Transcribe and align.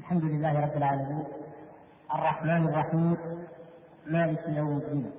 الحمد 0.00 0.24
لله 0.24 0.60
رب 0.60 0.76
العالمين. 0.76 1.24
الرحمن 2.14 2.68
الرحيم. 2.68 3.16
مالك 4.06 4.44
يوم 4.48 4.76
الدين. 4.78 5.10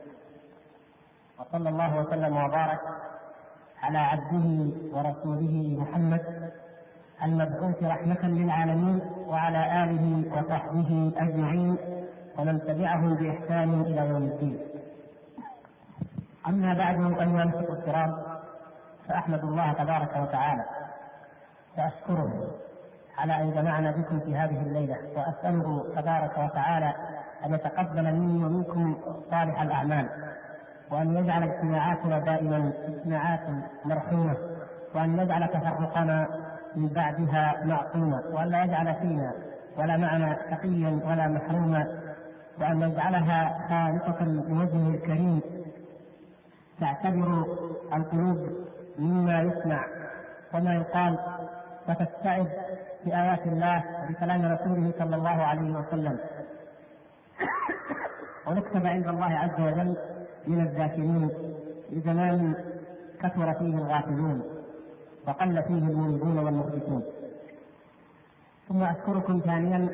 وصلى 1.40 1.70
الله 1.70 2.00
وسلم 2.00 2.38
وبارك 2.38 2.82
على 3.84 3.98
عبده 3.98 4.48
ورسوله 4.94 5.56
محمد 5.82 6.52
المبعوث 7.24 7.84
رحمة 7.84 8.24
للعالمين 8.24 9.02
وعلى 9.28 9.84
آله 9.84 10.06
وصحبه 10.34 11.12
أجمعين 11.18 11.78
ومن 12.38 12.56
تبعهم 12.68 13.14
بإحسان 13.14 13.82
إلى 13.82 14.02
يوم 14.10 14.24
الدين. 14.24 14.60
أما 16.48 16.74
بعد 16.74 16.96
أيها 16.96 17.44
الأخوة 17.44 17.74
الكرام 17.80 18.12
فأحمد 19.08 19.44
الله 19.44 19.74
تبارك 19.74 20.14
وتعالى. 20.18 20.66
وأشكره 21.78 22.32
على 23.18 23.42
أن 23.42 23.52
جمعنا 23.52 23.92
بكم 23.92 24.20
في 24.20 24.36
هذه 24.36 24.62
الليلة 24.62 24.98
وأسأله 25.16 25.86
تبارك 25.96 26.38
وتعالى 26.38 26.94
أن 27.46 27.54
يتقبل 27.54 28.04
مني 28.04 28.46
ومنكم 28.46 28.96
صالح 29.32 29.62
الأعمال 29.62 30.10
وأن 30.92 31.18
يجعل 31.18 31.44
اجتماعاتنا 31.44 32.20
دائما 32.20 32.72
اجتماعات 32.88 33.40
مرحومة 33.86 34.36
وأن 34.96 35.20
يجعل 35.20 35.48
تفرقنا 35.48 36.28
من 36.76 36.88
بعدها 36.88 37.66
معصوما 37.66 38.24
وأن 38.32 38.48
لا 38.48 38.64
يجعل 38.64 38.96
فينا 38.96 39.32
ولا 39.78 39.98
معنا 39.98 40.34
تقيا 40.52 41.00
ولا 41.06 41.28
محروما 41.28 41.88
وأن 42.62 42.82
يجعلها 42.82 43.68
خالصة 43.70 44.24
لوجهه 44.26 44.90
الكريم. 44.96 45.42
تعتبر 46.80 47.46
القلوب 47.94 48.50
مما 49.00 49.42
يسمع 49.42 49.86
وما 50.54 50.76
يقال 50.76 51.20
وتستعد 51.90 52.48
بآيات 53.06 53.48
الله 53.48 53.84
وبكلام 54.04 54.42
رسوله 54.46 54.94
صلى 55.00 55.16
الله 55.16 55.44
عليه 55.44 55.72
وسلم. 55.72 56.20
ونكتب 58.48 58.86
عند 58.86 59.08
الله 59.08 59.34
عز 59.38 59.62
وجل 59.62 59.96
من 60.48 60.62
الذاكرين 60.62 61.30
لزمان 61.92 62.56
كثر 63.22 63.54
فيه 63.54 63.76
الغافلون 63.76 64.44
وقل 65.28 65.64
فيه 65.64 65.74
المنيبون 65.74 66.38
والمخبتون. 66.40 67.04
ثم 68.70 68.84
أشكركم 68.84 69.40
ثانيا 69.46 69.90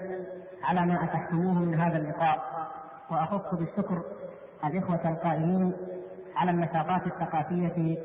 على 0.63 0.85
ما 0.85 1.03
أتحتموه 1.03 1.53
من 1.53 1.79
هذا 1.79 1.97
اللقاء 1.97 2.67
وأخص 3.11 3.55
بالشكر 3.55 4.01
الإخوة 4.65 5.09
القائمين 5.09 5.73
على 6.35 6.51
النشاطات 6.51 7.07
الثقافية 7.07 7.97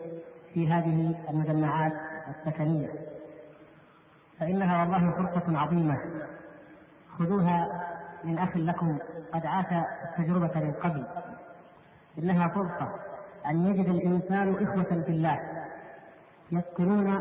في 0.54 0.68
هذه 0.68 1.14
المجمعات 1.30 1.92
السكنية. 2.28 2.88
فإنها 4.42 4.80
والله 4.80 5.10
فرصة 5.10 5.58
عظيمة. 5.58 5.98
خذوها 7.18 7.86
من 8.24 8.38
أخ 8.38 8.56
لكم 8.56 8.98
قد 9.34 9.46
عاش 9.46 9.66
التجربة 10.04 10.50
من 10.54 10.72
قبل. 10.72 11.04
إنها 12.18 12.48
فرصة 12.48 12.88
أن 13.46 13.66
يجد 13.66 13.88
الإنسان 13.88 14.54
إخوة 14.62 15.02
في 15.02 15.08
الله 15.08 15.40
يسكنون 16.52 17.20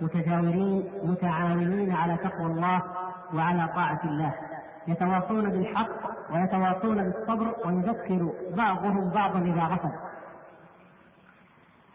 متجاورين 0.00 0.90
متعاونين 1.02 1.92
على 1.92 2.16
تقوى 2.16 2.46
الله 2.46 2.82
وعلى 3.34 3.68
طاعة 3.74 4.00
الله. 4.04 4.34
يتواصون 4.88 5.50
بالحق 5.50 5.90
ويتواصون 6.32 7.10
بالصبر 7.10 7.54
ويذكر 7.64 8.32
بعضهم 8.56 9.10
بعضا 9.10 9.38
إذا 9.38 9.62
غفل 9.62 9.90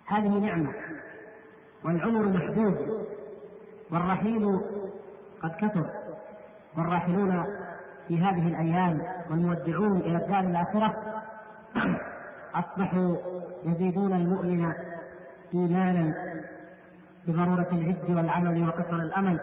هذه 0.08 0.40
نعمة 0.40 0.74
والعمر 1.86 2.26
محدود. 2.26 3.08
والرحيل 3.92 4.60
قد 5.44 5.52
كثر. 5.52 5.90
والراحلون 6.78 7.46
في 8.08 8.18
هذه 8.18 8.48
الأيام 8.48 9.02
والمودعون 9.30 9.98
إلى 9.98 10.18
الدار 10.18 10.40
الآخرة 10.40 10.96
أصبحوا 12.56 13.16
يزيدون 13.66 14.14
المؤمن 14.14 14.74
إيمانا 15.54 16.14
بضرورة 17.28 17.68
الجد 17.72 18.10
والعمل 18.10 18.68
وقصر 18.68 18.96
الأمل 18.96 19.40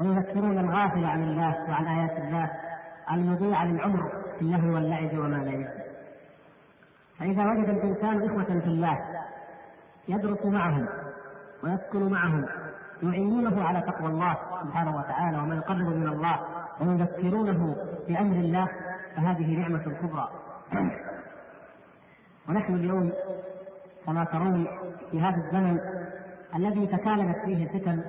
ويذكرون 0.00 0.58
الغافل 0.58 1.04
عن 1.04 1.22
الله 1.22 1.70
وعن 1.70 1.86
آيات 1.86 2.18
الله 2.18 2.50
المضيع 3.12 3.64
للعمر 3.64 4.12
في 4.38 4.42
اللهو 4.42 4.74
واللعب 4.74 5.18
وما 5.18 5.36
لا 5.36 5.52
يجب 5.52 5.68
فإذا 7.18 7.46
وجد 7.50 7.68
الإنسان 7.68 8.22
إخوة 8.22 8.60
في 8.60 8.66
الله 8.66 8.98
يدرس 10.08 10.46
معهم 10.46 10.86
ويسكن 11.62 12.10
معهم 12.10 12.46
يعينونه 13.04 13.64
على 13.64 13.80
تقوى 13.80 14.08
الله 14.08 14.36
سبحانه 14.62 14.96
وتعالى 14.96 15.38
وما 15.38 15.54
يقرب 15.54 15.96
من 15.96 16.08
الله 16.08 16.40
ويذكرونه 16.80 17.76
بأمر 18.08 18.36
الله 18.36 18.68
فهذه 19.16 19.56
نعمة 19.58 19.78
كبرى. 20.02 20.28
ونحن 22.48 22.74
اليوم 22.74 23.12
كما 24.06 24.24
ترون 24.24 24.66
في 25.10 25.20
هذا 25.20 25.36
الزمن 25.36 25.80
الذي 26.56 26.86
تكالبت 26.86 27.36
فيه 27.44 27.64
الفتن 27.64 28.02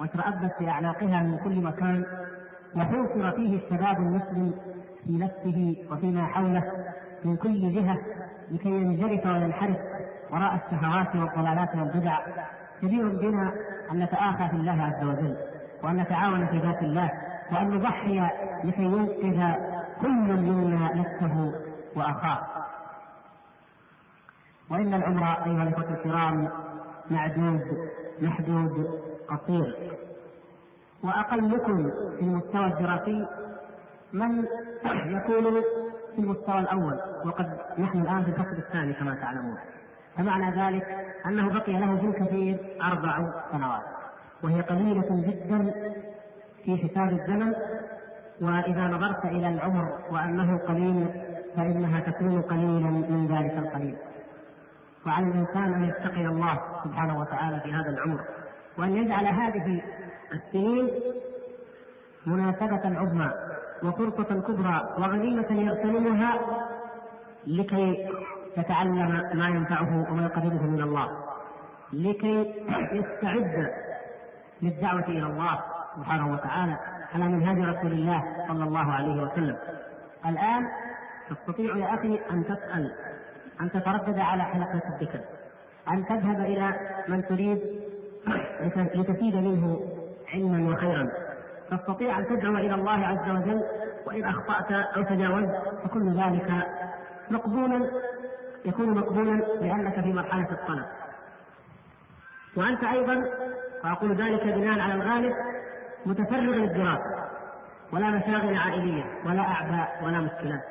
وترأبت 0.00 0.52
في 0.58 0.68
أعناقها 0.68 1.22
من 1.22 1.38
كل 1.44 1.60
مكان 1.62 2.04
وحوصر 2.76 3.30
فيه 3.30 3.56
الشباب 3.56 3.96
المسلم 3.96 4.54
في 5.04 5.12
نفسه 5.12 5.76
وفيما 5.90 6.26
حوله 6.26 6.72
من 7.24 7.36
كل 7.36 7.74
جهة 7.74 7.98
لكي 8.50 8.68
ينجرف 8.68 9.26
وينحرف 9.26 9.76
وراء 10.30 10.54
الشهوات 10.54 11.16
والضلالات 11.16 11.74
والبدع. 11.76 12.18
كبير 12.82 13.08
بنا 13.08 13.52
أن 13.90 13.98
نتآخى 13.98 14.48
في 14.48 14.56
الله 14.56 14.82
عز 14.82 15.04
وجل 15.04 15.36
وأن 15.82 15.96
نتعاون 15.96 16.46
في 16.46 16.58
ذات 16.58 16.82
الله 16.82 17.10
وأن 17.52 17.70
نضحي 17.70 18.30
لكي 18.64 18.82
ينقذ 18.82 19.54
كل 20.00 20.36
منا 20.36 20.94
نفسه 20.94 21.52
وأخاه. 21.96 22.46
وإن 24.70 24.94
العمر 24.94 25.26
أيها 25.46 25.62
الإخوة 25.62 25.90
الكرام 25.90 26.48
معدود 27.10 27.88
محدود 28.20 29.00
قصير. 29.28 29.76
وأقلكم 31.02 31.90
في 31.90 32.20
المستوى 32.20 32.66
الدراسي 32.66 33.26
من 34.12 34.44
يكون 35.06 35.62
في 36.16 36.18
المستوى 36.18 36.58
الأول 36.58 37.00
وقد 37.24 37.58
نحن 37.78 38.00
الآن 38.00 38.22
في 38.24 38.28
الفصل 38.30 38.56
الثاني 38.58 38.92
كما 38.92 39.14
تعلمون. 39.14 39.56
فمعنى 40.16 40.62
ذلك 40.62 40.86
أنه 41.26 41.48
بقي 41.48 41.72
له 41.72 41.96
في 41.96 42.06
الكثير 42.06 42.56
أربع 42.82 43.32
سنوات 43.52 43.82
وهي 44.42 44.60
قليلة 44.60 45.06
جدا 45.10 45.72
في 46.64 46.76
حساب 46.76 47.12
الزمن 47.12 47.54
وإذا 48.40 48.88
نظرت 48.88 49.24
إلى 49.24 49.48
العمر 49.48 49.98
وأنه 50.10 50.58
قليل 50.58 51.06
فإنها 51.56 52.00
تكون 52.00 52.42
قليلا 52.42 52.90
من 52.90 53.26
ذلك 53.30 53.58
القليل. 53.58 53.96
وعلى 55.06 55.26
الإنسان 55.26 55.74
أن 55.74 55.84
يتقي 55.84 56.26
الله 56.26 56.60
سبحانه 56.84 57.20
وتعالى 57.20 57.60
في 57.60 57.72
هذا 57.72 57.90
العمر 57.90 58.20
وأن 58.78 58.96
يجعل 58.96 59.26
هذه 59.26 59.82
السنين 60.32 60.90
مناسبة 62.26 62.98
عظمى 63.00 63.30
وفرصة 63.82 64.40
كبرى 64.40 64.94
وغنيمة 64.98 65.46
يغتنمها 65.50 66.38
لكي 67.46 68.08
يتعلم 68.56 69.30
ما 69.34 69.48
ينفعه 69.48 70.12
وما 70.12 70.22
يقربه 70.22 70.62
من 70.62 70.82
الله. 70.82 71.08
لكي 71.92 72.54
يستعد 72.92 73.70
للدعوة 74.62 75.04
إلى 75.08 75.26
الله 75.26 75.60
سبحانه 75.96 76.32
وتعالى 76.32 76.76
على 77.14 77.24
منهج 77.24 77.76
رسول 77.76 77.92
الله 77.92 78.24
صلى 78.48 78.64
الله 78.64 78.92
عليه 78.92 79.22
وسلم. 79.22 79.56
الآن 80.26 80.68
تستطيع 81.30 81.76
يا 81.76 81.94
أخي 81.94 82.20
أن 82.30 82.44
تسأل 82.44 82.92
أن 83.60 83.70
تتردد 83.70 84.18
على 84.18 84.42
حلقة 84.42 84.82
الذكر 84.88 85.20
أن 85.90 86.06
تذهب 86.06 86.40
إلى 86.40 86.74
من 87.08 87.26
تريد 87.26 87.60
لتفيد 88.94 89.34
منه 89.34 89.80
علما 90.34 90.72
وخيرا. 90.74 91.08
تستطيع 91.70 92.18
أن 92.18 92.26
تدعو 92.26 92.56
إلى 92.56 92.74
الله 92.74 93.06
عز 93.06 93.30
وجل 93.30 93.62
وإن 94.06 94.24
أخطأت 94.24 94.72
أو 94.72 95.02
تجاوزت 95.02 95.62
فكل 95.84 96.20
ذلك 96.20 96.50
مقبولا 97.30 97.90
يكون 98.64 98.94
مقبولا 98.94 99.42
لأنك 99.60 100.00
في 100.00 100.12
مرحلة 100.12 100.50
الطلب. 100.50 100.84
وأنت 102.56 102.84
أيضا 102.84 103.24
وأقول 103.84 104.14
ذلك 104.14 104.44
بناء 104.44 104.80
على 104.80 104.94
الغالب 104.94 105.34
متفرغ 106.06 106.54
للدراسة 106.54 107.24
ولا 107.92 108.10
مشاغل 108.10 108.56
عائلية 108.56 109.04
ولا 109.26 109.40
أعباء 109.40 110.00
ولا 110.04 110.20
مشكلات. 110.20 110.64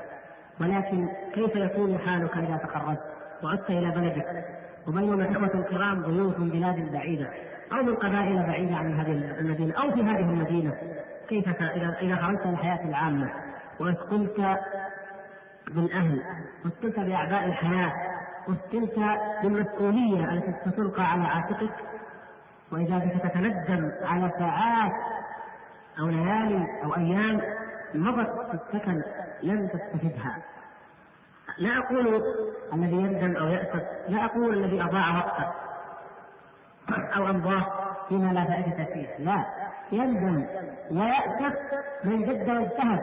ولكن 0.62 1.08
كيف 1.34 1.56
يكون 1.56 1.98
حالك 1.98 2.38
إذا 2.38 2.58
تخرجت 2.58 3.02
وعدت 3.44 3.70
إلى 3.70 3.92
بلدك. 3.92 4.46
وبينما 4.88 5.26
الإخوة 5.26 5.62
الكرام 5.62 6.02
ضيوف 6.02 6.40
من 6.40 6.50
بلاد 6.50 6.92
بعيدة 6.92 7.30
أو 7.72 7.84
من 7.84 7.96
قبائل 7.96 8.44
بعيدة 8.44 8.76
عن 8.76 9.00
هذه 9.00 9.40
المدينة 9.40 9.74
أو 9.74 9.92
في 9.92 10.02
هذه 10.02 10.20
المدينة 10.20 10.74
كيف 11.30 11.48
إذا 12.02 12.16
خرجت 12.16 12.46
للحياة 12.46 12.90
العامة؟ 12.90 13.30
وأثقلت 13.80 14.40
بالأهل 15.74 16.24
وأثقلت 16.66 17.00
بأعباء 17.00 17.46
الحياة 17.46 17.94
وأثقلت 18.48 19.00
بالمسؤولية 19.44 20.34
التي 20.34 20.54
ستلقى 20.70 21.12
على 21.12 21.24
عاتقك 21.24 21.76
وإذا 22.72 22.98
بك 22.98 23.22
تتندم 23.24 23.92
على 24.02 24.32
ساعات 24.40 24.92
أو 26.00 26.08
ليالي 26.08 26.68
أو 26.84 26.96
أيام 26.96 27.42
مضت 27.96 28.30
في 28.30 28.54
السكن 28.54 29.02
لم 29.44 29.68
تستفدها. 29.68 30.38
لا 31.58 31.78
أقول 31.78 32.24
الذي 32.74 32.96
يندم 32.96 33.36
أو 33.36 33.48
يأسف 33.48 33.84
لا 34.10 34.26
أقول 34.26 34.64
الذي 34.64 34.84
أضاع 34.84 35.18
وقته 35.18 35.52
أو 36.90 37.30
أمضاه 37.30 37.68
فيما 38.10 38.34
لا 38.34 38.46
فائدة 38.46 38.84
فيه. 38.84 39.08
لا 39.20 39.46
يندم 39.92 40.46
ويأسف 40.92 41.60
من 42.04 42.22
جد 42.22 42.50
واجتهد 42.50 43.02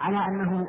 على 0.00 0.18
أنه 0.18 0.68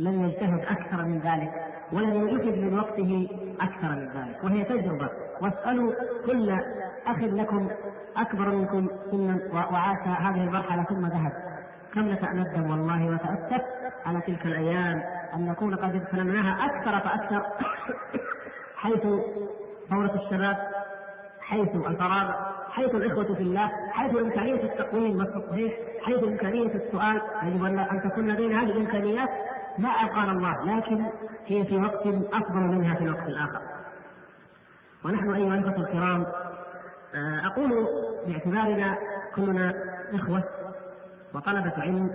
لم 0.00 0.24
يجتهد 0.24 0.60
أكثر 0.60 1.04
من 1.04 1.18
ذلك 1.18 1.52
ولم 1.92 2.28
يجد 2.28 2.58
من 2.58 2.78
وقته 2.78 3.28
أكثر 3.60 3.88
من 3.88 4.08
ذلك. 4.08 4.44
وهي 4.44 4.64
تجربة. 4.64 5.10
واسألوا 5.40 5.92
كل 6.26 6.50
أخ 7.06 7.18
لكم 7.18 7.68
أكبر 8.16 8.48
منكم 8.48 8.88
سنا 9.10 9.38
وعاش 9.52 9.98
هذه 10.08 10.44
المرحلة 10.44 10.82
ثم 10.82 11.06
ذهب. 11.06 11.32
كم 11.94 12.08
نتندم 12.08 12.70
والله 12.70 13.06
وتأسف 13.06 13.62
على 14.06 14.20
تلك 14.20 14.46
الأيام 14.46 15.02
أن 15.34 15.46
نكون 15.46 15.74
قد 15.74 15.94
اغتنمناها 15.94 16.66
أكثر 16.66 17.00
فأكثر 17.00 17.42
حيث 18.82 19.02
ثورة 19.90 20.14
الشباب 20.24 20.56
حيث 21.40 21.74
الفراغ. 21.74 22.57
حيث 22.70 22.94
الإخوة 22.94 23.34
في 23.34 23.42
الله 23.42 23.70
حيث 23.90 24.16
إمكانية 24.16 24.62
التقويم 24.62 25.18
والتصحيح 25.18 25.72
حيث 26.02 26.24
إمكانية 26.24 26.74
السؤال. 26.74 27.20
يجب 27.42 27.64
أن 27.64 28.02
تكون 28.10 28.30
لدينا 28.30 28.62
هذه 28.62 28.70
الإمكانيات 28.70 29.28
ما 29.78 29.88
أبقانا 29.88 30.32
الله 30.32 30.76
لكن 30.76 31.04
هي 31.46 31.64
في 31.64 31.76
وقت 31.76 32.06
أفضل 32.32 32.60
منها 32.60 32.94
في 32.94 33.04
الوقت 33.04 33.26
الآخر. 33.26 33.60
ونحن 35.04 35.34
أيها 35.34 35.54
الأخوة 35.54 35.78
الكرام 35.78 36.26
آه، 37.14 37.46
أقول 37.46 37.86
باعتبارنا 38.26 38.98
كلنا 39.34 39.74
إخوة 40.14 40.44
وطلبة 41.34 41.72
علم 41.78 42.10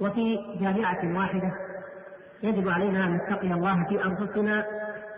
وفي 0.00 0.38
جامعة 0.60 1.18
واحدة 1.18 1.52
يجب 2.42 2.68
علينا 2.68 3.04
أن 3.04 3.14
نتقي 3.14 3.52
الله 3.52 3.84
في 3.88 4.04
أنفسنا 4.04 4.66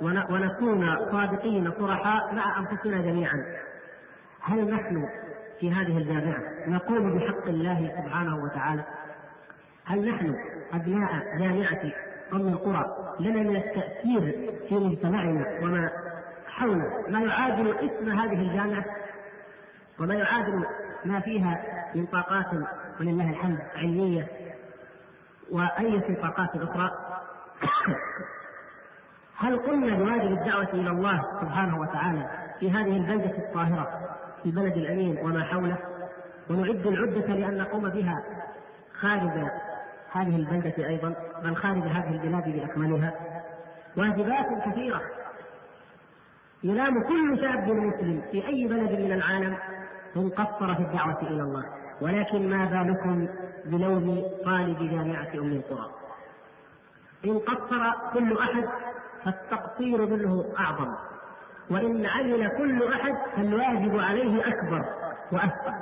ونكون 0.00 0.96
صادقين 1.10 1.72
صرحاء 1.78 2.34
مع 2.34 2.58
أنفسنا 2.58 2.96
جميعا. 3.00 3.44
هل 4.46 4.70
نحن 4.70 5.08
في 5.61 5.73
هذه 5.73 5.99
الجامعة 5.99 6.43
نقوم 6.67 7.19
بحق 7.19 7.49
الله 7.49 8.02
سبحانه 8.05 8.44
وتعالى؟ 8.44 8.85
هل 9.85 10.11
نحن 10.11 10.37
أبناء 10.73 11.38
جامعة 11.38 11.93
أم 12.32 12.49
القرى؟ 12.49 13.14
لنا 13.20 13.43
من 13.43 13.56
التأثير 13.56 14.50
في 14.69 14.75
مجتمعنا 14.75 15.58
وما 15.62 15.91
حولنا. 16.49 16.91
ما 17.08 17.20
يعادل 17.20 17.75
اسم 17.76 18.20
هذه 18.20 18.43
الجامعة 18.43 18.85
وما 20.00 20.14
يعادل 20.14 20.67
ما 21.05 21.20
فيها 21.20 21.64
من 21.94 22.06
طاقات 22.06 22.46
ولله 23.00 23.31
الحمد 23.31 23.58
علمية 23.76 24.26
وأي 25.50 26.00
طاقات 26.00 26.50
أخرى. 26.56 26.91
هل 29.37 29.58
قلنا 29.58 29.96
بواجب 29.96 30.32
الدعوة 30.32 30.69
إلى 30.73 30.91
الله 30.91 31.41
سبحانه 31.41 31.81
وتعالى 31.81 32.31
في 32.61 32.70
هذه 32.70 32.96
البلدة 32.96 33.38
الطاهرة؟ 33.38 34.14
في 34.44 34.50
البلد 34.50 34.76
الأمين 34.76 35.19
وما 35.23 35.44
حوله 35.44 35.79
ونعد 36.50 36.87
العدة 36.87 37.35
لأن 37.35 37.58
نقوم 37.58 37.88
بها 37.88 38.23
خارج 39.00 39.49
هذه 40.12 40.37
البلدة 40.37 40.88
أيضا 40.88 41.14
بل 41.44 41.56
خارج 41.56 41.82
هذه 41.82 42.11
البلاد 42.11 42.49
بأكملها. 42.49 43.14
واجبات 43.96 44.46
كثيرة. 44.69 45.00
يلام 46.62 47.02
كل 47.02 47.41
شاب 47.41 47.69
مسلم 47.69 48.23
في 48.31 48.46
أي 48.46 48.69
بلد 48.69 49.00
من 49.00 49.12
العالم 49.12 49.56
إن 50.17 50.29
قصر 50.29 50.75
في 50.75 50.82
الدعوة 50.82 51.23
إلى 51.23 51.43
الله. 51.43 51.64
ولكن 52.00 52.50
ما 52.50 52.64
بالكم 52.64 53.29
بلوم 53.64 54.23
طالب 54.44 54.79
جامعة 54.79 55.29
أم 55.35 55.52
القرى؟ 55.52 55.91
إن 57.25 57.38
قصر 57.38 57.93
كل 58.12 58.38
أحد 58.38 58.69
فالتقصير 59.25 60.06
منه 60.06 60.44
أعظم. 60.58 60.94
وإن 61.70 62.06
عمل 62.06 62.49
كل 62.58 62.93
أحد 62.93 63.14
فالواجب 63.37 63.99
عليه 63.99 64.49
أكبر 64.49 64.84
وأثقل 65.32 65.75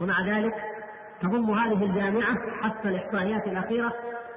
ومع 0.00 0.26
ذلك 0.26 0.54
تضم 1.22 1.50
هذه 1.50 1.84
الجامعة 1.84 2.36
حتى 2.62 2.88
الإحصائيات 2.88 3.46
الأخيرة 3.46 3.92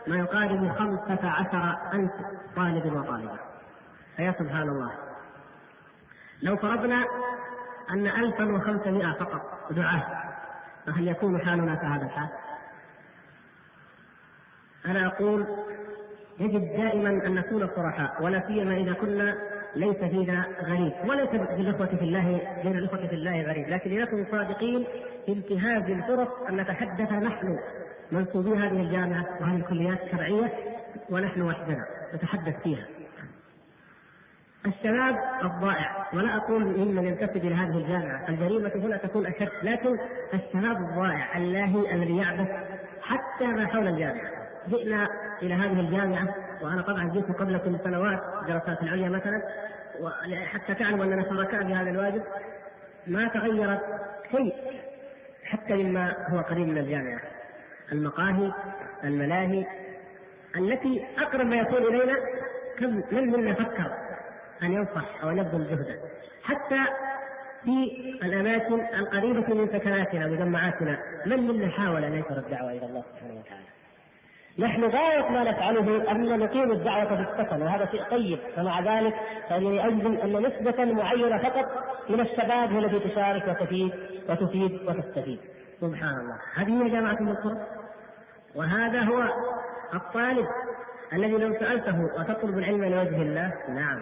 ما 0.08 0.18
يقارب 0.18 0.72
خمسة 0.78 1.30
عشر 1.30 1.78
ألف 1.94 2.12
طالب 2.56 2.96
وطالبة. 2.96 3.38
فيا 4.18 4.36
سبحان 4.40 4.70
الله. 4.70 4.92
لو 6.42 6.58
فرضنا 6.58 7.06
أن 7.90 8.08
ألفا 8.08 8.56
وخمسمائة 8.56 9.14
فقط 9.14 9.72
دعاة 9.72 10.04
فهل 10.86 11.08
يكون 11.08 11.42
حالنا 11.46 11.76
كهذا 11.76 12.06
الحال؟ 12.06 12.30
أنا 14.86 15.08
أقول 15.08 15.46
يجب 16.40 16.62
دائما 16.78 17.10
أن 17.10 17.36
نكون 17.36 17.70
صرحاء 17.76 18.24
ولا 18.24 18.48
سيما 18.48 18.78
إذا 18.78 18.94
كنا 18.94 19.36
ليس 19.76 19.98
فينا 19.98 20.46
غريب 20.64 20.94
وليس 21.08 21.30
بالإخوة 21.30 21.86
في 21.86 22.02
الله 22.02 22.42
بين 22.64 22.78
الإخوة 22.78 23.08
في 23.08 23.16
الله 23.16 23.42
غريب. 23.42 23.70
لكن 23.70 23.92
لنكن 23.92 24.26
صادقين 24.32 24.86
في 25.26 25.32
انتهاز 25.32 25.84
الفرص 25.84 26.28
أن 26.50 26.58
نتحدث 26.58 27.12
نحن 27.12 27.60
منسوبي 28.12 28.50
هذه 28.50 28.82
الجامعة 28.82 29.26
وهذه 29.42 29.56
الكليات 29.56 30.04
الشرعية 30.04 30.54
ونحن 31.10 31.42
وحدنا 31.42 31.86
نتحدث 32.16 32.64
فيها. 32.64 32.86
الشباب 34.66 35.16
الضائع 35.44 36.08
ولا 36.14 36.38
أقول 36.38 36.64
ممن 36.66 37.06
ينتسب 37.06 37.38
إلى 37.38 37.56
هذه 37.56 37.78
الجامعة 37.78 38.30
الجريمة 38.30 38.72
هنا 38.76 38.98
تكون 38.98 39.26
أشد 39.26 39.50
لكن 39.64 39.98
الشباب 40.34 40.78
الضائع 40.78 41.38
اللاهي 41.38 41.94
الذي 41.94 42.18
يعبث 42.18 42.48
حتى 43.02 43.48
ما 43.48 43.68
حول 43.68 43.88
الجامعة. 43.88 44.32
جئنا 44.70 45.08
إلى 45.42 45.54
هذه 45.54 45.80
الجامعة 45.80 46.36
وأنا 46.62 46.82
طبعا 46.82 47.10
جئت 47.10 47.32
قبلكم 47.32 47.78
سنوات 47.84 48.24
دراسات 48.48 48.82
العليا 48.84 49.10
مثلا 49.10 49.42
حتى 50.46 50.74
تعلموا 50.74 51.06
أننا 51.06 51.24
شركاء 51.24 51.64
في 51.64 51.74
هذا 51.74 51.90
الواجب. 51.90 52.24
ما 53.08 53.28
تغيرت 53.28 53.82
شيء 54.32 54.54
حتى 55.44 55.74
مما 55.74 56.16
هو 56.28 56.40
قريب 56.40 56.68
من 56.68 56.78
الجامعة. 56.78 57.22
المقاهي 57.92 58.52
الملاهي 59.04 59.66
التي 60.56 61.06
أقرب 61.18 61.46
ما 61.46 61.56
يكون 61.56 61.78
إلينا 61.78 62.16
كم 62.80 63.04
من 63.12 63.28
منا 63.28 63.54
فكر 63.54 63.92
أن 64.64 64.72
ينصح 64.74 65.24
أو 65.24 65.30
يبذل 65.30 65.68
جهده. 65.70 66.00
حتى 66.44 66.80
في 67.64 67.92
الأماكن 68.24 68.80
القريبة 68.96 69.54
من 69.54 69.68
سكناتنا 69.68 70.26
ومجمعاتنا 70.26 71.00
من 71.26 71.48
منا 71.48 71.70
حاول 71.70 72.04
أن 72.04 72.14
ينشر 72.14 72.38
الدعوة 72.38 72.72
إلى 72.72 72.86
الله 72.86 73.04
سبحانه 73.14 73.40
وتعالى. 73.40 73.66
نحن 74.60 74.84
غاية 74.84 75.30
ما 75.30 75.44
نفعله 75.44 76.12
أن 76.12 76.40
نقيم 76.40 76.72
الدعوة 76.72 77.06
في 77.06 77.32
السكن 77.32 77.62
وهذا 77.62 77.86
شيء 77.92 78.04
طيب. 78.04 78.40
ومع 78.58 78.80
ذلك 78.80 79.16
فإنني 79.50 79.88
أجزم 79.88 80.18
أن 80.18 80.46
نسبة 80.46 80.94
معينة 80.94 81.38
فقط 81.38 81.66
من 82.10 82.20
الشباب 82.20 82.72
هي 82.72 82.80
التي 82.80 83.10
تشارك 83.10 83.48
وتفيد 83.48 83.92
وتفيد 84.30 84.72
وتستفيد. 84.88 85.40
سبحان 85.82 86.20
الله. 86.20 86.38
هذه 86.56 86.84
هي 86.84 86.90
جامعة 86.90 87.18
القرى 87.22 87.58
وهذا 88.56 89.02
هو 89.02 89.24
الطالب 89.94 90.48
الذي 91.14 91.38
لو 91.38 91.54
سألته 91.60 92.22
أتطلب 92.22 92.58
العلم 92.58 92.84
لوجه 92.84 93.22
الله؟ 93.22 93.54
نعم. 93.70 94.02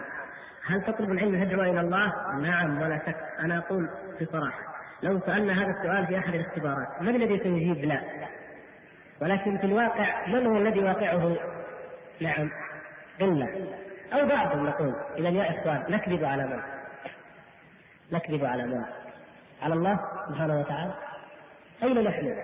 هل 0.66 0.82
تطلب 0.82 1.12
العلم 1.12 1.44
تدعو 1.44 1.62
إلى 1.62 1.80
الله؟ 1.80 2.12
نعم 2.42 2.82
ولا 2.82 2.98
شك. 3.06 3.16
أنا 3.40 3.58
أقول 3.58 3.88
بصراحة 4.20 4.58
لو 5.02 5.20
سألنا 5.26 5.52
هذا 5.52 5.70
السؤال 5.78 6.06
في 6.06 6.18
أحد 6.18 6.34
الاختبارات 6.34 7.02
من 7.02 7.16
الذي 7.16 7.38
سيجيب؟ 7.38 7.84
لا؟ 7.84 8.00
ولكن 9.20 9.58
في 9.58 9.64
الواقع 9.64 10.26
من 10.26 10.46
هو 10.46 10.56
الذي 10.56 10.80
واقعه 10.80 11.36
نعم 12.20 12.50
إلا 13.20 13.48
أو 14.12 14.26
بعضهم 14.26 14.66
نقول 14.66 14.94
إذا 15.16 15.28
يا 15.28 15.50
إخوان 15.50 15.84
نكذب 15.88 16.24
على 16.24 16.46
من؟ 16.46 16.60
نكذب 18.12 18.44
على 18.44 18.62
من؟ 18.66 18.84
على 19.62 19.74
الله 19.74 20.00
سبحانه 20.28 20.60
وتعالى 20.60 20.94
أين 21.82 22.04
نحن؟ 22.04 22.36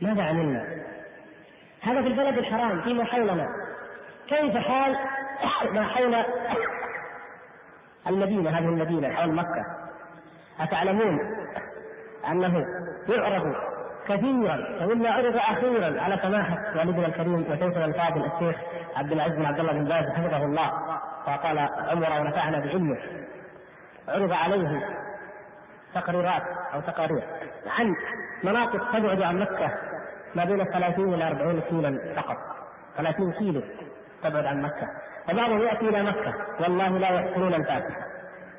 ماذا 0.00 0.22
عملنا؟ 0.22 0.84
هذا 1.82 2.02
في 2.02 2.08
البلد 2.08 2.38
الحرام 2.38 2.82
فيما 2.82 3.04
حولنا 3.04 3.48
كيف 4.28 4.56
حال 4.56 4.96
ما 5.74 5.82
حول 5.82 6.14
المدينة 8.06 8.50
هذه 8.50 8.64
المدينة 8.64 9.14
حول 9.14 9.34
مكة 9.34 9.66
أتعلمون 10.60 11.20
أنه 12.28 12.66
يعرض 13.08 13.71
كثيرا 14.08 14.82
ومما 14.82 15.10
عرض 15.10 15.36
أخيرا. 15.36 16.00
على 16.00 16.18
سماحة 16.22 16.78
والدنا 16.78 17.06
الكريم 17.06 17.44
وشيخنا 17.50 17.84
الفاضل 17.84 18.24
الشيخ 18.24 18.60
عبد 18.96 19.12
العزيز 19.12 19.36
بن 19.36 19.44
عبد 19.44 19.58
الله 19.58 19.72
بن 19.72 19.84
باز 19.84 20.04
حفظه 20.04 20.44
الله 20.44 20.72
وقال 21.26 21.58
عمر 21.58 22.20
ونفعنا 22.20 22.58
بعلمه. 22.58 22.98
عرض 24.08 24.32
عليه 24.32 24.88
تقريرات 25.94 26.42
أو 26.74 26.80
تقارير 26.80 27.22
عن 27.66 27.94
مناطق 28.44 28.92
تبعد 28.92 29.22
عن 29.22 29.38
مكة 29.38 29.70
ما 30.34 30.44
بين 30.44 30.64
30 30.64 31.14
إلى 31.14 31.28
40 31.28 31.60
كيلا 31.60 32.14
فقط. 32.16 32.36
30 32.96 33.32
كيلو 33.32 33.62
تبعد 34.22 34.46
عن 34.46 34.62
مكة. 34.62 34.88
وبعضهم 35.30 35.60
يأتي 35.60 35.88
إلى 35.88 36.02
مكة. 36.02 36.34
والله 36.60 36.98
لا 36.98 37.10
يحسنون 37.10 37.54
الفاتحه 37.54 38.06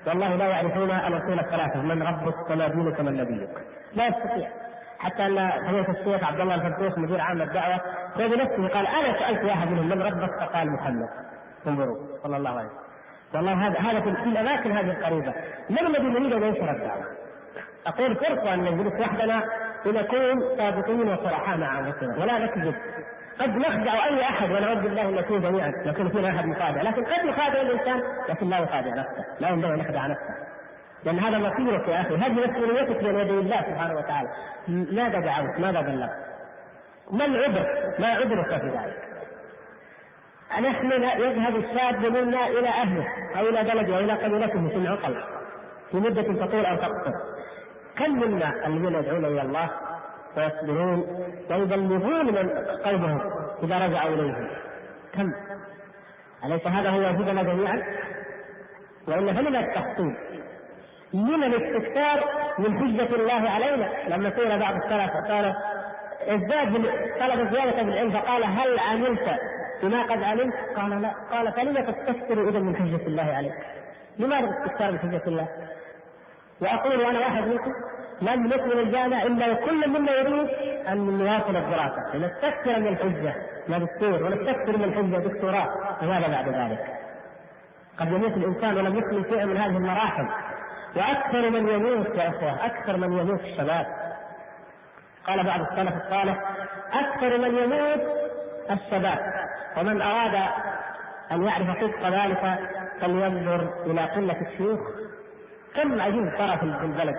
والله 0.08 0.36
لا 0.36 0.48
يعرفون 0.48 0.92
الأصول 0.92 1.40
الثلاثة 1.40 1.82
من 1.82 2.04
ربك 2.04 2.50
وما 2.50 2.68
دينك 2.68 3.00
ومن 3.00 3.18
نبيك. 3.18 3.50
لا 3.94 4.08
يستطيع. 4.08 4.50
حتى 5.04 5.26
أن 5.26 5.52
فضيله 5.68 5.90
الشيخ 5.90 6.24
عبد 6.24 6.40
الله 6.40 6.56
الفردوس 6.56 6.98
مدير 6.98 7.22
عام 7.22 7.42
الدعوة 7.42 7.76
هو 8.16 8.30
بنفسه 8.30 8.68
قال 8.68 8.88
أنا 8.88 9.20
سألت 9.20 9.46
واحد 9.46 9.68
منهم 9.68 9.90
من 9.90 10.02
ربك؟ 10.02 10.40
فقال 10.40 10.72
محمد. 10.72 11.10
انظروا 11.68 11.98
صلى 12.24 12.38
الله 12.38 12.50
عليه 12.50 12.68
وسلم. 12.68 12.84
والله 13.34 13.68
هذا 13.68 13.80
هذا 13.80 14.02
في 14.02 14.10
الاماكن 14.10 14.72
هذه 14.72 14.92
القريبة. 14.92 15.34
من 15.70 15.88
الذي 15.88 16.04
نريد 16.04 16.34
ان 16.34 16.44
ينشر 16.44 16.72
الدعوه؟ 16.72 17.06
أقول 17.88 18.16
فرصة 18.16 18.54
أن 18.54 18.60
نجلس 18.60 19.02
وحدنا 19.02 19.44
لنكون 19.86 20.42
صادقين 20.58 21.10
وصرحاء 21.10 21.58
مع 21.58 21.80
أنفسنا 21.80 22.18
ولا 22.18 22.40
نكذب. 22.40 22.76
قد 23.40 23.50
نخدع 23.50 24.06
أي 24.06 24.22
أحد 24.22 24.52
ونعوذ 24.52 24.82
بالله 24.82 25.02
أن 25.02 25.16
نكون 25.16 25.42
جميعا 25.42 25.74
يكون 25.86 26.10
فينا 26.10 26.30
أحد 26.30 26.46
مخادع. 26.46 26.82
لكن 26.82 27.04
قد 27.06 27.26
يخادع 27.26 27.62
الإنسان 27.62 28.02
لكن 28.30 28.50
لا 28.50 28.58
يخادع 28.58 28.96
نفسه 28.96 29.26
لا 29.40 29.50
ينبغي 29.50 29.74
أن 29.74 29.80
يخدع 29.80 30.08
نفسه. 30.08 30.43
لأن 31.06 31.20
هذا 31.20 31.38
مصيرك 31.38 31.88
يا 31.88 32.02
أخي 32.02 32.16
هذه 32.16 32.32
مسؤوليتك 32.32 33.04
بين 33.04 33.20
يدي 33.20 33.40
الله 33.40 33.62
سبحانه 33.62 33.96
وتعالى. 33.96 34.30
ماذا 34.68 35.20
دعوت؟ 35.20 35.60
ماذا 35.60 35.82
بلغت 35.82 36.34
ما 37.12 37.26
العذر؟ 37.26 37.94
ما 38.00 38.08
عذرك 38.08 38.62
في 38.62 38.68
ذلك؟ 38.68 39.04
نحن 40.52 40.92
يذهب 41.22 41.56
الشاب 41.56 42.06
منا 42.06 42.48
إلى 42.48 42.68
أهله 42.68 43.06
أو 43.36 43.50
إلى 43.50 43.64
بلده 43.64 43.96
أو 43.96 44.00
إلى 44.00 44.14
قبيلته 44.14 44.70
في 44.70 44.76
العقل. 44.76 45.24
في 45.92 45.98
مدة 45.98 46.22
تطول 46.22 46.66
أو 46.66 46.76
تقصر. 46.76 47.14
كم 47.98 48.20
منا 48.20 48.68
الذين 48.68 48.96
يدعون 48.96 49.26
إلى 49.26 49.42
الله 49.42 49.70
ويصبرون 50.38 51.00
ويبلغون 51.52 52.26
من 52.26 52.50
قلبهم 52.86 53.22
إذا 53.64 53.78
رجعوا 53.86 54.14
إليه؟ 54.14 54.48
كم؟ 55.14 55.34
أليس 56.46 56.68
هذا 56.68 56.90
هو 56.90 57.00
واجبنا 57.00 57.44
جميعا؟ 57.44 57.84
والا 59.08 59.34
فلما 59.34 59.60
التخطيط 59.60 60.14
من 61.14 61.44
الاستكثار 61.44 62.24
من 62.60 62.80
حجة 62.80 63.16
الله 63.16 63.50
علينا 63.50 63.90
لما 64.08 64.30
سئل 64.30 64.60
بعض 64.60 64.76
السلف 64.76 65.12
قال 65.32 65.56
ازداد 66.28 66.74
طلب 67.20 67.54
زيادة 67.54 67.84
بالعلم 67.84 68.12
فقال 68.12 68.44
هل 68.44 68.80
عملت 68.80 69.40
بما 69.84 70.04
قد 70.04 70.24
علمت؟ 70.24 70.54
قال 70.76 71.02
لا 71.02 71.14
قال 71.32 71.54
فلم 71.54 71.86
تستكثر 71.86 72.50
إذا 72.50 72.60
من 72.60 72.76
حجة 72.76 73.08
الله 73.08 73.24
عليك؟ 73.24 73.54
لماذا 74.20 74.52
تستكثر 74.52 74.92
من 74.92 75.00
حجة 75.00 75.22
الله؟ 75.28 75.48
وأقول 76.62 77.02
وأنا 77.02 77.20
واحد 77.20 77.48
منكم 77.48 77.74
لم 78.22 78.46
ندخل 78.46 78.80
الجامعة 78.80 79.24
إلا 79.24 79.52
وكل 79.52 79.90
منا 79.90 80.12
يريد 80.12 80.48
أن 80.88 81.20
يواصل 81.20 81.56
الدراسة 81.56 82.16
لنستكثر 82.16 82.80
من 82.80 82.88
الحجة 82.88 83.36
ماجستير 83.68 84.24
ونستكثر 84.24 84.78
من 84.78 84.84
الحجة 84.84 85.28
دكتوراه 85.28 85.70
وماذا 86.04 86.28
بعد 86.28 86.50
ذلك؟ 86.50 86.86
قد 88.00 88.08
يموت 88.08 88.38
الإنسان 88.38 88.78
ولم 88.78 88.98
يكمل 88.98 89.26
شيئا 89.30 89.46
من 89.46 89.58
هذه 89.58 89.78
المراحل 89.78 90.28
وأكثر 90.96 91.50
من 91.50 91.70
يموت 91.70 92.16
يا 92.16 92.30
أخوة 92.30 92.66
أكثر 92.66 92.98
من 92.98 93.14
يموت 93.20 93.40
الشباب 93.40 93.86
قال 95.28 95.44
بعض 95.44 95.62
السلف 95.62 95.94
الصالح 96.04 96.44
أكثر 96.94 97.38
من 97.38 97.56
يموت 97.56 98.02
الشباب 98.72 99.20
ومن 99.78 100.02
أراد 100.02 100.36
أن 101.32 101.44
يعرف 101.44 101.68
صدق 101.82 102.10
ذلك 102.10 102.60
فلينظر 103.02 103.70
إلى 103.86 104.02
قلة 104.02 104.42
الشيوخ 104.42 104.80
كم 105.76 106.02
عجيب 106.02 106.38
ترى 106.38 106.58
في 106.58 106.64
البلد 106.64 107.16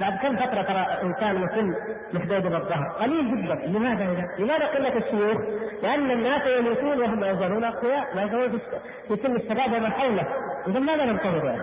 بعد 0.00 0.18
كم 0.18 0.36
فترة 0.36 0.62
ترى 0.62 0.86
إنسان 1.02 1.36
مسن 1.36 1.74
محدود 2.12 2.46
الظهر 2.46 2.88
قليل 2.88 3.44
جدا 3.44 3.54
لماذا 3.54 4.04
إذا؟ 4.04 4.28
لماذا 4.38 4.66
قلة 4.66 4.96
الشيوخ؟ 4.96 5.38
لأن 5.82 6.10
الناس 6.10 6.46
يموتون 6.46 7.00
وهم 7.00 7.20
لا 7.20 7.30
يزالون 7.30 7.64
أقوياء 7.64 8.14
لا 8.14 8.22
يزالون 8.22 8.60
في 9.08 9.16
سن 9.16 9.36
الشباب 9.36 9.72
ومن 9.72 9.92
حوله 9.92 10.26
اذا 10.66 10.80
ماذا 10.80 11.04
ننتظر 11.04 11.44
يعني؟ 11.44 11.62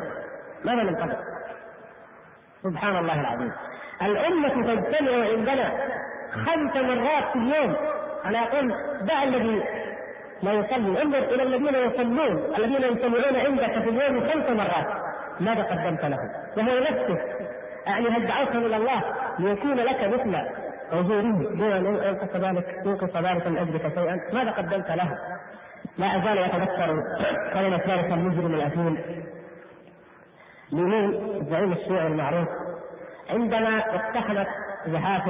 ماذا 0.66 0.84
ننتظر؟ 0.84 1.35
سبحان 2.66 2.96
الله 2.98 3.22
العظيم. 3.22 3.52
الأمة 4.02 4.50
تجتمع 4.50 5.12
عندنا 5.34 5.68
خمس 6.32 6.76
مرات 6.76 7.24
في 7.34 7.40
اليوم. 7.40 7.76
أنا 8.26 8.44
أقول 8.44 8.74
دع 9.02 9.24
الذي 9.24 9.64
لا 10.44 10.52
يصلي. 10.52 11.02
انظر 11.02 11.18
إلى 11.18 11.44
الذين 11.44 11.76
يصلون. 11.76 12.56
الذين 12.58 12.84
يجتمعون 12.84 13.36
عندك 13.36 13.84
في 13.84 13.90
اليوم 13.90 14.20
خمس 14.30 14.50
مرات. 14.50 14.88
ماذا 15.40 15.64
قدمت 15.64 16.06
لهم؟ 16.06 16.30
وهو 16.58 16.80
نفسه 16.80 17.18
يعني 17.86 18.10
هل 18.10 18.28
دعوتهم 18.28 18.66
إلى 18.66 18.76
الله 18.76 19.04
ليكون 19.40 19.76
لك 19.76 20.04
مثل 20.04 20.36
أجوره 20.92 21.56
دون 21.58 21.72
أن 21.72 21.86
ينقص 21.86 22.36
ذلك. 22.36 22.82
ينقص 22.86 23.16
ذلك 23.16 23.48
من 23.48 23.58
أجلك 23.58 23.94
شيئا. 23.96 24.20
ماذا 24.34 24.52
قدمت 24.52 24.92
له؟ 24.92 25.18
لا 25.98 26.08
أزال 26.18 26.38
يتذكر 26.38 27.04
كلمة 27.54 27.82
ذلك 27.88 28.12
المجرم 28.12 28.54
الأثيم. 28.54 28.98
لمين 30.76 31.14
الزعيم 31.42 31.72
الشيعي 31.72 32.08
المعروف. 32.08 32.48
عندما 33.30 33.80
اقتحمت 33.80 34.48
زحاف 34.88 35.30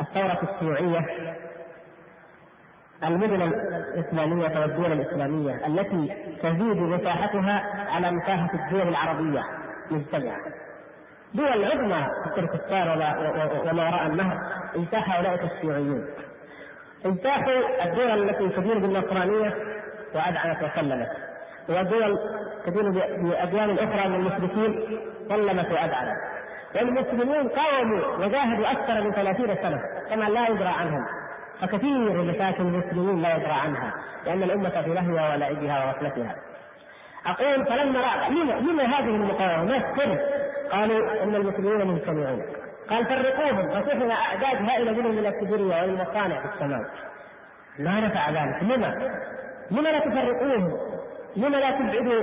الثورة 0.00 0.38
الشيوعية 0.52 1.06
المدن 3.04 3.42
الإسلامية 3.42 4.60
والدول 4.60 4.92
الإسلامية 4.92 5.66
التي 5.66 6.14
تزيد 6.42 6.76
مساحتها 6.76 7.86
على 7.90 8.10
مساحة 8.10 8.50
الدول 8.54 8.88
العربية 8.88 9.42
مجتمعة. 9.90 10.38
دول 11.34 11.64
عظمى 11.64 12.06
في 12.24 12.40
تركستان 12.40 12.88
وما 13.70 13.88
وراء 13.88 14.06
النهر 14.06 14.38
اجتاح 14.74 15.16
اولئك 15.16 15.40
الشيوعيون. 15.52 16.06
اجتاحوا 17.04 17.84
الدول 17.84 18.30
التي 18.30 18.48
تدين 18.48 18.80
بالنصرانية 18.82 19.54
وادعنت 20.14 20.62
وسلمت. 20.62 21.08
ودول 21.68 22.18
تدين 22.66 22.92
بأديان 22.92 23.78
أخرى 23.78 24.08
من 24.08 24.14
المشركين 24.14 25.00
سلمت 25.28 25.72
وادعنت 25.72 26.18
والمسلمون 26.74 27.48
قاوموا 27.48 28.16
وجاهدوا 28.16 28.72
أكثر 28.72 29.02
من 29.02 29.12
ثلاثين 29.12 29.56
سنة 29.56 29.82
كما 30.10 30.24
لا 30.24 30.48
يدرى 30.48 30.68
عنهم 30.68 31.04
فكثير 31.60 32.22
مشاكل 32.22 32.62
المسلمين 32.62 33.22
لا 33.22 33.36
يدرى 33.36 33.52
عنها 33.52 33.94
لأن 34.26 34.42
الأمة 34.42 34.82
في 34.82 34.94
لهوها 34.94 35.34
ولعبها 35.34 35.84
وغفلتها 35.86 36.36
أقول 37.26 37.66
فلما 37.66 38.00
رأى 38.00 38.30
لما 38.60 38.84
هذه 38.84 39.16
المقاومة؟ 39.16 39.64
ما 39.64 39.76
السر؟ 39.76 40.18
قالوا 40.72 41.22
إن 41.22 41.34
المسلمين 41.34 41.86
مجتمعون 41.86 42.42
قال 42.90 43.06
فرقوهم 43.06 43.68
فصفنا 43.68 44.14
أعداد 44.14 44.70
هائله 44.70 44.92
منهم 44.92 45.14
من 45.14 45.26
الكبرياء 45.26 45.82
والمصانع 45.82 46.40
في 46.40 46.54
السماء 46.54 46.84
ما 47.78 48.00
نفع 48.00 48.30
ذلك 48.30 48.62
لما؟ 48.62 49.18
لما 49.70 49.88
لا 49.88 49.98
تفرقوهم؟ 49.98 50.91
لما 51.36 51.56
لا 51.56 51.70
تبعدوا 51.70 52.22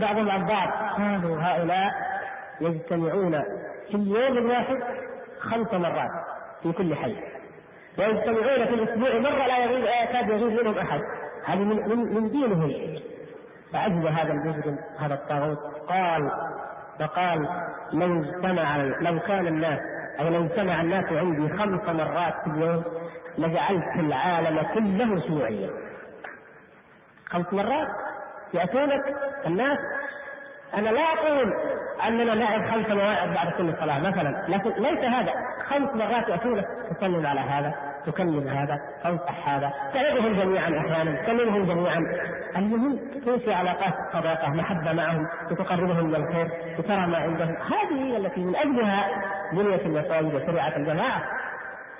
بعضهم 0.00 0.30
عن 0.30 0.46
بعض؟ 0.46 0.68
قالوا 0.68 1.36
هؤلاء 1.40 1.90
يجتمعون 2.60 3.42
في 3.88 3.94
اليوم 3.94 4.38
الواحد 4.38 4.76
خمس 5.40 5.74
مرات 5.74 6.10
في 6.62 6.72
كل 6.72 6.94
حي. 6.94 7.16
ويجتمعون 7.98 8.66
في 8.66 8.74
الأسبوع 8.74 9.18
مرة 9.18 9.46
لا 9.46 9.58
يغيب 9.58 9.84
يكاد 9.84 10.28
يغيب 10.28 10.60
منهم 10.60 10.78
أحد. 10.78 11.00
هذه 11.44 11.58
من 11.58 11.88
من, 11.88 12.14
من 12.14 12.30
دينهم. 12.30 12.72
فعجب 13.72 14.06
هذا 14.06 14.32
المجرم 14.32 14.78
هذا 14.98 15.14
الطاغوت. 15.14 15.58
قال 15.88 16.30
فقال 16.98 17.48
لو 17.92 18.22
اجتمع 18.22 18.76
لو 18.76 19.20
كان 19.20 19.46
الناس 19.46 19.78
أو 20.20 20.28
لو 20.28 20.44
اجتمع 20.44 20.80
الناس 20.80 21.04
عندي 21.12 21.48
خمس 21.48 21.88
مرات 21.88 22.34
في 22.44 22.50
اليوم 22.50 22.84
لجعلت 23.38 23.96
العالم 23.98 24.62
كله 24.74 25.20
شيوعيا 25.20 25.70
خمس 27.26 27.52
مرات؟ 27.52 27.88
يأتونك 28.54 29.04
الناس. 29.46 29.78
أنا 30.74 30.90
لا 30.90 31.00
أقول 31.02 31.54
أننا 32.06 32.34
نعد 32.34 32.70
خمس 32.70 32.88
مواعظ 32.88 33.34
بعد 33.34 33.52
كل 33.52 33.74
صلاة 33.80 33.98
مثلا 33.98 34.44
لكن 34.48 34.70
ليس 34.82 34.98
هذا. 34.98 35.32
خمس 35.68 35.94
مرات 35.94 36.28
يأتونك 36.28 36.64
تسلم 36.90 37.26
على 37.26 37.40
هذا 37.40 37.74
تكلم 38.06 38.48
هذا 38.48 38.80
تنصح 39.04 39.48
هذا 39.48 39.72
تعظهم 39.94 40.40
جميعا 40.40 40.78
أحيانا 40.78 41.22
تكلمهم 41.22 41.64
جميعا. 41.64 42.06
المهم 42.56 42.98
تنشئ 43.26 43.52
علاقات 43.52 43.94
صداقة 44.12 44.48
محبة 44.48 44.92
معهم 44.92 45.28
وتقربهم 45.50 46.06
من 46.06 46.14
الخير 46.14 46.48
وترى 46.78 47.06
ما 47.06 47.18
عندهم. 47.18 47.56
هذه 47.56 48.02
هي 48.04 48.16
التي 48.16 48.40
من 48.40 48.56
أجلها 48.56 49.06
بنيت 49.52 49.86
المساجد 49.86 50.34
وشرعت 50.34 50.76
الجماعة. 50.76 51.22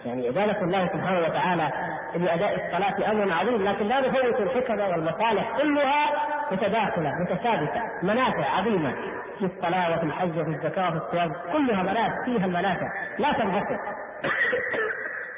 يعني 0.09 0.29
إدانة 0.29 0.61
الله 0.63 0.87
سبحانه 0.87 1.21
وتعالى 1.21 1.71
بأداء 2.15 2.55
الصلاة 2.55 3.11
أمر 3.13 3.33
عظيم 3.33 3.69
لكن 3.69 3.87
لا 3.87 4.01
نفوت 4.01 4.41
الحكم 4.41 4.81
والمصالح 4.81 5.59
كلها 5.63 6.07
متداخلة 6.53 7.11
متشابكة 7.21 7.83
منافع 8.03 8.51
عظيمة 8.59 8.95
في 9.39 9.45
الصلاة 9.45 9.97
وفي 9.97 10.03
الحج 10.03 10.39
وفي 10.39 10.51
الزكاة 10.51 10.89
وفي 10.89 10.97
الصيام 10.97 11.33
كلها 11.53 11.83
منافع 11.83 12.25
فيها 12.25 12.47
المنافع. 12.47 12.89
لا 13.19 13.33
تنغفر 13.33 13.79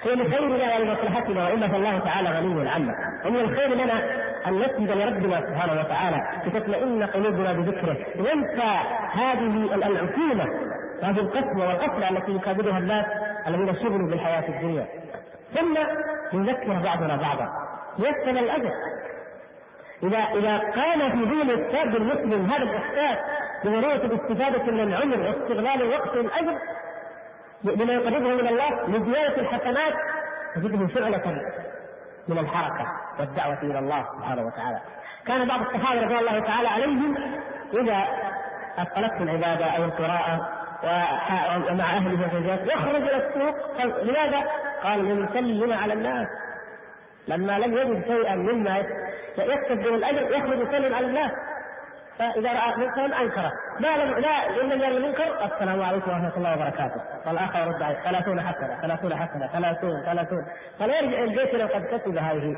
هي 0.02 0.14
لخيرنا 0.14 0.76
ولمصلحتنا 0.76 1.48
والا 1.48 1.68
فالله 1.68 1.98
تعالى 1.98 2.30
غني 2.30 2.70
عنا. 2.70 2.94
ومن 3.26 3.40
الخير 3.40 3.74
لنا 3.74 4.02
أن 4.46 4.58
نسجد 4.58 4.90
لربنا 4.90 5.40
سبحانه 5.40 5.80
وتعالى 5.80 6.26
لتطمئن 6.46 7.02
قلوبنا 7.02 7.52
بذكره. 7.52 7.96
وننسى 8.18 8.78
هذه 9.12 9.74
العقوبه 9.74 10.44
هذه 11.02 11.20
القسوة 11.20 11.68
والغفله 11.68 12.10
التي 12.10 12.32
يكابدها 12.32 12.78
الناس 12.78 13.06
الذين 13.46 13.74
شغلوا 13.74 14.08
بالحياة 14.08 14.48
الدنيا. 14.48 14.86
ثم 15.54 15.78
نذكر 16.38 16.82
بعضنا 16.84 17.16
بعضا. 17.16 17.48
يسأل 17.98 18.38
الأجر. 18.38 18.72
إذا 20.02 20.18
إذا 20.18 20.58
كان 20.58 21.10
في 21.10 21.24
ذهن 21.24 21.50
الشاب 21.50 21.96
المسلم 21.96 22.50
هذا 22.50 22.62
الإحساس 22.62 23.18
بضرورة 23.64 23.94
الاستفادة 23.94 24.72
من 24.72 24.80
العمر 24.80 25.18
واستغلال 25.18 25.82
الوقت 25.82 26.16
والاجر 26.16 26.58
بما 27.64 27.92
يقربه 27.92 28.34
من 28.34 28.48
الله 28.48 28.86
لزيادة 28.88 29.40
الحسنات 29.40 29.94
تجده 30.54 30.94
شعلة 30.94 31.42
من 32.28 32.38
الحركة 32.38 32.86
والدعوة 33.18 33.62
إلى 33.62 33.78
الله 33.78 34.04
سبحانه 34.16 34.42
وتعالى. 34.46 34.80
كان 35.26 35.48
بعض 35.48 35.60
الصحابة 35.60 36.00
رضي 36.00 36.18
الله 36.18 36.40
تعالى 36.40 36.68
عليهم 36.68 37.16
إذا 37.74 38.04
أثقلته 38.78 39.22
العبادة 39.22 39.64
أو 39.64 39.84
القراءة 39.84 40.59
ومع 40.82 41.96
أهله 41.96 42.26
وزوجاته 42.26 42.72
يخرج 42.72 43.02
إلى 43.02 43.16
السوق. 43.16 43.56
لماذا؟ 44.02 44.44
قال 44.82 45.04
ليسلم 45.04 45.72
على 45.72 45.92
الناس. 45.92 46.28
لما 47.28 47.58
لم 47.58 47.72
يجد 47.72 48.04
شيئا 48.06 48.34
مما 48.34 48.78
يكسب 49.38 49.76
به 49.76 49.94
الأجر 49.94 50.36
يخرج 50.36 50.68
يسلم 50.68 50.94
على 50.94 51.06
الناس. 51.06 51.30
فإذا 52.18 52.52
رأى 52.52 52.76
منكرا 52.76 53.20
أنكره. 53.20 53.52
ما 53.80 53.96
لم 53.96 54.18
لا 54.18 54.60
إن 54.62 54.68
لم 54.68 54.82
المنكر 54.82 55.44
السلام 55.44 55.82
عليكم 55.82 56.10
ورحمة 56.10 56.36
الله 56.36 56.54
وبركاته. 56.56 57.00
والاخر 57.26 57.58
يرد 57.58 57.82
عليه 57.82 57.96
30 58.04 58.40
حسنة 58.40 58.80
30 58.82 59.16
حسنة 59.16 59.46
30 59.46 60.04
30 60.04 60.46
فلا 60.78 61.00
يرجع 61.00 61.22
البيت 61.22 61.54
لو 61.54 61.66
قد 61.66 61.84
كتب 61.84 62.16
هذه 62.16 62.56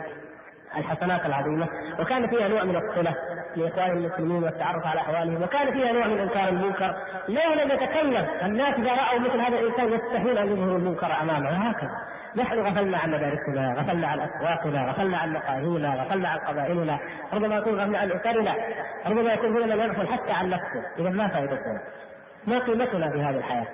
الحسنات 0.76 1.26
العظيمة. 1.26 1.68
وكان 2.00 2.28
فيها 2.28 2.48
نوع 2.48 2.64
من 2.64 2.76
الصلة. 2.76 3.14
لإخوان 3.56 3.90
المسلمين 3.90 4.42
والتعرف 4.44 4.86
على 4.86 5.00
أحوالهم 5.00 5.42
وكان 5.42 5.72
فيها 5.72 5.92
نوع 5.92 6.06
من 6.06 6.18
إنكار 6.18 6.48
المنكر. 6.48 6.94
لو 7.28 7.54
لم 7.54 7.70
يتكلم 7.70 8.26
الناس 8.42 8.74
إذا 8.74 8.90
رأوا 8.90 9.20
مثل 9.20 9.40
هذا 9.40 9.58
الإنسان 9.58 9.88
يستحيل 9.88 10.38
أن 10.38 10.46
يظهروا 10.46 10.78
المنكر 10.78 11.20
أمامه 11.22 11.48
وهكذا. 11.48 11.90
نحن 12.36 12.58
غفلنا 12.58 12.98
عن 12.98 13.10
مدارسنا 13.10 13.74
غفلنا 13.78 14.08
عن 14.08 14.20
أسواقنا 14.20 14.90
غفلنا 14.90 15.18
عن 15.18 15.32
مقاهينا 15.32 16.02
غفلنا 16.02 16.28
عن 16.28 16.38
قبائلنا. 16.38 16.98
ربما 17.32 17.56
يكون 17.56 17.80
غفلنا 17.80 17.98
عن 17.98 18.12
أسرنا 18.12 18.54
ربما 19.06 19.32
يكون 19.32 19.62
هنا 19.62 19.74
من 19.74 19.82
يغفل 19.82 20.06
حتى 20.08 20.32
عن 20.32 20.50
نفسه. 20.50 20.82
إذا 20.98 21.10
ما 21.10 21.28
فائدتنا 21.28 21.80
ما 22.46 22.58
قيمتنا 22.58 23.10
في 23.10 23.22
هذه 23.22 23.36
الحياة؟ 23.36 23.66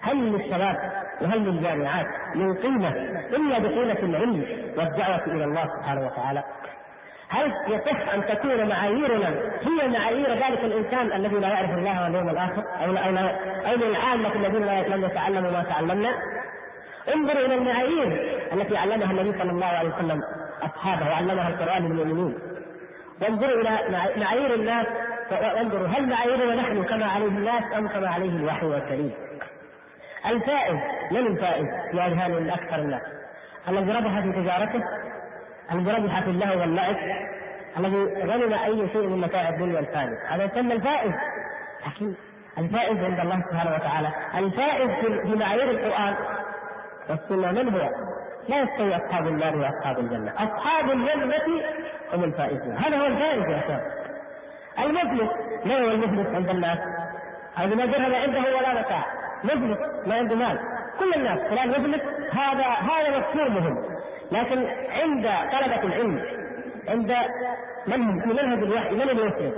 هل 0.00 0.32
للشباب 0.32 0.76
وهل 1.20 1.38
للجامعات 1.38 2.06
من 2.34 2.54
قيمة 2.54 2.88
إلا 3.36 3.58
بقيمة 3.58 3.98
العلم 3.98 4.46
والدعوة 4.78 5.26
إلى 5.26 5.44
الله 5.44 5.64
سبحانه 5.76 6.06
وتعالى. 6.06 6.44
هل 7.28 7.52
يصح 7.68 8.14
أن 8.14 8.26
تكون 8.26 8.68
معاييرنا 8.68 9.28
هي 9.60 9.88
معايير 9.88 10.30
ذلك 10.30 10.64
الإنسان 10.64 11.12
الذي 11.12 11.36
لا 11.36 11.48
يعرف 11.48 11.70
الله 11.70 12.02
واليوم 12.02 12.28
الآخر؟ 12.28 12.64
أو 12.84 12.90
أو 12.90 13.28
أو 13.70 13.76
للعامه 13.76 14.34
الذين 14.34 14.66
لم 14.66 15.04
يتعلموا 15.04 15.50
ما 15.50 15.62
تعلمنا؟ 15.62 16.10
انظروا 17.14 17.46
إلى 17.46 17.54
المعايير 17.54 18.38
التي 18.52 18.76
علمها 18.76 19.10
النبي 19.10 19.38
صلى 19.38 19.50
الله 19.50 19.66
عليه 19.66 19.88
وسلم 19.88 20.22
أصحابه 20.62 21.10
وعلمها 21.10 21.48
القرآن 21.48 21.88
للمؤمنين 21.88 22.38
وانظروا 23.22 23.60
إلى 23.60 23.78
معايير 24.16 24.54
الناس 24.54 24.86
وانظروا 25.30 25.86
هل 25.86 26.08
معاييرنا 26.08 26.54
نحن 26.54 26.84
كما 26.84 27.06
عليه 27.06 27.26
الناس 27.26 27.62
أم 27.76 27.88
كما 27.88 28.08
عليه 28.08 28.36
الوحي 28.36 28.66
والكريم؟ 28.66 29.12
الفائز 30.26 30.78
من 31.10 31.26
الفائز 31.26 31.66
في 31.90 32.00
اذهان 32.00 32.50
أكثر 32.50 32.76
الناس؟ 32.76 33.02
الذي 33.68 33.92
ربح 33.92 34.20
في 34.20 34.32
تجارته؟ 34.32 34.82
الذي 35.72 35.90
ربح 35.90 36.20
في 36.20 36.30
اللهو 36.30 36.60
واللعب 36.60 36.96
الذي 37.78 37.96
غنم 38.22 38.54
أي 38.54 38.88
شيء 38.92 39.08
من 39.08 39.20
متاع 39.20 39.48
الدنيا 39.48 39.80
الفاني 39.80 40.16
هذا 40.28 40.44
يسمى 40.44 40.74
الفائز. 40.74 41.12
لكن 41.86 42.14
الفائز 42.58 43.04
عند 43.04 43.20
الله 43.20 43.42
سبحانه 43.50 43.74
وتعالى. 43.74 44.08
الفائز 44.34 44.90
في 45.26 45.34
معايير 45.34 45.70
القرآن 45.70 46.14
والسنة 47.08 47.62
من 47.62 47.74
هو؟ 47.74 47.90
لا 48.48 48.62
يستوي 48.62 48.96
أصحاب 48.96 49.26
النار 49.28 49.56
وأصحاب 49.56 49.98
الجنة، 49.98 50.32
أصحاب 50.36 50.90
الجنة 50.90 51.34
هم 52.14 52.24
الفائزون، 52.24 52.76
هذا 52.76 52.96
هو 52.96 53.06
الفائز 53.06 53.42
يا 53.42 53.60
شباب. 53.60 53.82
المفلس 54.78 55.30
ما 55.66 55.78
هو 55.78 55.90
المفلس 55.90 56.34
عند 56.34 56.48
الناس؟ 56.50 56.78
الذي 57.58 57.74
ما 57.74 57.86
درهم 57.86 58.14
عنده 58.14 58.38
ولا 58.38 58.80
متاع، 58.80 59.06
مفلس 59.44 59.78
ما 60.06 60.14
عنده 60.14 60.36
مال، 60.36 60.58
كل 60.98 61.14
الناس. 61.16 61.38
فلان 61.38 61.68
مفلس 61.68 62.02
هذا 62.32 62.64
هذا 62.64 63.18
مفهومهم، 63.18 63.76
لكن 64.32 64.66
عند 64.90 65.28
طلبة 65.52 65.82
العلم 65.82 66.22
عند 66.88 67.16
من 67.86 68.20
في 68.20 68.28
منهج 68.28 68.62
الوحي 68.62 68.94
من 68.94 69.00
المفلس؟ 69.10 69.54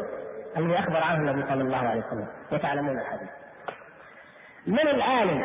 الذي 0.56 0.78
أخبر 0.78 0.96
عنه 0.96 1.30
النبي 1.30 1.48
صلى 1.48 1.62
الله 1.62 1.76
عليه 1.76 2.00
وسلم 2.06 2.26
وتعلمون 2.52 2.98
الحديث. 2.98 3.28
من 4.66 4.88
العالم 4.88 5.42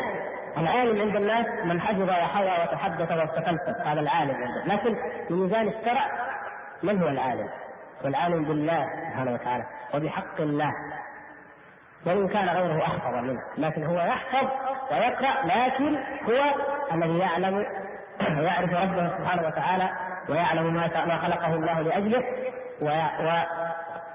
العالم 0.57 1.01
عند 1.01 1.15
الناس 1.15 1.65
من 1.65 1.81
حفظ 1.81 2.01
وحوى 2.01 2.51
وتحدث 2.63 3.11
واستفلسف 3.11 3.88
هذا 3.88 3.99
العالم 3.99 4.35
عنده 4.35 4.73
لكن 4.73 4.95
بميزان 5.29 5.67
الشرع 5.67 6.07
من 6.83 7.01
هو 7.03 7.09
العالم؟ 7.09 7.49
والعالم 8.03 8.43
بالله 8.43 8.89
سبحانه 9.09 9.33
وتعالى 9.33 9.63
وبحق 9.93 10.41
الله 10.41 10.71
وإن 12.05 12.27
كان 12.27 12.49
غيره 12.49 12.81
احفظ 12.83 13.13
منه 13.13 13.41
لكن 13.57 13.83
هو 13.83 13.97
يحفظ 13.97 14.47
ويقرأ 14.91 15.45
لكن 15.45 15.95
هو 16.29 16.55
الذي 16.93 17.17
يعلم 17.17 17.65
ويعرف 18.39 18.73
ربه 18.73 19.17
سبحانه 19.17 19.47
وتعالى 19.47 19.89
ويعلم 20.30 20.73
ما 20.73 21.06
ما 21.06 21.17
خلقه 21.17 21.56
الله 21.56 21.82
لأجله 21.82 22.23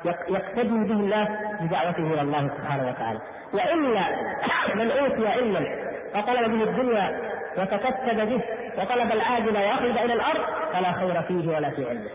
ويقتدي 0.07 0.79
به 0.85 0.95
الله 0.95 1.29
بدعوته 1.61 2.15
إلى 2.15 2.21
الله 2.21 2.49
سبحانه 2.49 2.89
وتعالى 2.89 3.19
والا 3.53 4.05
من 4.79 4.91
أوتي 4.91 5.29
علما 5.29 5.67
وطلب 6.15 6.51
به 6.51 6.63
الدنيا 6.65 7.21
وتكتب 7.59 8.29
به 8.29 8.41
وطلب 8.79 9.13
العاجل 9.13 9.57
واخذ 9.57 9.99
إلى 10.05 10.13
الأرض 10.13 10.41
فلا 10.73 10.93
خير 10.93 11.23
فيه 11.23 11.57
ولا 11.57 11.71
في 11.71 11.89
علمه. 11.89 12.11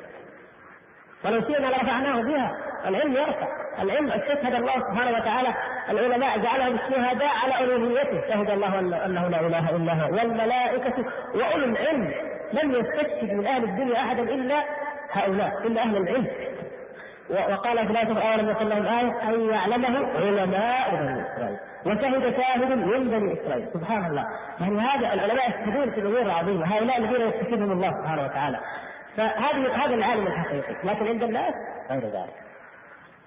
ولو 1.25 1.41
شئنا 1.41 1.67
لرفعناه 1.67 2.21
بها، 2.21 2.57
العلم 2.85 3.11
يرفع، 3.11 3.47
العلم 3.81 4.11
استشهد 4.11 4.53
الله 4.53 4.73
سبحانه 4.73 5.17
وتعالى 5.17 5.53
العلماء 5.89 6.38
جعلهم 6.39 6.77
شهداء 6.89 7.31
على 7.43 7.63
ألوهيته، 7.63 8.27
شهد 8.29 8.49
الله 8.49 8.79
أنه 8.79 9.27
لا 9.27 9.39
إله 9.39 9.75
إلا 9.75 9.93
هو، 9.93 10.15
والملائكة 10.15 11.05
وأولو 11.35 11.65
العلم. 11.65 12.13
لم 12.53 12.71
يستشهد 12.71 13.33
من 13.33 13.47
أهل 13.47 13.63
الدنيا 13.63 13.99
أحدا 13.99 14.23
إلا 14.23 14.63
هؤلاء، 15.11 15.67
إلا 15.67 15.81
أهل 15.81 15.97
العلم. 15.97 16.27
وقال 17.29 17.88
في 17.88 17.91
الآية 17.91 18.31
اولم 18.31 18.49
يكن 18.49 18.65
لهم 18.65 18.85
آية 18.85 19.29
أن 19.29 19.49
يعلمه 19.49 20.07
علماء 20.15 20.95
بني 20.95 21.21
إسرائيل. 21.21 21.57
وشهد 21.85 22.35
شاهد 22.38 22.77
من 22.77 23.09
بني 23.09 23.33
إسرائيل. 23.33 23.67
سبحان 23.73 24.05
الله. 24.05 24.25
يعني 24.61 24.79
هذا 24.79 25.13
العلماء 25.13 25.49
يستفيدون 25.49 25.91
في 25.91 25.99
الأمور 25.99 26.21
العظيمة. 26.21 26.75
هؤلاء 26.75 26.97
الذين 26.97 27.27
يستفيدهم 27.27 27.71
الله 27.71 27.91
سبحانه 28.01 28.23
وتعالى. 28.23 28.59
فهذه 29.17 29.86
هذا 29.86 29.95
العالم 29.95 30.28
الحقيقي. 30.28 30.75
لكن 30.84 31.08
عند 31.08 31.23
الناس 31.23 31.54
غير 31.89 32.01
ذلك. 32.01 32.34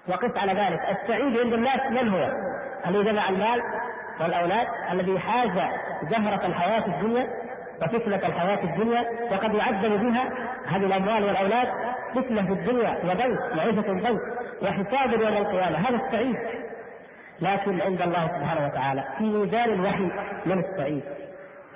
وقس 0.09 0.37
على 0.37 0.53
ذلك. 0.53 0.81
السعيد 0.99 1.39
عند 1.39 1.53
الناس 1.53 1.81
من 1.91 2.09
هو؟ 2.09 2.33
الذي 2.87 3.05
جمع 3.05 3.29
المال 3.29 3.63
والأولاد 4.21 4.67
الذي 4.93 5.19
حاز 5.19 5.51
زهرة 6.11 6.47
الحياة 6.47 6.87
الدنيا 6.87 7.29
وفتنة 7.83 8.17
الحياة 8.17 8.65
الدنيا 8.65 9.05
وقد 9.33 9.55
يعذب 9.55 10.01
بها 10.01 10.31
هذه 10.67 10.87
الأموال 10.87 11.25
والأولاد. 11.25 11.69
فتنة 12.15 12.43
في 12.47 12.53
الدنيا 12.53 12.99
وضيق 13.05 13.57
معيشة 13.57 13.93
ضيق 13.93 14.21
وحساب 14.63 15.13
يوم 15.13 15.37
القيامة. 15.37 15.79
هذا 15.89 15.97
السعيد. 16.07 16.37
لكن 17.41 17.81
عند 17.81 18.03
الله 18.03 18.27
سبحانه 18.27 18.67
وتعالى 18.67 19.05
في 19.19 19.25
ميزان 19.25 19.71
الوحي 19.71 20.11
من 20.47 20.65
السعيد. 20.65 21.03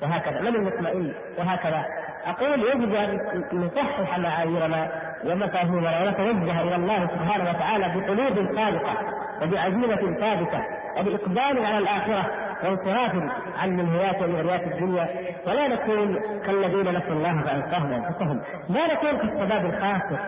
وهكذا. 0.02 0.40
من 0.40 0.56
المطمئن؟ 0.56 1.14
وهكذا. 1.38 1.84
أقول 2.26 2.62
يجب 2.62 2.94
أن 2.94 3.44
نصحح 3.52 4.18
معاييرنا 4.18 4.90
ومفاهيمنا 5.24 6.02
ونتوجه 6.02 6.62
إلى 6.62 6.76
الله 6.76 7.06
سبحانه 7.06 7.50
وتعالى 7.50 8.00
بقلوب 8.00 8.56
صادقه 8.56 8.96
وبعزيمة 9.42 10.18
ثابته 10.20 10.64
وبإقبال 10.98 11.66
على 11.66 11.78
الآخرة 11.78 12.26
وانصراف 12.64 13.12
عن 13.58 13.70
منهيات 13.70 14.22
ومغريات 14.22 14.62
الدنيا. 14.62 15.08
ولا 15.46 15.68
نكون 15.68 16.20
كالذين 16.46 16.96
نسوا 16.96 17.12
الله 17.12 17.42
فانساهم 17.42 17.92
أنفسهم. 17.92 18.40
لا 18.68 18.94
نكون 18.94 19.16
كالشباب 19.16 19.66
الخاسر. 19.66 20.18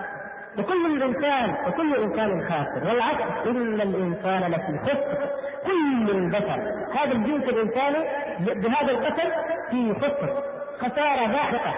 وكل 0.59 0.97
الانسان 0.97 1.57
وكل 1.67 1.97
إنسان 1.97 2.49
خاسر. 2.49 2.89
والعكس 2.89 3.25
إن 3.47 3.81
الإنسان 3.81 4.51
لفي 4.51 4.79
خسر. 4.85 5.19
كل 5.67 6.11
البشر. 6.11 6.61
هذا 6.99 7.13
الجنس 7.13 7.45
الإنساني 7.45 7.99
بهذا 8.41 8.91
القتل 8.91 9.33
في 9.71 9.95
خسر. 9.95 10.54
خسارة 10.81 11.27
باحقه 11.27 11.75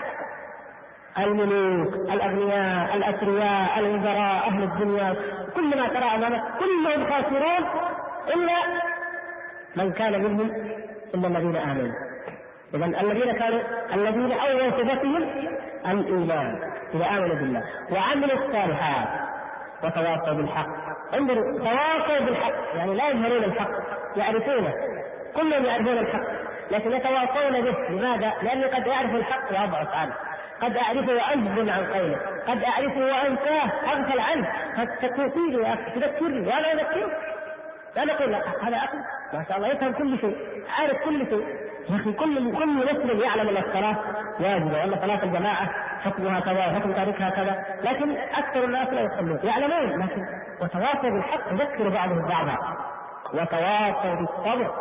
الملوك 1.19 1.95
الأغنياء 1.95 2.97
الاثرياء 2.97 3.79
الوزراء 3.79 4.49
أهل 4.49 4.63
الدنيا 4.63 5.17
كل 5.55 5.79
ما 5.79 5.89
ترى 5.89 6.05
أمامك 6.15 6.43
كلهم 6.59 7.11
خاسرون 7.11 7.69
إلا 8.35 8.59
من 9.77 9.93
كان 9.93 10.23
منهم 10.23 10.51
إلا 11.15 11.29
الذين 11.29 11.57
آمنوا. 11.57 11.95
اذا 12.75 12.85
الذين 12.85 13.33
كانوا 13.33 13.61
الذين 13.95 14.33
اول 14.33 14.73
صفتهم 14.73 15.17
الإيمان 15.87 16.59
إذا 16.95 17.07
آمنوا 17.07 17.35
بالله 17.35 17.63
وعملوا 17.93 18.47
الصالحات 18.47 19.09
وتواصوا 19.85 20.35
بالحق. 20.35 20.69
انظروا 21.15 21.59
تواصوا 21.59 22.27
بالحق 22.27 22.77
يعني 22.77 22.95
لا 22.95 23.09
يظهرون 23.09 23.45
الحق 23.45 23.71
يعرفونه 24.17 24.73
كلهم 25.37 25.65
يعرفون 25.65 25.99
الحق. 25.99 26.46
لكن 26.71 26.93
يتواصون 26.93 27.61
به. 27.61 27.89
لماذا؟ 27.91 28.33
لاني 28.43 28.65
قد 28.65 28.89
اعرف 28.89 29.15
الحق 29.15 29.53
واضعف 29.53 29.95
عنه. 29.95 30.15
قد 30.63 30.77
أعرفه 30.77 31.13
واجزم 31.13 31.71
عن 31.71 31.85
قوله. 31.85 32.19
قد 32.49 32.63
أعرفه 32.65 33.01
وانساه 33.01 33.71
أغفل 33.93 34.21
عنه. 34.21 34.49
قد 34.79 34.89
تكفيني 34.89 35.63
يا 35.63 35.75
أخي. 35.75 36.01
تذكرني. 36.01 36.49
وأنا 36.49 36.73
أذكرك. 36.73 37.19
لا 37.97 38.05
نقول 38.05 38.33
لا 38.33 38.39
هذا 38.63 38.77
أخي 38.77 38.97
ما 39.33 39.45
شاء 39.49 39.57
الله 39.57 39.69
يفهم 39.69 39.93
كل 39.93 40.19
شيء. 40.21 40.37
عارف 40.79 41.05
كل 41.05 41.27
شيء. 41.27 41.47
يا 41.91 41.97
أخي 41.97 42.13
كل 42.13 42.57
كل 42.59 42.67
مسلم 42.67 43.21
يعلم 43.21 43.49
أن 43.49 43.57
الصلاة 43.57 43.97
واجبة 44.41 44.79
وأن 44.79 45.01
صلاة 45.01 45.25
الجماعة 45.25 45.71
حكمها 46.05 46.41
كذا 46.41 46.67
وحكم 46.67 46.93
تاركها 46.93 47.31
كذا، 47.31 47.65
لكن 47.83 48.17
أكثر 48.17 48.65
الناس 48.65 48.89
لا 48.89 49.01
يصلون، 49.01 49.41
يعلمون. 49.43 50.03
لكن 50.03 50.23
وتواصوا 50.63 51.11
بالحق. 51.11 51.53
يذكر 51.53 51.89
بعضهم 51.89 52.29
بعضا. 52.29 52.59
وتواصوا 53.35 54.15
بالصبر. 54.15 54.75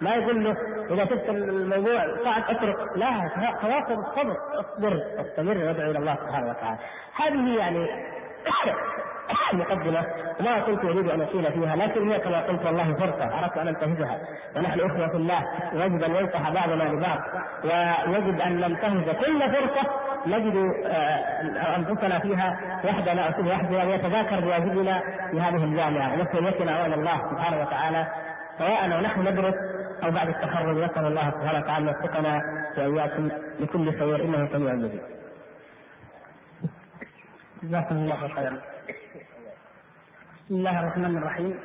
ما 0.00 0.14
يقول 0.14 0.44
له 0.44 0.56
إذا 0.90 1.04
شفت 1.04 1.28
الموضوع 1.28 2.16
صعب 2.24 2.42
أترك 2.48 2.76
لا 2.96 3.30
تواصل 3.62 3.96
بالصبر 3.96 4.36
أصبر 4.54 5.02
أستمر 5.20 5.58
وادعو 5.58 5.90
إلى 5.90 5.98
الله 5.98 6.14
سبحانه 6.14 6.50
وتعالى. 6.50 6.78
هذه 7.14 7.58
يعني 7.58 7.88
مقدمة 9.52 10.06
ما 10.40 10.60
كنت 10.60 10.84
أريد 10.84 11.10
أن 11.10 11.20
أطيل 11.20 11.52
فيها 11.52 11.76
لكن 11.76 12.08
هي 12.10 12.18
كما 12.18 12.40
قلت 12.40 12.66
والله 12.66 12.94
فرصة 12.94 13.38
أردت 13.38 13.56
أن 13.58 13.68
أنتهزها. 13.68 14.18
ونحن 14.56 14.80
إخوة 14.80 15.08
في 15.08 15.16
الله 15.16 15.42
يجب 15.72 16.02
أن 16.02 16.16
ينصح 16.16 16.50
بعضنا 16.50 16.82
لبعض 16.82 17.20
ويجب 18.08 18.40
أن 18.40 18.60
ننتهز 18.60 19.16
كل 19.24 19.52
فرصة 19.52 19.90
نجد 20.26 20.56
آه، 20.86 21.76
أنفسنا 21.76 22.18
فيها 22.18 22.80
وحدنا 22.84 23.26
أو 23.26 23.46
وحدنا 23.46 23.84
ونتذاكر 23.84 24.40
بواجبنا 24.40 25.00
في 25.30 25.40
هذه 25.40 25.64
الجامعة. 25.64 26.12
ونسأل 26.14 26.68
أولا 26.68 26.94
الله 26.94 27.30
سبحانه 27.30 27.60
وتعالى 27.60 28.06
سواء 28.58 28.98
ونحن 28.98 29.20
ندرس 29.20 29.54
أو 30.02 30.10
بعد 30.10 30.28
التخرج 30.28 30.76
نسأل 30.76 31.06
الله 31.06 31.30
سبحانه 31.30 31.58
وتعالى 31.58 31.86
يوفقنا 31.86 32.42
وإياكم 32.78 33.28
لكل 33.60 33.98
خير 33.98 34.24
إنه 34.24 34.48
سميع 34.52 34.74
مجيب. 34.74 35.00
جزاكم 37.62 37.96
الله 37.96 38.28
خيرا. 38.28 38.60
بسم 40.44 40.54
الله 40.54 40.80
الرحمن 40.80 41.16
الرحيم. 41.18 41.58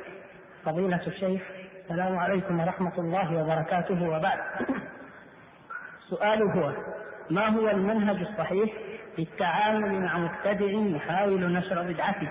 فضيلة 0.64 1.06
الشيخ 1.06 1.42
السلام 1.84 2.18
عليكم 2.18 2.60
ورحمة 2.60 2.98
الله 2.98 3.42
وبركاته 3.42 4.08
وبعد. 4.08 4.38
سؤالي 6.10 6.44
هو 6.44 6.72
ما 7.30 7.48
هو 7.48 7.68
المنهج 7.68 8.16
الصحيح 8.20 8.70
في 9.16 9.22
التعامل 9.22 10.00
مع 10.00 10.18
مبتدع 10.18 10.96
يحاول 10.96 11.52
نشر 11.52 11.82
بدعته 11.82 12.28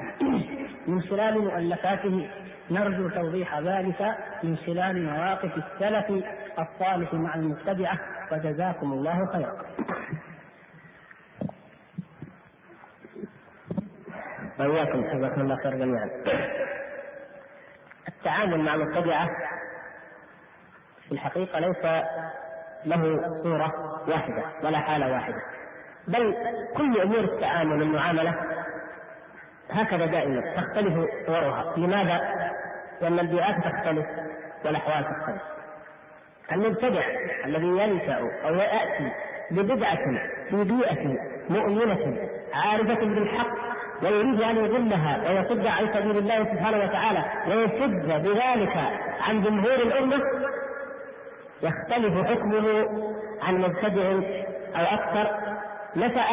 من 0.88 1.02
خلال 1.02 1.40
مؤلفاته 1.42 2.30
نرجو 2.72 3.10
توضيح 3.10 3.60
ذلك 3.60 4.16
من 4.44 4.58
خلال 4.58 5.04
مواقف 5.06 5.52
السلف 5.58 6.24
الصالح 6.60 7.14
مع 7.14 7.36
المبتدعة 7.36 8.00
وجزاكم 8.32 8.94
الله 8.94 9.26
خيرا. 9.34 9.58
وإياكم 14.60 15.02
جزاكم 15.18 15.42
الله 15.42 15.56
خير 15.56 15.76
جميعا. 15.76 16.10
التعامل 18.08 18.60
مع 18.60 18.76
المبتدعة 18.76 19.30
في 21.08 21.12
الحقيقة 21.12 21.60
ليس 21.60 21.86
له 22.86 23.22
صورة 23.44 23.74
واحدة 24.08 24.44
ولا 24.64 24.80
حالة 24.80 25.12
واحدة 25.12 25.42
بل 26.08 26.36
كل 26.78 27.02
أمور 27.02 27.20
التعامل 27.20 27.72
والمعاملة 27.82 28.36
هكذا 29.70 30.06
دائما 30.06 30.42
تختلف 30.56 31.10
صورها 31.28 31.78
لماذا؟ 31.78 32.47
لأن 33.02 33.20
البيئات 33.20 33.56
تختلف 33.56 34.06
والأحوال 34.66 35.04
تختلف. 35.04 35.42
المبتدع 36.52 37.02
الذي 37.46 37.68
ينشأ 37.68 38.16
أو 38.46 38.56
يأتي 38.56 39.12
ببدعة 39.52 39.98
في 40.50 40.64
بيئة 40.64 41.18
مؤمنة 41.50 42.18
عارفة 42.54 43.06
بالحق 43.06 43.48
ويريد 44.04 44.42
أن 44.42 44.58
يضلها 44.58 45.30
ويصد 45.30 45.68
عن 45.68 45.88
سبيل 45.94 46.18
الله 46.18 46.44
سبحانه 46.44 46.78
وتعالى 46.84 47.24
ويصد 47.48 48.06
بذلك 48.08 48.78
عن 49.22 49.42
جمهور 49.44 49.74
الأمة 49.76 50.22
يختلف 51.62 52.28
حكمه 52.28 52.90
عن 53.42 53.58
مبتدع 53.58 54.12
أو 54.76 54.86
أكثر. 54.86 55.38
نشأ 55.96 56.26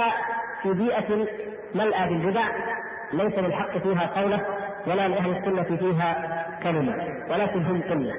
في 0.63 0.73
بيئة 0.73 1.27
ملأى 1.75 2.09
بالبدع 2.09 2.45
ليس 3.13 3.39
للحق 3.39 3.79
فيها 3.79 4.07
قولة 4.07 4.47
ولا 4.87 5.09
لأهل 5.09 5.37
السنة 5.37 5.77
فيها 5.77 6.44
كلمة 6.65 7.25
ولكن 7.31 7.63
هم 7.63 7.83
قلة. 7.83 8.15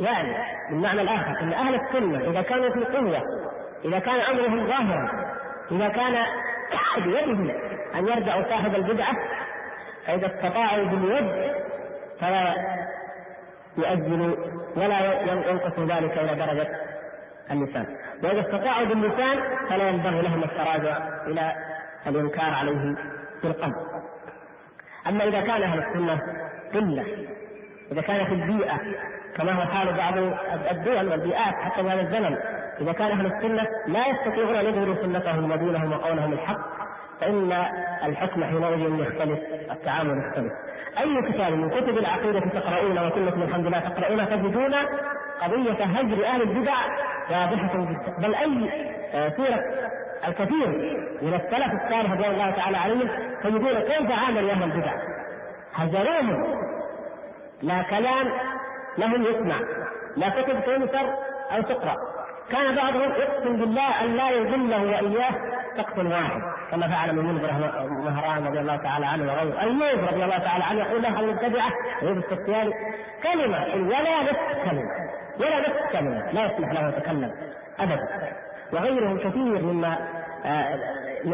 يعني 0.00 0.36
بالمعنى 0.70 1.02
الآخر 1.02 1.40
أن 1.40 1.52
أهل 1.52 1.74
السنة 1.74 2.30
إذا 2.30 2.42
كانوا 2.42 2.70
في 2.70 2.84
قوة 2.84 3.22
إذا 3.84 3.98
كان 3.98 4.20
أمرهم 4.20 4.66
ظاهرا 4.66 5.34
إذا 5.70 5.88
كان 5.88 6.24
بيدهم 7.04 7.50
أن 7.94 8.08
يرجعوا 8.08 8.42
صاحب 8.42 8.74
البدعة 8.74 9.16
فإذا 10.06 10.26
استطاعوا 10.26 10.84
باليد 10.84 11.52
فلا 12.20 12.54
يؤجلوا 13.78 14.36
ولا 14.76 15.22
ينقص 15.22 15.78
ذلك 15.78 16.18
إلى 16.18 16.34
درجة 16.34 16.68
اللسان 17.50 17.86
وإذا 18.22 18.40
استطاعوا 18.40 18.86
باللسان 18.86 19.38
فلا 19.70 19.88
ينبغي 19.88 20.22
لهم 20.22 20.42
التراجع 20.42 20.98
إلى 21.26 21.52
الإنكار 22.06 22.54
عليه 22.54 22.96
بالقلب. 23.42 23.74
أما 25.06 25.24
إذا 25.24 25.40
كان 25.40 25.62
أهل 25.62 25.78
السنة 25.78 26.20
قلة 26.74 27.04
إذا 27.92 28.02
كان 28.02 28.26
في 28.26 28.34
البيئة 28.34 28.80
كما 29.36 29.52
هو 29.52 29.66
حال 29.66 29.92
بعض 29.92 30.14
الدول 30.70 31.08
والبيئات 31.08 31.54
حتى 31.54 31.82
في 31.82 31.88
هذا 31.88 32.00
الزمن 32.00 32.36
إذا 32.80 32.92
كان 32.92 33.10
أهل 33.10 33.26
السنة 33.26 33.66
لا 33.86 34.04
يستطيعون 34.08 34.56
أن 34.56 34.66
يظهروا 34.66 34.94
سنتهم 34.94 35.50
ودينهم 35.50 35.92
وقولهم 35.92 36.32
الحق 36.32 36.78
فإن 37.20 37.52
الحكم 38.04 38.44
حينئذ 38.44 39.00
يختلف 39.00 39.38
التعامل 39.70 40.18
يختلف 40.18 40.52
أي 40.98 41.32
كتاب 41.32 41.52
من 41.52 41.70
كتب 41.70 41.98
العقيدة 41.98 42.40
تقرؤون 42.40 42.98
وكلكم 42.98 43.42
الحمد 43.42 43.66
لله 43.66 43.80
تقرؤون 43.80 44.28
تجدون 44.28 44.74
قضية 45.42 45.84
هجر 45.84 46.26
أهل 46.26 46.42
البدع 46.42 46.74
واضحة 47.30 47.84
جدا. 47.84 48.16
بل 48.18 48.34
أي 48.34 48.70
آه، 49.14 49.28
سيرة 49.28 49.64
الكثير 50.28 50.68
من 51.22 51.34
السلف 51.34 51.84
الصالح 51.84 52.12
رضي 52.12 52.26
الله 52.26 52.50
تعالى 52.50 52.76
عليهم 52.76 53.08
تجدون 53.44 53.80
كيف 53.80 54.10
عاملوا 54.10 54.50
أهل 54.50 54.62
البدع. 54.62 55.17
هجروهم 55.78 56.58
لا 57.62 57.82
كلام 57.82 58.32
لهم 58.98 59.22
يسمع. 59.22 59.56
لا 60.16 60.28
كتب 60.28 60.60
تنشر 60.60 61.14
أو 61.52 61.62
تقرأ. 61.62 61.96
كان 62.50 62.74
بعضهم 62.74 63.12
يقسم 63.12 63.56
بالله 63.56 64.04
أن 64.04 64.16
لا 64.16 64.30
يذله 64.30 64.82
وإياه 64.82 65.30
سقف 65.76 65.98
واحد. 65.98 66.40
كما 66.70 66.88
فعل 66.88 67.16
من 67.16 67.24
منذر 67.24 67.52
مهران 67.88 68.46
رضي 68.46 68.60
الله 68.60 68.76
تعالى 68.76 69.06
عنه 69.06 69.32
وغيره. 69.32 69.60
ايوب 69.60 70.08
رضي 70.12 70.24
الله 70.24 70.38
تعالى 70.38 70.64
عنه 70.64 70.80
يقول 70.80 71.02
له 71.02 71.20
المبتدعه 71.20 71.70
ايوب 72.02 72.18
السختياني 72.18 72.72
كلمة 73.22 73.66
ولا 73.74 74.22
نصف 74.22 74.70
كلمة 74.70 74.90
ولا 75.40 75.60
نصف 75.60 75.92
كلمة 75.92 76.32
لا 76.32 76.46
يسمح 76.46 76.72
له 76.72 76.88
يتكلم 76.88 77.30
ابدا. 77.80 78.08
وغيرهم 78.72 79.18
كثير 79.18 79.62
مما 79.62 79.98
آه، 80.44 80.78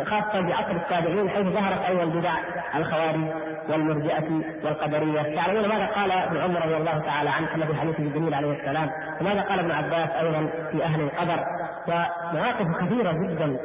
خاصة 0.05 0.41
بعصر 0.41 0.71
التابعين 0.71 1.31
حيث 1.31 1.47
ظهرت 1.47 1.85
أول 1.85 2.11
بدع 2.11 2.35
الخوارج 2.77 3.21
والمرجئة 3.69 4.29
والقدرية. 4.65 5.35
تعلمون 5.35 5.69
ماذا 5.69 5.87
قال 5.87 6.13
ابن 6.13 6.37
عمر 6.37 6.65
رضي 6.65 6.77
الله 6.77 6.99
تعالى 6.99 7.31
عنه؟ 7.31 7.47
كما 7.47 7.93
في 7.93 8.09
جبريل 8.09 8.35
عليه 8.35 8.53
السلام. 8.53 8.91
وماذا 9.21 9.41
قال 9.41 9.59
ابن 9.59 9.71
عباس 9.71 10.11
أيضا 10.11 10.51
في 10.73 10.85
أهل 10.85 11.01
القدر؟ 11.01 11.45
ومواقف 11.89 12.67
كثيرة 12.81 13.13
جدا 13.13 13.57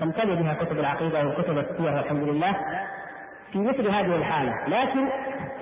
تمتلئ 0.00 0.34
بها 0.34 0.54
كتب 0.54 0.78
العقيدة 0.78 1.26
وكتب 1.26 1.58
السير 1.58 1.94
والحمد 1.94 2.28
لله 2.28 2.56
في 3.52 3.58
مثل 3.58 3.90
هذه 3.90 4.16
الحالة. 4.16 4.52
لكن 4.68 5.08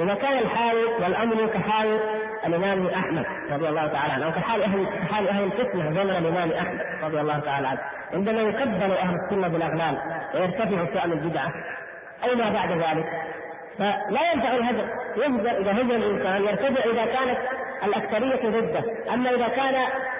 إذا 0.00 0.14
كان 0.14 0.38
الحال 0.38 0.76
والأمر 1.02 1.46
كحال 1.46 2.00
الإمام 2.46 2.86
أحمد 2.86 3.26
رضي 3.50 3.68
الله 3.68 3.86
تعالى 3.86 4.12
عنه. 4.12 4.26
أو 4.26 4.32
كحال 4.32 4.62
أهل 4.62 4.86
كحال 4.86 5.28
أهل 5.28 5.44
الفتنة 5.44 5.90
زمن 5.90 6.10
الإمام 6.10 6.52
أحمد 6.52 6.80
رضي 7.02 7.20
الله 7.20 7.38
تعالى 7.38 7.68
عنه. 7.68 7.80
عندما 8.12 8.42
يكبل 8.42 8.92
أهل 8.92 9.14
السنة 9.14 9.48
بالأغلال 9.48 9.98
ويرتفع 10.34 11.00
شأن 11.00 11.12
البدعة 11.12 11.52
أو 12.24 12.36
ما 12.36 12.50
بعد 12.50 12.70
ذلك؟ 12.72 13.06
فلا 13.78 14.32
ينفع 14.32 14.54
الهجر. 14.54 14.88
يهجر 15.16 15.58
إذا 15.58 15.72
هجر 15.72 15.96
الإنسان 15.96 16.42
يرتفع 16.42 16.90
إذا 16.90 17.04
كانت 17.04 17.38
الأكثرية 17.84 18.50
ضده. 18.50 18.84
أما 19.14 19.30
إذا 19.30 19.48
كان 19.48 19.74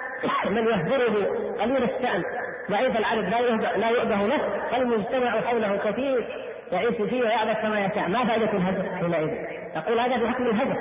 من 0.55 0.67
يهجره 0.67 1.27
قليل 1.61 1.85
الشأن 1.85 2.23
ضعيف 2.71 2.97
العدد 2.97 3.29
لا 3.29 3.41
لا 3.77 3.89
يؤبه 3.89 4.17
له 4.17 4.39
فالمجتمع 4.71 5.41
حوله 5.41 5.77
كثير. 5.77 6.27
يعيش 6.73 6.97
فيه 6.97 7.23
ويعبث 7.23 7.63
كما 7.63 7.85
يشاء. 7.85 8.09
ما 8.09 8.27
فائدة 8.27 8.53
الهجر 8.53 8.97
حينئذ؟ 8.97 9.31
يقول 9.77 10.01
هذا 10.01 10.25
بحكم 10.25 10.47
الهجر 10.47 10.77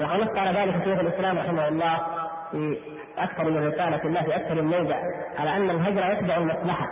وقد 0.00 0.20
نص 0.20 0.38
على 0.38 0.60
ذلك 0.60 0.84
شيخ 0.84 0.98
الإسلام 0.98 1.38
رحمه 1.38 1.68
الله 1.68 1.98
في 2.50 2.78
أكثر 3.18 3.44
من 3.44 3.68
رسالة 3.68 4.04
الله 4.04 4.22
في 4.22 4.36
أكثر 4.36 4.54
من 4.54 4.64
موضع 4.64 4.96
على 5.38 5.56
أن 5.56 5.70
الهجر 5.70 6.12
يتبع 6.12 6.36
المصلحة. 6.36 6.88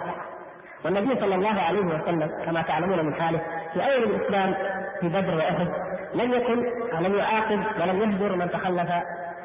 والنبي 0.84 1.20
صلى 1.20 1.34
الله 1.34 1.60
عليه 1.60 1.80
وسلم 1.80 2.30
كما 2.44 2.62
تعلمون 2.62 3.06
من 3.06 3.14
حاله 3.14 3.40
في 3.74 3.80
أول 3.80 4.04
الإسلام 4.04 4.54
في 5.00 5.08
بدر 5.08 5.36
وأحد 5.36 5.68
لم 6.14 6.32
يكن 6.32 6.66
لم 7.00 7.14
يعاقب 7.18 7.64
ولم 7.80 8.00
يهجر 8.00 8.36
من 8.36 8.50
تخلف 8.50 8.90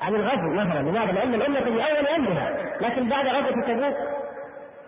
عن 0.01 0.15
الغزو 0.15 0.49
مثلا. 0.53 0.79
لماذا؟ 0.79 1.11
لأن 1.11 1.33
الأمة 1.33 1.59
في 1.59 1.69
أول 1.69 2.07
أمرها. 2.07 2.51
لكن 2.81 3.09
بعد 3.09 3.27
غزوة 3.27 3.61
تبوك 3.67 3.95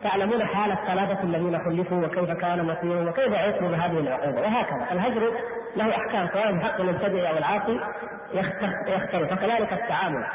تعلمون 0.03 0.45
حال 0.45 0.71
الثلاثة 0.71 1.23
الذين 1.23 1.59
خلفوا 1.59 2.05
وكيف 2.05 2.31
كان 2.31 2.65
مصيرهم 2.65 3.07
وكيف 3.07 3.33
عيشوا 3.33 3.67
بهذه 3.67 3.99
العقوبة 3.99 4.41
وهكذا. 4.41 4.87
الهجر 4.91 5.21
له 5.75 5.89
أحكام 5.89 6.27
سواء 6.33 6.59
حق 6.59 6.81
المبتدئ 6.81 7.29
أو 7.29 7.37
العاصي 7.37 7.79
يختلف 8.87 9.31
وكذلك 9.31 9.73
التعامل. 9.73 10.25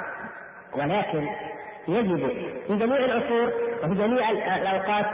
ولكن 0.76 1.28
يجب 1.88 2.28
في 2.66 2.76
جميع 2.76 2.96
العصور 2.96 3.52
وفي 3.84 3.94
جميع 3.94 4.30
الأوقات 4.56 5.06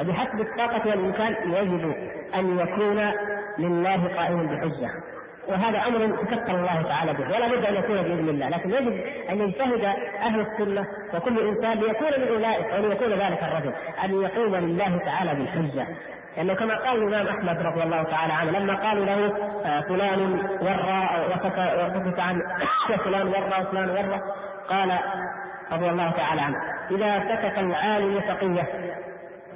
وبحسب 0.00 0.40
الطاقة 0.40 0.88
والإمكان 0.90 1.36
يجب 1.52 1.94
أن 2.34 2.58
يكون 2.58 3.12
لله 3.58 4.16
قائما 4.16 4.42
بحجة. 4.42 4.90
وهذا 5.48 5.78
أمر 5.86 6.16
تكفل 6.16 6.54
الله 6.54 6.82
تعالى 6.82 7.12
به 7.12 7.24
ولا 7.36 7.48
بد 7.48 7.64
أن 7.64 7.74
يكون 7.74 8.02
بإذن 8.02 8.28
الله 8.28 8.48
لكن 8.48 8.70
يجب 8.70 9.00
أن 9.30 9.38
يجتهد 9.40 9.84
أهل 10.22 10.40
السنة 10.40 10.86
وكل 11.14 11.38
إنسان 11.48 11.78
ليكون 11.78 12.20
من 12.20 12.28
أولئك 12.28 12.66
أو 12.66 12.88
ليكون 12.88 13.12
ذلك 13.12 13.42
الرجل 13.42 13.72
أن 14.04 14.22
يقوم 14.22 14.56
لله 14.56 14.98
تعالى 14.98 15.34
بالحجة. 15.34 15.86
لأنه 16.36 16.54
كما 16.54 16.74
قال 16.74 17.02
الإمام 17.02 17.26
أحمد 17.26 17.66
رضي 17.66 17.82
الله 17.82 18.02
تعالى 18.02 18.32
عنه 18.32 18.50
لما 18.50 18.74
قالوا 18.74 19.04
له 19.04 19.32
آه، 19.64 19.80
فلان 19.80 20.20
ورى 20.60 21.26
وسكت 21.86 22.20
عن 22.20 22.42
فلان 23.04 23.26
ورى 23.26 23.62
وفلان 23.62 23.90
ورى 23.90 24.20
قال 24.68 24.98
رضي 25.72 25.90
الله 25.90 26.10
تعالى 26.10 26.40
عنه 26.40 26.56
إذا 26.90 27.18
سكت 27.18 27.58
العالم 27.58 28.20
فقية 28.20 28.68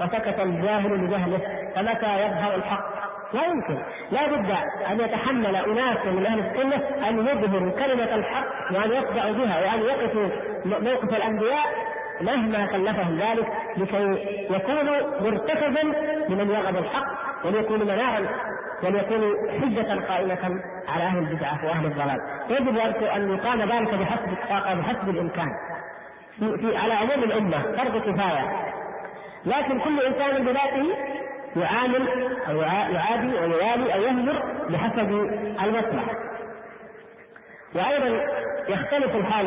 وسكت 0.01 0.41
الجاهل 0.41 0.99
بجهله 0.99 1.41
فمتى 1.75 2.27
يظهر 2.27 2.55
الحق؟ 2.55 3.08
لا 3.33 3.47
يمكن 3.47 3.79
لا 4.11 4.27
بد 4.27 4.51
أن 4.91 5.01
يتحمل 5.01 5.57
أناس 5.57 6.07
من 6.07 6.27
أهل 6.27 6.39
السنة 6.39 7.09
أن 7.09 7.19
يظهروا 7.19 7.71
كلمة 7.71 8.15
الحق 8.15 8.73
وأن 8.73 8.93
يخضعوا 8.93 9.33
بها 9.33 9.61
وأن 9.61 9.81
يقفوا 9.81 10.29
موقف 10.65 11.15
الأنبياء 11.15 11.67
مهما 12.21 12.67
كلفهم 12.67 13.21
ذلك 13.21 13.47
لكي 13.77 14.27
يكونوا 14.51 15.21
مرتكزا 15.21 15.83
لمن 16.29 16.51
يغضب 16.51 16.77
الحق 16.77 17.07
وليكونوا 17.45 17.85
منارا 17.85 18.27
وليكونوا 18.83 19.35
حجة 19.61 20.07
قائمة 20.09 20.63
على 20.89 21.05
أهل 21.05 21.19
البدعة 21.19 21.67
وأهل 21.67 21.87
الضلال، 21.87 22.21
يجب 22.51 22.79
أن 23.03 23.35
يقام 23.35 23.61
ذلك 23.61 23.95
بحسب 23.95 24.33
الطاقة 24.33 24.75
بحسب 24.75 25.09
الإمكان. 25.09 25.49
في, 26.39 26.59
في 26.59 26.77
على 26.77 26.95
عموم 26.95 27.25
الأمة 27.25 27.63
فرض 27.63 28.03
كفاية. 28.03 28.73
لكن 29.45 29.81
كل 29.81 30.01
إنسان 30.01 30.45
بذاته 30.45 30.95
يعامل 31.57 32.09
أو 32.49 32.57
يعادي 32.93 33.39
أو 33.39 33.45
يوالي 33.45 33.95
أو 33.95 34.01
يهجر 34.01 34.43
بحسب 34.69 35.11
المصلحة. 35.63 36.15
وأيضا 37.75 38.25
يختلف 38.69 39.17
الحال 39.17 39.47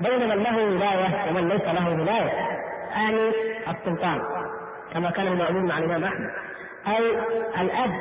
بين 0.00 0.28
من 0.28 0.42
له 0.42 0.64
ولاية 0.64 1.30
ومن 1.30 1.48
ليس 1.48 1.62
له 1.62 1.88
ولاية. 1.88 2.60
يعني 2.90 3.32
السلطان 3.68 4.22
كما 4.92 5.10
كان 5.10 5.26
المأمون 5.26 5.66
مع 5.66 5.78
الإمام 5.78 6.04
أحمد 6.04 6.30
أو 6.86 6.98
الأب 7.60 8.00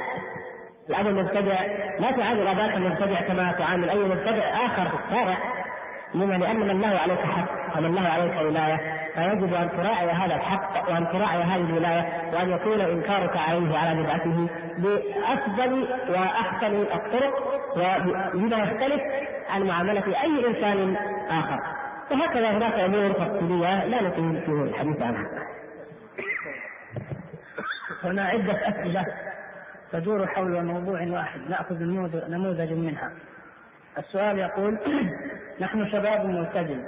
الأب 0.90 1.08
المبتدع 1.08 1.62
لا 2.00 2.12
تعامل 2.12 2.48
أباك 2.48 2.74
المبتدع 2.76 3.22
كما 3.22 3.52
تعامل 3.52 3.90
أي 3.90 4.04
مبتدع 4.04 4.66
آخر 4.66 4.90
في 4.90 5.04
الشارع 5.06 5.38
لما 6.14 6.34
لأن 6.34 6.60
من 6.60 6.82
له 6.82 6.88
عليك 6.88 7.20
حق 7.20 7.78
ومن 7.78 7.96
له 7.96 8.02
عليك 8.02 8.42
ولاية 8.42 9.00
فيجب 9.16 9.54
أن 9.54 9.70
تراعي 9.70 10.12
هذا 10.12 10.36
الحق 10.36 10.90
وأن 10.90 11.08
تراعي 11.08 11.44
هذه 11.44 11.70
الولاية 11.70 12.32
وأن 12.34 12.50
يكون 12.50 12.82
إنكارك 12.82 13.38
عليه 13.38 13.78
على 13.78 14.02
بدعته 14.02 14.50
بأفضل 14.78 15.88
وأحسن 16.10 16.76
الطرق 16.76 17.34
وبما 17.76 18.58
يختلف 18.58 19.02
عن 19.50 19.64
معاملة 19.64 20.22
أي 20.24 20.48
إنسان 20.48 20.96
آخر 21.30 21.60
وهكذا 22.12 22.50
هناك 22.50 22.74
أمور 22.74 23.12
تفصيلية 23.12 23.86
لا 23.86 24.02
نطيل 24.02 24.42
في 24.46 24.52
الحديث 24.52 25.02
عنها. 25.02 25.28
هنا 28.04 28.24
عدة 28.24 28.70
أسئلة 28.70 29.06
تدور 29.92 30.28
حول 30.28 30.66
موضوع 30.66 31.08
واحد 31.08 31.40
نأخذ 31.50 31.84
نموذج 32.30 32.74
منها. 32.74 33.12
السؤال 34.00 34.40
يقول 34.40 34.78
نحن 35.62 35.92
شباب 35.92 36.26
ملتزم 36.26 36.84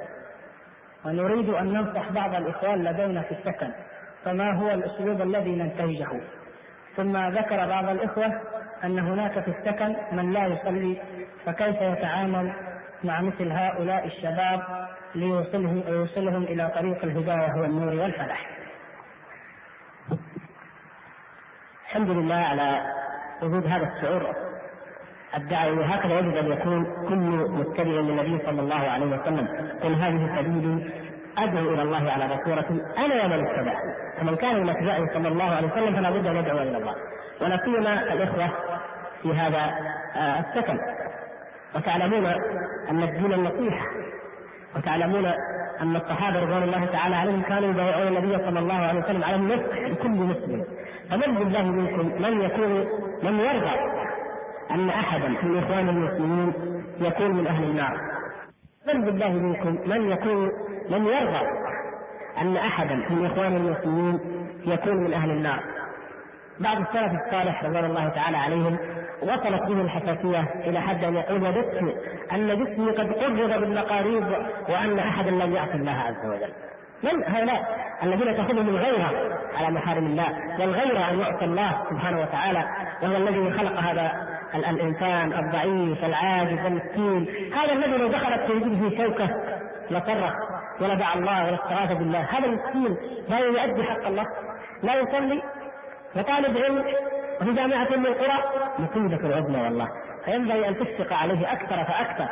ونريد 1.05 1.49
أن 1.49 1.73
ننصح 1.73 2.11
بعض 2.11 2.35
الإخوان 2.35 2.83
لدينا 2.83 3.21
في 3.21 3.31
السكن 3.31 3.71
فما 4.25 4.53
هو 4.53 4.71
الأسلوب 4.71 5.21
الذي 5.21 5.55
ننتهجه؟ 5.55 6.21
ثم 6.97 7.17
ذكر 7.17 7.67
بعض 7.67 7.89
الإخوة 7.89 8.41
أن 8.83 8.99
هناك 8.99 9.39
في 9.39 9.47
السكن 9.47 9.95
من 10.11 10.33
لا 10.33 10.47
يصلي 10.47 10.97
فكيف 11.45 11.81
يتعامل 11.81 12.53
مع 13.03 13.21
مثل 13.21 13.51
هؤلاء 13.51 14.05
الشباب 14.05 14.87
ليوصلهم 15.15 15.83
ويوصلهم 15.87 16.43
إلى 16.43 16.71
طريق 16.75 17.03
الهداية 17.03 17.61
والنور 17.61 18.03
والفلاح؟ 18.03 18.49
الحمد 21.85 22.09
لله 22.09 22.35
على 22.35 22.81
وجود 23.41 23.67
هذا 23.67 23.91
الشعور. 23.95 24.50
الدعوة 25.37 25.79
وهكذا 25.79 26.19
يجب 26.19 26.35
أن 26.37 26.51
يكون 26.51 26.83
كل 27.09 27.51
متبع 27.51 27.83
للنبي 27.83 28.45
صلى 28.45 28.61
الله 28.61 28.75
عليه 28.89 29.05
وسلم. 29.05 29.47
قل 29.83 29.93
هذه 29.93 30.35
سبيلي 30.37 30.89
أدعو 31.37 31.73
إلى 31.73 31.81
الله 31.81 32.11
على 32.11 32.27
بصيرة 32.27 32.65
أنا 32.97 33.25
ومن 33.25 33.47
اتبعني 33.47 33.93
فمن 34.19 34.35
كان 34.35 34.63
من 34.63 34.69
اتباعه 34.69 35.13
صلى 35.13 35.27
الله 35.27 35.43
عليه 35.43 35.67
وسلم 35.67 35.95
فلا 35.95 36.09
بد 36.09 36.27
أن 36.27 36.35
يدعو 36.35 36.57
إلى 36.57 36.77
الله. 36.77 36.95
ولا 37.41 37.57
سيما 37.65 38.13
الإخوة 38.13 38.49
في 39.21 39.33
هذا 39.33 39.71
آه، 40.15 40.39
السكن. 40.39 40.79
وتعلمون 41.75 42.25
أن 42.89 43.03
الدين 43.03 43.33
النصيحة. 43.33 43.85
وتعلمون 44.75 45.25
أن 45.81 45.95
الصحابة 45.95 46.39
رضوان 46.39 46.63
الله 46.63 46.85
تعالى 46.85 47.15
عليهم 47.15 47.41
كانوا 47.41 47.69
يبايعون 47.69 48.07
النبي 48.07 48.37
صلى 48.37 48.59
الله 48.59 48.73
عليه 48.73 48.99
وسلم 48.99 49.23
على 49.23 49.35
النصح 49.35 49.77
لكل 49.77 50.09
مسلم. 50.09 50.65
فمن 51.09 51.35
بالله 51.35 51.61
منكم 51.61 52.21
من 52.21 52.41
يكون 52.41 52.69
من 53.23 53.39
يرضى 53.39 54.00
أن 54.71 54.89
أحدا 54.89 55.27
من 55.27 55.63
إخوان 55.63 55.89
المسلمين 55.89 56.53
يكون 57.01 57.31
من 57.31 57.47
أهل 57.47 57.63
النار. 57.63 57.97
من 58.87 59.05
بالله 59.05 59.29
منكم 59.29 59.89
من 59.89 60.11
يكون 60.11 60.51
من 60.89 61.05
يرضى 61.05 61.47
أن 62.41 62.57
أحدا 62.57 62.95
من 62.95 63.25
إخوان 63.25 63.55
المسلمين 63.55 64.19
يكون 64.65 64.97
من 64.97 65.13
أهل 65.13 65.31
النار؟ 65.31 65.63
بعض 66.59 66.77
السلف 66.77 67.21
الصالح 67.25 67.63
رضوان 67.63 67.85
الله 67.85 68.09
تعالى 68.09 68.37
عليهم 68.37 68.77
وصلت 69.21 69.63
به 69.63 69.81
الحساسية 69.81 70.39
إلى 70.65 70.81
حد 70.81 71.03
أن 71.03 71.15
يقول 71.15 71.43
وددت 71.43 71.95
أن 72.31 72.47
جسمي 72.47 72.91
قد 72.91 73.13
قرب 73.13 73.61
بالمقاريض 73.61 74.31
وأن 74.69 74.99
أحدا 74.99 75.31
لم 75.31 75.55
يعصي 75.55 75.73
الله 75.73 75.91
عز 75.91 76.25
وجل. 76.25 76.53
من 77.03 77.23
هؤلاء 77.23 77.91
الذين 78.03 78.37
تأخذهم 78.37 78.69
الغيرة 78.69 79.39
على 79.55 79.71
محارم 79.71 80.05
الله 80.05 80.27
والغيرة 80.59 81.09
أن 81.09 81.19
يعصى 81.19 81.45
الله 81.45 81.83
سبحانه 81.89 82.21
وتعالى 82.21 82.65
وهو 83.03 83.15
الذي 83.15 83.51
خلق 83.57 83.79
هذا 83.79 84.30
الإنسان 84.55 85.33
الضعيف 85.33 86.05
العاجز 86.05 86.65
المسكين. 86.65 87.27
هذا 87.53 87.73
الذي 87.73 87.97
لو 87.97 88.07
دخلت 88.07 88.41
في 88.41 88.53
وجوده 88.53 88.89
شوكه 88.97 89.29
لصرخ 89.91 90.33
ولدعا 90.81 91.15
الله 91.15 91.45
والاستغاث 91.45 91.97
بالله. 91.97 92.19
هذا 92.19 92.45
المسكين 92.45 92.97
لا 93.29 93.39
يؤدي 93.39 93.83
حق 93.83 94.07
الله 94.07 94.25
لا 94.83 94.95
يصلي. 94.95 95.41
وطالب 96.15 96.57
علم 96.57 96.83
وفي 97.41 97.53
جامعة 97.53 97.87
من 97.97 98.05
القرى 98.05 98.43
مصيبة 98.79 99.27
العظمى 99.27 99.61
والله. 99.61 99.87
فينبغي 100.25 100.67
أن 100.67 100.77
تشفق 100.77 101.13
عليه 101.13 101.51
أكثر 101.51 101.83
فأكثر. 101.83 102.27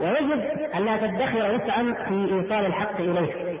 ويجب 0.00 0.40
أن 0.74 0.84
لا 0.84 0.96
تدخر 0.96 1.54
وسعا 1.54 1.82
في 2.08 2.34
إيصال 2.34 2.66
الحق 2.66 3.00
إليه 3.00 3.58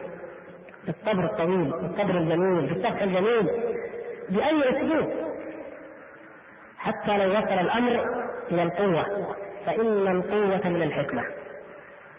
بالصبر 0.86 1.24
الطويل 1.24 1.70
بالصبر 1.70 2.18
الجميل 2.18 2.66
بالصفح 2.66 3.02
الجميل. 3.02 3.48
بأي 4.30 4.70
أسلوب؟ 4.70 5.25
حتى 6.86 7.18
لو 7.18 7.30
وصل 7.30 7.58
الأمر 7.60 8.04
إلى 8.50 8.62
القوة 8.62 9.04
فإن 9.66 10.08
القوة 10.08 10.68
من 10.68 10.82
الحكمة. 10.82 11.24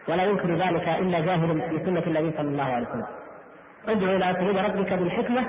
ولا 0.07 0.23
ينكر 0.23 0.55
ذلك 0.55 0.87
إلا 0.87 1.19
جاهل 1.19 1.47
بسنة 1.47 2.03
النبي 2.07 2.37
صلى 2.37 2.47
الله 2.47 2.63
عليه 2.63 2.87
وسلم. 2.87 3.05
ادعو 3.87 4.15
إلى 4.15 4.35
سبيل 4.39 4.65
ربك 4.65 4.93
بالحكمة. 4.93 5.43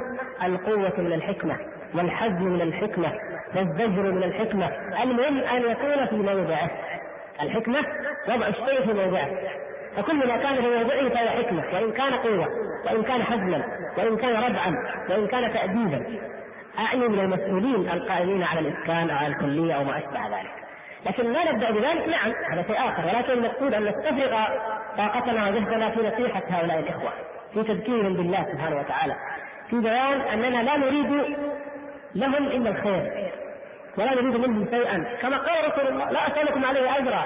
القوة 0.45 1.01
من 1.01 1.13
الحكمة 1.13 1.57
والحزم 1.95 2.43
من 2.43 2.61
الحكمة 2.61 3.13
والزجر 3.57 4.13
من 4.13 4.23
الحكمة. 4.23 4.67
المهم 5.03 5.39
أن 5.39 5.63
يكون 5.71 6.07
في 6.07 6.17
موضعه 6.17 6.71
الحكمة 7.43 7.79
وضع 8.29 8.49
الشيء 8.49 8.81
في 8.87 8.93
موضعه 8.93 9.29
فكل 9.97 10.29
ما 10.29 10.37
كان 10.37 10.55
في 10.55 10.69
موضعه 10.69 11.09
فهو 11.09 11.29
حكمة. 11.29 11.65
وإن 11.75 11.93
كان 11.93 12.13
قوة 12.15 12.49
وإن 12.87 13.03
كان 13.03 13.23
حزما 13.23 13.65
وإن 13.99 14.17
كان 14.17 14.37
ردعا 14.45 14.75
وإن 15.11 15.27
كان 15.27 15.53
تأديبا. 15.53 16.07
أعني 16.79 17.09
من 17.09 17.21
المسؤولين 17.21 17.89
القائمين 17.89 18.43
على 18.43 18.61
الإسكان 18.61 19.11
أو 19.11 19.17
على 19.17 19.27
الكلية 19.27 19.75
أو 19.75 19.85
ما 19.85 19.99
أشبه 19.99 20.39
ذلك. 20.39 20.51
لكن 21.07 21.33
لا 21.33 21.53
نبدأ 21.53 21.71
بذلك 21.71 22.09
نعم 22.09 22.33
هذا 22.53 22.63
شيء 22.63 22.89
آخر 22.89 23.07
ولكن 23.07 23.33
المقصود 23.33 23.75
أن 23.75 23.85
نستفرغ 23.85 24.47
طاقتنا 24.97 25.49
وجهدنا 25.49 25.91
في 25.91 26.09
نصيحة 26.09 26.43
هؤلاء 26.49 26.79
الإخوة 26.79 27.13
في 27.55 27.63
تذكيرهم 27.63 28.15
بالله 28.15 28.47
سبحانه 28.53 28.77
وتعالى 28.77 29.17
في 29.71 29.81
بيان 29.81 30.21
أننا 30.21 30.63
لا 30.63 30.77
نريد 30.77 31.37
لهم 32.15 32.47
إلا 32.47 32.71
الخير 32.71 33.33
ولا 33.99 34.15
نريد 34.15 34.37
منهم 34.37 34.67
شيئا. 34.71 35.05
كما 35.23 35.37
قال 35.37 35.73
رسول 35.73 35.93
الله 35.93 36.11
لا 36.11 36.27
أسألكم 36.27 36.65
عليه 36.65 36.99
أجرا 36.99 37.25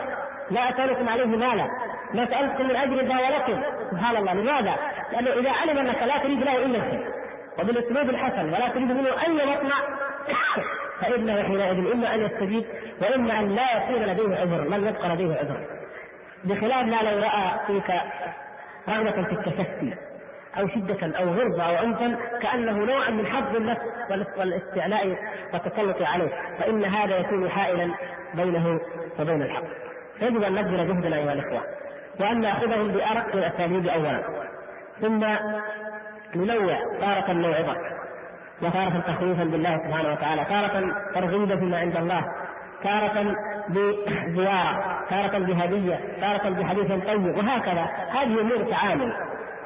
لا 0.50 0.70
أسألكم 0.70 1.08
عليه 1.08 1.26
مالا 1.26 1.68
ما 2.14 2.26
سألتكم 2.26 2.68
من 2.68 2.76
أجر 2.76 2.94
ولكم. 2.94 3.62
سبحان 3.90 4.16
الله 4.16 4.32
لماذا؟ 4.32 4.74
لأنه 5.12 5.30
إذا 5.30 5.50
علم 5.50 5.78
أنك 5.78 6.02
لا 6.02 6.18
تريد 6.18 6.42
له 6.42 6.64
إلا 6.64 6.78
الخير. 6.78 7.21
وبالأسلوب 7.58 8.10
الحسن 8.10 8.48
ولا 8.48 8.68
تريد 8.68 8.92
منه 8.92 9.22
أي 9.22 9.32
مطمع. 9.32 9.76
فإنه 11.00 11.42
حينئذ 11.42 11.92
إما 11.92 12.14
أن 12.14 12.20
يستجيب 12.20 12.64
وإما 13.02 13.38
أن 13.38 13.48
لا 13.48 13.76
يكون 13.76 14.02
لديه 14.02 14.36
عذر 14.36 14.64
لن 14.64 14.86
يبقى 14.86 15.08
لديه 15.08 15.34
عذر. 15.34 15.60
بخلاف 16.44 16.86
ما 16.86 17.02
لو 17.02 17.18
رأى 17.18 17.66
فيك 17.66 17.90
رغبة 18.88 19.22
في 19.22 19.32
التشفي 19.32 19.94
أو 20.58 20.68
شدة 20.68 21.18
أو 21.18 21.24
غلظة 21.24 21.62
أو 21.62 21.76
عنفا 21.76 22.18
كأنه 22.42 22.72
نوع 22.72 23.10
من 23.10 23.26
حظ 23.26 23.56
النفس 23.56 23.82
والاستعلاء 24.38 25.16
والتسلط 25.52 26.02
عليه. 26.02 26.30
فإن 26.58 26.84
هذا 26.84 27.16
يكون 27.16 27.50
حائلا 27.50 27.94
بينه 28.34 28.80
وبين 29.20 29.42
الحق. 29.42 29.64
يجب 30.20 30.42
أن 30.42 30.54
نبذل 30.54 30.88
جهدنا 30.88 31.16
أيها 31.16 31.32
الإخوة 31.32 31.62
وأن 32.20 32.40
نأخذهم 32.40 32.88
بأرق 32.88 33.36
الأساليب 33.36 33.88
أولا. 33.88 34.22
ثم 35.00 35.24
ننوع 36.36 36.78
تارة 37.00 37.30
الموعظة 37.30 37.76
وتارة 38.62 39.02
تخويفا 39.06 39.44
بالله 39.44 39.78
سبحانه 39.78 40.12
وتعالى 40.12 40.44
تارة 40.44 40.94
ترغيبا 41.14 41.56
فيما 41.56 41.78
عند 41.78 41.96
الله 41.96 42.24
تارة 42.84 43.36
بزيارة 43.68 44.98
تارة 45.10 45.38
بهدية 45.38 46.00
تارة 46.20 46.50
بحديث 46.50 47.06
طيب 47.06 47.24
وهكذا. 47.36 47.82
هذه 48.10 48.40
أمور 48.40 48.62
تعامل 48.70 49.12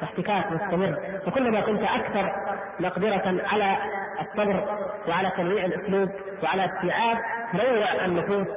واحتكاك 0.01 0.51
مستمر. 0.51 0.97
وكلما 1.27 1.61
كنت 1.61 1.81
أكثر 1.81 2.31
مقدرة 2.79 3.41
على 3.51 3.77
الصبر 4.21 4.65
وعلى 5.09 5.31
تنويع 5.37 5.65
الأسلوب 5.65 6.09
وعلى 6.43 6.65
استيعاب 6.65 7.17
نوع 7.53 8.05
النفوس 8.05 8.47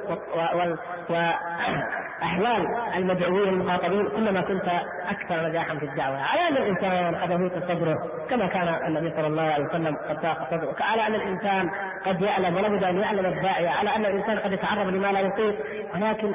واحوال 2.21 2.67
المدعوين 2.95 3.49
المخاطبين 3.49 4.09
كلما 4.09 4.41
كنت 4.41 4.65
أكثر 5.09 5.47
نجاحا 5.47 5.75
في 5.77 5.85
الدعوة، 5.85 6.21
على 6.21 6.47
أن 6.47 6.57
الإنسان 6.57 7.15
قد 7.15 7.31
يهيط 7.31 7.53
صدره 7.53 7.97
كما 8.29 8.47
كان 8.47 8.67
النبي 8.87 9.11
صلى 9.15 9.27
الله 9.27 9.41
عليه 9.41 9.65
وسلم 9.65 9.95
قد 9.95 10.21
ساق 10.21 10.49
صدره، 10.51 10.75
على 10.79 11.07
أن 11.07 11.15
الإنسان 11.15 11.69
قد 12.05 12.21
يعلم 12.21 12.55
ولابد 12.55 12.83
ان 12.83 12.97
يعلم 12.97 13.25
الداعية، 13.25 13.69
على 13.69 13.95
أن 13.95 14.05
الإنسان 14.05 14.39
قد 14.39 14.51
يتعرض 14.51 14.87
لما 14.87 15.07
لا 15.11 15.19
يطيق، 15.19 15.55
ولكن 15.95 16.33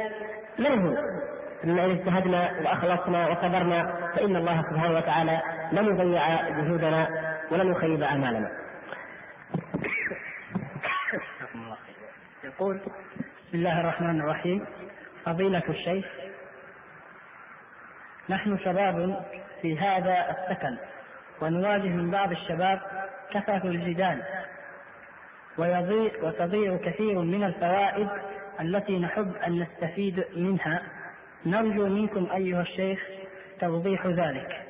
منه 0.59 0.96
إن 1.64 1.79
اجتهدنا 1.79 2.51
وأخلصنا 2.64 3.29
وصبرنا 3.29 4.11
فإن 4.16 4.37
الله 4.37 4.62
سبحانه 4.62 4.96
وتعالى 4.96 5.42
لن 5.72 5.85
يضيع 5.87 6.49
جهودنا 6.49 7.09
ولن 7.51 7.72
يخيب 7.72 8.03
أعمالنا. 8.03 8.51
يقول 12.44 12.81
بسم 13.49 13.59
الله 13.59 13.81
الرحمن 13.81 14.20
الرحيم. 14.20 14.66
فضيلة 15.27 15.62
الشيخ 15.69 16.07
نحن 18.29 18.59
شباب 18.59 19.25
في 19.62 19.79
هذا 19.79 20.31
السكن 20.31 20.77
ونواجه 21.43 21.89
من 21.89 22.11
بعض 22.11 22.31
الشباب 22.31 22.81
كثرة 23.31 23.67
الجدال 23.67 24.23
ويضيع 25.59 26.11
وتضيع 26.23 26.77
كثير 26.77 27.19
من 27.19 27.45
الفوائد 27.45 28.09
التي 28.61 28.99
نحب 28.99 29.37
أن 29.37 29.62
نستفيد 29.62 30.25
منها. 30.37 30.83
نرجو 31.47 31.89
منكم 31.89 32.29
أيها 32.35 32.62
الشيخ 32.62 33.01
توضيح 33.61 34.07
ذلك. 34.07 34.62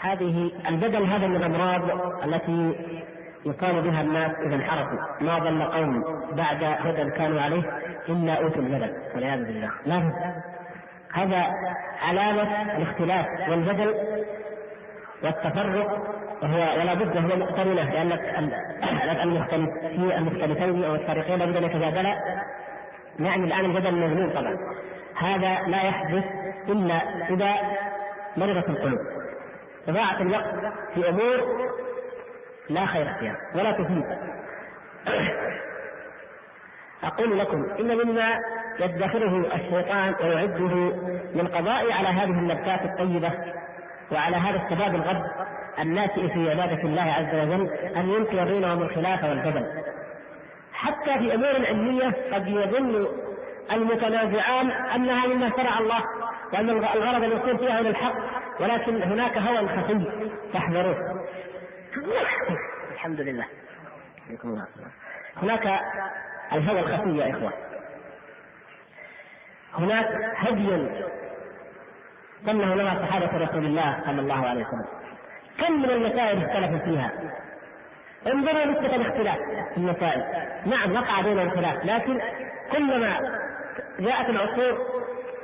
هذه 0.00 0.52
الجدل 0.68 1.02
هذا 1.02 1.26
من 1.26 1.36
الأمراض 1.36 1.90
التي 2.24 2.74
يقال 3.46 3.82
بها 3.82 4.00
الناس 4.00 4.32
اذا 4.46 4.54
انحرفوا 4.54 4.98
ما 5.20 5.38
ضل 5.38 5.62
قوم 5.62 6.04
بعد 6.32 6.64
هدى 6.64 7.10
كانوا 7.10 7.40
عليه 7.40 7.62
إلا 8.08 8.34
أوتوا 8.34 8.62
الجدل 8.62 8.92
والعياذ 9.14 9.44
بالله. 9.44 9.70
لا. 9.86 10.12
هذا 11.12 11.46
علامة 12.02 12.76
الاختلاف 12.76 13.26
والجدل 13.48 13.94
والتفرق 15.24 16.16
وهو 16.42 16.80
ولا 16.80 16.94
بد 16.94 17.16
هو 17.16 17.38
مقترنة 17.38 17.90
لأن 17.90 18.12
المختلفين 20.18 20.84
أو 20.84 20.94
الفريقين 20.94 21.38
لابد 21.38 21.56
أن 21.56 21.64
يتجادلا 21.64 22.44
يعني 23.20 23.44
الآن 23.44 23.64
الجدل 23.64 23.94
مغلوب 23.94 24.30
طبعا. 24.30 24.56
هذا 25.16 25.70
لا 25.70 25.82
يحدث 25.82 26.24
إلا 26.68 26.94
إذا 27.30 27.54
مرضت 28.36 28.68
القلوب. 28.70 29.00
إضاعة 29.88 30.22
الوقت 30.22 30.54
في 30.94 31.08
أمور 31.08 31.40
لا 32.70 32.86
خير 32.86 33.14
فيها 33.20 33.36
ولا 33.54 33.72
تفيد 33.72 34.04
أقول 37.02 37.38
لكم 37.38 37.66
إن 37.80 37.96
مما 37.96 38.38
يدخره 38.80 39.54
الشيطان 39.54 40.14
ويعده 40.20 40.92
للقضاء 41.34 41.92
على 41.92 42.08
هذه 42.08 42.30
النبتات 42.30 42.80
الطيبة 42.82 43.32
وعلى 44.12 44.36
هذا 44.36 44.62
الشباب 44.64 44.94
الغد 44.94 45.22
الناشئ 45.78 46.28
في 46.28 46.50
عبادة 46.50 46.82
الله 46.82 47.02
عز 47.02 47.34
وجل 47.34 47.70
أن 47.96 48.08
يلقي 48.08 48.44
بينهم 48.44 48.82
الخلاف 48.82 49.24
والجدل 49.24 49.66
حتى 50.72 51.18
في 51.18 51.34
أمور 51.34 51.66
علمية 51.66 52.14
قد 52.32 52.48
يظن 52.48 53.06
المتنازعان 53.72 54.70
أنها 54.70 55.26
مما 55.26 55.50
شرع 55.56 55.78
الله 55.78 56.04
وأن 56.52 56.70
الغرض 56.70 57.22
الوصول 57.22 57.58
فيها 57.58 57.80
إلى 57.80 57.88
الحق 57.88 58.14
ولكن 58.60 59.02
هناك 59.02 59.38
هوى 59.38 59.68
خفي 59.68 60.30
فاحذروه 60.52 60.96
الحمد 62.94 63.20
لله. 63.20 63.46
هناك 65.42 65.80
الهوى 66.52 66.80
الخفي 66.80 67.16
يا 67.16 67.30
إخوة. 67.30 67.52
هناك 69.74 70.06
هدي 70.36 70.88
سنه 72.46 72.74
لنا 72.74 73.06
صحابة 73.06 73.38
رسول 73.38 73.66
الله 73.66 74.00
صلى 74.06 74.20
الله 74.20 74.48
عليه 74.48 74.66
وسلم. 74.66 74.86
كم 75.58 75.72
من 75.72 75.90
المسائل 75.90 76.44
اختلفوا 76.44 76.78
فيها؟ 76.78 77.12
انظروا 78.26 78.64
نسبة 78.64 78.96
الاختلاف 78.96 79.38
في 79.70 79.76
المسائل 79.76 80.24
نعم 80.66 80.92
وقع 80.92 81.20
بينهم 81.20 81.50
خلاف 81.50 81.84
لكن 81.84 82.20
كلما 82.72 83.20
جاءت 83.98 84.28
العصور 84.28 84.78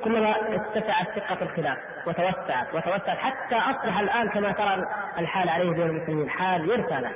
كلما 0.05 0.55
اتسعت 0.55 1.09
ثقة 1.19 1.43
الخلاف. 1.43 1.79
وتوسعت 2.07 2.75
وتوسعت 2.75 3.19
حتى 3.19 3.57
أصبح 3.57 3.99
الآن 3.99 4.29
كما 4.29 4.53
ترى 4.53 4.85
الحال 5.19 5.49
عليه 5.49 5.71
بين 5.71 5.83
المسلمين 5.83 6.31
حال 6.31 6.71
يرثى 6.71 7.01
له 7.01 7.13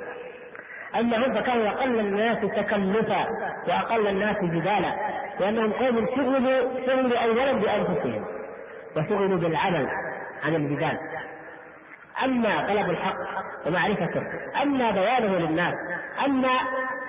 أما 1.00 1.26
هم 1.26 1.34
فكانوا 1.34 1.68
أقل 1.68 2.00
الناس 2.00 2.38
تكلفا 2.40 3.26
وأقل 3.68 4.06
الناس 4.06 4.36
جدالا 4.36 4.94
لأنهم 5.40 5.72
قوم 5.72 6.06
شغلوا 6.16 6.86
شغلوا 6.86 7.18
أولا 7.18 7.52
بأنفسهم 7.52 8.24
وشغلوا 8.96 9.38
بالعمل 9.38 9.88
عن 10.44 10.54
الجدال. 10.54 10.98
أما 12.24 12.66
طلب 12.68 12.90
الحق 12.90 13.16
ومعرفته 13.66 14.22
أما 14.62 14.90
بيانه 14.90 15.38
للناس 15.38 15.74
أما 16.26 16.58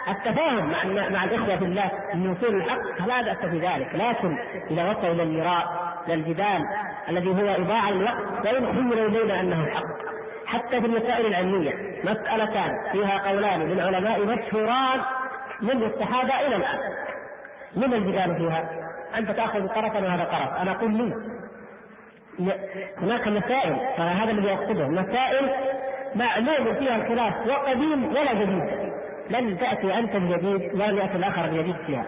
التفاهم 0.08 0.72
مع 0.72 1.10
مع 1.10 1.24
الإخوة 1.24 1.56
في 1.56 1.66
الله 1.66 1.92
من 2.14 2.30
وصول 2.30 2.56
الحق 2.56 2.82
فلا 3.00 3.22
بأس 3.22 3.38
في 3.38 3.60
ذلك 3.60 3.96
لكن 3.96 4.38
إذا 4.72 4.90
وصلوا 4.90 5.14
إلى 5.14 5.24
المراء 5.24 5.94
الجدال 6.10 6.66
الذي 7.10 7.30
هو 7.30 7.64
إضاعة 7.64 7.92
للوقت 7.92 8.46
وإن 8.46 8.68
حملوا 8.68 9.08
إلينا 9.08 9.40
أنه 9.40 9.64
الحق 9.64 10.02
حتى 10.46 10.82
في 10.82 10.88
المسائل 10.88 11.26
العلمية 11.26 11.74
مسألتان 12.04 12.92
فيها 12.92 13.30
قولان 13.30 13.62
للعلماء 13.62 14.26
مشهوران 14.26 15.00
منذ 15.62 15.84
الصحابة 15.84 16.48
إلى 16.48 16.56
الآن. 16.56 16.80
من 17.76 17.94
الجدال 17.94 18.36
فيها؟ 18.36 18.70
أنت 19.18 19.32
تأخذ 19.32 19.68
طرفا 19.68 20.00
وهذا 20.00 20.24
طرف. 20.24 20.62
أنا 20.62 20.72
أقول 20.72 20.92
لي. 20.92 21.14
هناك 22.98 23.28
مسائل 23.28 23.74
هذا 23.98 24.32
الذي 24.32 24.54
أقصده 24.54 24.88
مسائل 24.88 25.50
معلوم 26.16 26.74
فيها 26.74 26.96
الخلاف 26.96 27.48
وقديم 27.48 28.06
ولا 28.10 28.34
جديد. 28.34 28.92
لن 29.30 29.58
تأتي 29.58 29.94
أنت 29.94 30.16
بجديد 30.16 30.82
ولن 30.82 30.98
يأتي 30.98 31.16
الآخر 31.16 31.48
بجديد 31.48 31.76
فيها. 31.88 32.06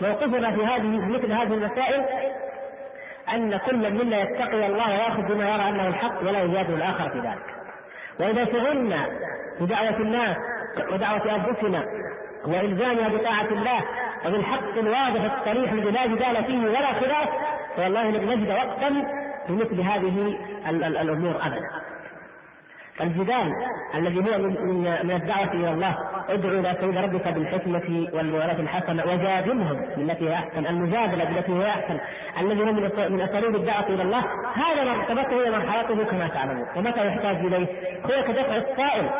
موقفنا 0.00 0.50
في 0.50 0.64
هذه 0.66 1.08
مثل 1.08 1.32
هذه 1.32 1.54
المسائل 1.54 2.04
أن 3.34 3.56
كل 3.56 3.90
منا 3.90 4.20
يتقي 4.20 4.66
الله 4.66 4.90
ويأخذ 4.90 5.22
بما 5.22 5.44
يرى 5.44 5.68
أنه 5.68 5.88
الحق 5.88 6.20
ولا 6.20 6.42
يجادل 6.42 6.74
الآخر 6.74 7.10
في 7.10 7.18
ذلك. 7.18 7.54
وإذا 8.20 8.44
شغلنا 8.44 9.06
بدعوة 9.60 9.96
الناس 9.96 10.36
ودعوة 10.92 11.34
أنفسنا 11.34 11.84
وإلزامها 12.44 13.08
بطاعة 13.08 13.48
الله 13.50 13.80
وبالحق 14.26 14.78
الواضح 14.78 15.38
الصريح 15.38 15.72
الذي 15.72 15.90
لا 15.90 16.06
جدال 16.06 16.44
فيه 16.44 16.58
ولا 16.58 16.92
خلاف 16.92 17.28
والله 17.78 18.10
لن 18.10 18.28
نجد 18.28 18.50
وقتا 18.50 18.88
لمثل 19.48 19.80
هذه 19.80 20.38
الأمور 20.68 21.36
أبدا. 21.46 21.89
الجدال 23.02 23.52
الذي 23.94 24.18
هو 24.18 24.38
من 24.38 24.52
من 25.04 25.10
الدعوة 25.10 25.52
إلى 25.52 25.70
الله. 25.70 25.96
ادعو 26.28 26.50
إلى 26.50 26.76
سبيل 26.80 27.04
ربك 27.04 27.28
بالحكمة 27.28 28.08
والموعظة 28.12 28.60
الحسنة 28.60 29.02
وجادلهم 29.02 29.80
بالتي 29.96 30.30
هي 30.30 30.34
أحسن 30.34 30.66
المجادلة 30.66 31.24
بالتي 31.24 31.52
هي 31.52 31.68
أحسن. 31.68 32.00
الذي 32.40 32.60
هو 32.60 32.72
من 33.08 33.20
أساليب 33.20 33.56
الدعوة 33.56 33.86
إلى 33.86 34.02
الله. 34.02 34.24
هذا 34.54 34.84
مرتبته 34.84 35.36
ومرحلته 35.36 36.04
كما 36.04 36.28
تعلمون. 36.28 36.66
ومتى 36.76 37.06
يحتاج 37.06 37.36
إليه؟ 37.36 37.66
هو 38.04 38.24
كدفع 38.24 38.56
السائل 38.56 39.10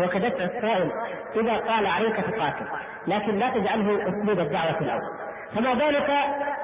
هو 0.00 0.08
كدفع 0.08 0.44
السائل 0.44 0.90
إذا 1.36 1.56
قال 1.56 1.86
عليك 1.86 2.16
تقاتل. 2.16 2.66
لكن 3.06 3.38
لا 3.38 3.50
تجعله 3.50 4.08
أسلوب 4.08 4.38
الدعوة 4.38 4.80
الأول 4.80 5.10
فما 5.54 5.74
بالك 5.74 6.10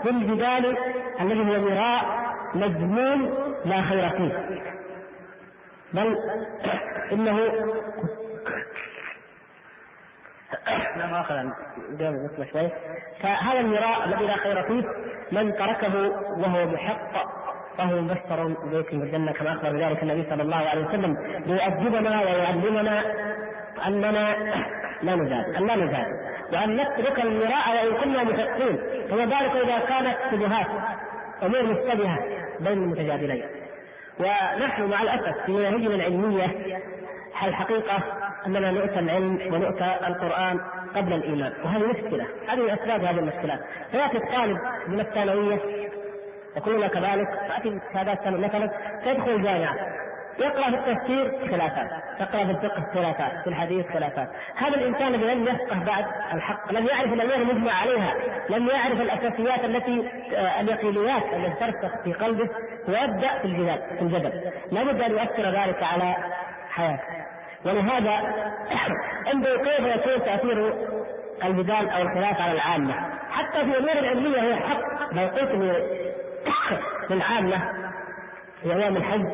بالجدال 0.04 0.76
الذي 1.20 1.40
هو 1.40 1.70
مراء 1.70 2.24
مجنون 2.54 3.30
لا 3.64 3.82
خير 3.82 4.08
فيه. 4.08 4.32
بل 5.94 6.18
إنه 7.12 7.38
لا 10.96 11.06
مؤاخذة 11.06 11.52
مثل 12.00 12.52
شوي. 12.52 12.68
فهذا 13.22 13.60
المراء 13.60 14.04
الذي 14.04 14.26
لا 14.26 14.36
خير 14.36 14.62
فيه 14.62 14.84
من 15.32 15.52
تركه 15.56 16.10
وهو 16.38 16.66
محق 16.66 17.12
فهو 17.78 18.00
مبشر 18.00 18.56
بيت 18.70 18.92
الجنة 18.92 19.32
كما 19.32 19.52
أخبر 19.52 19.72
بذلك 19.72 20.02
النبي 20.02 20.30
صلى 20.30 20.42
الله 20.42 20.56
عليه 20.56 20.86
وسلم. 20.86 21.16
ليؤدبنا 21.46 22.20
ويعلمنا 22.20 23.02
أننا 23.86 24.36
لا 25.02 25.14
نزاد 25.16 25.54
أن 25.54 25.66
لا 25.66 25.76
نزاد 25.76 26.06
وأن 26.52 26.76
نترك 26.76 27.20
المراء 27.20 27.86
وإن 27.86 28.02
كنا 28.02 28.24
محقين 28.24 28.78
فما 29.10 29.24
بالك 29.24 29.56
إذا 29.56 29.78
كانت 29.78 30.16
شبهات 30.30 30.66
أمور 31.42 31.62
مشتبهة 31.62 32.18
بين 32.60 32.72
المتجادلين. 32.82 33.44
ونحن 34.20 34.82
مع 34.82 35.02
الأسف 35.02 35.44
في 35.46 35.52
مناهجنا 35.52 35.94
العلمية 35.94 36.46
الحقيقة 37.42 38.02
أننا 38.46 38.70
نؤتى 38.70 38.98
العلم 38.98 39.54
ونؤتى 39.54 39.96
القرآن 40.06 40.60
قبل 40.96 41.12
الإيمان 41.12 41.52
وهذه 41.64 41.86
مشكلة 41.86 42.26
هذه 42.48 42.60
من 42.60 42.70
أسباب 42.70 43.04
هذه 43.04 43.18
المشكلات. 43.18 43.60
فيأتي 43.90 44.16
الطالب 44.16 44.58
من 44.88 45.00
الثانوية 45.00 45.58
وكلنا 46.56 46.88
كذلك 46.88 47.28
تأتي 47.48 47.80
شهادات 47.92 48.28
مثلا 48.28 48.70
تدخل 49.04 49.30
الجامعة. 49.30 49.74
يقرأ 50.38 50.70
في 50.70 50.76
التفسير 50.76 51.50
خلافات، 51.50 51.90
يقرأ 52.20 52.44
في 52.44 52.50
الفقه 52.50 52.84
خلافات، 52.94 53.42
في 53.42 53.46
الحديث 53.46 53.86
خلافات، 53.86 54.28
هذا 54.56 54.74
الإنسان 54.74 55.14
الذي 55.14 55.34
لم 55.34 55.42
يفقه 55.42 55.84
بعد 55.84 56.04
الحق، 56.34 56.72
لم 56.72 56.86
يعرف 56.86 57.12
الأمور 57.12 57.34
المجمع 57.34 57.72
عليها، 57.72 58.14
لم 58.50 58.68
يعرف 58.68 59.00
الأساسيات 59.00 59.64
التي 59.64 60.10
آه، 60.36 60.60
اليقينيات 60.60 61.22
التي 61.32 61.60
ترسخ 61.60 62.02
في 62.04 62.12
قلبه 62.12 62.48
ويبدأ 62.88 63.38
في 63.38 63.44
الجدل 63.44 63.78
في 63.98 64.02
الجدل، 64.02 64.50
لابد 64.72 65.00
أن 65.00 65.10
يؤثر 65.10 65.50
ذلك 65.50 65.82
على 65.82 66.16
حياته. 66.70 67.24
ولهذا 67.64 68.20
انظر 69.32 69.56
كيف 69.56 69.80
يكون 69.80 70.24
تأثير 70.24 70.74
الجدال 71.44 71.90
أو 71.90 72.02
الخلاف 72.02 72.40
على 72.40 72.52
العامة، 72.52 72.94
حتى 73.30 73.58
في 73.58 73.78
الأمور 73.78 73.92
العلمية 73.92 74.40
هو 74.40 74.56
حق 74.56 75.12
لو 75.12 75.26
قلت 75.26 75.84
للعامة 77.10 77.83
في 78.64 78.72
أيام 78.72 78.96
الحج 78.96 79.26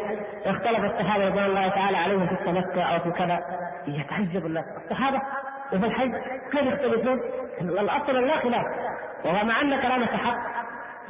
اختلف 0.47 0.85
الصحابة 0.85 1.27
رضوان 1.27 1.45
الله 1.45 1.69
تعالى 1.69 1.97
عليهم 1.97 2.27
في 2.27 2.33
التمتع 2.33 2.95
أو 2.95 2.99
في 2.99 3.11
كذا. 3.11 3.41
يتعجب 3.87 4.47
الناس. 4.47 4.65
الصحابة 4.85 5.23
وفي 5.73 5.87
الحج 5.87 6.13
كيف 6.53 6.63
يختلفون؟ 6.63 7.21
الأصل 7.61 8.27
لا 8.27 8.37
خلاف. 8.37 8.65
وهو 9.25 9.45
مع 9.45 9.61
أن 9.61 9.81
كلامك 9.81 10.09
حق 10.09 10.39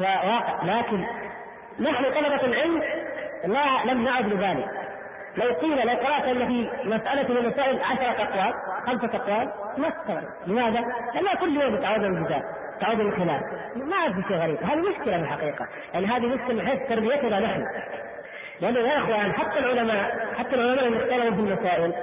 وواقع. 0.00 0.64
لكن 0.64 1.04
نحن 1.80 2.04
طلبة 2.04 2.44
العلم 2.44 2.82
لا 3.44 3.92
لم 3.92 4.04
نعد 4.04 4.26
لذلك. 4.26 4.70
لو 5.36 5.54
قيل 5.54 5.86
لو 5.86 5.94
قرأت 5.94 6.24
أن 6.24 6.46
في 6.46 6.70
مسألة 6.84 7.28
من 7.28 7.36
المسائل 7.36 7.82
عشرة 7.82 8.24
أقوال 8.24 8.54
خمسة 8.86 9.16
أقوال 9.16 9.52
ما 9.78 9.88
استوعب 9.88 10.24
لماذا؟ 10.46 10.80
لأن 11.14 11.36
كل 11.40 11.60
يوم 11.60 11.76
تعود 11.76 12.04
الجدال 12.04 12.42
تعود 12.80 13.00
الخلاف. 13.00 13.42
ما 13.76 14.12
في 14.12 14.28
شيء 14.28 14.36
غريب. 14.36 14.58
هذه 14.62 14.78
مشكلة 14.78 15.16
في 15.16 15.22
الحقيقة. 15.22 15.66
يعني 15.94 16.06
هذه 16.06 16.26
مشكلة 16.26 16.54
من 16.54 16.66
حيث 16.68 16.88
تربيتنا 16.88 17.40
نحن. 17.40 17.64
لأنه 18.60 18.78
يا 18.80 18.98
إخوان 18.98 19.32
حتى 19.32 19.58
العلماء 19.58 20.34
حتى 20.38 20.54
العلماء 20.54 20.86
اللي 20.86 20.98
اختلفوا 20.98 21.30
في 21.30 21.40
المسائل 21.40 21.94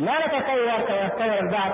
لا 0.00 0.26
نتصور 0.26 0.86
كما 0.88 1.06
يتصور 1.06 1.38
البعض. 1.38 1.72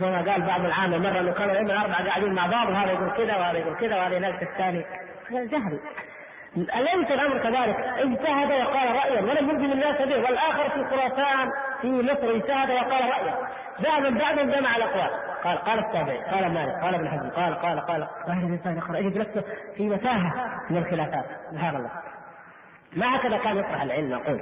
زي 0.00 0.10
ما 0.10 0.32
قال 0.32 0.42
بعض 0.42 0.64
العامة 0.64 0.98
مرة 0.98 1.20
إنه 1.20 1.32
كانوا 1.32 1.52
الأئمة 1.52 1.72
الأربعة 1.72 2.06
قاعدين 2.06 2.34
مع 2.34 2.46
بعض 2.46 2.68
وهذا 2.68 2.92
يقول 2.92 3.10
كذا 3.10 3.36
وهذا 3.36 3.58
يقول 3.58 3.76
كذا 3.76 3.96
وهذا 3.96 4.16
يناقش 4.16 4.42
الثاني. 4.42 4.84
جهل. 5.30 5.78
أليس 6.56 7.10
الأمر 7.10 7.38
كذلك؟ 7.38 7.76
اجتهد 7.78 8.50
وقال 8.50 8.96
رأيا 8.96 9.20
ولم 9.20 9.50
يلزم 9.50 9.72
الناس 9.72 10.02
به. 10.02 10.16
والآخر 10.16 10.70
في 10.70 10.84
خراسان 10.84 11.50
في 11.80 12.02
مصر 12.02 12.30
اجتهد 12.30 12.70
وقال 12.70 13.10
رأيا. 13.10 13.34
جاء 13.80 14.00
من 14.44 14.50
جمع 14.50 14.76
الأقوال. 14.76 15.10
قال 15.44 15.58
قال 15.58 15.78
التابعي 15.78 16.18
قال 16.18 16.54
مالك 16.54 16.82
قال 16.82 16.94
ابن 16.94 17.08
حزم 17.08 17.30
قال 17.30 17.54
قال 17.54 17.80
قال. 17.80 18.08
قال 18.26 18.38
الإنسان 18.44 18.76
يقرأ 18.76 18.98
يجد 18.98 19.18
نفسه 19.18 19.44
في 19.76 19.88
متاهة 19.88 20.32
من 20.70 20.76
الخلافات. 20.76 21.24
سبحان 21.50 21.76
الله. 21.76 21.90
ما 22.96 23.16
هكذا 23.16 23.36
كان 23.36 23.56
يطرح 23.56 23.82
العلم 23.82 24.10
نقول. 24.10 24.40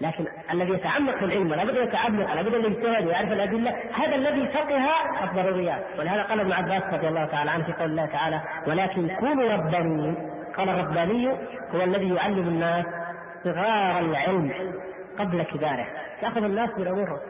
لكن 0.00 0.26
الذي 0.52 0.72
يتعمق 0.72 1.16
في 1.16 1.24
العلم 1.24 1.50
ولا 1.50 1.64
بد 1.64 1.76
يتعمق 1.76 2.30
ولا 2.32 2.42
بد 2.42 2.54
أن 2.54 2.64
يجتهد 2.64 3.06
ويعرف 3.06 3.32
الأدلة. 3.32 3.70
هذا 3.94 4.14
الذي 4.14 4.48
فقه 4.48 4.88
الضروريات 5.24 5.84
ولهذا 5.98 6.22
قال 6.22 6.40
ابن 6.40 6.52
عباس 6.52 6.82
رضي 6.92 7.08
الله 7.08 7.24
تعالى 7.24 7.50
عنه 7.50 7.64
في 7.64 7.72
قول 7.72 7.90
الله 7.90 8.06
تعالى 8.06 8.40
ولكن 8.66 9.08
كونوا 9.20 9.52
ربانيين 9.52 10.14
قال 10.56 10.68
الرباني 10.68 11.28
هو 11.74 11.82
الذي 11.84 12.14
يعلم 12.14 12.48
الناس 12.48 12.86
صغار 13.44 13.98
العلم 13.98 14.52
قبل 15.18 15.42
كباره. 15.42 15.86
يأخذ 16.22 16.44
الناس 16.44 16.70
بالامور 16.70 17.20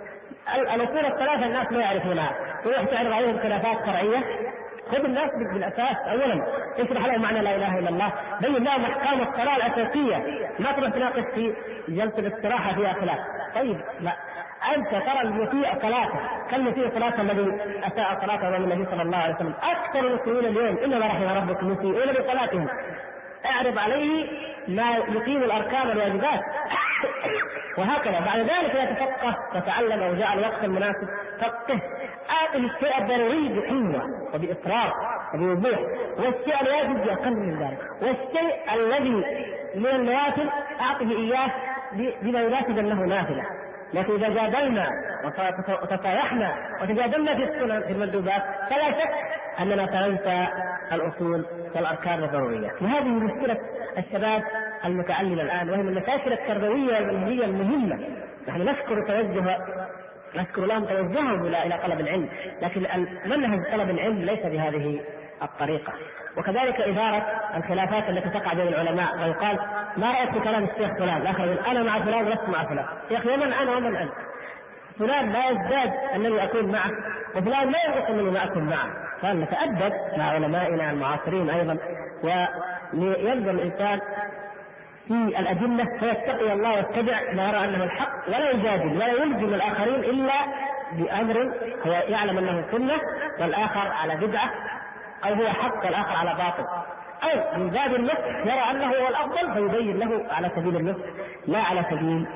الأصول 0.75 1.07
الثلاثة 1.07 1.47
الناس 1.47 1.73
لا 1.73 1.81
يعرفونها. 1.81 2.33
تروح 2.65 2.85
تعرض 2.85 3.13
عليهم 3.13 3.39
خلافات 3.39 3.87
شرعية. 3.87 4.25
خذ 4.93 5.05
الناس 5.05 5.31
بالأساس 5.53 5.97
اولا 6.11 6.47
اشرح 6.79 7.07
لهم 7.07 7.23
معنى 7.23 7.41
لا 7.41 7.57
إله 7.57 7.79
إلا 7.79 7.89
الله 7.89 8.13
بين 8.41 8.65
لهم 8.65 8.85
أحكام 8.85 9.21
الصلاة 9.21 9.57
الأساسية 9.57 10.17
ما 10.59 10.73
تروح 10.73 10.91
تناقش 10.91 11.25
في 11.35 11.55
جلسة 11.89 12.19
الاستراحة 12.19 12.75
فيها 12.75 12.93
خلاف 12.93 13.19
طيب 13.55 13.81
لا. 14.01 14.13
أنت 14.77 14.89
ترى 14.91 15.21
المسيء 15.21 15.81
صلاته 15.83 16.19
كالمسيء 16.51 16.91
صلاته 16.95 17.21
الذي 17.21 17.61
أساء 17.85 18.19
صلاته 18.21 18.49
امام 18.49 18.65
النبي 18.65 18.85
صلى 18.91 19.03
الله 19.03 19.17
عليه 19.19 19.35
وسلم. 19.35 19.55
أكثر 19.63 19.99
المسلمين 20.07 20.45
اليوم 20.45 20.79
إنما 20.85 21.07
رحم 21.07 21.23
ربك 21.23 21.63
مسيئون 21.63 22.13
بصلاتهم. 22.13 22.69
اعرض 23.49 23.79
عليه 23.79 24.27
ما 24.69 24.91
يقيم 24.97 25.43
الاركان 25.43 25.89
والواجبات 25.89 26.41
وهكذا. 27.79 28.21
بعد 28.21 28.39
ذلك 28.39 28.75
يتفقه 28.75 29.37
وتعلم 29.55 30.03
وجاء 30.03 30.33
الوقت 30.33 30.65
المناسب 30.65 31.09
فقه. 31.41 31.81
اعطه 32.31 32.57
الشيء 32.57 32.99
الضروري 32.99 33.49
بقوه 33.49 34.03
وبإصرار 34.35 34.93
وبوضوح. 35.35 35.79
والشيء 36.19 36.63
الواجب 36.63 37.05
باقل 37.05 37.37
من 37.37 37.63
ذلك. 37.63 37.79
والشيء 38.03 38.75
الذي 38.75 39.25
من 39.75 39.87
النوافل 39.87 40.51
أعطه 40.81 41.11
إياه 41.11 41.51
بما 42.23 42.41
يناسب 42.41 42.79
انه 42.79 43.05
نافلة. 43.05 43.68
لكن 43.95 44.15
إذا 44.15 44.29
جادلنا 44.29 44.89
وتصايحنا 45.83 46.55
وتجادلنا 46.83 47.35
في 47.35 47.45
السنن 47.45 47.81
في 47.81 47.93
المندوبات 47.93 48.43
فلا 48.71 48.91
شك 48.91 49.11
أننا 49.61 49.87
سننسى 49.87 50.47
الأصول 50.93 51.45
والأركان 51.75 52.23
والضروريات 52.23 52.83
وهذه 52.83 53.09
مشكلة 53.09 53.59
الشباب 53.99 54.43
المتعلم 54.85 55.41
الآن 55.41 55.71
وهي 55.71 55.83
من 55.83 55.89
المشاكل 55.89 56.33
التربوية 56.33 56.95
والمنهجيه 56.95 57.45
المهمة. 57.45 57.99
نحن 58.49 58.61
نشكر 58.61 59.07
توجه 59.07 59.59
نذكر 60.37 60.67
لهم 60.67 60.85
توجههم 60.85 61.47
إلى 61.47 61.79
طلب 61.83 62.01
العلم 62.01 62.29
لكن 62.63 62.87
منهج 63.27 63.73
طلب 63.73 63.91
العلم 63.91 64.19
ليس 64.19 64.47
بهذه 64.47 65.01
الطريقة. 65.43 65.93
وكذلك 66.39 66.81
إدارة 66.81 67.27
الخلافات 67.57 68.09
التي 68.09 68.29
تقع 68.31 68.53
بين 68.55 68.69
العلماء 68.69 69.19
ويقال 69.19 69.59
ما 69.97 70.11
رأيت 70.13 70.31
في 70.31 70.41
كلام 70.41 70.65
الشيخ 70.65 70.99
فلان؟ 70.99 71.17
الآخر 71.17 71.57
أنا 71.71 71.83
مع 71.83 71.99
فلان 71.99 72.27
ولست 72.27 72.49
مع 72.49 72.65
فلان. 72.65 72.87
يا 73.11 73.19
أخي 73.19 73.29
ومن 73.29 73.53
أنا 73.53 73.77
ومن 73.77 73.97
أنت؟ 73.97 74.13
فلان 74.99 75.33
لا 75.33 75.51
يزداد 75.51 75.93
أنني 76.15 76.45
أكون 76.45 76.73
معه 76.73 76.91
وفلان 77.37 77.71
لا 77.71 77.79
ينقص 77.87 78.11
أنني 78.11 78.31
ما 78.31 78.45
أكون 78.45 78.63
معه 78.63 78.89
فلنتأدب 79.23 79.93
مع 80.19 80.25
علمائنا 80.25 80.91
المعاصرين 80.91 81.51
أيضا 81.51 81.79
ولينظر 82.23 83.51
الإنسان 83.51 84.01
في 85.09 85.15
الأدلة 85.15 85.85
فيتقي 85.85 86.53
الله 86.53 86.75
ويتبع 86.75 87.33
ما 87.33 87.49
يرى 87.49 87.65
أنه 87.65 87.85
الحق 87.85 88.29
ولا 88.29 88.51
يجادل 88.51 88.97
ولا 88.97 89.09
يلزم 89.09 89.55
الآخرين 89.55 89.95
إلا 90.05 90.35
بأمر 90.93 91.53
هو 91.87 91.93
يعلم 91.93 92.39
أنه 92.39 92.65
سنة 92.73 93.01
والآخر 93.41 93.93
على 93.93 94.17
بدعة 94.17 94.51
أو 95.25 95.35
هو 95.35 95.49
حق 95.49 95.85
والآخر 95.85 96.17
على 96.17 96.35
باطل. 96.35 96.65
أو 97.23 97.59
من 97.59 97.71
باب 97.71 97.95
النصح 97.95 98.27
يرى 98.45 98.71
أنه 98.71 98.87
هو 98.87 99.09
الأفضل 99.09 99.55
فيبين 99.55 99.99
له 99.99 100.33
على 100.33 100.51
سبيل 100.57 100.77
النصح 100.77 101.05
لا 101.47 101.59
على 101.59 101.85
سبيل 101.91 102.27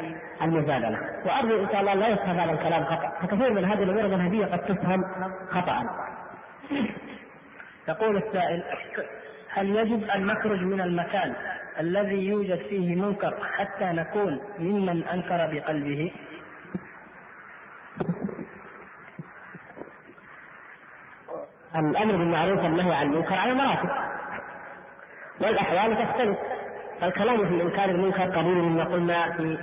المجادلة 0.43 0.99
وأرجو 1.27 1.63
إن 1.63 1.69
شاء 1.73 1.81
الله 1.81 1.95
لا 1.95 2.09
يفهم 2.09 2.41
هذا 2.41 2.53
الكلام 2.53 2.85
خطأ. 2.85 3.13
فكثير 3.23 3.53
من 3.53 3.65
هذه 3.65 3.83
الأمور 3.83 4.05
المنهجية 4.05 4.47
قد 4.47 4.59
تفهم 4.59 5.05
خطأ. 5.51 5.85
يقول 7.89 8.17
السائل 8.17 8.63
هل 9.49 9.77
يجب 9.77 10.05
أن 10.05 10.27
نخرج 10.27 10.61
من 10.63 10.81
المكان 10.81 11.35
الذي 11.81 12.27
يوجد 12.27 12.59
فيه 12.59 12.95
منكر 12.97 13.35
حتى 13.57 13.85
نكون 13.85 14.41
ممن 14.59 15.05
أنكر 15.05 15.51
بقلبه؟ 15.53 16.13
الأمر 21.77 22.17
بالمعروف 22.17 22.59
والنهي 22.59 22.95
عن 22.95 23.07
المنكر 23.07 23.35
على 23.35 23.55
مراتب 23.55 23.91
والأحوال 25.41 26.07
تختلف. 26.07 26.39
فالكلام 27.01 27.49
في 27.49 27.63
انكار 27.63 27.85
المنكر 27.85 28.23
قليل 28.23 28.55
مما 28.55 28.85
قلنا 28.85 29.33
في 29.33 29.59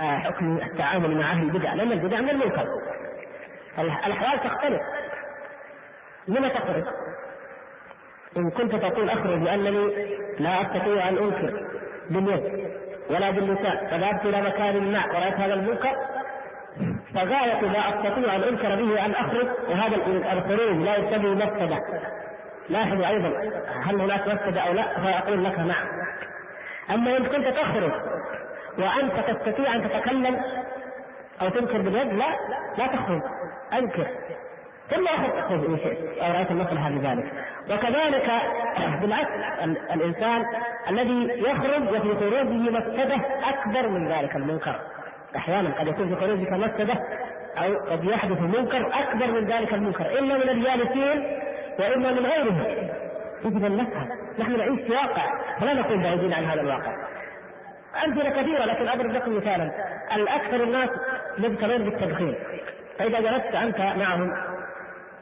آه، 0.00 0.18
حكم 0.18 0.56
التعامل 0.56 1.18
مع 1.18 1.32
أهل 1.32 1.42
البدع. 1.42 1.74
لأن 1.74 1.92
البدع 1.92 2.20
من 2.20 2.30
المنكر. 2.30 2.66
الأحوال 3.78 4.40
تختلف. 4.50 4.80
لما 6.28 6.48
تخرج؟ 6.48 6.84
إن 8.36 8.50
كنت 8.50 8.74
تقول 8.74 9.10
أخرج 9.10 9.42
لأنني 9.42 10.06
لا 10.38 10.62
أستطيع 10.62 11.08
أن 11.08 11.18
أنكر 11.18 11.66
باليد 12.10 12.70
ولا 13.10 13.30
باللسان 13.30 13.86
فذهبت 13.90 14.26
إلى 14.26 14.42
مكان 14.42 14.92
ما 14.92 15.06
ورأيت 15.06 15.34
هذا 15.34 15.54
المنكر 15.54 15.96
فغاية 17.14 17.60
ما 17.60 17.88
أستطيع 17.88 18.36
أن 18.36 18.42
أنكر 18.42 18.74
به 18.74 19.04
أن 19.04 19.14
أخرج 19.14 19.46
وهذا 19.68 19.96
الخروج 20.32 20.76
لا 20.76 20.96
يقتضي 20.96 21.34
مفسدة 21.34 21.84
لاحظوا 22.68 23.08
أيضا 23.08 23.28
هل 23.84 24.00
هناك 24.00 24.28
مفسدة 24.28 24.60
أو 24.60 24.72
لا؟ 24.72 24.82
فأقول 24.82 25.44
لك 25.44 25.58
نعم. 25.58 25.86
أما 26.90 27.16
إن 27.16 27.24
كنت 27.24 27.48
تخرج 27.48 27.92
وأنت 28.78 29.30
تستطيع 29.30 29.74
أن 29.74 29.88
تتكلم 29.88 30.40
أو 31.42 31.48
تنكر 31.48 31.78
باليد 31.80 32.12
لا 32.12 32.26
لا 32.78 32.86
تخرج 32.86 33.22
أنكر. 33.72 34.06
ثم 34.90 35.06
اخذ 35.06 35.52
إن 35.52 35.78
شئت. 35.78 36.18
أو 36.18 36.32
رأيت 36.32 36.50
المصلحه 36.50 36.90
بذلك. 36.90 37.32
وكذلك 37.70 38.30
بالعكس 39.02 39.30
الإنسان 39.94 40.44
الذي 40.88 41.42
يخرج 41.42 41.82
وفي 41.82 42.14
خروجه 42.14 42.70
مفسدة 42.70 43.20
أكبر 43.48 43.88
من 43.88 44.12
ذلك 44.12 44.36
المنكر. 44.36 44.80
أحيانا 45.36 45.80
قد 45.80 45.86
يكون 45.86 46.08
في 46.08 46.20
خروجك 46.20 46.52
مفسده 46.52 46.94
أو 47.58 47.76
قد 47.90 48.04
يحدث 48.04 48.40
منكر 48.40 48.92
أكبر 48.94 49.26
من 49.26 49.44
ذلك 49.44 49.74
المنكر 49.74 50.18
إما 50.18 50.36
من 50.36 50.48
الجالسين 50.48 51.40
وإما 51.78 52.10
من 52.12 52.26
غيرهم. 52.26 52.64
يجب 53.44 53.64
ان 53.64 53.76
نفهم 53.76 54.08
نحن 54.38 54.56
نعيش 54.56 54.80
في 54.80 54.92
واقع 54.92 55.26
فلا 55.60 55.74
نكون 55.74 56.02
بعيدين 56.02 56.32
عن 56.32 56.44
هذا 56.44 56.60
الواقع. 56.60 56.92
أمثلة 58.04 58.30
كثيرة 58.30 58.64
لكن 58.64 58.88
أضرب 58.88 59.10
لكم 59.10 59.36
مثالا. 59.36 59.70
الأكثر 60.16 60.56
الناس 60.56 60.90
مبتلين 61.38 61.84
بالتدخين. 61.84 62.34
فإذا 62.98 63.20
جلست 63.20 63.54
أنت 63.54 63.78
معهم 63.78 64.32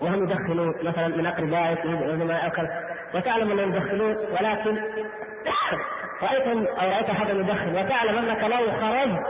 وهم 0.00 0.22
يدخنون 0.22 0.74
مثلا 0.82 1.08
من 1.08 1.26
أقربائك 1.26 1.78
أو 1.78 2.50
كذا 2.50 2.88
وتعلم 3.14 3.50
أنهم 3.50 3.74
يدخنون 3.74 4.16
ولكن 4.16 4.78
رأيتهم 6.22 6.66
أو 6.66 6.90
رأيت 6.90 7.10
احدا 7.10 7.32
يدخن 7.32 7.70
وتعلم 7.70 8.18
أنك 8.18 8.44
لو 8.44 8.80
خرجت 8.80 9.26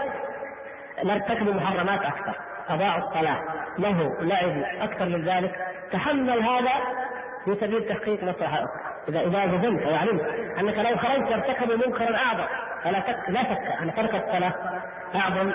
نرتكب 1.04 1.48
محرمات 1.48 2.00
أكثر. 2.02 2.34
اضاعوا 2.68 3.08
الصلاة. 3.08 3.42
له 3.78 4.16
لعب 4.20 4.62
أكثر 4.80 5.04
من 5.04 5.24
ذلك. 5.24 5.54
تحمل 5.92 6.40
هذا 6.40 6.72
في 7.44 7.54
سبيل 7.54 7.88
تحقيق 7.88 8.24
مصلحة 8.24 8.64
أخرى. 8.64 8.80
إذا 9.08 9.20
إذا 9.20 9.46
جزمت 9.46 9.86
وعلمت 9.86 10.22
أنك 10.58 10.78
لو 10.78 10.96
خرجت 10.96 11.28
ترتكب 11.28 11.86
منكرا 11.86 12.16
أعظم. 12.16 12.46
فلا 12.84 13.00
شك 13.00 13.28
لا 13.28 13.42
شك 13.42 13.82
أن 13.82 13.94
ترك 13.94 14.14
الصلاة 14.14 14.54
أعظم 15.14 15.52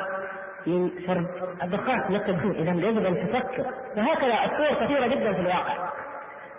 من 0.67 0.89
شرب 1.07 1.25
الدخان. 1.63 2.15
التدخين 2.15 2.51
إذا 2.51 2.87
يجب 2.87 3.05
أن 3.05 3.27
تفكر. 3.27 3.65
وهكذا 3.97 4.33
الصور 4.45 4.85
كثيرة 4.85 5.07
جدا 5.07 5.33
في 5.33 5.39
الواقع. 5.39 5.89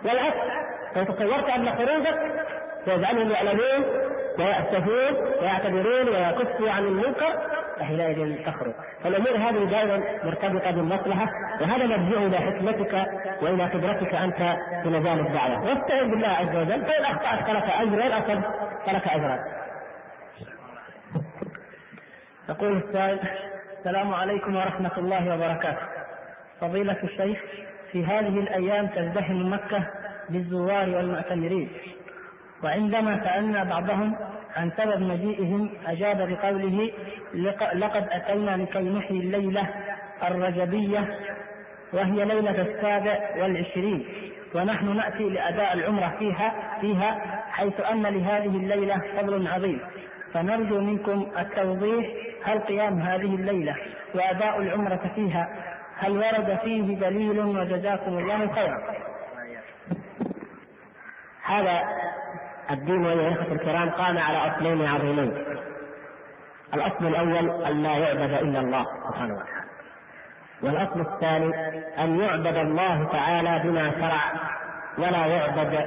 والعكس. 0.05 0.37
لو 0.95 1.03
تصورت 1.03 1.49
أن 1.49 1.75
خروجك 1.75 2.45
يجعلهم 2.87 3.31
يعلمون 3.31 3.85
ويأسفون 4.39 5.41
ويعتذرون 5.41 6.09
ويكفوا 6.09 6.71
عن 6.71 6.83
المنكر 6.83 7.33
فحينئذ 7.79 8.45
تخرج. 8.45 8.73
فالأمور 9.03 9.37
هذه 9.37 9.63
دائما 9.63 10.01
مرتبطة 10.23 10.71
بالمصلحة 10.71 11.27
وهذا 11.61 11.85
مرجع 11.85 12.17
إلى 12.17 12.37
حكمتك 12.37 12.93
وإلى 13.41 13.63
قدرتك 13.65 14.15
أنت 14.15 14.57
في 14.83 14.89
مجال 14.89 15.19
الدعوة. 15.19 15.63
واستعن 15.63 16.11
بالله 16.11 16.27
عز 16.27 16.55
وجل. 16.55 16.85
فإن 16.85 17.05
أخطأت 17.05 17.45
فلك 17.47 17.69
أجر 17.69 17.99
وإن 17.99 18.11
أصبت 18.11 18.45
فلك 18.85 19.07
اجران. 19.07 19.39
يقول 22.49 22.77
السائل 22.77 23.19
السلام 23.77 24.13
عليكم 24.13 24.55
ورحمة 24.55 24.97
الله 24.97 25.33
وبركاته. 25.35 25.87
فضيلة 26.61 26.97
الشيخ 27.03 27.39
في 27.91 28.05
هذه 28.05 28.39
الأيام 28.39 28.87
تزدحم 28.87 29.53
مكة 29.53 29.87
بالزوار 30.29 30.89
والمعتمرين. 30.89 31.69
وعندما 32.63 33.23
سألنا 33.23 33.63
بعضهم 33.63 34.15
عن 34.55 34.71
سبب 34.77 35.01
مجيئهم 35.01 35.69
أجاب 35.87 36.17
بقوله 36.17 36.91
لقد 37.73 38.07
أتينا 38.11 38.57
لكي 38.57 38.79
نحيي 38.79 39.19
الليلة 39.19 39.69
الرجبية 40.23 41.19
وهي 41.93 42.25
ليلة 42.25 42.61
السابع 42.61 43.19
والعشرين 43.37 44.05
ونحن 44.55 44.97
نأتي 44.97 45.29
لأداء 45.29 45.73
العمرة 45.73 46.15
فيها 46.19 46.77
فيها 46.81 47.41
حيث 47.51 47.79
أن 47.79 48.01
لهذه 48.03 48.57
الليلة 48.57 49.01
فضل 49.17 49.47
عظيم. 49.47 49.79
فنرجو 50.33 50.79
منكم 50.81 51.27
التوضيح 51.39 52.05
هل 52.43 52.59
قيام 52.59 52.99
هذه 52.99 53.35
الليلة 53.35 53.75
وأداء 54.15 54.61
العمرة 54.61 55.11
فيها 55.15 55.49
هل 55.97 56.11
ورد 56.17 56.59
فيه 56.63 56.95
دليل 56.95 57.39
وجزاكم 57.39 58.17
الله 58.17 58.47
خيرا؟ 58.53 58.81
هذا 61.43 61.81
الدين 62.71 63.05
يا 63.05 63.31
إخوة 63.31 63.51
الكرام 63.51 63.89
قام 63.89 64.17
على 64.17 64.37
أصلين 64.37 64.85
عظيمين. 64.85 65.33
الأصل 66.73 67.07
الأول 67.07 67.63
أن 67.63 67.83
لا 67.83 67.97
يعبد 67.97 68.33
إلا 68.33 68.59
الله 68.59 68.85
سبحانه 69.07 69.33
وتعالى. 69.33 69.65
والأصل 70.63 71.01
الثاني 71.01 71.55
أن 72.03 72.19
يعبد 72.19 72.57
الله 72.57 73.03
تعالى 73.11 73.61
بما 73.63 73.91
شرع 73.91 74.33
ولا 74.97 75.25
يعبد 75.25 75.85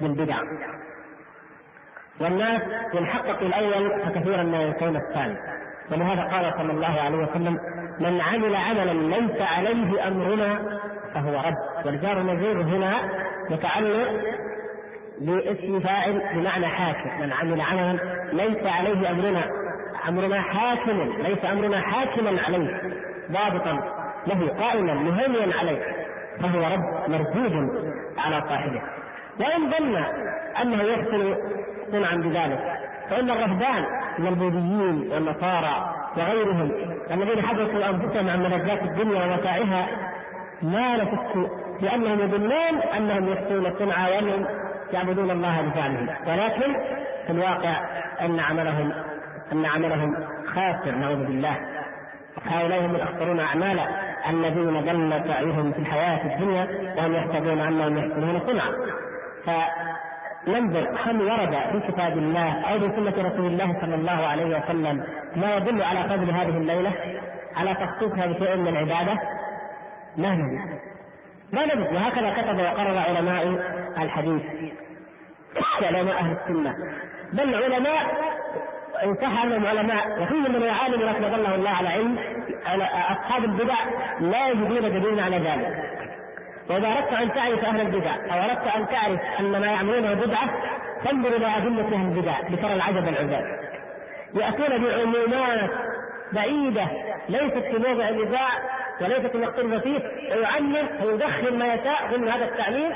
بالبدع. 0.00 0.36
والناس 2.20 2.62
ينحقق 2.94 3.40
الأول 3.40 4.00
فكثيرا 4.04 4.42
ما 4.42 4.62
ينسون 4.62 4.96
الثاني. 4.96 5.36
ولهذا 5.92 6.22
قال 6.22 6.54
صلى 6.58 6.72
الله 6.72 7.00
عليه 7.00 7.18
وسلم 7.18 7.58
من 8.00 8.20
عمل 8.20 8.56
عملا 8.56 8.92
ليس 8.92 9.42
عليه 9.42 10.08
أمرنا 10.08 10.80
فهو 11.14 11.40
رد. 11.40 11.86
والجار 11.86 12.18
المجرور 12.18 12.62
هنا 12.62 12.94
متعلق 13.50 14.08
باسم 15.20 15.80
فاعل 15.80 16.22
بمعنى 16.34 16.66
حاكم. 16.66 17.20
من 17.20 17.32
عمل 17.32 17.60
عملا 17.60 17.98
ليس 18.32 18.66
عليه 18.66 19.10
أمرنا 19.10 19.44
أمرنا 20.08 20.40
حاكم 20.40 21.12
ليس 21.22 21.44
أمرنا 21.44 21.80
حاكما 21.80 22.42
عليه. 22.42 22.80
ضابطا 23.32 23.72
له 24.26 24.48
قائما 24.48 24.94
مهيمنا 24.94 25.56
عليه. 25.56 25.82
فهو 26.40 26.60
رد 26.60 27.10
مردود 27.10 27.70
على 28.18 28.40
صاحبه. 28.48 28.82
وإن 29.40 29.70
ظن 29.70 29.96
أنه 30.62 30.82
يحسن 30.82 31.36
صنعا 31.92 32.16
بذلك 32.16 32.84
فإن 33.10 33.30
الرهبان 33.30 33.84
من 34.18 34.26
البوذيين 34.26 35.12
والنصارى 35.12 35.94
وغيرهم 36.16 36.72
الذين 37.10 37.42
حدثوا 37.42 37.90
أنفسهم 37.90 38.28
عن 38.28 38.42
ملذات 38.42 38.82
الدنيا 38.82 39.24
ومتاعها 39.24 39.86
ما 40.62 40.96
نشك 40.96 41.50
في 41.80 41.94
انهم 41.94 42.20
يظنون 42.20 42.82
أنهم 42.96 43.32
يحسنون 43.32 43.78
صنعا 43.78 44.08
وانهم 44.08 44.46
يعبدون 44.92 45.30
الله 45.30 45.62
بفعلهم 45.62 46.08
ولكن 46.26 46.76
في 47.26 47.30
الواقع 47.32 47.80
أن 48.20 48.40
عملهم 48.40 48.92
أن 49.52 49.66
عملهم 49.66 50.14
خاسر 50.46 50.90
نعوذ 50.90 51.24
بالله. 51.24 51.56
هؤلاء 52.46 52.86
هم 52.86 52.94
الاخطرون 52.94 53.40
اعمالا 53.40 53.86
الذين 54.30 54.80
ضل 54.80 55.24
سعيهم 55.28 55.72
في 55.72 55.78
الحياة 55.78 56.34
الدنيا 56.34 56.94
وهم 56.96 57.14
يحسبون 57.14 57.60
انهم 57.60 57.98
يحسنون 57.98 58.40
صنعا. 58.46 58.72
ننظر 60.48 60.98
هل 61.04 61.22
ورد 61.22 61.54
في 61.72 61.92
كتاب 61.92 62.18
الله 62.18 62.60
أو 62.60 62.80
في 62.80 62.88
سنة 62.96 63.28
رسول 63.28 63.46
الله 63.46 63.80
صلى 63.80 63.94
الله 63.94 64.26
عليه 64.26 64.58
وسلم 64.58 65.04
ما 65.36 65.56
يدل 65.56 65.82
على 65.82 66.08
فضل 66.08 66.30
هذه 66.30 66.56
الليلة؟ 66.58 66.92
على 67.56 67.74
تخصيصها 67.74 68.26
بشيء 68.26 68.56
من 68.56 68.68
العبادة؟ 68.68 69.20
ما 70.16 70.60
ما 71.52 71.64
نجد 71.66 71.92
وهكذا 71.94 72.30
كتب 72.30 72.58
وقرر 72.58 72.98
علماء 72.98 73.46
الحديث 73.98 74.42
علماء 75.82 76.14
أهل 76.14 76.36
السنة. 76.36 76.74
بل 77.32 77.54
علماء 77.54 78.02
ان 79.04 79.14
صح 79.14 79.42
أنهم 79.44 79.66
علماء. 79.66 80.22
وفيهم 80.22 80.52
من 80.52 80.62
يعالم 80.62 81.02
لكن 81.02 81.20
ظله 81.20 81.54
الله 81.54 81.70
على 81.70 81.88
علم 81.88 82.18
على 82.66 82.84
أصحاب 82.84 83.44
البدع 83.44 83.74
لا 84.20 84.48
يجدون 84.48 85.02
دليلا 85.02 85.22
على 85.22 85.36
ذلك. 85.36 85.94
وإذا 86.70 86.88
أردت 86.88 87.12
أن 87.12 87.34
تعرف 87.34 87.64
أهل 87.64 87.80
البدع 87.80 88.14
أو 88.14 88.50
أردت 88.50 88.66
أن 88.76 88.88
تعرف 88.88 89.20
أن 89.40 89.60
ما 89.60 89.66
يعملونه 89.66 90.14
بدعه 90.14 90.50
فانظر 91.04 91.28
إلى 91.28 91.56
ادله 91.56 91.94
أهل 91.94 92.16
البدع 92.16 92.40
لترى 92.50 92.74
العجب 92.74 93.08
العجاب 93.08 93.44
يأتون 94.34 94.84
بعمومات 94.84 95.70
بعيدة 96.32 96.86
ليست 97.28 97.58
في 97.58 97.88
موضع 97.88 98.08
النزاع 98.08 98.48
وليست 99.00 99.34
المقتول 99.34 99.80
فيه 99.80 100.00
ويعمم 100.36 100.88
ويدخل 101.04 101.58
ما 101.58 101.74
يشاء 101.74 102.06
ضمن 102.12 102.28
هذا 102.28 102.44
التعليم. 102.44 102.92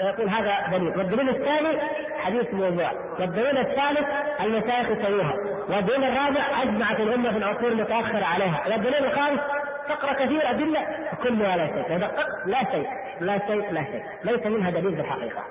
يقول 0.00 0.28
هذا 0.28 0.78
دليل. 0.78 0.98
والدليل 0.98 1.28
الثاني 1.28 1.78
حديث 2.18 2.54
موضوع. 2.54 2.92
والدليل 3.20 3.58
الثالث 3.58 4.08
المشايخ 4.40 4.90
يسويها. 4.90 5.34
والدليل 5.68 6.04
الرابع 6.04 6.62
أجمعت 6.62 7.00
الأمة 7.00 7.30
في 7.30 7.38
العصور 7.38 7.68
المتأخرة 7.68 8.24
عليها. 8.24 8.62
والدليل 8.68 9.04
الخامس 9.04 9.40
تقرا 9.88 10.12
كثير 10.12 10.50
أدلة 10.50 10.86
كلها 11.22 11.56
لا 11.56 11.66
شيء. 11.66 11.98
لا 12.46 12.64
شيء 12.72 12.88
لا 13.20 13.38
شيء 13.46 13.72
لا 13.72 13.84
شيء. 13.84 14.02
ليس 14.24 14.46
منها 14.46 14.70
دليل 14.70 14.94
في 14.94 15.00
الحقيقة. 15.00 15.44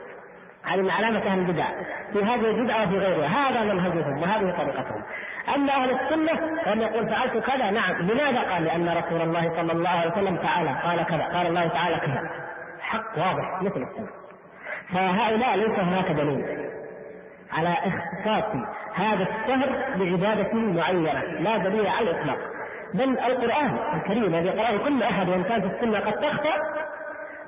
هذه 0.63 0.81
من 0.81 0.91
علامة 0.91 1.19
أهل 1.19 1.39
البدع. 1.39 1.65
في 2.13 2.23
هذه 2.23 2.49
البدعة 2.49 2.83
وفي 2.83 2.97
غيرها. 2.97 3.27
هذا 3.27 3.73
منهجهم 3.73 4.21
وهذه 4.21 4.55
طريقتهم. 4.57 5.03
أما 5.55 5.73
أهل 5.73 5.91
السنة 5.91 6.61
فهم 6.65 6.81
يقول 6.81 7.09
فعلت 7.09 7.37
كذا 7.37 7.71
نعم. 7.71 8.01
لماذا 8.01 8.51
قال؟ 8.51 8.63
لأن 8.63 8.89
رسول 8.89 9.21
الله 9.21 9.49
صلى 9.55 9.71
الله 9.71 9.89
عليه 9.89 10.11
وسلم 10.11 10.37
تعالى 10.37 10.69
قال 10.83 11.03
كذا 11.05 11.23
قال 11.23 11.47
الله 11.47 11.67
تعالى 11.67 11.95
كذا. 11.95 12.29
حق 12.81 13.17
واضح 13.17 13.61
مثل 13.61 13.81
السنة. 13.81 14.07
فهؤلاء 14.93 15.55
ليس 15.55 15.79
هناك 15.79 16.11
دليل 16.11 16.45
على 17.53 17.69
اختصاص 17.69 18.55
هذا 18.95 19.23
الشهر 19.23 19.69
بعبادة 19.95 20.53
معينة 20.53 21.23
لا 21.23 21.57
دليل 21.57 21.87
على 21.87 22.09
الإطلاق. 22.09 22.37
بل 22.93 23.19
القرآن 23.19 23.77
الكريم 23.95 24.23
الذي 24.23 24.47
يقرأه 24.47 24.77
كل 24.77 25.03
أحد 25.03 25.29
وإن 25.29 25.43
كان 25.43 25.61
في 25.61 25.67
السنة 25.67 25.99
قد 25.99 26.13
تخطأ 26.13 26.53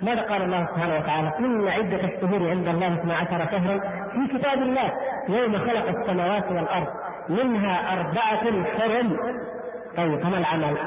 ماذا 0.01 0.21
قال 0.21 0.41
الله 0.41 0.65
سبحانه 0.65 0.97
وتعالى؟ 0.97 1.31
إن 1.39 1.67
عدة 1.67 2.03
الشهور 2.03 2.49
عند 2.49 2.67
الله 2.67 2.93
12 2.93 3.51
شهرا 3.51 3.79
في 4.11 4.37
كتاب 4.37 4.61
الله 4.61 4.91
يوم 5.29 5.57
خلق 5.57 5.99
السماوات 5.99 6.51
والأرض. 6.51 6.87
منها 7.29 7.93
أربعة 7.93 8.63
حرم. 8.63 9.17
طيب 9.97 10.23
فما 10.23 10.37
العمل؟ 10.37 10.77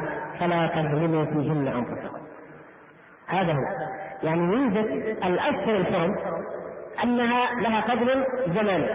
فلا 0.40 0.66
تظلموا 0.66 1.24
فيهن 1.24 1.68
أنفسكم. 1.68 2.18
هذا 3.26 3.52
هو. 3.52 3.94
يعني 4.22 4.42
يوجد 4.42 4.86
الأشهر 5.24 5.76
الحرم 5.76 6.16
أنها 7.04 7.54
لها 7.60 7.80
فضل 7.80 8.24
زماني 8.46 8.86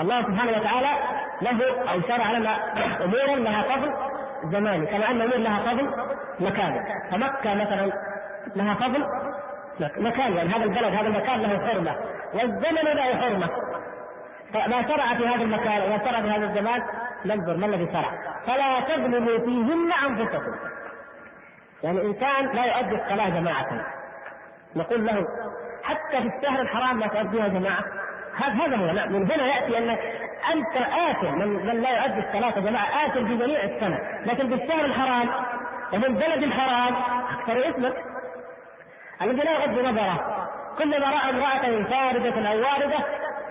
الله 0.00 0.22
سبحانه 0.22 0.58
وتعالى 0.58 0.90
له 1.42 1.90
أو 1.92 2.00
شرع 2.00 2.32
لنا 2.32 2.56
أمورا 3.04 3.36
لها 3.36 3.62
فضل 3.62 3.92
زماني 4.52 4.86
كما 4.86 5.10
أن 5.10 5.20
أمور 5.20 5.36
لها 5.36 5.72
فضل 5.72 5.90
مكاني 6.40 6.80
فمكة 7.10 7.54
مثلا 7.54 7.92
لها 8.56 8.74
فضل 8.74 9.06
مكان. 10.00 10.32
يعني 10.32 10.48
هذا 10.48 10.64
البلد 10.64 10.94
هذا 10.94 11.06
المكان 11.06 11.40
له 11.40 11.66
حرمة. 11.66 11.96
والزمن 12.34 12.94
له 12.94 13.16
حرمة. 13.16 13.48
فما 14.52 14.88
شرع 14.88 15.14
في 15.14 15.28
هذا 15.28 15.42
المكان 15.42 15.82
وما 15.82 15.98
شرع 15.98 16.20
في 16.20 16.30
هذا 16.30 16.44
الزمان 16.44 16.82
ننظر 17.24 17.56
ما 17.56 17.66
الذي 17.66 17.92
شرع. 17.92 18.10
فلا 18.46 18.80
تظلموا 18.80 19.38
فيهن 19.38 19.92
أنفسكم. 20.06 20.54
يعني 21.82 22.02
إنسان 22.02 22.46
لا 22.46 22.64
يؤدي 22.64 22.94
الصلاة 22.94 23.28
جماعة. 23.28 23.86
نقول 24.76 25.06
له 25.06 25.26
حتى 25.82 26.22
في 26.22 26.36
الشهر 26.36 26.60
الحرام 26.60 27.00
لا 27.00 27.06
تؤديها 27.06 27.48
جماعة. 27.48 27.84
هذا 28.36 28.76
هو. 28.76 28.86
لا 28.86 29.06
من 29.06 29.30
هنا 29.30 29.46
يأتي 29.46 29.78
أن 29.78 29.90
أنت 30.52 30.76
اثم 30.76 31.38
من, 31.38 31.66
من 31.66 31.82
لا 31.82 31.90
يؤدي 31.90 32.28
الصلاة 32.28 32.60
جماعة 32.60 33.06
اثم 33.06 33.26
في 33.26 33.36
جميع 33.36 33.62
السنة. 33.64 33.98
لكن 34.26 34.48
في 34.48 34.64
الشهر 34.64 34.84
الحرام 34.84 35.28
وفي 35.92 36.06
البلد 36.06 36.42
الحرام 36.42 36.94
أكثر 37.38 37.70
اسمك 37.70 38.04
الذي 39.22 39.36
لا 39.36 39.52
يغض 39.52 39.78
نظرة. 39.78 40.46
كلما 40.78 41.06
رأى 41.06 41.30
امرأة 41.30 41.82
فارده 41.82 42.50
أو 42.50 42.60
واردة 42.60 42.98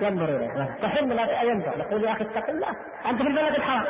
ينظر 0.01 0.25
إليه. 0.25 0.77
تحب 0.81 1.07
لا 1.07 1.41
ينظر. 1.41 1.77
يقول 1.77 2.03
يا 2.03 2.11
أخي 2.11 2.23
اتق 2.23 2.49
الله. 2.49 2.67
أنت 3.09 3.21
في 3.21 3.27
البلد 3.27 3.55
الحرام. 3.55 3.85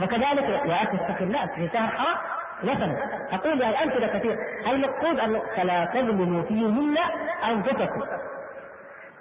وكذلك 0.00 0.48
يا 0.66 0.74
أخي 0.74 0.96
اتق 0.96 1.22
الله 1.22 1.46
في 1.46 1.68
شهر 1.72 1.88
حرام. 1.88 2.16
مثلا 2.62 2.96
أقول 3.32 3.60
يعني 3.60 3.82
أمثلة 3.84 4.06
كثير 4.06 4.38
المقصود 4.66 5.20
أن 5.20 5.40
فلا 5.56 5.84
تظلموا 5.84 6.42
فيهن 6.42 6.98
أنفسكم. 7.48 8.02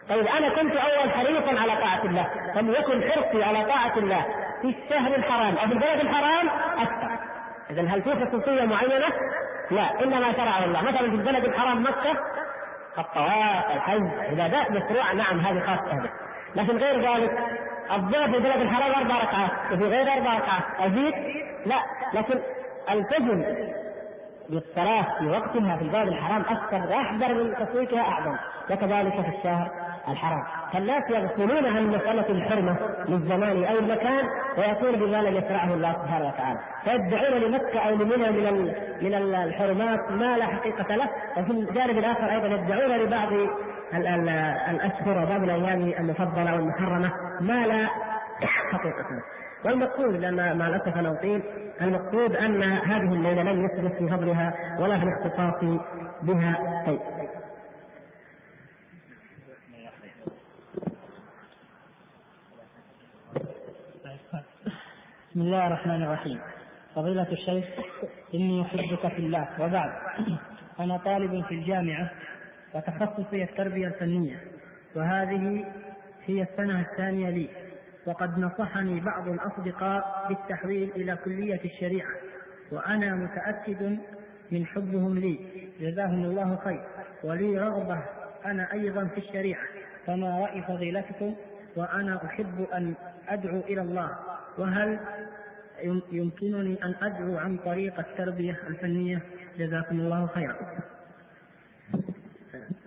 طيب 0.09 0.27
أنا 0.27 0.49
كنت 0.49 0.75
أول 0.75 1.11
حريصا 1.11 1.61
على 1.61 1.81
طاعة 1.81 2.03
الله. 2.05 2.29
فليكن 2.55 3.11
حرصي 3.11 3.43
على 3.43 3.65
طاعة 3.65 3.97
الله. 3.97 4.25
في 4.61 4.67
الشهر 4.67 5.15
الحرام. 5.15 5.57
أو 5.57 5.67
في 5.67 5.73
البلد 5.73 5.99
الحرام 5.99 6.49
أكثر. 6.77 7.09
اذا 7.69 7.81
هل 7.81 8.01
في 8.01 8.25
خصوصية 8.25 8.65
معينة؟ 8.65 9.07
لا 9.71 10.03
إنما 10.03 10.33
شرعه 10.33 10.65
الله. 10.65 10.81
مثلا 10.81 11.09
في 11.09 11.15
البلد 11.15 11.45
الحرام 11.45 11.83
مكة 11.83 12.17
الطواف 12.99 13.71
الحج 13.71 14.07
عبادات 14.19 14.71
مشروعه 14.71 15.13
نعم 15.13 15.39
هذه 15.39 15.59
خاصة 15.59 15.99
به 15.99 16.09
لكن 16.55 16.77
غير 16.77 17.13
ذلك 17.13 17.31
الظهر 17.91 18.31
في 18.31 18.39
بلد 18.39 18.61
الحرام 18.61 18.93
أربع 18.93 19.23
ركعات 19.23 19.51
وفي 19.71 19.83
غير 19.83 20.13
أربع 20.13 20.37
ركعات 20.37 20.63
أزيد؟ 20.79 21.13
لا. 21.65 21.79
لكن 22.13 22.39
التزم 22.91 23.43
بالصلاة 24.49 25.19
في 25.19 25.27
وقتها 25.27 25.75
في 25.75 25.81
البلد 25.81 26.07
الحرام 26.07 26.41
أكثر 26.41 26.77
وأحذر 26.77 27.33
من 27.33 27.55
تسويقها 27.55 28.01
أعظم. 28.01 28.35
وكذلك 28.71 29.21
في 29.21 29.37
الشهر. 29.37 29.71
الحرام. 30.07 30.43
فالناس 30.73 31.03
يغفلون 31.09 31.65
عن 31.65 31.87
مسألة 31.87 32.29
الحرمة 32.29 32.77
للزمان 33.07 33.63
أو 33.63 33.79
المكان 33.79 34.25
ويأتون 34.57 34.95
بما 34.99 35.17
لم 35.17 35.35
يشرعه 35.35 35.73
الله 35.73 35.93
سبحانه 35.93 36.27
وتعالى. 36.27 36.59
فيدعون 36.83 37.41
لمكة 37.41 37.79
أو 37.79 37.95
لمنى 37.95 38.31
من 38.31 38.73
من 39.01 39.13
الحرمات 39.33 40.11
ما 40.11 40.37
لا 40.37 40.45
حقيقة 40.45 40.95
له. 40.95 41.09
وفي 41.37 41.51
الجانب 41.51 41.97
الآخر 41.97 42.31
أيضا 42.31 42.47
يدعون 42.47 42.91
لبعض 42.97 43.29
الأشهر 44.69 45.23
وبعض 45.23 45.43
الأيام 45.43 45.93
المفضلة 45.99 46.55
والمحرمة 46.55 47.11
ما 47.41 47.67
لا 47.67 47.87
حقيقة 48.71 49.09
له. 49.11 49.21
والمقصود 49.65 50.15
لما 50.15 50.53
مع 50.53 50.67
الأسف 50.67 50.97
أنا 50.97 51.11
أطيل 51.11 51.43
المقصود 51.81 52.35
أن 52.35 52.63
هذه 52.63 53.13
الليلة 53.13 53.43
لم 53.43 53.65
يثبت 53.65 53.93
في 53.93 54.09
فضلها 54.09 54.53
ولا 54.79 54.99
في 54.99 55.03
الاختصاص 55.03 55.79
بها 56.21 56.83
شيء. 56.85 56.99
بسم 65.29 65.41
الله 65.41 65.67
الرحمن 65.67 66.03
الرحيم. 66.03 66.39
فضيلة 66.95 67.31
الشيخ 67.31 67.65
إني 68.33 68.61
أحبك 68.61 69.07
في 69.07 69.19
الله. 69.19 69.47
وبعد 69.59 69.91
أنا 70.79 70.97
طالب 70.97 71.45
في 71.45 71.55
الجامعة 71.55 72.11
وتخصصي 72.73 73.43
التربية 73.43 73.87
الفنية 73.87 74.39
وهذه 74.95 75.65
هي 76.25 76.41
السنة 76.41 76.81
الثانية 76.81 77.29
لي 77.29 77.49
وقد 78.05 78.39
نصحني 78.39 78.99
بعض 78.99 79.27
الأصدقاء 79.27 80.25
بالتحويل 80.29 80.91
إلى 80.95 81.15
كلية 81.15 81.61
الشريعة 81.65 82.11
وأنا 82.71 83.15
متأكد 83.15 83.97
من 84.51 84.65
حبهم 84.65 85.19
لي. 85.19 85.39
جزاهم 85.79 86.23
الله 86.25 86.55
خير. 86.55 86.83
ولي 87.23 87.57
رغبة 87.59 88.03
أنا 88.45 88.73
أيضا 88.73 89.05
في 89.05 89.17
الشريعة. 89.17 89.63
فما 90.05 90.39
رأي 90.39 90.61
فضيلتكم؟ 90.61 91.35
وأنا 91.75 92.25
أحب 92.25 92.67
أن 92.73 92.93
أدعو 93.27 93.59
إلى 93.59 93.81
الله. 93.81 94.09
وهل 94.59 94.99
يمكنني 96.11 96.83
أن 96.83 96.95
أدعو 97.01 97.37
عن 97.37 97.57
طريق 97.57 97.99
التربية 97.99 98.59
الفنية؟ 98.67 99.21
جزاكم 99.57 99.99
الله 99.99 100.27
خيرا. 100.27 100.55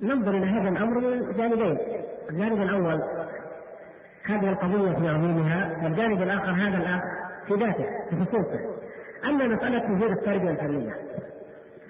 ننظر 0.02 0.30
إلى 0.30 0.46
هذا 0.46 0.68
الأمر 0.68 0.98
من 0.98 1.36
جانبين. 1.36 1.78
الجانب 2.30 2.62
الأول 2.62 3.02
هذه 4.24 4.48
القضية 4.48 4.92
في 4.92 5.08
عمومها 5.08 5.78
والجانب 5.82 6.22
الآخر 6.22 6.50
هذا 6.50 6.76
الآخر 6.76 7.08
في 7.46 7.54
ذاته 7.54 7.86
في 8.10 8.24
خصوصه. 8.24 8.60
أما 9.24 9.46
مسألة 9.46 9.92
وجود 9.92 10.10
التربية 10.10 10.50
الفنية 10.50 10.96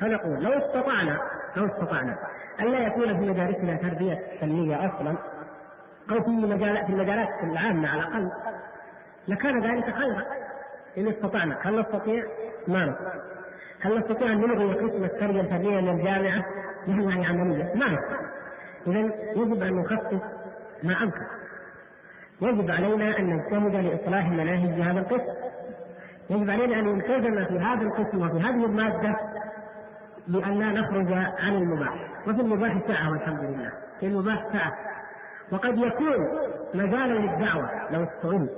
فنقول 0.01 0.43
لو 0.45 0.51
استطعنا 0.51 1.21
لو 1.57 1.67
استطعنا 1.67 2.19
أن 2.61 2.73
لا 2.73 2.79
يكون 2.79 3.21
في 3.21 3.31
مدارسنا 3.31 3.77
تربية 3.77 4.23
فنية 4.41 4.77
أصلا 4.87 5.17
أو 6.11 6.23
في 6.23 6.31
مجالات 6.31 6.87
في 6.87 6.93
المجالات 6.93 7.29
العامة 7.45 7.89
على 7.89 8.03
الأقل 8.03 8.31
لكان 9.29 9.61
ذلك 9.61 9.95
خيرا. 9.95 10.25
إن 10.99 11.09
استطعنا. 11.09 11.59
هل 11.63 11.81
نستطيع؟ 11.81 12.25
ما 12.69 12.87
نستطيع 12.87 13.23
هل 13.81 13.99
نستطيع 13.99 14.33
أن 14.33 14.41
نلغي 14.41 14.75
قسم 14.75 15.05
التربية 15.05 15.41
الفنية 15.41 15.81
من 15.81 15.89
الجامعة؟ 15.89 16.45
نحن 16.89 17.25
عملية 17.25 17.75
ما 17.75 17.87
نستطيع 17.87 18.21
إذا 18.87 18.99
يجب 19.37 19.63
أن 19.63 19.75
نخصص 19.75 20.23
ما 20.83 21.03
أمكن. 21.03 21.23
يجب 22.43 22.71
علينا 22.71 23.19
أن 23.19 23.27
نجتهد 23.27 23.75
لإصلاح 23.75 24.27
المناهج 24.27 24.75
في 24.75 24.83
هذا 24.83 25.01
القسم. 25.01 25.35
يجب 26.31 26.51
علينا 26.51 26.79
أن 26.79 26.85
نلتزم 26.85 27.45
في 27.45 27.59
هذا 27.59 27.83
القسم 27.83 28.23
وفي 28.23 28.37
هذه 28.37 28.65
المادة 28.65 29.17
بأن 30.29 30.59
لا 30.59 30.81
نخرج 30.81 31.13
عن 31.13 31.55
المباح. 31.55 31.95
وفي 32.29 32.41
المباح 32.41 32.79
سعة 32.87 33.11
والحمد 33.11 33.45
لله. 33.45 33.73
في 34.01 34.07
المباح 34.07 34.47
سعة 34.53 34.77
وقد 35.53 35.79
يكون 35.79 36.29
مجالا 36.75 37.15
للدعوة 37.15 37.71
لو 37.91 38.05
استغل 38.05 38.49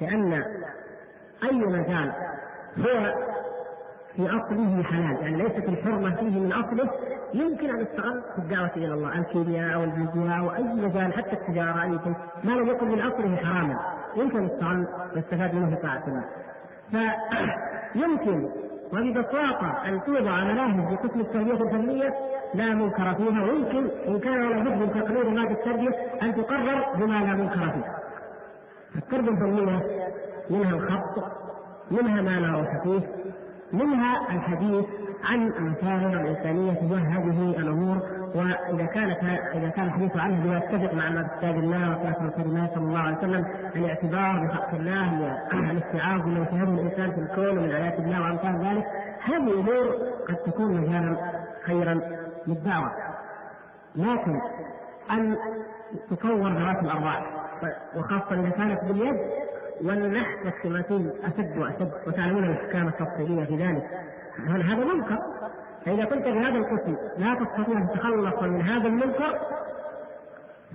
لأن 0.00 0.32
أي 1.44 1.52
مجال 1.52 2.12
هو 2.78 3.14
في 4.16 4.28
أصله 4.28 4.82
حلال 4.82 5.16
يعني 5.22 5.36
ليست 5.36 5.68
الحرمة 5.68 6.16
فيه 6.16 6.40
من 6.40 6.52
أصله. 6.52 6.90
يمكن 7.34 7.70
أن 7.70 7.80
يستغل 7.80 8.22
في 8.34 8.38
الدعوة 8.38 8.70
إلى 8.76 8.94
الله 8.94 9.18
الكيمياء 9.18 9.74
أو 9.74 9.84
الفيزياء 9.84 10.38
أو 10.38 10.54
أي 10.54 10.64
مجال 10.64 11.12
حتى 11.12 11.32
التجارة 11.32 11.82
اي 11.82 11.98
شيء 12.04 12.14
ما 12.44 12.52
لم 12.52 12.68
يكن 12.68 12.88
من 12.88 13.00
أصله 13.00 13.36
حراما. 13.36 13.78
يمكن 14.16 14.44
يستغل 14.44 14.86
ويستفاد 15.14 15.54
منه 15.54 15.76
طاعه 15.82 16.02
الله 16.08 16.24
فيمكن 17.92 18.48
وببساطة 18.92 19.88
أن 19.88 20.00
توضع 20.06 20.44
مناهج 20.44 20.88
في 20.88 21.08
قسم 21.08 21.20
التربية 21.20 21.52
الفنية 21.52 22.14
لا 22.54 22.74
منكر 22.74 23.14
فيها. 23.14 23.42
ويمكن 23.42 23.90
إن 24.08 24.18
كان 24.18 24.46
ولا 24.46 24.60
بد 24.62 24.82
من 24.82 25.02
تقرير 25.02 25.30
مادة 25.30 25.50
التربية 25.50 25.90
أن 26.22 26.34
تقرر 26.34 26.84
بما 26.94 27.18
لا 27.18 27.34
منكر 27.34 27.70
فيه. 27.70 28.03
التربية 28.96 29.30
الفنية 29.30 29.80
منها 30.50 30.74
الخط 30.74 31.24
منها 31.90 32.22
ما 32.22 32.30
لا 32.30 32.58
روح 32.58 32.82
فيه 32.82 33.00
منها 33.72 34.30
الحديث 34.30 34.84
عن 35.24 35.52
المشاعر 35.52 36.20
الإنسانية 36.20 36.72
تجاه 36.72 36.98
هذه 36.98 37.50
الأمور. 37.58 37.96
وإذا 38.34 38.86
كانت 38.86 39.18
إذا 39.54 39.68
كان 39.68 39.86
الحديث 39.86 40.16
عنها 40.16 40.44
بما 40.44 40.56
يتفق 40.56 40.94
مع 40.94 41.10
ما 41.10 41.28
كتاب 41.38 41.54
الله 41.54 41.92
رسول 41.92 42.44
الله 42.46 42.70
صلى 42.74 42.84
الله 42.84 42.98
عليه 42.98 43.18
وسلم 43.18 43.44
الاعتبار 43.76 44.46
بحق 44.46 44.74
الله 44.74 45.38
الاستيعاب 45.52 46.22
بما 46.22 46.40
يشاهده 46.42 46.72
الإنسان 46.72 47.10
في 47.12 47.20
الكون 47.20 47.58
ومن 47.58 47.70
آيات 47.70 47.98
الله 47.98 48.20
وأمثال 48.22 48.66
ذلك 48.66 48.86
هذه 49.22 49.60
امور 49.60 49.84
قد 50.28 50.36
تكون 50.36 50.80
مجالا 50.80 51.16
خيرا 51.64 52.00
للدعوة. 52.46 52.92
لكن 53.96 54.40
أن 55.10 55.36
تصور 56.10 56.52
ذوات 56.52 56.82
الأرواح. 56.82 57.33
وخاصة 57.96 58.40
إذا 58.40 58.50
كانت 58.50 58.84
باليد 58.84 59.20
والنحت 59.82 60.44
والتماثيل 60.44 61.10
أشد 61.24 61.58
وأشد 61.58 61.92
وتعلمون 62.06 62.44
الأحكام 62.44 62.88
التفصيلية 62.88 63.44
في 63.44 63.56
ذلك. 63.56 63.86
هذا 64.48 64.94
منكر؟ 64.94 65.18
فإذا 65.86 66.04
كنت 66.04 66.24
بهذا 66.24 66.58
القسم 66.58 66.96
لا 67.18 67.34
تستطيع 67.34 67.78
أن 67.78 67.88
تتخلص 67.88 68.42
من 68.42 68.62
هذا 68.62 68.88
المنكر 68.88 69.38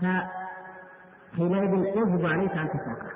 فحينئذ 0.02 1.74
يجب 1.98 2.26
عليك 2.26 2.52
أن 2.52 2.70
تتركه. 2.70 3.10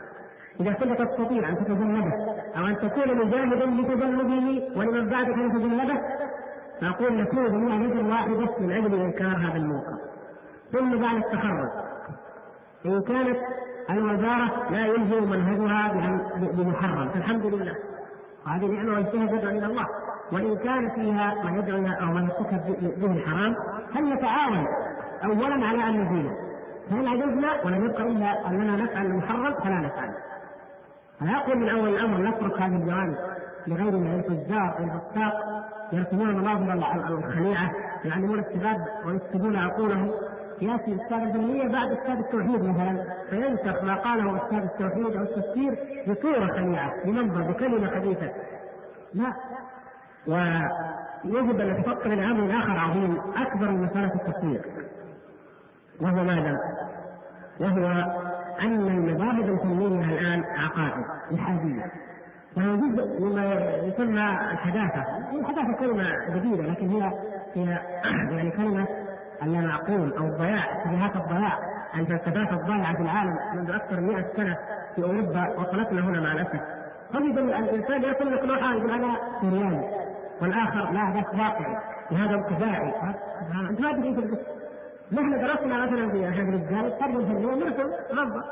إذا 0.60 0.74
كنت 0.74 1.02
تستطيع 1.02 1.50
أن 1.50 1.58
تتجنبه 1.58 2.14
أو 2.58 2.66
أن 2.66 2.78
تكون 2.78 3.18
مجاهدا 3.18 3.66
لتجنبه 3.66 4.70
ولمن 4.76 5.10
بعدك 5.10 5.34
أن 5.34 5.50
يتجنبه 5.50 6.02
فأقول 6.82 7.22
نكون 7.22 7.52
جميعا 7.52 7.84
يد 7.84 8.06
واحدة 8.06 8.60
من 8.60 8.72
أجل 8.72 9.02
إنكار 9.02 9.38
هذا 9.38 9.58
المنكر. 9.58 9.98
ثم 10.72 11.02
بعد 11.02 11.16
التخرج 11.16 11.70
إن 12.86 13.02
كانت 13.02 13.38
الوزارة 13.90 14.72
لا 14.72 14.86
يلزم 14.86 15.30
منهجها 15.30 15.94
بمحرم. 16.58 17.10
فالحمد 17.10 17.46
لله. 17.46 17.76
وهذه 18.46 18.66
نعمة 18.66 18.94
واجتهاد 18.94 19.34
يدعو 19.34 19.50
إلى 19.50 19.66
الله. 19.66 19.86
وإن 20.32 20.58
كان 20.58 20.90
فيها 20.90 21.44
ما 21.44 21.58
يدعو 21.58 21.78
أو 21.78 22.14
ما 22.14 22.22
يرتكب 22.22 22.62
به 23.02 23.12
الحرام 23.12 23.56
فلنتعاون 23.94 24.68
أولا 25.24 25.66
على 25.66 25.90
أن 25.90 26.02
نزيله 26.02 26.38
فإن 26.90 27.08
عجزنا 27.08 27.66
ولم 27.66 27.86
يبقى 27.86 28.04
إلا 28.04 28.48
أننا 28.48 28.76
نفعل 28.76 29.06
المحرم؟ 29.06 29.54
فلا 29.54 29.76
نفعل. 29.76 30.14
لا 31.22 31.38
أقول 31.38 31.58
من 31.58 31.70
أول 31.70 31.90
الأمر 31.90 32.18
نترك 32.18 32.62
هذه 32.62 32.76
الجوانب 32.76 33.16
لغيرنا 33.68 33.98
من 33.98 34.20
الفجار 34.20 34.76
والفساق 34.80 35.64
يرسمون 35.94 36.36
مناظر 36.38 36.74
الخليعة 37.18 37.72
يعلمون 38.06 38.40
الشباب 38.40 38.88
ويسكبون 39.06 39.56
عقولهم. 39.56 40.12
يأتي 40.62 40.96
أستاذ 40.96 41.18
الجمعيه 41.18 41.68
بعد 41.68 41.92
أستاذ 41.92 42.18
التوحيد 42.18 42.64
مثلا 42.64 43.06
فينسخ 43.30 43.84
ما 43.84 43.96
قاله 43.96 44.38
أستاذ 44.38 44.58
التوحيد 44.58 45.16
أو 45.16 45.24
التفسير 45.24 45.78
بصورة 46.08 46.48
خليعة 46.48 47.06
بمنظر 47.06 47.42
بكلمة 47.52 47.90
خبيثه 47.90 48.32
لا. 49.14 49.34
ويجب 50.28 51.60
أن 51.60 51.72
نتفكر 51.74 52.14
إلى 52.14 52.26
أمر 52.26 52.58
آخر 52.58 52.80
عظيم 52.80 53.18
أكبر 53.36 53.72
من 53.72 53.84
مسألة 53.84 54.14
التفسير. 54.16 54.62
وهو 56.02 56.24
ماذا؟ 56.24 56.60
وهو 57.60 57.86
أن 58.62 58.88
المذاهب 58.88 59.50
الفنيه 59.50 60.06
الآن 60.06 60.44
عقائد 60.44 61.06
إلحادية. 61.32 61.92
وهو 62.58 62.76
جزء 62.76 63.22
مما 63.22 63.54
يسمى 63.84 64.30
الحداثة، 64.52 65.06
الحداثة 65.40 65.74
كلمة 65.80 66.36
جديدة 66.36 66.64
لكن 66.64 66.90
هي 66.90 67.12
هي 67.56 67.80
يعني 68.32 68.52
كلمة 68.52 68.88
اللامعقول 69.44 70.14
أو 70.14 70.26
الضياع 70.26 70.82
اتجاهات 70.82 71.16
الضياع. 71.16 71.60
الفلسفات 71.96 72.54
الضائعه 72.54 72.96
في 72.96 73.02
العالم 73.02 73.38
منذ 73.56 73.72
أكثر 73.72 74.00
من 74.00 74.08
100 74.08 74.26
سنة 74.36 74.58
في 74.96 75.04
أوروبا 75.04 75.60
وصلتنا 75.60 76.02
هنا 76.02 76.22
مع 76.22 76.32
الأسف. 76.32 76.62
تجد 77.14 77.38
الإنسان 77.38 78.02
لك 78.02 78.46
نوع 78.46 78.76
يقول 78.76 78.92
أنا 78.92 79.18
سورياني 79.42 79.90
والآخر 80.42 80.92
لا 80.92 81.14
ذاك 81.14 81.34
واقعي 81.34 81.78
وهذا 82.12 82.36
ابتدائي 82.36 82.94
أنت 83.70 83.82
ما 83.82 83.92
تدري 83.92 84.38
نحن 85.12 85.42
درسنا 85.42 85.86
مثلا 85.86 86.12
في 86.12 86.26
هذا 86.26 86.42
الرجال 86.42 86.86
الترجمه 86.86 87.20
الفنيه 87.20 87.56
نرسم 87.56 87.90
منظر 88.14 88.44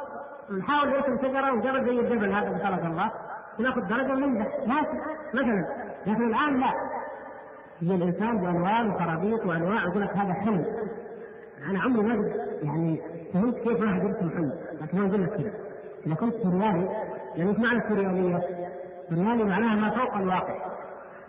نحاول 0.60 0.90
نرسم 0.90 1.18
شجرة 1.18 1.54
وجبل 1.54 1.86
زي 1.86 2.00
الجبل 2.00 2.34
هذا 2.34 2.48
اللي 2.48 2.88
الله. 2.88 3.12
وناخذ 3.60 3.82
درجة 3.88 4.12
ونمدح 4.14 4.48
مثلا. 5.34 5.66
لكن 6.08 6.24
الآن 6.24 6.60
لا. 6.60 6.72
هي 7.82 7.96
الإنسان 7.96 8.38
بأنواع 8.38 8.86
وخرابيط 8.86 9.46
وأنواع 9.46 9.84
يقول 9.84 10.02
لك 10.02 10.18
هذا 10.18 10.34
حلم. 10.34 10.66
أنا 11.70 11.82
عمري 11.82 12.04
ما 12.04 12.26
يعني 12.64 13.02
فهمت 13.34 13.56
كيف 13.56 13.82
واحد 13.82 14.04
يرسم 14.04 14.30
حلم 14.30 14.52
لكن 14.82 15.00
هو 15.00 15.06
يقول 15.06 15.24
لك 15.24 15.30
كذا 15.30 15.54
إذا 16.06 16.16
كنت 16.16 16.34
سرياني 16.34 16.90
يعني 17.36 17.50
إيش 17.50 17.60
معنى 17.60 17.80
السريانيه؟ 17.80 18.40
سرياني 19.10 19.44
معناها 19.44 19.76
ما 19.76 19.90
فوق 19.90 20.16
الواقع. 20.16 20.56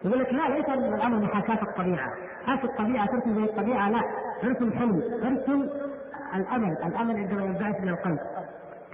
يقول 0.05 0.19
لك 0.19 0.33
لا 0.33 0.49
ليس 0.49 0.69
الأمر 0.69 1.19
محاكاة 1.19 1.63
الطبيعة، 1.63 2.11
حاكي 2.47 2.65
الطبيعة 2.65 3.07
ترسم 3.07 3.35
زي 3.35 3.45
الطبيعة 3.45 3.91
لا، 3.91 4.01
ارسم 4.45 4.73
حلم، 4.73 5.03
ارسم 5.25 5.69
الأمل، 6.35 6.77
الأمل 6.87 7.17
عندما 7.17 7.45
ينبعث 7.45 7.81
من 7.81 7.89
القلب. 7.89 8.19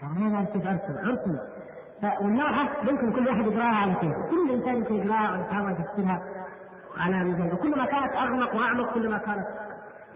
كمان 0.01 0.47
كيف 0.47 0.67
ارسم؟ 0.67 1.09
ارسم 1.09 1.39
واللوحة 2.25 2.69
ممكن 2.91 3.13
كل 3.13 3.29
واحد 3.29 3.47
يقرأها 3.47 3.77
على 3.77 3.95
كيف، 3.95 4.13
كل 4.13 4.55
إنسان 4.55 4.77
يمكن 4.77 4.95
يقرأها 4.95 5.33
ويحاول 5.33 5.73
يفسرها. 5.73 6.23
على 6.99 7.24
مزاجه 7.24 7.55
كل 7.55 7.78
ما 7.78 7.84
كانت 7.84 8.12
اغمق 8.12 8.55
وأعمق 8.55 8.94
كل 8.94 9.09
ما 9.09 9.18
كانت 9.18 9.46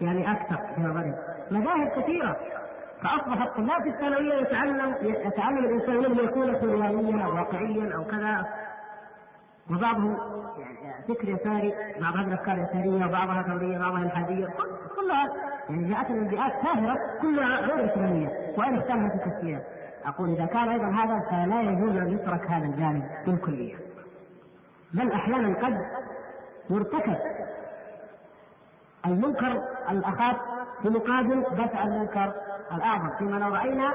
يعني 0.01 0.31
أكثر 0.31 0.57
في 0.75 0.81
نظري 0.81 1.13
مذاهب 1.51 1.87
كثيرة. 1.87 2.37
فأصبح 3.01 3.41
الطلاب 3.41 3.81
في 3.83 3.89
الثانوية 3.89 4.33
يتعلم 4.33 4.95
يتعلم 5.01 5.57
الإنسان 5.57 5.97
من 5.97 6.19
يكون 6.23 6.55
سريانيا 6.55 7.25
أو 7.25 7.35
واقعيا 7.35 7.95
أو 7.95 8.03
كذا. 8.03 8.45
وبعضهم 9.71 10.17
يعني 10.59 11.03
فكر 11.07 11.29
يساري 11.29 11.73
بعض 12.01 12.15
هذه 12.15 12.27
الأفكار 12.27 12.57
يسارية 12.57 13.05
وبعضها 13.05 13.43
ثورية 13.43 13.77
وبعضها 13.77 14.03
إلحادية. 14.03 14.47
كلها 14.95 15.27
يعني 15.69 15.89
جاءت 15.89 16.11
من 16.11 16.27
بيئات 16.27 16.53
كافره 16.53 16.97
كلها 17.21 17.57
غير 17.59 17.93
إسلامية. 17.93 18.29
وان 18.57 18.81
في 18.81 19.15
التفسير 19.15 19.59
أقول 20.05 20.29
إذا 20.29 20.45
كان 20.45 20.69
أيضا 20.69 20.85
هذا 20.85 21.19
فلا 21.29 21.61
يجوز 21.61 21.97
أن 21.97 22.13
يترك 22.13 22.51
هذا 22.51 22.65
الجانب 22.65 23.03
بالكلية. 23.25 23.75
بل 24.93 25.11
أحيانا 25.11 25.55
قد 25.55 25.77
يرتكب 26.69 27.17
المنكر 29.05 29.61
الاخف 29.89 30.37
بمقابل 30.83 31.41
دفع 31.41 31.83
المنكر 31.83 32.33
الأعظم. 32.75 33.09
فيما 33.17 33.37
لو 33.37 33.55
رأينا 33.55 33.93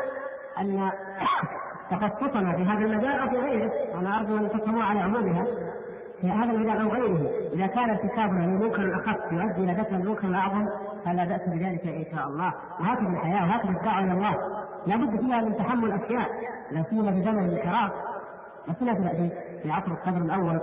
أن 0.58 0.90
تخصصنا 1.90 2.52
في 2.52 2.62
هذا 2.62 2.84
المجال 2.84 3.18
أو 3.18 3.28
في 3.28 3.36
غيره 3.36 3.72
وأنا 3.94 4.18
أرجو 4.18 4.36
أن 4.36 4.48
تفهموا 4.48 4.82
على 4.82 5.00
عمومها 5.00 5.44
في 6.20 6.30
هذا 6.30 6.50
المجال 6.52 6.80
أو 6.80 6.88
غيره. 6.88 7.30
إذا 7.52 7.66
كان 7.66 7.90
ارتكابنا 7.90 8.44
للمنكر 8.44 8.82
الأخف 8.82 9.32
يؤدي 9.32 9.64
إلى 9.64 9.74
دفع 9.74 9.96
المنكر 9.96 10.28
الأعظم 10.28 10.68
فلا 11.04 11.24
بأس 11.24 11.48
بذلك 11.48 11.86
إن 11.86 12.04
شاء 12.16 12.28
الله. 12.28 12.52
وهكذا 12.80 13.08
الحياة 13.08 13.42
وهكذا 13.42 13.70
الدعوة 13.70 14.04
إلى 14.04 14.12
الله. 14.12 14.64
لابد 14.86 15.20
فيها 15.20 15.40
من 15.40 15.56
تحمل 15.56 15.92
أشياء. 15.92 16.28
لا 16.70 16.84
سيما 16.90 17.12
في 17.12 17.22
زمن 17.22 17.44
الانحراف 17.44 17.92
لسنا 18.68 18.94
في 19.62 19.70
عصر 19.70 19.92
القدر 19.92 20.16
الأول 20.16 20.60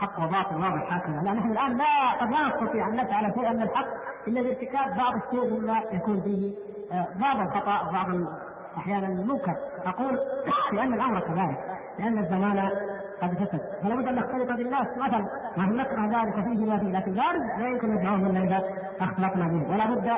حق 0.00 0.18
وباطل 0.18 0.54
واضح 0.54 0.92
هكذا. 0.92 1.22
لا 1.24 1.32
نحن 1.32 1.50
الآن 1.50 1.76
لا 1.76 2.12
قد 2.20 2.30
لا 2.30 2.48
نستطيع 2.48 2.88
أن 2.88 2.96
نفعل 2.96 3.34
شيئا 3.34 3.52
من 3.52 3.62
الحق 3.62 3.86
إلا 4.28 4.42
بارتكاب 4.42 4.96
بعض 4.96 5.14
الشيء 5.14 5.60
مما 5.60 5.82
يكون 5.92 6.20
فيه 6.20 6.54
آه، 6.92 7.06
بعض 7.20 7.40
الخطأ 7.40 7.88
وبعض 7.88 8.06
أحيانا 8.76 9.06
المنكر. 9.06 9.56
أقول 9.86 10.18
لأن 10.72 10.94
الأمر 10.94 11.20
كذلك 11.20 11.78
لأن 11.98 12.18
الزمان 12.18 12.70
قد 13.22 13.34
فسد. 13.34 13.60
فلا 13.82 13.94
بد 13.94 14.06
أن 14.08 14.14
نختلط 14.14 14.52
بالناس. 14.52 14.86
مثلا 14.96 15.26
نحن 15.58 15.76
نكره 15.76 16.06
ذلك 16.06 16.34
فيه 16.34 16.66
ما 16.66 16.78
فيه 16.78 16.98
لكن 16.98 17.12
ذلك 17.12 17.58
لا 17.58 17.68
يمكن 17.68 17.94
ندعوهم 17.94 18.26
إلا 18.26 18.44
إذا 18.44 18.62
اختلطنا 19.00 19.48
به. 19.48 19.70
ولا 19.70 19.86
بد 19.86 20.08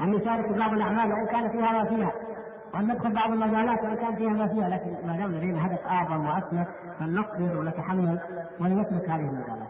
أن 0.00 0.10
نشارك 0.10 0.52
بعض 0.52 0.72
الأعمال 0.72 1.12
وإن 1.12 1.26
كان 1.26 1.48
فيها 1.48 1.72
ما 1.72 1.84
فيها. 1.84 2.12
وأن 2.74 2.84
ندخل 2.92 3.12
بعض 3.12 3.30
المجالات 3.30 3.84
وإن 3.84 3.96
كان 3.96 4.16
فيها 4.16 4.28
ما 4.28 4.48
فيها 4.48 4.68
لكن 4.68 5.06
ما 5.06 5.16
دام 5.16 5.32
لدينا 5.32 5.66
هدف 5.66 5.86
اعظم 5.86 6.26
واسمى 6.26 6.66
فلنصبر 6.98 7.58
ونتحمل 7.58 8.18
ولنترك 8.60 9.10
هذه 9.10 9.20
المجالات. 9.20 9.68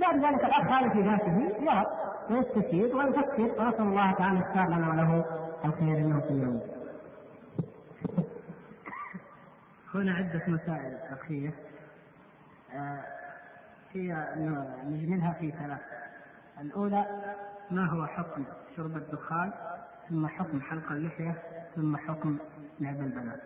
بعد 0.00 0.16
ذلك 0.24 0.44
الأخ 0.44 0.66
هذا 0.66 0.88
في 0.88 1.02
ذاته 1.02 1.62
يرى 1.62 1.86
ويستفيد 2.30 2.94
ويفكر 2.94 3.62
ونسأل 3.62 3.80
الله 3.80 4.12
تعالى 4.12 4.38
يختار 4.40 4.68
لنا 4.68 4.88
وله 4.88 5.24
الخير 5.64 5.98
إنه 5.98 6.20
في 6.20 6.34
يوم. 6.34 6.60
هنا 9.94 10.14
عدة 10.14 10.42
مسائل 10.48 10.98
فقهية 11.10 11.54
آه، 12.74 13.04
هي 13.92 14.26
نجملها 14.86 15.32
في 15.32 15.50
ثلاث 15.50 15.80
الأولى 16.60 17.06
ما 17.70 17.86
هو 17.86 18.06
حكم 18.06 18.44
شرب 18.76 18.96
الدخان 18.96 19.52
ثم 20.08 20.26
حكم 20.26 20.60
حلق 20.60 20.92
اللحية 20.92 21.42
ثم 21.76 21.96
حكم 21.96 22.36
لعب 22.80 23.00
البنات 23.00 23.40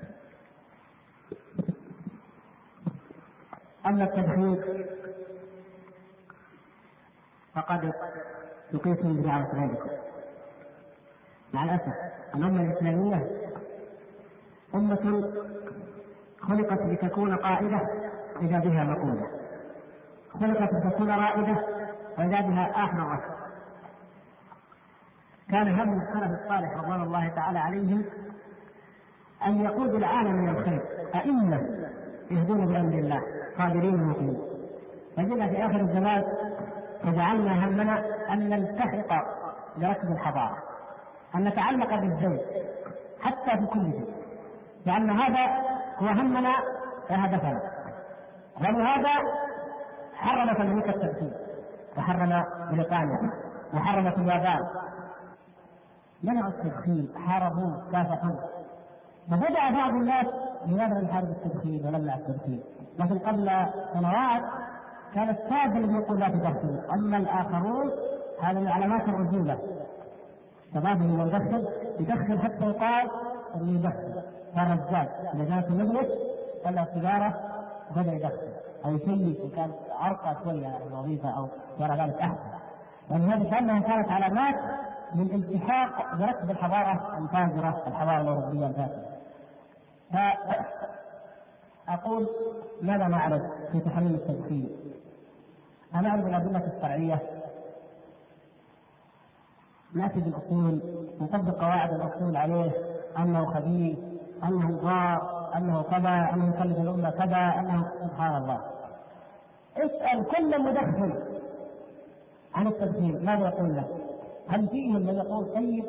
أما 3.87 4.05
التدخين 4.05 4.63
فقد 7.55 7.93
يقيسهم 8.73 9.17
بدعوة 9.17 9.55
غيركم 9.55 9.89
مع 11.55 11.65
الأسف 11.65 11.95
الأمة 12.35 12.63
الإسلامية 12.63 13.31
أمة 14.75 15.33
خلقت 16.41 16.83
لتكون 16.83 17.37
قائدة 17.37 17.81
إذا 18.43 18.59
بها 18.59 18.85
مقولة. 18.85 19.27
خلقت 20.41 20.75
لتكون 20.75 21.11
رائدة 21.11 21.65
وإذا 22.19 22.41
بها 22.41 22.85
الركب 22.85 23.48
كان 25.51 25.81
هم 25.81 26.01
السلف 26.01 26.41
الصالح 26.41 26.77
رضوان 26.77 27.03
الله 27.03 27.29
تعالى 27.29 27.59
عليهم 27.59 28.05
أن 29.47 29.61
يقودوا 29.61 29.99
العالم 29.99 30.45
إلى 30.45 30.59
الخير. 30.59 30.83
أئمة 31.15 31.61
يهدون 32.31 32.67
بأمر 32.67 32.99
الله 32.99 33.23
قادرين 33.59 34.05
مقيمين 34.05 34.39
فجئنا 35.17 35.49
في 35.49 35.67
آخر 35.67 35.81
الزمان 35.81 36.25
فجعلنا 37.03 37.67
همنا 37.67 38.05
أن 38.33 38.51
نلتحق 38.51 39.25
بركب 39.77 40.13
الحضارة 40.13 40.57
أن 41.35 41.45
نتعلق 41.45 41.95
بالزوج 41.95 42.39
حتى 43.23 43.59
في 43.59 43.67
كل 43.67 43.93
شيء. 43.93 44.15
لأن 44.87 45.11
هذا 45.11 45.63
هو 45.99 46.07
همنا 46.07 46.55
فهدفنا. 47.09 47.61
ولهذا 48.61 49.11
حرمت 50.15 50.61
أمريكا 50.61 50.91
التدخين 50.91 51.33
وحرم 51.97 52.45
بريطانيا 52.71 53.31
وحرمت 53.75 54.19
اليابان 54.19 54.67
منعوا 56.23 56.49
التدخين 56.49 57.09
حاربوه 57.27 57.83
كافحوه 57.93 58.39
فبدأ 59.31 59.71
بعض 59.71 59.91
الناس 59.95 60.27
لماذا 60.67 61.01
نحارب 61.01 61.31
التدخين 61.31 61.87
ونمنع 61.87 62.15
التدخين 62.15 62.61
لكن 62.99 63.19
قبل 63.19 63.51
سنوات 63.95 64.43
كان 65.15 65.31
السادة 65.31 65.79
الذي 65.79 65.95
يقول 65.95 66.19
لا 66.19 66.29
تدخن. 66.29 66.81
أما 66.93 67.17
الآخرون 67.17 67.91
هذا 68.43 68.61
من 68.61 68.69
علامات 68.69 69.09
الرجوله 69.09 69.59
شباب 70.75 71.01
من 71.01 71.21
يدخن؟ 71.21 71.65
يدخن 72.01 72.39
حتى 72.39 72.65
يقال 72.65 73.11
انه 73.55 73.79
يدخن. 73.79 74.23
صار 74.55 74.71
رجال 74.71 75.09
اذا 75.35 75.61
في 75.61 75.69
المجلس 75.69 76.09
طلع 76.65 76.85
سيجاره 76.95 77.35
بدأ 77.97 78.13
يدخن. 78.13 78.49
أو 78.85 78.95
يشيك 78.95 79.41
إن 79.41 79.51
كان 79.57 79.71
ارقى 80.03 80.37
شوية 80.45 80.79
الوظيفه 80.87 81.31
أو 81.31 81.49
يرى 81.81 81.97
ذلك 81.97 82.21
أحسن. 82.21 82.59
ولهذا 83.11 83.51
كأنها 83.51 83.81
كانت 83.81 84.09
علامات 84.09 84.55
من 85.15 85.35
التحاق 85.35 86.15
بركب 86.15 86.51
الحضارة 86.51 87.19
الفاجره 87.19 87.83
الحضارة 87.87 88.21
الأوروبية 88.21 88.67
الفاسدة. 88.67 89.09
فاقول 91.87 92.27
ماذا 92.83 93.09
نعرف 93.09 93.43
في 93.73 93.81
تحليل 93.81 94.15
التدخين؟ 94.15 94.69
أنا 95.95 96.09
أعرف 96.09 96.27
الأدلة 96.27 96.63
الشرعية 96.77 97.19
نأتي 99.95 100.21
بالأصول 100.21 100.81
نطبق 101.21 101.55
قواعد 101.61 101.93
الأصول 101.93 102.37
عليه 102.37 102.71
أنه 103.19 103.47
خبيث 103.55 103.99
أنه 104.45 104.71
ضار 104.83 105.49
أنه 105.57 105.83
كذا 105.83 106.31
أنه 106.35 106.49
يكلف 106.49 106.79
الأمة 106.81 107.11
كذا 107.11 107.55
أنه 107.61 107.89
سبحان 108.03 108.37
الله 108.43 108.61
اسأل 109.77 110.25
كل 110.29 110.63
مدخن 110.63 111.15
عن 112.55 112.67
التدخين 112.67 113.25
ماذا 113.25 113.49
يقول 113.49 113.77
له؟ 113.77 113.85
هل 114.49 114.69
فيهم 114.69 114.93
من 114.95 115.15
يقول 115.15 115.45
طيب 115.55 115.85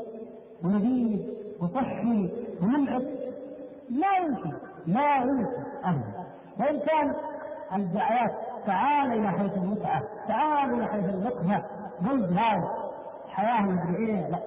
ونبيل 0.63 1.33
وصحي 1.59 2.29
ومنعش؟ 2.61 3.01
لا 3.89 4.17
يمكن 4.17 4.53
لا 4.87 5.15
يمكن 5.15 5.61
أبدا. 5.83 6.23
وإن 6.59 6.79
كان 6.79 7.15
الدعوات 7.75 8.31
تعال 8.65 9.13
إلى 9.13 9.29
حيث 9.31 9.57
المتعة 9.57 10.03
تعال 10.27 10.73
إلى 10.73 10.85
حيث 10.85 11.05
المقهى 11.09 11.63
ضد 12.03 12.31
هذا 12.37 12.73
حياة 13.29 13.61
مدري 13.61 14.05
إيه 14.07 14.27
لا. 14.29 14.39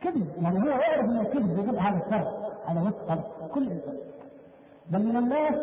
كذب 0.00 0.28
يعني 0.42 0.62
هو 0.62 0.66
يعرف 0.66 1.04
أن 1.04 1.20
الكذب 1.20 1.58
يجيب 1.58 1.74
هذا 1.74 2.00
الشر 2.06 2.28
هذا 2.66 2.80
مصدر 2.80 3.20
كل 3.54 3.62
إنسان 3.62 3.96
بل 4.90 5.02
من 5.06 5.16
الناس 5.16 5.54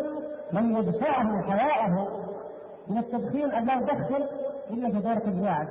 من 0.54 0.76
يدفعه 0.78 1.42
حياءه 1.42 2.08
من 2.88 2.98
التدخين 2.98 3.52
أن 3.52 3.66
لا 3.66 3.74
يدخن 3.74 4.24
إلا 4.70 4.92
في 4.92 5.00
دائرة 5.00 5.28
الله 5.28 5.50
عز 5.50 5.68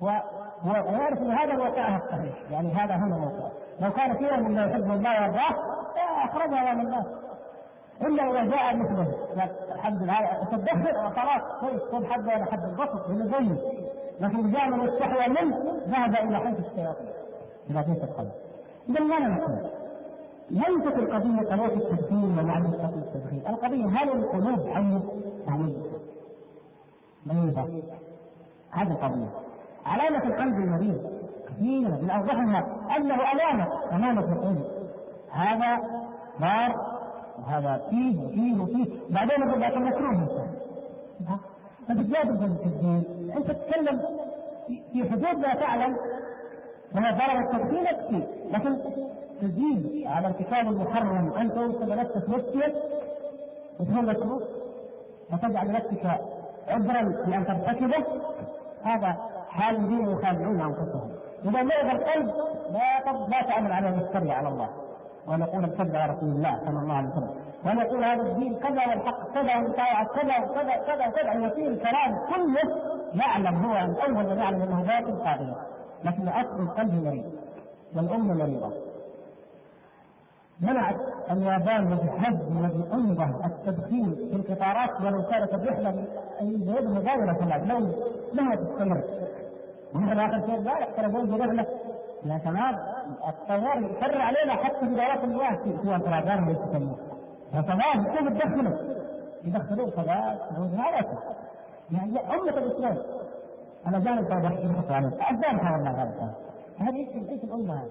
وجل. 0.00 0.43
ويعرف 0.64 1.18
إن 1.18 1.30
هذا 1.30 1.56
موقعها 1.56 1.96
الصحيح. 2.04 2.34
يعني 2.50 2.72
هذا 2.72 2.94
هو 2.94 3.18
موقعه 3.18 3.52
لو 3.80 3.90
كان 3.90 4.16
فيها 4.16 4.36
مما 4.36 4.64
يحب 4.64 4.90
الله 4.90 5.20
ويرضاه 5.20 5.54
اخرجها 6.24 6.72
امام 6.72 6.80
الناس. 6.80 7.06
إلا 8.02 8.30
إذا 8.30 8.44
جاء 8.44 8.76
مثله. 8.76 9.14
الحمد 9.74 10.02
لله. 10.02 10.44
تدخل 10.52 10.94
خلاص 10.94 11.60
كويس 11.60 11.82
خذ 11.82 12.06
حد 12.06 12.26
ولا 12.26 12.44
حد؟ 12.44 12.64
البسط 12.64 13.08
من 13.10 13.28
زيه 13.28 13.84
لكن 14.20 14.52
جاء 14.52 14.68
من 14.68 14.88
استحوى 14.88 15.28
منه 15.28 15.56
ذهب 15.88 16.28
إلى 16.28 16.38
حيث 16.38 16.58
الشياطين. 16.58 17.08
إلى 17.70 17.82
حيث 17.82 18.04
القلب 18.04 18.32
إذا 18.88 19.00
ماذا 19.00 19.28
نقول؟ 19.28 19.58
ليست 20.50 20.98
القضية 20.98 21.48
قضية 21.48 21.76
التدخين 21.76 22.24
ومعنى 22.24 22.68
التدخين، 22.68 23.42
القضية 23.48 23.86
هل 23.86 24.08
القلوب 24.08 24.68
حية 24.68 25.00
يعني 25.46 25.74
مريضة؟ 27.26 27.82
هذه 28.70 28.90
القضية. 28.90 29.43
علامة 29.86 30.24
القلب 30.24 30.54
المريض. 30.56 31.10
كثيرة 31.48 31.98
من 32.02 32.10
أوضحها 32.10 32.66
أنه 32.96 33.14
ألامة 33.32 33.68
أمامة 33.92 34.32
القلب. 34.32 34.64
هذا 35.32 35.78
ضار 36.40 36.94
وهذا 37.38 37.82
فيه 37.90 38.20
وفيه 38.20 38.60
وفيه. 38.60 38.86
بعدين 39.10 39.48
يقول 39.48 39.60
لك 39.60 39.76
مكروه 39.76 40.28
لا. 41.20 41.38
تفهم 41.94 42.56
في 42.56 42.64
الدين 42.64 43.32
أنت 43.36 43.50
تتكلم 43.50 44.00
في 44.92 45.10
حدود 45.10 45.40
لا 45.40 45.54
تعلم 45.54 45.96
وما 46.96 47.10
ضرر 47.10 47.40
التدخين 47.40 47.82
يكفي. 47.86 48.22
لكن 48.50 48.76
تزيد 49.40 50.06
على 50.06 50.26
ارتكاب 50.26 50.68
المحرم 50.68 51.32
أن 51.32 51.54
توصل 51.54 51.96
نفسك 51.96 52.28
مسجد 52.28 52.74
مكروه 53.80 54.42
وتجعل 55.32 55.72
نفسك 55.72 56.20
عذرا 56.68 57.02
لأن 57.02 57.46
ترتكبه 57.46 58.04
هذا 58.82 59.16
حال 59.54 59.76
الذين 59.76 60.06
يخادعون 60.08 60.60
انفسهم 60.60 61.10
اذا 61.44 61.62
مرض 61.62 61.94
القلب 61.94 62.30
لا 62.72 63.12
لا 63.28 63.42
تعمل 63.42 63.72
عليه 63.72 63.90
مفتري 63.90 64.32
على 64.32 64.48
الله. 64.48 64.68
ونقول 65.28 65.64
الكذب 65.64 65.96
على 65.96 66.12
رسول 66.12 66.28
الله 66.28 66.58
صلى 66.64 66.78
الله 66.78 66.94
عليه 66.94 67.08
وسلم. 67.08 67.34
ونقول 67.66 68.04
هذا 68.04 68.22
الدين 68.22 68.54
كذا 68.54 68.88
والحق 68.88 69.34
كذا 69.34 69.56
والطاعة 69.56 70.04
كذا 70.04 70.38
وكذا 70.38 70.76
كذا 70.86 71.06
كذا 71.06 71.32
يصير 71.46 71.68
الكلام 71.70 72.18
كله 72.34 72.76
يعلم 73.14 73.64
هو 73.64 73.72
الأول 73.72 74.26
من 74.26 74.38
يعلم 74.38 74.62
أنه 74.62 74.82
باطل 74.82 75.24
قادر 75.24 75.54
لكن 76.04 76.28
أصل 76.28 76.62
القلب 76.62 77.04
مريض. 77.04 77.32
والأم 77.96 78.28
مريضة. 78.28 78.70
منعت 80.60 80.96
اليابان 81.30 81.92
وبحج 81.92 82.38
وبأنظة 82.56 83.46
التدخين 83.46 84.14
في 84.14 84.36
القطارات 84.36 85.00
ولو 85.00 85.22
كانت 85.22 85.54
الرحلة 85.54 86.04
يد 86.40 86.88
مغايرة 86.88 87.32
في 87.32 87.66
لو 87.68 87.78
لها 88.34 88.54
تستمر 88.54 89.00
ونحن 89.94 90.18
آخر 90.18 90.46
شيء 90.46 90.60
لا 90.62 90.78
يحترمون 90.78 91.30
برحلة 91.30 91.66
يا 92.26 92.38
شباب 92.44 92.78
الطيار 93.28 93.82
يكرر 93.82 94.20
علينا 94.20 94.52
حتى 94.64 94.80
في 94.80 94.94
دورات 94.94 95.24
المياه 95.24 95.56
في 95.56 95.96
الطيران 95.96 96.48
ليس 96.48 96.58
كلمه 96.72 96.96
يا 97.54 97.62
شباب 97.62 98.16
كيف 98.16 98.28
تدخلوا؟ 98.28 98.76
يدخلون 99.44 99.90
شباب 99.90 100.38
هذا 100.78 101.18
يعني 101.92 102.18
أمة 102.34 102.58
الإسلام. 102.58 102.96
أنا 103.86 103.98
جانب 103.98 104.28
توضح 104.28 104.50
يبحث 104.50 104.90
عنه 104.90 105.12
أعدام 105.22 105.72
والله 105.72 105.90
هذا 105.90 106.34
هذه 106.78 106.96
إيش 107.30 107.44
الأمة. 107.44 107.74
هذه؟ 107.74 107.90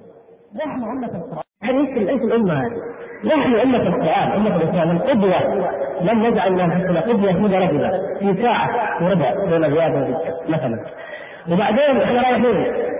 نحن 0.56 0.84
أمة 0.84 1.08
القرآن. 1.08 1.44
هذه 1.64 2.10
إيش 2.10 2.22
الأمة. 2.22 2.54
هذه؟ 2.54 2.82
نحن 3.26 3.56
أمة 3.56 3.78
القرآن 3.78 4.32
أمة 4.32 4.56
الإسلام. 4.56 4.92
القدوة. 4.92 5.40
لم 6.02 6.26
نجعل 6.26 6.60
أنفسنا 6.60 7.02
قدوة 7.02 7.34
في 7.34 7.40
بلدنا 7.40 8.18
في 8.20 8.44
ساعة 8.44 8.70
وربع 9.04 9.34
بين 9.34 9.66
الرياض 9.66 9.92
مثلا. 10.50 10.86
وبعدين 11.52 12.02
إحنا 12.02 12.22
رايحين. 12.22 12.94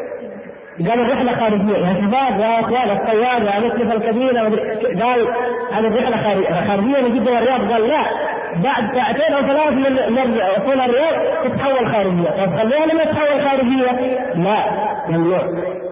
قال 0.90 1.00
الرحلة 1.00 1.36
خارجية 1.40 1.78
يا 1.78 1.94
شباب 1.94 2.40
يا 2.40 2.60
أخوان 2.60 2.90
الطيار 2.90 3.44
يا 3.44 3.60
مثل 3.60 3.92
الكبيرة 3.96 4.40
قال 5.04 5.28
هذه 5.72 5.88
الرحلة 5.88 6.18
خارجية 6.68 7.02
من 7.02 7.20
جدة 7.20 7.32
والرياض. 7.32 7.72
قال 7.72 7.88
لا 7.88 8.04
بعد 8.64 8.96
ساعتين 8.96 9.34
أو 9.34 9.42
ثلاث 9.42 9.74
من 9.74 10.14
من 10.16 10.38
وصول 10.38 10.82
الرياض 10.82 11.44
تتحول 11.44 11.92
خارجية. 11.94 12.30
طيب 12.30 12.58
خليها 12.60 12.86
لما 12.86 13.04
تتحول 13.04 13.42
خارجية. 13.50 13.92
لا 14.36 14.58
ممنوع 15.10 15.42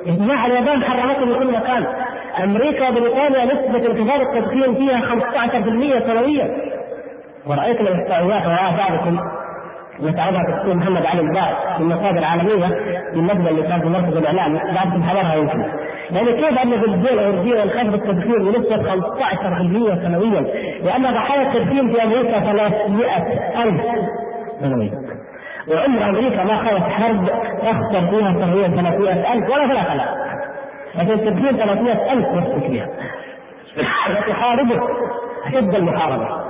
يا 0.06 0.14
جماعة 0.20 0.46
اليابان 0.46 0.84
حرمته 0.84 1.26
في 1.26 1.40
كل 1.40 1.52
مكان. 1.54 1.86
أمريكا 2.44 2.90
وبريطانيا 2.90 3.46
نسبة 3.46 3.92
انخفاض 3.92 4.22
التدخين 4.22 4.76
فيها 4.76 5.02
15% 5.02 6.00
سنويا. 6.00 6.48
ورأيت 7.48 7.82
الاحصائيات 7.82 8.46
وراء 8.46 8.76
بعضكم. 8.78 9.20
يتعرضها 10.02 10.42
الدكتور 10.42 10.76
محمد 10.76 11.06
علي 11.06 11.22
الباز 11.22 11.80
من 11.80 11.86
مصادر 11.86 12.24
عالمية 12.24 12.68
بالنسبة 13.14 13.50
اللي 13.50 13.62
كان 13.64 13.82
في 13.82 13.88
مركز 13.88 14.18
الإعلام. 14.18 14.54
بعضكم 14.76 15.04
حضرها 15.04 15.36
يمكن. 15.36 15.60
يعني 16.12 16.32
كيف 16.32 16.58
أن 16.60 16.80
في 16.82 16.86
الدول 16.88 17.20
الاوروبيه 17.20 17.60
ينخفض 17.62 17.94
التدخين 17.94 18.44
بنسبه 18.44 18.84
15% 18.84 19.96
سنويا؟ 19.96 20.42
لأن 20.84 21.04
ضحايا 21.14 21.42
التدخين 21.42 21.94
في 21.94 22.04
أمريكا 22.04 22.40
300 22.40 23.18
ألف 23.64 23.82
سنويا. 24.62 24.92
وعمر 25.72 26.10
أمريكا 26.10 26.44
ما 26.44 26.58
خلت 26.58 26.84
حرب 26.84 27.26
تخسر 27.62 28.02
فيها 28.10 28.34
سنويا 28.34 28.68
300 28.68 29.34
ألف 29.34 29.50
ولا 29.50 29.68
3000 29.68 30.10
لكن 30.96 31.12
التدخين 31.12 31.58
300 31.58 32.14
ألف 32.14 32.28
يسكت 32.28 32.66
فيها 32.72 32.88
وتحاربه 34.10 34.82
أشد 35.48 35.76
المحاربة. 35.76 36.41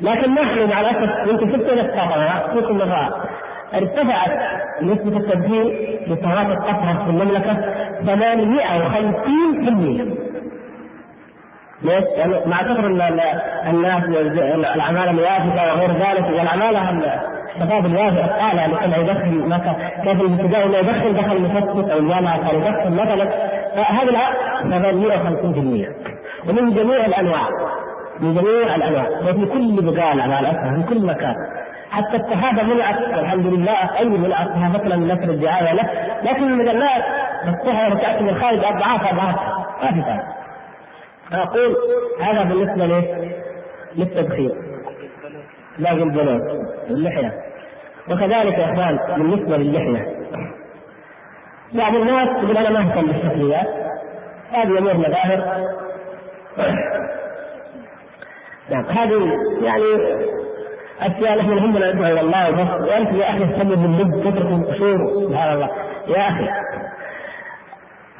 لكن 0.00 0.34
نحن 0.34 0.68
مع 0.70 0.80
الأسف 0.80 1.28
يمكن 1.30 1.52
ست 1.52 1.74
نقطة 1.74 2.08
فيكم 2.52 2.78
مرات 2.78 3.12
ارتفعت 3.74 4.30
نسبة 4.82 5.16
التدخين 5.16 5.64
بسنوات 6.10 6.46
الطفرة 6.58 7.04
في 7.04 7.10
المملكة 7.10 7.54
850% 8.06 8.10
ليش؟ 11.82 12.04
يعني 12.16 12.34
مع 12.46 12.62
كثر 12.62 12.86
الناس 12.86 14.04
الاعمال 14.04 15.08
اليافقه 15.08 15.72
وغير 15.72 15.92
ذلك 15.92 16.24
والأعمال 16.24 16.76
الشباب 17.56 17.86
اليافع 17.86 18.24
الطالع 18.24 18.64
اللي 18.64 18.76
كان 18.76 18.92
يدخن 19.00 19.48
مثلا 19.48 19.74
كيف 20.04 20.20
الابتداء 20.20 20.66
انه 20.66 20.76
يدخن 20.78 21.14
دخل 21.14 21.36
المفتش 21.36 21.90
أو 21.90 21.98
الجامعة 21.98 22.50
كان 22.50 22.56
يدخن 22.60 22.92
مثلا. 22.92 23.24
فهذا 23.76 24.12
850% 24.62 24.68
ومن 26.48 26.74
جميع 26.74 27.06
الأنواع. 27.06 27.48
بجميع 28.20 28.74
الأنواع. 28.74 29.08
وفي 29.08 29.46
كل 29.46 29.76
بقالة 29.82 30.26
مع 30.26 30.40
الأسف 30.40 30.76
في 30.76 30.94
كل 30.94 31.06
مكان. 31.06 31.34
حتى 31.90 32.16
الصحابة 32.16 32.62
منعت 32.62 32.98
والحمد 33.00 33.46
لله 33.46 33.98
أي 33.98 34.04
منعت 34.04 34.48
صحافتنا 34.48 34.96
من 34.96 35.06
نشر 35.06 35.30
الدعاية 35.30 35.72
له. 35.72 35.88
لكن 36.22 36.42
المجلات 36.42 37.04
مفتوحه 37.44 37.92
وتاتي 37.92 38.22
من 38.22 38.28
الخارج 38.28 38.58
أضعاف 38.58 39.12
أضعاف. 39.12 39.36
ما 39.82 39.92
في 39.92 40.02
فرق. 40.02 40.24
فأقول 41.30 41.76
هذا 42.22 42.42
بالنسبة 42.42 42.86
ليه؟ 42.86 43.30
للتدخين. 43.96 44.50
لا 45.78 45.94
بالبنات 45.94 46.42
اللحيه 46.90 47.32
وكذلك 48.10 48.58
يا 48.58 48.72
إخوان 48.72 48.98
بالنسبة 49.18 49.56
للحية. 49.56 50.18
بعض 51.74 51.94
الناس 51.94 52.28
يقول 52.28 52.56
أنا 52.56 52.70
ما 52.70 52.80
أهتم 52.80 53.06
بالشكليات 53.06 53.66
هذه 54.52 54.78
أمور 54.78 54.96
مظاهر. 54.96 55.68
نعم. 58.70 58.84
هذه 58.84 59.20
يعني 59.62 59.84
أشياء 61.00 61.38
نحن 61.38 61.58
همنا 61.58 61.92
ندعو 61.92 62.12
إلى 62.12 62.20
الله 62.20 62.48
وبس 62.48 62.88
وأنت 62.88 63.12
يا 63.12 63.30
أخي 63.30 63.38
تهتم 63.38 63.68
باللب 63.68 64.10
تترك 64.10 64.46
القصور. 64.46 64.98
سبحان 65.28 65.52
الله. 65.52 65.68
يا 66.08 66.28
أخي. 66.28 66.48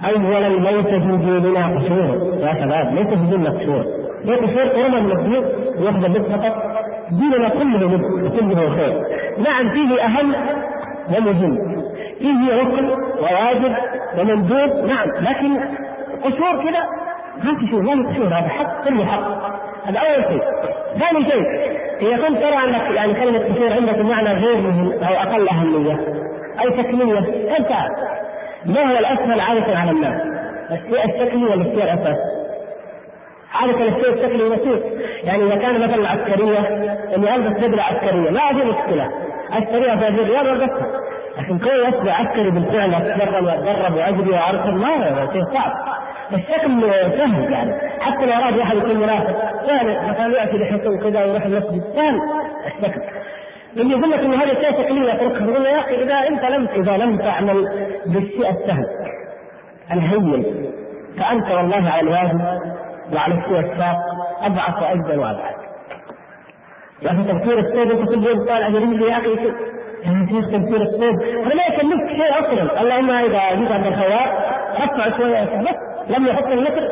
اولا 0.05 0.49
ليس 0.49 0.86
في 0.86 1.16
ديننا 1.16 1.66
قصور. 1.66 2.16
يا 2.40 2.55
شباب 2.55 2.94
ليس 2.94 3.09
في 3.09 3.30
ديننا 3.30 3.51
قصور. 3.51 3.84
في 4.24 4.34
قصور 4.34 4.68
قرنا 4.68 5.01
من 5.01 5.12
الدين 5.12 5.44
ياخذ 5.84 6.05
اللب 6.05 6.22
فقط 6.22 6.55
ديننا 7.11 7.49
كله 7.49 7.78
لب 7.78 8.05
وكله 8.24 8.70
خير. 8.76 9.03
نعم 9.38 9.70
فيه 9.74 10.05
اهم 10.05 10.34
ومهم. 11.16 11.59
فيه 12.18 12.55
ركن 12.55 12.88
وواجب 13.20 13.76
ومندوب. 14.18 14.86
نعم 14.86 15.09
لكن 15.09 15.61
قصور 16.24 16.64
كذا 16.64 16.82
ما 17.44 17.68
شيء 17.70 17.82
ما 17.82 18.11
قصور 18.11 18.26
هذا 18.26 18.49
حق 18.49 18.88
كله 18.88 19.05
حق. 19.05 19.59
هذا 19.87 19.99
اول 19.99 20.24
شيء. 20.24 20.43
ثاني 20.99 21.24
شيء 21.31 21.45
إذا 22.01 22.29
كنت 22.29 22.39
ترى 22.39 22.64
أنك 22.64 22.97
يعني 22.97 23.14
كلمة 23.14 23.39
قصور 23.39 23.72
عندك 23.72 23.99
بمعنى 23.99 24.33
غير 24.33 24.57
مهم 24.57 24.93
أو 24.93 25.14
أقل 25.14 25.49
أهمية 25.49 25.99
أو 26.61 26.68
تكمية 26.70 27.18
أنت 27.59 27.70
ما 28.66 28.93
هو 28.93 28.99
الأسهل 28.99 29.41
عادة 29.41 29.79
على 29.79 29.91
الناس؟ 29.91 30.22
الشيء 30.70 31.05
الشكلي 31.05 31.45
ولا 31.45 31.55
الشيء 31.55 31.85
الاساس؟ 31.85 32.16
عادة 33.55 33.89
الشيء 33.89 34.12
الشكلي 34.12 34.55
يسير، 34.55 34.81
يعني 35.24 35.45
إذا 35.45 35.57
كان 35.57 35.89
مثلا 35.89 36.09
عسكرية 36.09 36.59
إني 37.16 37.35
ألبس 37.35 37.64
بدلة 37.64 37.83
عسكرية 37.83 38.31
ما 38.31 38.49
في 38.49 38.64
مشكلة، 38.64 39.09
عسكرية 39.51 39.97
في 39.97 40.05
هذه 40.07 40.22
الرياضة 40.22 40.53
ألبسها، 40.53 40.87
لكن 41.39 41.59
كون 41.59 41.89
يصبح 41.89 42.20
عسكري 42.20 42.51
بالفعل 42.51 42.95
أتدرب 42.95 43.45
وأتدرب 43.45 43.95
وأجري 43.95 44.31
واركب 44.31 44.74
ما 44.74 45.22
هو 45.22 45.33
شيء 45.33 45.45
صعب. 45.45 45.97
الشكل 46.33 46.81
سهل 47.18 47.53
يعني. 47.53 47.72
حتى 48.01 48.26
لو 48.26 48.33
أراد 48.33 48.59
واحد 48.59 48.76
يكون 48.76 48.97
منافق 48.97 49.62
سهل 49.66 50.09
مثلا 50.11 50.41
يأتي 50.41 50.57
لحيته 50.57 50.99
كذا 50.99 51.24
ويروح 51.24 51.45
المسجد 51.45 51.81
سهل 51.81 52.20
الشكل 52.66 53.01
اللي 53.76 53.93
يقول 53.99 54.11
لك 54.11 54.18
أن 54.18 54.35
هذا 54.35 54.55
شيء 54.55 54.72
شكلية 54.72 55.12
اتركها 55.12 55.51
يقول 55.51 55.66
يا 55.66 55.79
أخي 55.79 56.03
إذا 56.03 56.14
أنت 56.14 56.45
لم 56.45 56.68
إذا 56.68 56.97
لم 56.97 57.18
تعمل 57.18 57.68
بالشيء 58.07 58.51
السهل 58.51 58.87
الهين 59.93 60.45
فأنت 61.18 61.51
والله 61.51 61.91
على 61.91 62.01
الواجب 62.01 62.41
وعلى 63.14 63.35
الشيء 63.35 63.59
الشاق 63.59 63.97
أضعف 64.43 64.83
وأجدل 64.83 65.18
وابعد. 65.18 65.55
أخي 67.07 67.24
تفكير 67.24 67.59
السيد 67.59 67.91
أنت 67.91 68.09
كل 68.09 68.26
يوم 68.26 68.47
طالع 68.47 68.68
يا 69.09 69.18
أخي 69.18 69.35
شيخ 70.29 70.47
تفسير 70.47 70.83
الصوت 70.83 71.22
هذا 71.22 71.55
ما 71.55 71.62
يكلفك 71.62 72.09
شيء 72.09 72.41
أصلا. 72.41 72.81
اللهم 72.81 73.11
إذا 73.11 73.55
جيت 73.55 73.70
عند 73.70 73.87
الخيار 73.87 74.59
رفع 74.74 75.18
شوية 75.18 75.45
بس 75.62 75.97
لم 76.09 76.27
يحط 76.27 76.47
المتر 76.47 76.89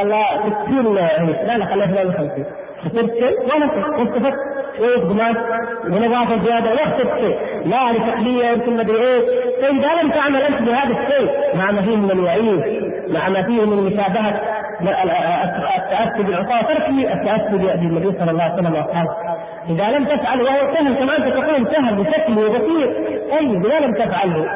ولا 0.00 0.24
60 0.64 0.94
لا 0.94 1.56
لا 1.56 1.66
خليها 1.66 1.84
52 1.84 2.44
خسرت 2.84 3.10
شيء؟ 3.10 3.54
ولا 3.54 3.98
واستفدت 3.98 4.34
شوية 4.78 5.08
قماش 5.08 5.36
ونظافه 5.84 6.44
زيادة 6.44 6.70
ولا 6.70 6.96
شيء. 6.96 7.38
لا 7.66 7.92
لتقليه 7.92 8.46
يمكن 8.46 8.76
مدري 8.76 8.96
إيه 9.02 9.20
فاذا 9.62 10.02
لم 10.02 10.10
تعمل 10.10 10.42
أنت 10.42 10.62
بهذا 10.62 10.90
الشيء 11.00 11.56
مع 11.58 11.70
ما 11.70 11.82
فيه 11.82 11.96
من 11.96 12.10
الوعيد 12.10 12.62
مع 13.14 13.28
ما 13.28 13.42
فيه 13.42 13.64
من 13.66 13.82
مشابهه 13.86 14.40
التاسي 15.76 16.22
بالعصاه 16.22 16.62
تركي 16.62 17.12
التاسي 17.12 17.58
بالنبي 17.58 18.18
صلى 18.18 18.30
الله 18.30 18.42
عليه 18.42 18.54
وسلم 18.54 18.74
وأصحابه. 18.74 19.10
إذا 19.68 19.90
لم 19.90 20.04
تفعل 20.04 20.40
وهو 20.42 20.74
سهل 20.74 20.94
كما 20.94 21.16
أنت 21.16 21.36
تقول 21.36 21.66
سهل 21.74 21.94
بشكل 21.94 22.34
بسيط 22.34 22.90
طيب 23.30 23.66
إذا 23.66 23.80
لم 23.80 23.94
تفعله 23.94 24.46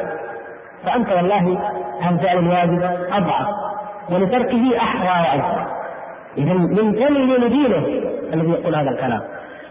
فأنت 0.85 1.11
والله 1.11 1.59
عن 2.01 2.17
فعل 2.17 2.37
الواجب 2.37 2.83
أضعف. 3.11 3.64
ولتركه 4.11 4.77
احرى 4.77 5.29
وايسر 5.29 5.65
إذا 6.37 6.53
من 6.53 6.93
كم 6.99 7.47
دينه 7.47 7.85
الذي 8.33 8.49
يقول 8.49 8.75
هذا 8.75 8.89
الكلام 8.89 9.21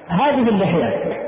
هذه 0.08 0.48
اللحية 0.48 1.24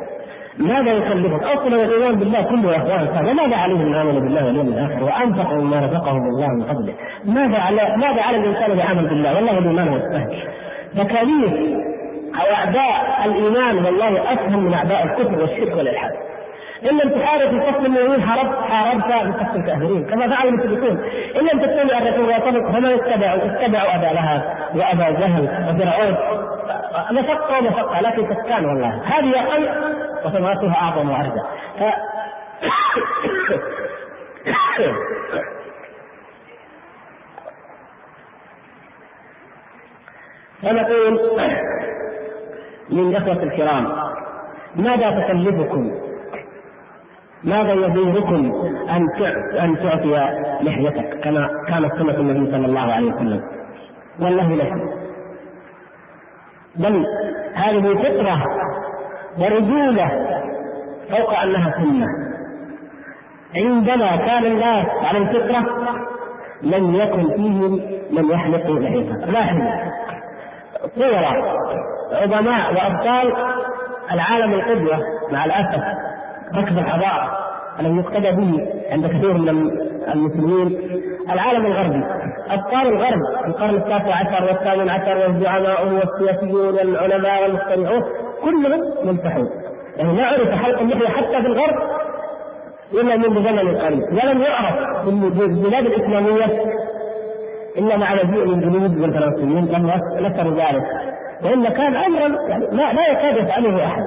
ماذا 0.58 0.92
يكلفك؟ 0.92 1.42
أصلا 1.42 1.84
الايمان 1.84 2.18
بالله 2.18 2.42
كله 2.42 2.72
يا 2.72 2.76
إخوان 2.76 3.28
وماذا 3.28 3.56
عليه 3.56 3.74
من 3.74 3.94
امن 3.94 4.20
بالله 4.20 4.46
واليوم 4.46 4.68
الآخر 4.68 5.04
وأنفقوا 5.04 5.62
مما 5.62 5.80
رزقهم 5.80 6.22
الله 6.22 6.48
من 6.48 6.64
فضله؟ 6.64 6.94
ماذا 7.24 7.58
على 7.58 7.96
ماذا 7.96 8.22
على 8.22 8.36
الإنسان 8.36 8.70
إذا 8.70 8.92
آمن 8.92 9.06
بالله؟ 9.08 9.34
والله 9.34 9.58
الايمان 9.58 9.88
هو. 9.88 9.98
تكاليف 10.94 11.52
أو 12.34 12.54
أعداء 12.54 13.24
الإيمان 13.24 13.76
والله 13.84 14.32
اسهل 14.32 14.56
من 14.56 14.74
أعداء 14.74 15.04
الكفر 15.04 15.40
والشرك 15.40 15.76
والإلحاد. 15.76 16.12
إن 16.82 16.98
لم 16.98 17.10
تحارب 17.10 17.50
في 17.50 17.72
صف 17.72 17.86
المؤمنين 17.86 18.22
حاربت 18.22 18.58
حاربت 18.58 19.04
في 19.04 19.44
صف 19.44 19.56
الكافرين 19.56 20.06
كما 20.06 20.36
فعل 20.36 20.48
المشركون. 20.48 21.04
إن 21.40 21.46
لم 21.52 21.60
تتبع 21.60 21.98
الرسول 21.98 22.26
ويطلق 22.26 22.72
فما 22.72 22.90
يتبعوا 22.90 23.44
اتبعوا 23.44 23.94
أبا 23.94 24.06
لهب 24.14 24.42
وأبا 24.74 25.10
جهل 25.10 25.42
وفرعون. 25.44 26.16
مشقه 27.12 27.58
ومشقه 27.58 28.00
لكن 28.00 28.28
تسكان 28.28 28.64
والله. 28.64 29.02
هذه 29.04 29.40
أقل 29.40 29.68
وثمرتها 30.24 30.74
أعظم 30.74 31.10
وأرجى. 31.10 31.40
ف... 31.78 31.82
فنقول 40.62 41.20
للإخوة 42.90 43.42
الكرام 43.42 43.92
ماذا 44.76 45.10
تكلفكم؟ 45.10 46.05
ماذا 47.46 47.72
يضيركم 47.72 48.52
أن 48.90 49.08
أن 49.60 49.76
تعطي 49.82 50.30
لحيتك 50.62 51.20
كما 51.24 51.48
كانت 51.68 51.92
سنة 51.98 52.14
النبي 52.14 52.50
صلى 52.50 52.66
الله 52.66 52.80
عليه 52.92 53.12
وسلم؟ 53.12 53.40
والله 54.20 54.48
لا. 54.48 54.64
بل 56.76 57.04
هذه 57.54 57.94
فطرة 57.94 58.42
ورجولة 59.38 60.08
فوق 61.10 61.38
أنها 61.38 61.70
سنة. 61.84 62.06
عندما 63.56 64.16
كان 64.16 64.44
الناس 64.46 64.86
على 65.02 65.18
الفطرة 65.18 65.66
لم 66.62 66.94
يكن 66.94 67.36
فيهم 67.36 67.72
من 68.10 68.30
يحلق 68.30 68.70
لحيته 68.70 69.14
لاحظ 69.14 69.56
صور 70.96 71.24
عظماء 72.12 72.74
وأبطال 72.74 73.32
العالم 74.12 74.54
القدوة 74.54 74.98
مع 75.32 75.44
الأسف 75.44 76.05
ركب 76.54 76.78
الحضاره 76.78 77.38
الذي 77.80 77.96
يقتدى 77.96 78.30
به 78.30 78.68
عند 78.90 79.06
كثير 79.06 79.34
من 79.34 79.48
المسلمين. 80.14 80.78
العالم 81.32 81.66
الغربي 81.66 82.04
أبطال 82.50 82.86
الغرب 82.86 83.20
في 83.42 83.46
القرن 83.46 83.74
التاسع 83.74 84.14
عشر 84.14 84.44
والثامن 84.44 84.88
عشر 84.88 85.16
والزعماء 85.16 85.84
والسياسيون 85.84 86.74
والعلماء 86.74 87.42
والمخترعون 87.42 88.02
كلهم 88.44 88.80
ملتحون 89.04 89.48
يعني 89.96 90.12
ما 90.12 90.26
عرف 90.26 90.48
حلق 90.48 90.80
اللحيه 90.80 91.08
حتى 91.08 91.42
في 91.42 91.46
الغرب 91.46 91.76
إلا 92.92 93.16
منذ 93.16 93.44
زمن 93.44 93.76
قريب. 93.76 94.02
ولم 94.02 94.42
يعرف 94.42 95.04
في 95.04 95.10
البلاد 95.44 95.86
الإسلامية 95.86 96.44
الا 97.78 97.96
مع 97.96 98.14
مجيء 98.14 98.42
الانجليز 98.42 99.02
والفرنسيين 99.02 99.64
لم 99.64 99.86
نشروا 100.26 100.52
ذلك. 100.52 100.84
والا 101.44 101.70
كان 101.70 101.96
امرا 101.96 102.48
يعني 102.48 102.66
لا, 102.66 102.92
لا 102.92 103.08
يكاد 103.12 103.44
يفعله 103.44 103.84
أحد. 103.84 104.02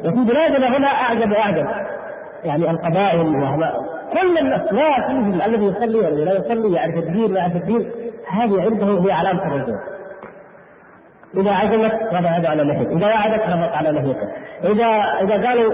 وفي 0.00 0.24
بلادنا 0.32 0.76
هنا 0.76 0.86
أعجب 0.86 1.30
وأعجب. 1.30 1.66
يعني 2.44 2.70
القبائل 2.70 3.20
كل 4.12 4.38
الناس 4.38 4.72
لا 4.72 5.06
فيهم 5.08 5.40
الذي 5.42 5.64
يصلي 5.64 5.98
والذي 5.98 6.24
لا 6.24 6.38
يصلي 6.38 6.74
يعرف 6.74 6.94
الدين 6.94 7.32
لا 7.32 7.40
يعرف 7.40 7.56
الدين 7.56 7.90
هذه 8.28 8.62
عنده 8.62 9.06
هي 9.06 9.12
علامة 9.12 9.46
الرجوع. 9.46 9.80
إذا 11.36 11.50
عزمت 11.50 11.92
رفع 12.14 12.50
على 12.50 12.62
لحيته 12.62 12.96
إذا 12.96 13.06
وعدت 13.06 13.42
رفض 13.42 13.74
على 13.74 13.90
لحيته 13.90 14.28
اذا 14.64 14.86
إذا 15.22 15.46
قالوا 15.48 15.72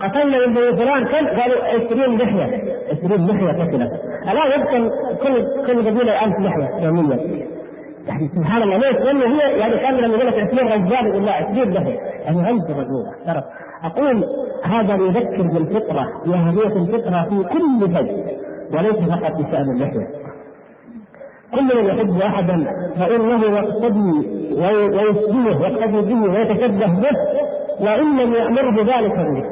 قتلنا 0.00 0.46
من 0.46 0.54
بني 0.54 0.76
فلان 0.76 1.04
كم؟ 1.04 1.40
قالوا 1.40 1.64
20 1.64 2.16
لحية. 2.16 2.72
20 3.04 3.26
لحية 3.26 3.62
قتلت. 3.62 3.92
الان 4.22 4.60
يقتل 4.60 4.90
كل 5.22 5.66
كل 5.66 5.90
قبيله 5.90 6.24
1000 6.24 6.34
لحية 6.38 6.84
يوميا. 6.84 7.18
يعني 8.06 8.28
سبحان 8.28 8.62
الله 8.62 8.76
ليش؟ 8.76 8.96
لأنه 8.96 9.24
هي 9.24 9.58
يعني 9.58 9.78
كان 9.78 9.94
لما 9.94 10.14
يقول 10.14 10.26
لك 10.26 10.34
20 10.34 10.68
رجال 10.68 11.06
يقول 11.06 11.26
لا 11.26 11.32
20 11.32 11.72
لحيه 11.72 11.98
يعني 12.24 12.46
عنده 12.46 12.74
رجوله 12.74 13.12
اعترف 13.26 13.44
أقول 13.84 14.24
هذا 14.64 14.94
يذكر 14.94 15.42
بالفطرة 15.42 16.04
باهميه 16.26 16.76
الفطرة 16.76 17.28
في 17.28 17.44
كل 17.48 17.96
شيء 17.96 18.38
وليس 18.74 19.10
فقط 19.10 19.36
في 19.36 19.52
شأن 19.52 19.70
اللحيه 19.70 20.06
كل 21.54 21.76
من 21.76 21.86
يحب 21.86 22.20
أحدا 22.22 22.66
فإنه 22.98 23.44
يقتدي 23.44 24.28
ويشبهه 24.54 25.66
يقتدي 25.66 26.14
به 26.14 26.30
ويتشبه 26.30 26.86
به 26.86 27.16
وإن 27.80 28.18
لم 28.18 28.34
يامره 28.34 28.70
بذلك 28.70 29.12
به. 29.16 29.44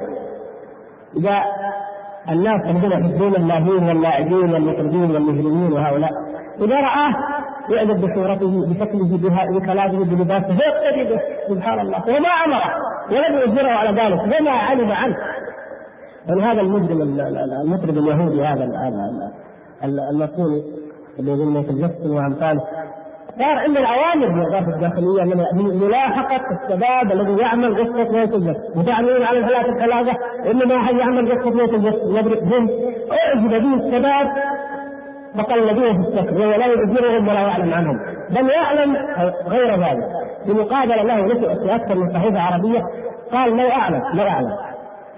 إذا 1.16 1.42
الناس 2.30 2.60
الذين 2.64 2.92
يحبون 2.92 3.36
اللاهين 3.36 3.88
واللاعبين 3.88 4.52
والمطربين 4.52 5.10
والمجرمين 5.10 5.72
وهؤلاء 5.72 6.10
إذا 6.60 6.74
رآه 6.74 7.14
يعجب 7.70 8.00
بصورته 8.00 8.66
بشكله 8.66 9.18
بكلامه 9.58 10.04
بلباسه. 10.04 10.46
فيقتدي 10.46 11.04
به 11.04 11.20
سبحان 11.48 11.80
الله 11.80 11.98
وما 11.98 12.28
امره 12.28 12.70
ولم 13.10 13.38
يجبره 13.38 13.70
على 13.70 14.02
ذلك. 14.02 14.20
وما 14.22 14.50
علم 14.50 14.92
عنه. 14.92 15.16
ولهذا 16.30 16.60
المجرم 16.60 17.20
المطرب 17.64 17.98
اليهودي 17.98 18.44
هذا 18.44 18.64
المصوني 19.84 20.62
اللي 21.18 21.30
يقول 21.32 21.52
مايكل 21.52 21.80
جاكسون 21.80 22.10
وأمثاله. 22.16 22.60
صار 23.38 23.58
عند 23.58 23.76
الأوامر 23.76 24.28
من 24.28 24.42
الغرفه 24.42 24.74
الداخلية 24.74 25.22
من 25.52 25.80
ملاحقة 25.80 26.40
الشباب 26.56 27.12
الذي 27.12 27.42
يعمل 27.42 27.76
قصه 27.76 28.12
مايكل 28.12 28.44
جاكسون 28.44 28.78
وتعملون 28.78 29.22
على 29.22 29.38
الثلاثه 29.38 29.72
الثلاثه 29.72 30.12
إنما 30.50 30.76
احد 30.76 30.94
يعمل 30.94 31.32
قصه 31.32 31.50
مايكل 31.50 31.82
جاكسون 31.82 32.16
هم 32.18 32.68
أعجب 33.12 33.62
به 33.62 33.74
الشباب 33.74 34.26
مقلدين 35.36 36.02
في 36.02 36.08
السكر 36.08 36.34
وهو 36.34 36.50
لا 36.50 36.66
يؤثرهم 36.66 37.28
ولا 37.28 37.40
يعلم 37.40 37.74
عنهم. 37.74 37.96
بل 38.30 38.50
يعلم 38.50 38.96
غير 39.46 39.74
ذلك. 39.74 40.04
بمقابلة 40.46 41.02
له 41.02 41.34
في 41.34 41.74
أكثر 41.74 41.94
من 41.94 42.12
صحيفة 42.12 42.40
عربية. 42.40 42.80
قال 43.32 43.56
لا 43.56 43.72
أعلم 43.72 44.02
لا 44.14 44.28
أعلم. 44.28 44.50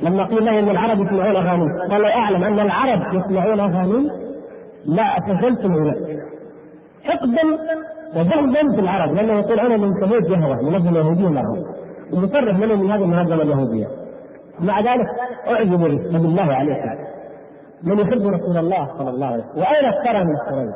لما 0.01 0.25
قيل 0.25 0.45
له 0.45 0.59
ان 0.59 0.69
العرب 0.71 1.01
يسمعون 1.01 1.37
أغاني 1.37 1.89
قال 1.91 2.03
لا 2.03 2.16
أعلم 2.16 2.45
أن 2.45 2.61
العرب 2.61 3.14
يسمعون 3.14 3.61
أغاني 3.61 4.09
لا 4.87 5.03
اعتزلتم 5.03 5.73
اليه 5.73 6.23
حقدا 7.05 7.43
وجهدا 8.16 8.75
في 8.75 8.81
العرب 8.81 9.14
لأنه 9.14 9.33
يقول 9.33 9.61
أنا 9.61 9.77
من 9.77 9.93
شهود 10.01 10.23
جهوة 10.23 10.62
منظمه 10.71 10.99
يهوديه 10.99 11.29
معهم. 11.29 11.64
ومصرح 12.12 12.59
منهم 12.59 12.81
من 12.81 12.91
هذه 12.91 13.03
المنظمه 13.03 13.43
اليهودية. 13.43 13.87
مع 14.61 14.81
ذلك 14.81 15.07
اعجب 15.49 15.79
به 15.79 16.19
بالله 16.19 16.55
عليكم. 16.55 17.07
من 17.83 17.99
يحب 17.99 18.26
رسول 18.26 18.57
الله 18.57 18.89
صلى 18.99 19.11
الله 19.11 19.26
عليه 19.26 19.45
وسلم؟ 19.45 19.59
وأين 19.62 19.85
اختار 19.85 20.24
من 20.24 20.35
القرين 20.37 20.72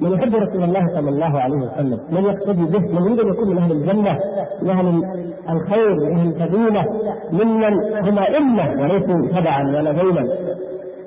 من 0.00 0.12
يحب 0.12 0.34
رسول 0.34 0.62
الله 0.64 0.86
صلى 0.86 1.08
الله 1.10 1.40
عليه 1.40 1.56
وسلم؟ 1.56 2.00
من 2.10 2.24
يقتدي 2.24 2.64
به؟ 2.64 2.78
من 3.00 3.04
يريد 3.06 3.20
أن 3.20 3.28
يكون 3.28 3.48
من 3.50 3.58
أهل 3.58 3.72
الجنة 3.72 4.18
من 4.62 4.70
أهل 4.70 5.02
الخير 5.50 5.94
من 5.94 6.16
أهل 6.18 6.28
الفضيله 6.28 6.84
ممن 7.32 7.74
هم 8.08 8.18
ائمه 8.18 8.82
وليسوا 8.82 9.40
تبعا 9.40 9.62
ولا 9.62 9.92
ذيلا 9.92 10.22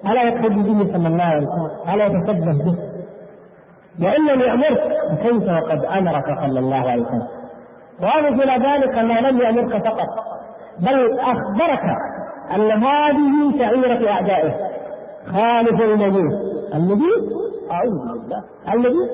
ألا 0.10 0.24
يقتدي 0.24 0.62
به 0.62 0.94
صلى 0.94 1.08
الله 1.08 1.24
عليه 1.24 1.48
وسلم؟ 1.48 1.94
ألا 1.94 2.06
يتشبه 2.06 2.64
به؟ 2.66 2.76
وان 4.02 4.28
لم 4.28 4.41
يامرك 4.41 4.82
فكيف 5.10 5.44
وقد 5.44 5.86
أمرك 5.86 6.26
صلى 6.26 6.60
الله 6.60 6.89
عليه 6.91 7.04
وسلم؟ 7.04 7.28
واضف 8.02 8.44
إلى 8.44 8.54
ذلك 8.68 8.98
انه 8.98 9.20
لم 9.20 9.38
يأمرك 9.41 9.84
فقط 9.88 10.08
بل 10.80 11.20
أخبرك 11.20 11.84
أن 12.56 12.72
هذه 12.84 13.58
شعيره 13.60 14.10
أعدائه. 14.12 14.54
خالف 15.28 15.82
المجوس 15.82 16.34
المجوس 16.74 17.43
أعوذ 17.71 18.19
بالله. 18.19 18.43
المجوس 18.74 19.09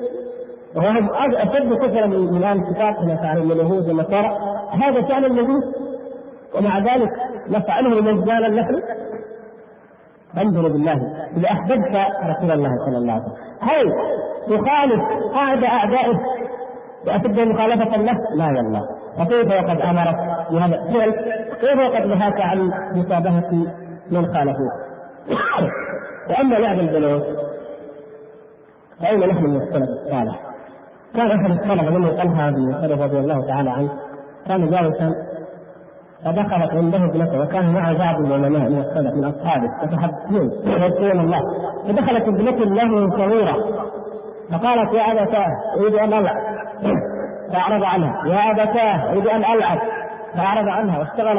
وهم 0.76 1.08
أشد 1.14 1.74
كفرا 1.74 2.06
من 2.06 2.42
أهل 2.42 2.58
الكتاب 2.58 2.94
كما 2.94 3.16
فعلوا 3.16 3.44
من 3.44 3.52
اليهود 3.52 3.88
والنصارى 3.88 4.30
هذا 4.82 5.08
شان 5.08 5.24
المجوس 5.24 5.64
ومع 6.58 6.78
ذلك 6.78 7.10
نفعله 7.48 8.00
مجانا 8.02 8.48
نحن 8.48 8.82
أنظروا 10.38 10.68
بالله. 10.68 10.98
إذا 11.36 11.48
أحببت 11.50 11.96
رسول 12.24 12.50
الله 12.52 12.70
صلى 12.86 12.98
الله 12.98 13.12
عليه 13.12 13.22
وسلم. 13.22 13.34
هل 13.60 13.92
تخالف 14.46 15.32
قاعدة 15.34 15.66
أعدائه 15.68 16.20
وأشد 17.06 17.40
مخالفة 17.40 17.96
له؟ 17.96 18.12
لا 18.34 18.46
والله 18.46 18.82
وكيف 19.20 19.46
وقد 19.46 19.80
امرك 19.80 20.16
بهذا 20.50 20.74
الفعل؟ 20.88 21.10
كيف 21.60 21.78
وقد 21.78 22.06
نهاك 22.06 22.40
عن 22.40 22.70
مشابهه 22.94 23.50
من 24.10 24.26
خالفوه 24.26 24.70
وأما 26.30 26.54
لعب 26.54 26.78
البنوك 26.78 27.22
فأين 29.00 29.20
نحن 29.20 29.44
من 29.44 29.56
السلف 29.56 29.88
الصالح؟ 29.88 30.40
كان 31.14 31.30
أحد 31.30 31.50
السلف 31.50 31.82
من 31.90 32.10
طلحة 32.10 32.50
بن 32.50 32.68
مسعود 32.70 33.02
رضي 33.02 33.18
الله 33.18 33.46
تعالى 33.46 33.70
عنه 33.70 33.90
كان 34.46 34.70
جالسا 34.70 35.12
فدخلت 36.24 36.70
عنده 36.70 36.98
ابنته 36.98 37.40
وكان 37.40 37.72
معه 37.72 37.98
بعض 37.98 38.20
العلماء 38.20 38.70
من 38.70 38.78
السلف 38.78 39.14
من 39.14 39.24
أصحابه 39.24 39.70
يتحدثون 39.82 40.50
يذكرون 40.64 41.20
الله. 41.20 41.40
فدخلت 41.88 42.28
ابنته 42.28 42.64
له 42.64 43.10
صغيرة 43.10 43.56
فقالت 44.52 44.94
يا 44.94 45.22
أبتاه 45.22 45.46
أريد 45.80 45.94
أن 45.94 46.12
ألعب. 46.12 46.36
فأعرض 47.52 47.84
عنها. 47.84 48.26
يا 48.26 48.50
أبتاه 48.50 49.10
أريد 49.12 49.26
أن 49.26 49.44
ألعب. 49.44 49.78
فأعرض 50.34 50.68
عنها 50.68 50.98
واشتغل 50.98 51.38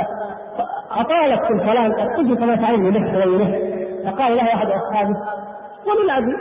اطالت 0.92 1.46
في 1.48 1.54
الكلام 1.54 1.92
قد 1.94 2.38
كما 2.39 2.56
تعلم 2.56 2.86
يلح 2.86 3.16
ويلح. 3.16 3.58
فقال 4.06 4.36
له 4.36 4.43
أحد 4.43 4.68
أصحابه 4.68 5.16
أبي؟ 6.18 6.32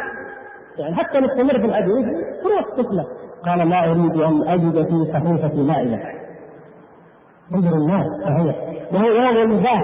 يعني 0.78 0.94
حتى 0.94 1.20
نستمر 1.20 1.58
في 1.58 1.66
الادويه 1.66 2.06
روح 2.44 2.68
طفله 2.76 3.06
قال 3.46 3.68
لا 3.68 3.90
أريد 3.90 4.16
أن 4.16 4.48
أجد 4.48 4.86
في 4.88 5.12
صحيفة 5.12 5.62
مائده 5.62 5.98
انظر 7.54 7.76
الناس 7.76 8.06
صحيح. 8.24 8.56
وهو 8.92 9.18
هذا 9.18 9.42
المزاح 9.42 9.82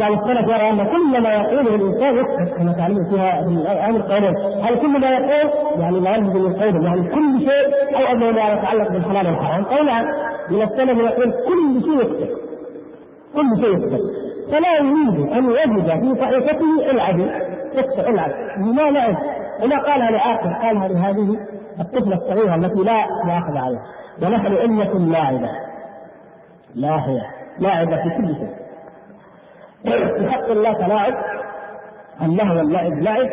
بعض 0.00 0.12
السلف 0.12 0.48
يرى 0.48 0.70
أن 0.70 0.76
كل 0.76 1.22
ما 1.22 1.34
يقوله 1.34 1.74
الإنسان 1.74 2.16
يكتب 2.16 2.56
كما 2.58 2.72
تعلمون 2.72 3.04
فيها 3.10 3.42
في 3.42 3.48
الأيام 3.48 3.96
القولين 3.96 4.36
هل 4.62 4.80
كل 4.80 5.00
ما 5.00 5.06
يقول؟ 5.06 5.50
يعني 5.80 6.00
لا 6.00 6.16
يلزم 6.16 6.42
من 6.42 6.52
قوله 6.52 6.84
يعني 6.84 7.02
كل 7.02 7.38
شيء 7.38 7.96
أو 7.98 8.12
أنه 8.12 8.30
ما 8.30 8.52
يتعلق 8.52 8.92
بالحلال 8.92 9.26
والحرام. 9.26 9.64
أو 9.64 9.84
نعم 9.84 10.04
من 10.50 10.62
السلف 10.62 10.98
يقول 10.98 11.32
كل 11.32 11.82
شيء 11.84 12.00
يكتب. 12.00 12.36
كل 13.34 13.62
شيء 13.62 13.76
يكتب. 13.78 14.00
فلا 14.50 14.74
يريد 14.80 15.32
أن 15.32 15.50
يجد 15.50 16.00
في 16.00 16.20
صحيفته 16.20 16.90
العب 16.90 17.20
اكتب 17.76 18.14
العب 18.14 18.30
ما 18.58 18.82
لعب 18.82 19.16
وما 19.62 19.78
قالها 19.78 20.10
لآخر 20.10 20.52
قالها 20.62 20.88
لهذه 20.88 21.36
الطفلة 21.80 22.14
الصغيرة 22.16 22.54
التي 22.54 22.80
لا 22.82 23.06
مؤاخذ 23.24 23.56
عليها. 23.56 23.82
ونحن 24.22 24.56
أمة 24.56 24.98
لاعبة. 25.12 25.48
لاهية 26.74 27.22
لاعبة 27.58 27.96
في 27.96 28.16
كل 28.16 28.34
شيء. 28.34 28.56
في 30.18 30.30
حق 30.30 30.50
الله 30.50 30.72
تلاعب 30.72 31.14
اللهو 32.22 32.56
واللعب 32.56 32.92
لعب 32.92 33.30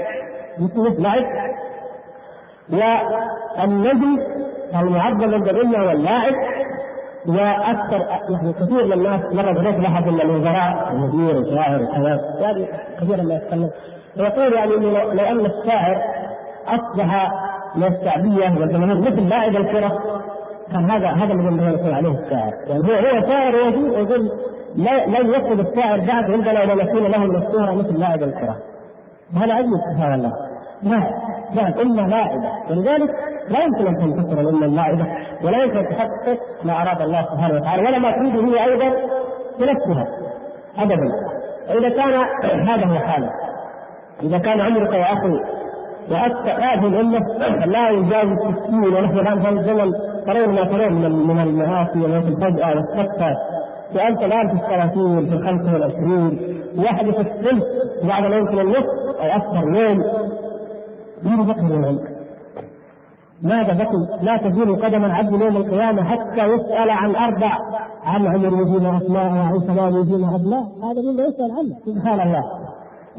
مثل 0.59 1.01
لعب 1.01 1.26
والنجم 3.59 4.18
المعظم 4.76 5.34
عند 5.34 5.47
الأمة 5.47 5.88
واللاعب. 5.88 6.34
وأكثر 7.28 8.06
يعني 8.30 8.54
كثير 8.54 8.86
من 8.86 8.94
الناس 8.94 9.22
مرة 9.34 9.54
قريت 9.54 9.80
لاحظ 9.80 10.08
ان 10.08 10.22
الوزراء 10.22 10.92
المدير 10.92 11.38
الشاعر 11.38 11.76
الحياة 11.76 12.20
يعني 12.42 12.68
كثيرا 13.02 13.24
ما 13.24 13.36
يتكلم 13.36 13.70
ويقول 14.18 14.54
يعني 14.54 14.76
إنه 14.76 14.89
لو 14.89 15.26
أن 15.26 15.46
الشاعر 15.46 16.02
أصبح 16.68 17.32
من 17.76 17.84
الشعبية 17.84 18.60
والجماهير 18.60 18.97
مثل 18.97 19.30
لاعب 19.30 19.56
الكرة 19.56 20.22
كان 20.72 20.92
هذا 20.92 21.08
هذا 21.08 21.34
الذي 21.34 21.47
ينبغي 21.47 21.72
يقول 21.72 21.93
عليه 21.93 22.10
الشاعر. 22.10 22.54
يعني 22.68 22.84
هو 22.84 22.93
هو 22.93 23.28
شاعر 23.28 23.56
ويقول 23.56 24.32
لن 24.76 25.30
يفقد 25.30 25.60
الشاعر 25.60 26.00
بعد 26.00 26.32
عندنا 26.32 26.60
لو 26.60 26.80
يكون 26.80 27.12
له 27.12 27.18
من 27.18 27.36
الشهره 27.36 27.76
مثل 27.76 28.00
لاعب 28.00 28.24
الكرة. 28.24 28.58
وهذا 29.36 29.54
عجب 29.54 29.70
سبحان 29.92 30.14
الله. 30.14 30.34
لا 30.84 31.10
لا 31.54 31.68
الامه 31.68 32.08
لاعبه 32.08 32.52
ولذلك 32.70 33.16
لا 33.50 33.63
يمكن 33.63 33.88
أن 33.88 33.97
تنتصر 33.97 34.42
الامه 34.42 34.66
اللاعبه 34.66 35.05
ولا 35.43 35.63
يمكن 35.63 35.78
أن 35.78 35.89
تحقق 35.89 36.39
ما 36.63 36.82
أراد 36.82 37.01
الله 37.01 37.22
سبحانه 37.22 37.55
وتعالى 37.55 37.82
ولا 37.88 38.00
ما 38.00 38.12
تريده 38.12 38.47
هي 38.47 38.66
أيضا 38.66 38.89
بنفسها 39.59 40.08
ابدا 40.78 41.12
فإذا 41.67 41.89
كان 41.89 42.13
هذا 42.67 42.86
هو 42.86 43.00
حاله 43.00 43.30
إذا 44.24 44.38
كان 44.38 44.62
عمرك 44.62 44.93
يا 44.93 45.13
أخي 45.13 45.30
وأكثر 46.12 46.63
هذه 46.63 46.88
الأمة 46.88 47.20
لا 47.66 47.89
يجاوز 47.89 48.55
60 48.66 48.84
ونحن 48.84 49.20
الآن 49.20 49.43
في 49.43 49.50
الزمن 49.50 49.93
ترون 50.26 50.55
ما 50.55 50.66
ترون 50.66 50.93
من 50.93 51.28
من 51.28 51.39
المآسي 51.39 52.01
والتي 52.01 52.28
الفجأة 52.28 52.67
والسكتة 52.76 53.36
وأنت 53.96 54.24
الآن 54.24 54.47
في 54.47 54.63
الثلاثين 54.63 55.30
في 55.30 55.36
الخمسة 55.36 55.74
والعشرين 55.74 56.39
يحدث 56.76 57.20
الثلث 57.20 57.63
بعد 58.04 58.24
ما 58.24 58.36
يمكن 58.36 58.59
النصف 58.59 59.20
أو 59.22 59.28
أكثر 59.28 59.63
يوم 61.24 61.47
بقي 61.47 61.62
من 61.62 61.86
عمرك؟ 61.86 62.14
ماذا 63.43 63.74
بقي؟ 63.74 64.24
لا 64.24 64.37
تزول 64.37 64.75
قدم 64.75 65.05
العبد 65.05 65.32
يوم 65.32 65.57
القيامة 65.57 66.03
حتى 66.03 66.43
يسأل 66.43 66.89
عن 66.89 67.16
أربع 67.16 67.57
عن 68.03 68.28
عمر 68.28 68.62
وفيما 68.62 68.97
أسماء 68.97 69.25
وعن 69.25 69.59
سلام 69.59 69.95
وفيما 69.97 70.36
أبناء 70.36 70.63
هذا 70.83 71.01
مما 71.01 71.24
يسأل 71.24 71.51
عنه. 71.51 71.75
سبحان 71.86 72.20
الله. 72.28 72.43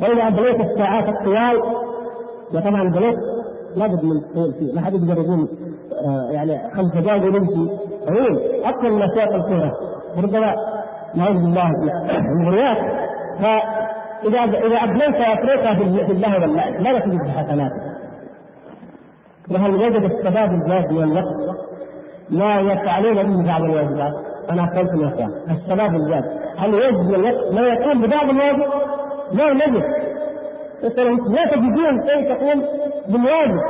وإذا 0.03 0.29
بنيت 0.29 0.61
الساعات 0.61 1.09
الطوال 1.09 1.63
وطبعا 2.55 2.91
بنيت 2.91 3.19
لابد 3.77 4.05
من 4.05 4.21
طول 4.35 4.53
فيه. 4.53 4.75
ما 4.75 4.81
حد 4.81 4.95
يقدر 4.95 5.23
يقول 5.23 5.49
آه 6.07 6.31
يعني 6.31 6.75
خمس 6.75 6.93
دقائق 6.93 7.25
ونمشي 7.25 7.71
طويل. 8.07 8.65
أكثر 8.65 8.91
من 8.91 9.03
اشياء 9.03 9.35
الكورة. 9.37 9.73
ربما 10.19 10.55
نعوذ 11.15 11.35
بالله 11.35 11.69
من 12.39 12.49
الرياض 12.49 12.77
فإذا 13.39 14.41
إذا 14.67 14.77
ابنيت 14.85 15.15
افريقيا 15.15 15.75
في 16.07 16.13
الله 16.13 16.41
واللعب 16.41 16.73
ماذا 16.81 16.99
تجد 16.99 17.23
في 17.23 17.31
حسناتك؟ 17.31 17.96
وهل 19.51 19.75
وجد 19.75 20.05
الشباب 20.05 20.51
الجاد 20.53 20.93
من 20.93 21.03
الوقت 21.03 21.59
ما 22.31 22.61
يفعلون 22.61 23.15
به 23.15 23.47
بعض 23.47 23.63
الواجبات؟ 23.63 24.13
أنا 24.51 24.63
قلت 24.63 24.91
يا 25.19 25.29
الشباب 25.51 25.95
الجاد 25.95 26.25
هل 26.59 26.71
من 26.71 27.15
الوقت؟ 27.15 27.53
ما 27.55 27.61
يقوم 27.61 28.03
ببعض 28.03 28.31
الواجب؟ 28.31 28.73
لا 29.33 29.53
نجد. 29.53 29.83
لا 31.29 31.45
تجدون 31.51 32.01
كيف 32.01 32.29
تقوم 32.33 32.63
بالواجب. 33.09 33.61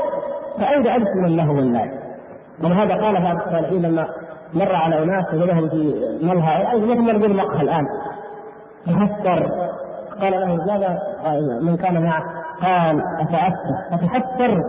فأين 0.59 0.87
أنت 0.87 1.09
من 1.17 1.25
اللهو 1.25 1.57
واللعب؟ 1.57 1.89
ولهذا 2.65 2.95
قال 2.95 3.23
بعض 3.23 3.37
الصالحين 3.37 3.83
لما 3.83 4.07
مر 4.55 4.75
على 4.75 5.03
أناس 5.03 5.35
وجدهم 5.35 5.69
في 5.69 5.95
ملهى 6.23 6.73
أي 6.73 6.81
مثل 6.81 7.01
ما 7.01 7.13
نقول 7.13 7.37
مقهى 7.37 7.63
الآن. 7.63 7.85
تحسر 8.87 9.49
قال 10.21 10.33
له 10.33 10.47
ماذا؟ 10.47 10.99
من 11.63 11.77
كان 11.77 12.03
معه 12.03 12.23
قال 12.63 13.03
أتأثر 13.21 13.77
أتحسر 13.93 14.63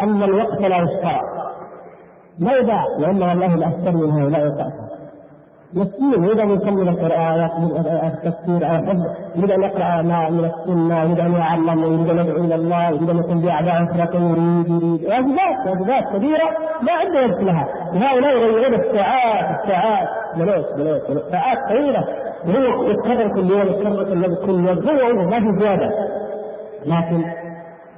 أن 0.00 0.22
الوقت 0.22 0.60
لا 0.60 0.76
يشترى. 0.76 1.20
لا 2.38 2.56
يباع 2.58 2.84
لأن 2.98 3.22
والله 3.22 3.56
لا 3.56 3.68
أشتري 3.68 3.92
من 3.92 4.10
هؤلاء 4.10 4.46
وتأثر 4.46 4.92
مسكين 5.74 6.24
يريد 6.24 6.38
أن 6.40 6.50
يكمل 6.50 6.88
القراءات 6.88 7.50
التفسير 8.04 8.70
أو 8.70 8.76
الحفظ 8.76 9.06
يريد 9.36 9.50
أن 9.50 9.62
يقرأ 9.62 10.02
ما 10.02 10.30
من 10.30 10.44
السنة 10.44 11.02
يريد 11.02 11.20
أن 11.20 11.32
يعلم 11.32 11.84
يريد 11.84 12.10
أن 12.10 12.18
يدعو 12.18 12.44
إلى 12.44 12.54
الله 12.54 12.88
يريد 12.88 13.10
أن 13.10 13.18
يكون 13.18 13.40
بأعداء 13.40 13.84
أخرى 13.84 14.22
يريد 14.22 14.68
يريد 14.68 15.04
واجبات 15.04 15.66
واجبات 15.66 16.16
كبيرة 16.16 16.48
ما 16.82 16.92
عنده 16.92 17.20
وقت 17.20 17.40
لها 17.42 17.66
وهؤلاء 17.94 18.36
يضيعون 18.36 18.74
الساعات 18.74 19.60
الساعات. 19.60 20.08
جلوس 20.36 20.66
جلوس 20.78 21.22
ساعات 21.30 21.58
طويلة. 21.68 22.04
وهو 22.46 22.82
يتكرر 22.90 23.34
كل 23.34 23.50
يوم 23.50 23.62
يتكرر 23.62 24.04
كل 24.04 24.24
يوم 24.24 24.80
كل 24.80 24.98
يوم 24.98 25.18
هو 25.18 25.28
ما 25.28 25.40
في 25.40 25.60
زيادة. 25.60 25.90
لكن 26.86 27.24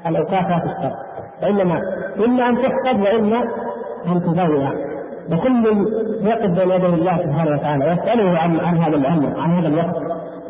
الأوقات 0.06 0.46
لا 0.50 0.58
تشترط 0.58 1.14
وإنما 1.42 1.80
اما 2.24 2.48
أن 2.48 2.54
تحفظ 2.62 3.00
واما 3.00 3.42
أن 4.06 4.22
تضيع 4.22 4.72
وكل 5.32 5.66
يقف 6.26 6.50
بين 6.58 6.70
يدي 6.70 6.86
الله 6.86 7.18
سبحانه 7.18 7.56
وتعالى 7.56 7.84
يسأله 7.84 8.38
عن 8.38 8.60
عن 8.60 8.78
هذا 8.78 8.96
الأمر 8.96 9.40
عن 9.40 9.58
هذا 9.58 9.68
الوقت. 9.68 9.96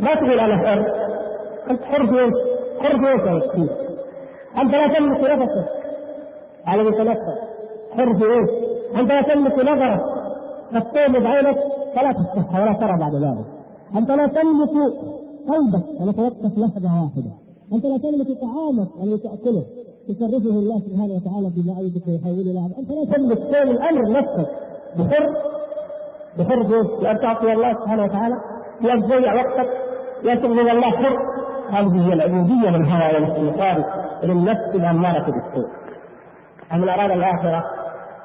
لا 0.01 0.15
تقول 0.15 0.40
أنا 0.40 0.56
حر 0.56 0.86
أنت 1.70 1.82
حر 1.82 2.06
في؟ 2.06 2.31
حر 2.81 2.98
في؟ 3.40 3.69
أنت 4.61 4.74
لا 4.74 4.98
تملك 4.98 5.31
نفسك. 5.31 5.69
على 6.66 6.89
يتنفس 6.89 7.39
حر 7.93 8.19
في؟ 8.19 8.24
أنت 9.01 9.11
لا 9.11 9.23
تملك 9.23 9.59
نظرك. 9.59 10.01
تغمض 10.94 11.27
عينك 11.27 11.56
فلا 11.97 12.12
تفتحها 12.12 12.62
ولا 12.62 12.73
ترى 12.73 12.98
بعد 12.98 13.15
ذلك. 13.15 13.47
أنت 13.97 14.11
لا 14.11 14.27
تملك 14.27 14.74
قلبك. 15.48 16.01
أن 16.01 16.09
يتوقف 16.09 16.59
لحظة 16.59 17.02
واحدة. 17.02 17.32
أنت 17.73 17.85
لا 17.85 17.98
تملك 17.98 18.28
طعامك 18.40 18.89
أن 19.02 19.20
تأكله 19.23 19.65
يصرفه 20.09 20.56
الله 20.62 20.78
سبحانه 20.81 21.14
وتعالى 21.14 21.51
بما 21.56 21.81
يدك 21.81 22.06
ويحوله 22.09 22.51
إلى 22.51 22.60
أنت 22.78 22.90
لا 22.90 23.16
تملك 23.16 23.39
كل 23.39 23.70
الامر 23.70 24.02
نفسك. 24.18 24.51
بحر. 24.98 25.24
بحر 26.39 26.62
بأن 27.01 27.18
تعطي 27.18 27.52
الله 27.52 27.74
سبحانه 27.74 28.02
وتعالى. 28.02 28.35
يا 28.81 29.01
تضيع 29.01 29.35
وقتك. 29.35 29.70
يا 30.24 30.35
تغضب 30.35 30.59
الله 30.59 30.90
حر. 30.90 31.16
هذه 31.70 32.09
هي 32.09 32.12
العبودية 32.12 32.70
من 32.70 32.86
هذا 32.86 33.18
والاستنصار 33.18 33.85
للنفس 34.22 34.74
الأمارة 34.74 35.24
بالسوء. 35.31 35.70
فمن 36.70 36.89
أراد 36.89 37.10
الآخرة 37.10 37.64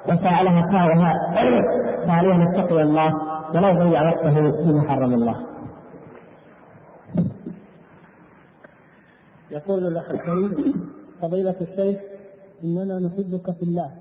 وسعى 0.05 0.43
لها 0.43 0.71
سعيها 0.71 1.13
فعليه 2.07 2.33
ان 2.33 2.41
يتقي 2.41 2.81
الله. 2.81 3.13
ولا 3.55 3.69
يضيع 3.69 4.09
وقته 4.09 4.51
فيما 4.51 4.81
حرم 4.89 5.13
الله. 5.13 5.35
يقول 9.51 9.87
الأخ 9.87 10.09
الكريم. 10.11 10.98
فضيلة 11.21 11.55
الشيخ 11.61 11.99
إننا 12.63 12.99
نحبك 12.99 13.51
في 13.51 13.63
الله. 13.63 13.91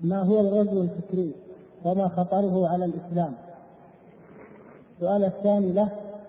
ما 0.00 0.22
هو 0.22 0.40
الغزو 0.40 0.82
الفكري؟ 0.82 1.32
وما 1.84 2.08
خطره 2.08 2.68
على 2.68 2.84
الإسلام؟ 2.84 3.34
السؤال 4.94 5.24
الثاني 5.24 5.72
له 5.72 5.88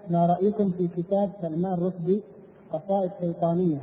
ما 0.09 0.25
رأيكم 0.25 0.71
في 0.77 0.87
كتاب 0.97 1.29
سلمان 1.41 1.79
رشدي 1.79 2.21
قصائد 2.73 3.11
شيطانية 3.21 3.81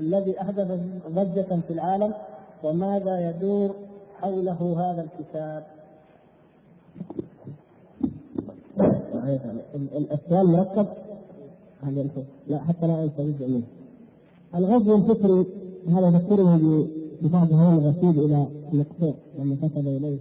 الذي 0.00 0.40
أحدث 0.40 0.80
ضجة 1.08 1.60
في 1.66 1.72
العالم 1.72 2.14
وماذا 2.62 3.30
يدور 3.30 3.74
حوله 4.20 4.76
هذا 4.78 5.06
الكتاب؟ 5.06 5.64
السؤال 10.12 10.46
مركب. 10.46 10.86
لا 12.46 12.58
حتى 12.58 12.86
لا 12.86 13.04
أنسى 13.04 13.32
جزء 13.32 13.48
منه 13.48 13.75
الغزو 14.54 14.96
الفكري 14.96 15.46
هذا 15.88 16.06
يذكره 16.06 16.56
بكتاب 17.22 17.52
هارون 17.52 17.78
الرشيد 17.78 18.18
إلى 18.18 18.46
المقصود 18.72 19.14
لما 19.38 19.56
كتب 19.56 19.86
إليه. 19.86 20.18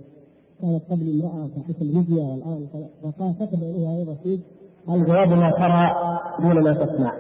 كانت 0.62 0.82
قبل 0.92 1.22
امرأة 1.22 1.48
تحت 1.48 1.82
الميديا 1.82 2.24
والآن 2.24 2.68
فقال 3.04 3.36
كتب 3.36 3.64
اليه 3.64 3.88
هارون 3.88 4.08
الرشيد 4.08 4.42
الجواب 4.90 5.30
ما 5.30 5.52
ترى 5.52 5.92
دون 6.40 6.64
ما 6.64 6.74
تسمع. 6.74 7.14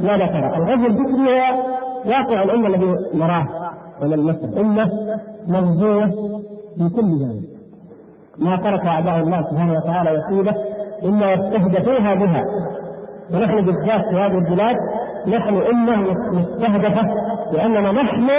ماذا 0.00 0.26
ترى؟ 0.26 0.56
الغزو 0.56 0.86
الفكري 0.86 1.22
هو 1.22 1.62
واقع 2.06 2.42
الأمة 2.42 2.66
الذي 2.66 2.94
نراه 3.14 3.46
ونلمسه 4.02 4.60
أمة 4.60 4.90
مغزوة 5.48 6.08
في 6.78 6.88
كل 6.88 7.18
جانب. 7.18 7.44
ما 8.38 8.56
ترك 8.56 8.80
أعداء 8.86 9.18
الله 9.18 9.50
سبحانه 9.50 9.72
وتعالى 9.72 10.10
وسيله 10.18 10.54
إلا 11.02 11.32
يستهدفوها 11.32 12.14
بها. 12.14 12.44
ونحن 13.34 13.64
بالذات 13.64 14.04
في 14.10 14.16
هذه 14.16 14.38
البلاد 14.38 14.76
نحن 15.26 15.62
أمة 15.62 15.96
مستهدفة 16.32 17.02
لأننا 17.52 17.92
نحن 17.92 18.30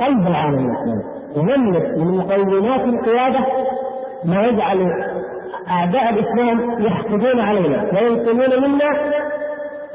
قلب 0.00 0.26
العالم 0.26 0.70
الإسلامي 0.70 1.02
ونملك 1.36 1.98
من 1.98 2.16
مقومات 2.18 2.80
القيادة 2.80 3.40
ما 4.24 4.42
يجعل 4.42 4.78
أعداء 5.70 6.10
الإسلام 6.10 6.82
يحقدون 6.82 7.40
علينا 7.40 7.82
وينقلون 7.92 8.62
منا 8.62 8.90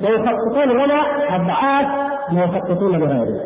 ويخططون 0.01 0.83
لنا 0.83 1.01
أضعاف 1.35 1.85
ما 2.31 2.43
يخططون 2.43 2.91
لغيرنا 2.91 3.39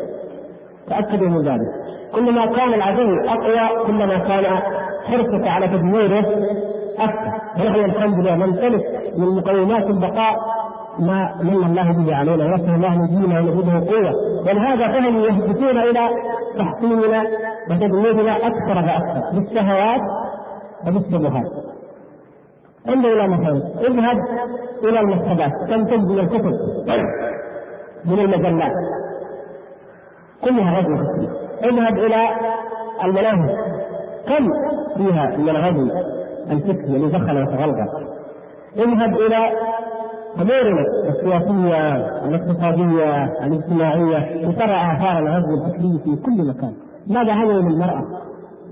تأكدوا 0.88 1.28
من 1.28 1.42
ذلك. 1.42 1.72
كلما 2.14 2.46
كان 2.46 2.74
العدو 2.74 3.08
أقوى 3.28 3.86
كلما 3.86 4.18
كان 4.18 4.44
حرصك 5.06 5.46
على 5.46 5.68
تدميره 5.68 6.26
أكثر. 6.98 7.32
ونحن 7.60 7.84
الحمد 7.84 8.18
لله 8.18 8.34
نمتلك 8.36 8.82
من 9.18 9.36
مقومات 9.36 9.86
البقاء 9.86 10.34
ما 10.98 11.34
من 11.42 11.64
الله 11.64 12.04
به 12.04 12.16
علينا 12.16 12.44
ونسأل 12.44 12.74
الله 12.74 12.94
ان 12.94 13.04
يدينا 13.04 13.40
ويزيده 13.40 13.72
قوه 13.72 14.12
ولهذا 14.46 14.92
فهم 14.92 15.16
يهدفون 15.16 15.78
إلى 15.78 16.08
تحطيمنا 16.58 17.22
وتدميرنا 17.70 18.36
أكثر 18.36 18.74
فاكثر 18.86 19.30
بالشهوات 19.34 20.00
وبالشبهات 20.86 21.50
انظر 22.88 23.08
إلى 23.12 23.28
مثلا 23.28 23.62
اذهب 23.80 24.16
إلى 24.84 25.00
المكتبات 25.00 25.52
كم 25.68 25.84
تجد 25.84 26.08
من 26.10 26.18
الكتب؟ 26.18 26.52
من 28.04 28.18
المجلات. 28.18 28.72
كلها 30.44 30.80
غزو 30.80 30.94
اذهب 31.64 31.98
إلى 31.98 32.28
المناهج. 33.04 33.50
كم 34.28 34.48
فيها 34.96 35.36
من 35.36 35.48
الغزو 35.48 35.86
الفكري 36.50 36.96
الذي 36.96 37.06
دخل 37.06 37.42
وتغلغل 37.42 37.88
اذهب 38.76 39.14
إلى 39.14 39.50
امورنا 40.40 40.84
السياسيه 41.08 41.96
الاقتصادية 42.24 43.24
الاجتماعية 43.46 44.48
وترى 44.48 44.96
اثار 44.96 45.18
الغزو 45.18 45.64
الفكري 45.64 45.98
في 46.04 46.22
كل 46.22 46.48
مكان 46.48 46.72
ماذا 47.06 47.32
عملوا 47.32 47.62
للمراه؟ 47.62 48.04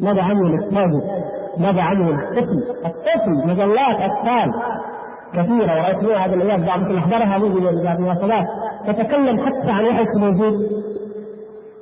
ماذا 0.01 0.23
عملوا 0.23 0.49
للطفل؟ 0.49 1.03
ماذا 1.59 1.83
عملوا 1.83 2.13
للطفل؟ 2.13 2.59
الطفل 2.87 3.49
مجلات 3.49 3.97
أطفال 4.11 4.53
كثيرة 5.33 5.73
ورايت 5.81 6.05
هذا 6.05 6.35
الأيام 6.35 6.63
بعض 6.67 6.81
احضرها 6.81 7.39
منذ 7.39 7.85
بعض 7.85 7.99
المواصلات 7.99 8.47
تتكلم 8.87 9.47
حتى 9.47 9.71
عن 9.71 9.85
وحي 9.85 10.05
موجود 10.17 10.55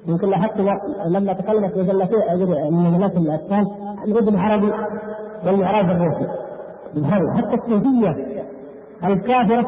يمكن 0.06 0.30
لاحظت 0.30 0.60
لما 1.06 1.32
تكلمت 1.32 1.76
مجلتين 1.76 2.18
مجلات 2.70 3.16
الأطفال 3.16 3.64
الابن 4.05 4.34
العربي 4.34 4.72
والمعراج 5.46 5.84
الروسي 5.84 6.26
حتى 7.36 7.55
الصوفيه 7.55 8.16
الكافرة 9.04 9.66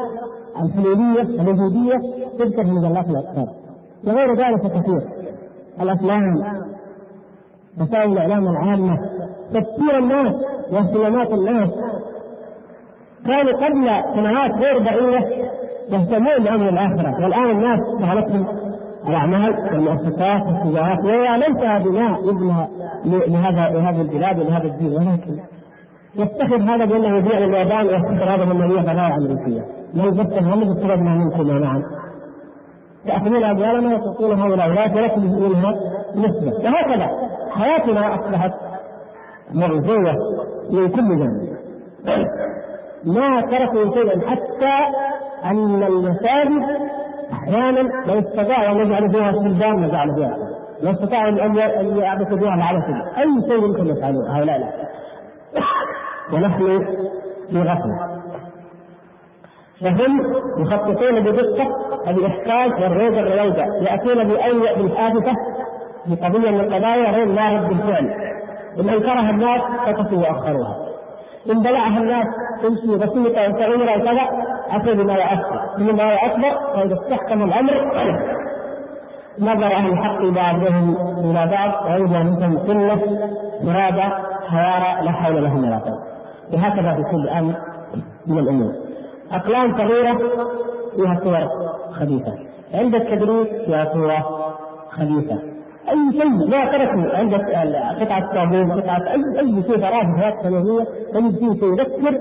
الحلولية 0.61 1.21
اليهودية 1.21 1.97
تذكر 2.39 2.63
في 2.63 2.71
مجلات 2.71 3.09
الأطفال 3.09 3.47
وغير 4.07 4.33
ذلك 4.33 4.61
كثير. 4.61 5.01
الأفلام 5.81 6.23
وسائل 7.81 8.11
الإعلام 8.11 8.47
العامة 8.47 8.97
تفكير 9.53 9.97
الناس 9.97 10.35
واهتمامات 10.71 11.31
الناس. 11.31 11.69
كانوا 13.25 13.53
قبل 13.53 14.13
سنوات 14.15 14.51
غير 14.51 14.83
بعيدة 14.83 15.27
يهتمون 15.89 16.43
بأمر 16.43 16.69
الآخرة. 16.69 17.23
والآن 17.23 17.49
الناس 17.49 17.79
شغلتهم 17.99 18.47
الأعمال 19.07 19.53
والمؤسسات 19.71 20.41
والتجارات. 20.47 21.05
ويا 21.05 21.37
بناء 21.79 22.29
يبنى 22.29 22.67
لهذا 23.05 23.79
لهذه 23.79 24.01
البلاد 24.01 24.39
ولهذا 24.39 24.67
الدين. 24.67 24.93
ولكن 24.93 25.39
يتخذ 26.15 26.61
هذا 26.61 26.85
بأنه 26.85 27.17
يبيع 27.17 27.39
لليابان 27.39 27.85
ويتخذ 27.87 28.27
هذا 28.27 28.45
من 28.45 28.51
المريخ 28.51 28.89
الامريكيه. 28.89 29.65
لو 29.93 30.11
بس 30.11 30.43
هم 30.43 30.73
بسبب 30.73 30.99
منكم 30.99 31.59
نعم. 31.59 31.81
تأخذون 33.05 33.43
أموالنا 33.43 33.95
وتعطونها 33.95 34.45
إلى 34.45 34.63
أولاد 34.63 34.95
ولكم 34.95 35.21
منها 35.21 35.73
نسبة. 36.15 36.69
وهكذا 36.69 37.07
حياتنا 37.51 38.15
أصبحت 38.15 38.51
مرجوة 39.53 40.13
من 40.71 40.89
كل 40.89 41.17
جانب. 41.19 41.57
ما 43.05 43.41
تركوا 43.41 43.93
شيئا 43.93 44.29
حتى 44.29 44.97
أن 45.45 45.83
المساجد 45.83 46.91
أحيانا 47.33 47.79
لو 47.79 48.19
استطاعوا 48.19 48.71
أن 48.71 48.87
يجعلوا 48.87 49.09
فيها 49.09 49.31
سلبان 49.31 49.85
لجعلوا 49.85 50.15
فيها. 50.15 50.37
لو 50.83 50.91
استطاعوا 50.91 51.45
أن 51.45 51.55
يعبثوا 51.97 52.37
فيها 52.37 52.55
العبث 52.55 52.83
أي 53.17 53.41
شيء 53.49 53.63
يمكن 53.63 53.85
يفعلوه 53.85 54.37
هؤلاء 54.37 54.57
لا. 54.59 54.91
ونحن 56.33 56.85
في 57.49 57.61
غفلة. 57.61 58.21
فهم 59.81 60.19
يخططون 60.59 61.19
بدقة 61.19 61.67
الإحكام 62.07 62.83
والريبة 62.83 63.17
والروضة 63.17 63.63
يأتون 63.81 64.27
بأي 64.27 64.59
بالحادثة 64.77 65.31
في 66.05 66.15
قضية 66.15 66.49
من 66.51 66.59
القضايا 66.59 67.11
غير 67.11 67.27
رد 67.27 67.71
الفعل 67.71 68.07
إن 68.79 68.89
أنكرها 68.89 69.29
الناس 69.29 69.61
سقطوا 69.85 70.17
وأخروها. 70.17 70.77
إن 71.51 71.61
بلعها 71.61 71.97
الناس 71.97 72.25
تمشي 72.61 72.97
بسيطة 72.97 73.49
وصغيرة 73.49 74.01
وكذا 74.01 74.27
أتوا 74.71 74.93
بما 74.93 75.33
أكبر 75.33 75.59
بما 75.77 76.25
أكبر 76.25 76.51
فإذا 76.73 76.93
استحكم 76.93 77.43
الأمر. 77.43 77.73
نظر 79.39 79.65
أهل 79.65 79.91
الحق 79.91 80.25
بعضهم 80.25 80.95
إلى 81.17 81.51
بعض 81.51 81.85
وإذا 81.85 82.23
منهم 82.23 82.57
سنة 82.57 83.01
إرادة 83.63 84.03
حوارى 84.49 85.05
لا 85.05 85.11
حول 85.11 85.43
لهم 85.43 85.63
ولا 85.63 85.77
قوة. 85.77 86.10
وهكذا 86.53 86.95
في 86.95 87.03
كل 87.11 87.29
أمر 87.29 87.55
من 88.27 88.39
الأمور. 88.39 88.71
أقلام 89.31 89.77
صغيرة 89.77 90.17
فيها 90.95 91.19
صور 91.23 91.47
خبيثة. 91.91 92.33
عند 92.73 92.95
التدريس 92.95 93.47
فيها 93.65 93.93
صور 93.93 94.11
خبيثة. 94.89 95.39
أي 95.89 96.11
شيء 96.11 96.49
ما 96.49 96.71
تركوا 96.71 97.17
عند 97.17 97.33
قطعة 98.01 98.33
صابون 98.33 98.81
قطعة 98.81 98.97
أي 99.13 99.39
أي 99.39 99.63
شيء 99.63 99.77
تراه 99.77 100.01
في 100.01 100.11
الحياة 100.15 100.39
السماوية 100.39 100.83
تجد 101.13 101.35
فيه 101.39 101.59
شيء 101.59 101.73
يذكر 101.73 102.17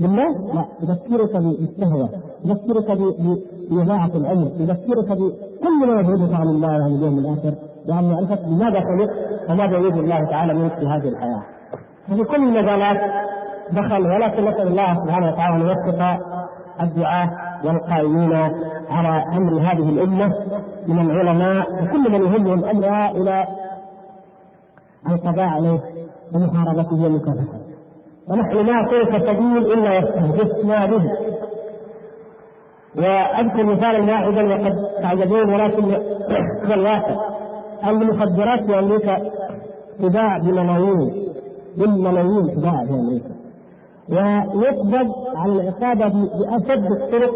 بالله 0.00 0.54
لا 0.54 0.64
يذكرك 0.82 1.32
بالشهوة 1.36 2.08
يذكرك 2.44 2.98
بإضاعة 3.70 4.10
العمر 4.14 4.50
يذكرك 4.58 5.08
بكل 5.08 5.86
ما 5.86 6.00
يبعدك 6.00 6.34
عن 6.34 6.48
الله 6.48 6.68
وعن 6.68 6.94
اليوم 6.94 7.18
الآخر 7.18 7.54
لأن 7.86 8.12
عرفت 8.12 8.44
لماذا 8.46 8.80
خلقت 8.80 9.50
وماذا 9.50 9.78
يريد 9.78 9.96
الله 9.96 10.30
تعالى 10.30 10.54
منك 10.54 10.74
في 10.74 10.86
هذه 10.86 11.08
الحياة؟ 11.08 11.42
ففي 12.08 12.24
كل 12.24 12.36
المجالات 12.36 13.12
دخل 13.72 14.06
ولكن 14.06 14.44
نسأل 14.48 14.68
الله 14.68 14.94
سبحانه 14.94 15.32
وتعالى 15.32 15.54
أن 15.56 15.68
يوفق 15.68 16.18
الدعاة 16.82 17.30
والقائمين 17.64 18.32
على 18.90 19.24
أمر 19.36 19.60
هذه 19.60 19.88
الأمة 19.88 20.34
من 20.86 20.98
العلماء 20.98 21.66
وكل 21.72 22.10
من 22.12 22.20
يهمهم 22.20 22.64
أمرها 22.64 23.10
إلى 23.10 23.46
القضاء 25.10 25.46
عليه 25.46 25.80
ومحاربته 26.34 27.04
ومكافحته. 27.06 27.60
ونحن 28.28 28.66
ما 28.66 28.88
كيف 28.90 29.22
سبيل 29.22 29.72
إلا 29.72 29.90
واستهدفنا 29.90 30.86
به. 30.86 31.02
وأذكر 32.96 33.64
مثالا 33.64 34.00
واحدا 34.00 34.42
وقد 34.54 34.72
تعجبون 35.02 35.54
ولكن 35.54 35.84
هو 36.66 36.72
الواقع 36.74 37.16
المخدرات 37.88 38.62
في 38.66 38.78
أمريكا 38.78 39.18
تباع 39.98 40.38
بملايين 40.38 41.30
بالملايين 41.76 42.54
تباع 42.56 42.84
في 42.84 42.92
أمريكا 42.92 43.39
ويقبض 44.10 45.12
على 45.36 45.52
العقابه 45.52 46.08
باشد 46.08 46.92
الطرق 46.92 47.34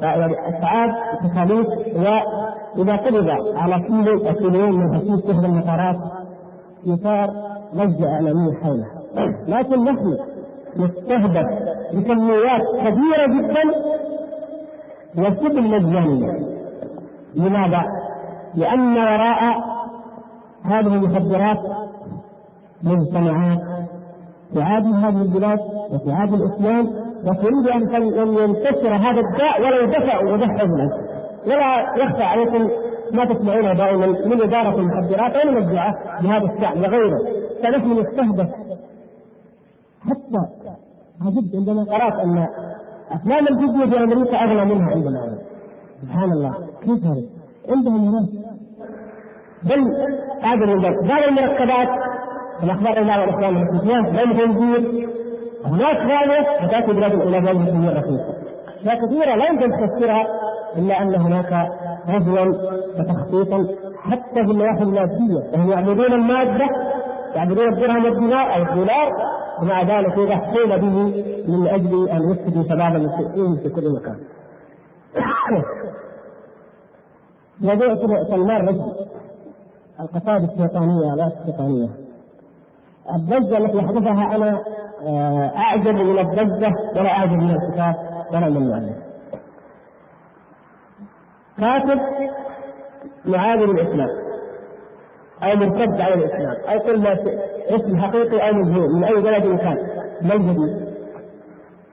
يعني 0.00 0.48
أسعاد 0.48 0.90
تكاليف 1.22 1.66
وإذا 1.96 2.96
قبض 2.96 3.28
على 3.56 3.86
كيلو 3.86 4.28
أو 4.28 4.34
كيلوين 4.34 4.72
من 4.72 4.96
حشيش 4.96 5.20
تهدى 5.20 5.46
المطارات 5.46 5.96
يثار 6.86 7.30
ضجه 7.74 8.08
اعلاميه 8.08 8.54
حوله 8.62 8.86
لكن 9.58 9.84
نحن 9.84 10.18
نستهدف 10.76 11.46
بكميات 11.92 12.62
كبيرة 12.80 13.26
جدا 13.26 13.62
وشبه 15.18 15.60
مجانية 15.60 16.32
لماذا؟ 17.34 17.82
لأن 18.54 18.98
وراء 18.98 19.64
هذه 20.64 20.94
المخدرات 20.94 21.58
مجتمعات 22.82 23.73
تعادي 24.54 24.88
هذه 24.88 25.22
البلاد 25.22 25.58
وتعادي 25.90 26.34
الإسلام 26.34 26.86
وتريد 27.24 27.68
أن 27.68 28.38
ينتشر 28.38 28.94
هذا 28.96 29.20
الداء 29.20 29.62
ولا 29.62 29.80
يدفع 29.80 30.32
ودفع 30.32 30.62
الناس 30.62 30.92
ولا 31.46 32.02
يخفى 32.04 32.22
عليكم 32.22 32.68
ما 33.12 33.24
تسمعونه 33.24 33.74
دائما 33.74 34.06
من 34.06 34.42
إدارة 34.42 34.78
المخدرات 34.80 35.36
أو 35.36 35.50
من 35.50 35.56
الدعاء 35.56 35.94
بهذا 36.22 36.54
الشعب 36.54 36.76
وغيره. 36.76 37.18
فنحن 37.62 37.92
نستهدف 37.92 38.50
حتى 40.00 40.40
عجبت 41.22 41.54
عندما 41.54 41.84
قرأت 41.84 42.14
أن 42.24 42.46
أفلام 43.10 43.46
الفيديو 43.48 43.90
في 43.90 44.04
أمريكا 44.04 44.36
اغلى 44.36 44.64
منها 44.64 44.90
عندنا 44.90 45.38
سبحان 46.02 46.32
الله. 46.32 46.54
كيف 46.80 47.04
هذا؟ 47.04 47.22
عندهم 47.68 48.08
هناك. 48.08 48.28
بل 49.62 49.80
هذا 50.42 50.66
من 50.66 50.84
ذلك 50.84 51.04
بعض 51.04 51.22
المركبات 51.28 51.88
الاخبار 52.64 53.02
إلى 53.02 53.24
الاخوان 53.24 53.56
المسلمين 53.56 54.06
لم 54.06 54.38
تنزيل. 54.38 55.08
هناك 55.64 55.96
غايه 55.96 56.64
وتاتي 56.64 56.92
بلاد 56.92 57.16
بلاد 57.16 57.48
المسلمين 57.48 57.90
رخيصه 57.90 58.34
اشياء 58.80 59.06
كثيرة 59.06 59.34
لا 59.36 59.46
يمكن 59.46 59.70
تفسرها 59.70 60.24
إلا 60.76 61.02
أن 61.02 61.14
هناك 61.14 61.68
غزوا 62.08 62.46
وتخطيطا 62.98 63.66
حتى 63.98 64.44
في 64.44 64.50
النواحي 64.50 64.82
الماديه 64.82 65.50
فهم 65.52 65.70
يعبدون 65.70 66.12
المادة 66.12 66.66
يعبدون 67.34 67.72
الدرهم 67.72 68.04
والدينار 68.04 68.56
أو 68.56 68.62
الدولار 68.62 69.12
ومع 69.62 69.82
ذلك 69.82 70.18
يضحون 70.18 70.76
به 70.76 71.24
من 71.48 71.66
أجل 71.66 72.08
أن 72.08 72.30
يفسدوا 72.30 72.62
شباب 72.62 72.96
المسلمين 72.96 73.56
في 73.62 73.68
كل 73.68 73.92
مكان. 73.96 74.16
موضوع 77.60 77.94
سلمان 78.30 78.68
رشدي 78.68 78.92
القصائد 80.00 80.42
الشيطانية 80.42 81.14
لا 81.14 81.26
الشيطانية. 81.26 82.03
الضجة 83.10 83.58
التي 83.58 83.76
يحدثها 83.78 84.36
أنا 84.36 84.60
آه، 85.06 85.52
أعجب 85.56 85.88
من 85.94 86.18
الضجة 86.18 86.72
ولا 86.96 87.10
أعجب 87.10 87.32
من 87.32 87.50
الكتاب 87.50 87.94
ولا 88.30 88.48
من 88.48 88.56
المؤلف. 88.56 88.96
كاتب 91.58 92.00
معادي 93.24 93.64
الإسلام 93.64 94.08
أو 95.42 95.56
مرتد 95.56 96.00
على 96.00 96.14
الإسلام 96.14 96.56
أو 96.68 96.78
كل 96.80 97.00
ما 97.02 97.12
اسم 97.76 98.00
حقيقي 98.00 98.48
أو 98.48 98.54
مجهول 98.54 98.94
من 98.96 99.04
أي 99.04 99.14
بلد 99.22 99.58
كان 99.58 99.76
الجديد؟ 100.22 100.94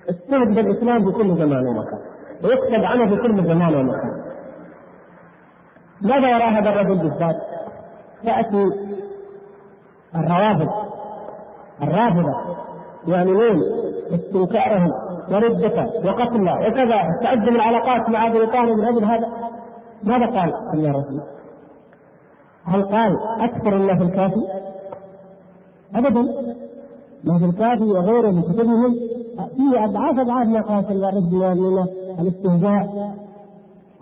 استهد 0.09 0.47
بالاسلام 0.55 1.05
في 1.05 1.11
كل 1.17 1.35
زمان 1.35 1.67
ومكان 1.67 1.99
ويكتب 2.43 2.83
عنه 2.83 3.15
في 3.15 3.21
كل 3.21 3.45
زمان 3.47 3.75
ومكان. 3.75 4.21
ماذا 6.01 6.29
يرى 6.29 6.43
هذا 6.43 6.69
الرجل 6.69 6.97
بالذات؟ 6.97 7.35
تاتي 8.23 8.65
الروافض 10.15 10.80
الرافضة. 11.83 12.33
يعلنون 13.07 13.61
استنكارهم 14.13 14.91
وردته 15.31 15.85
وقتله 15.85 16.53
وكذا. 16.67 16.97
تقدم 17.21 17.55
العلاقات 17.55 18.09
مع 18.09 18.27
بريطانيا 18.27 18.75
من 18.75 18.85
أجل 18.85 19.05
هذا. 19.05 19.27
ماذا 20.03 20.25
قال 20.25 20.49
يا 20.79 20.89
رسول 20.89 21.21
هل 22.65 22.83
قال 22.83 23.11
أكثر 23.39 23.75
الله 23.75 23.97
في 23.97 24.03
الكافي؟ 24.03 24.41
ابدا. 25.95 26.21
ما 27.23 27.39
في 27.39 27.45
الكافي 27.45 27.83
وغيره 27.83 28.31
من 28.31 28.41
كتبهم 28.41 28.95
فيه 29.57 29.85
أضعاف 29.85 30.19
أضعاف 30.19 30.47
ما 30.47 30.61
قال 30.61 30.83
صلى 30.83 30.91
الله 30.91 31.07
عليه 31.07 31.17
وسلم 31.17 31.63
من 31.63 31.87
الاستهزاء 32.19 33.13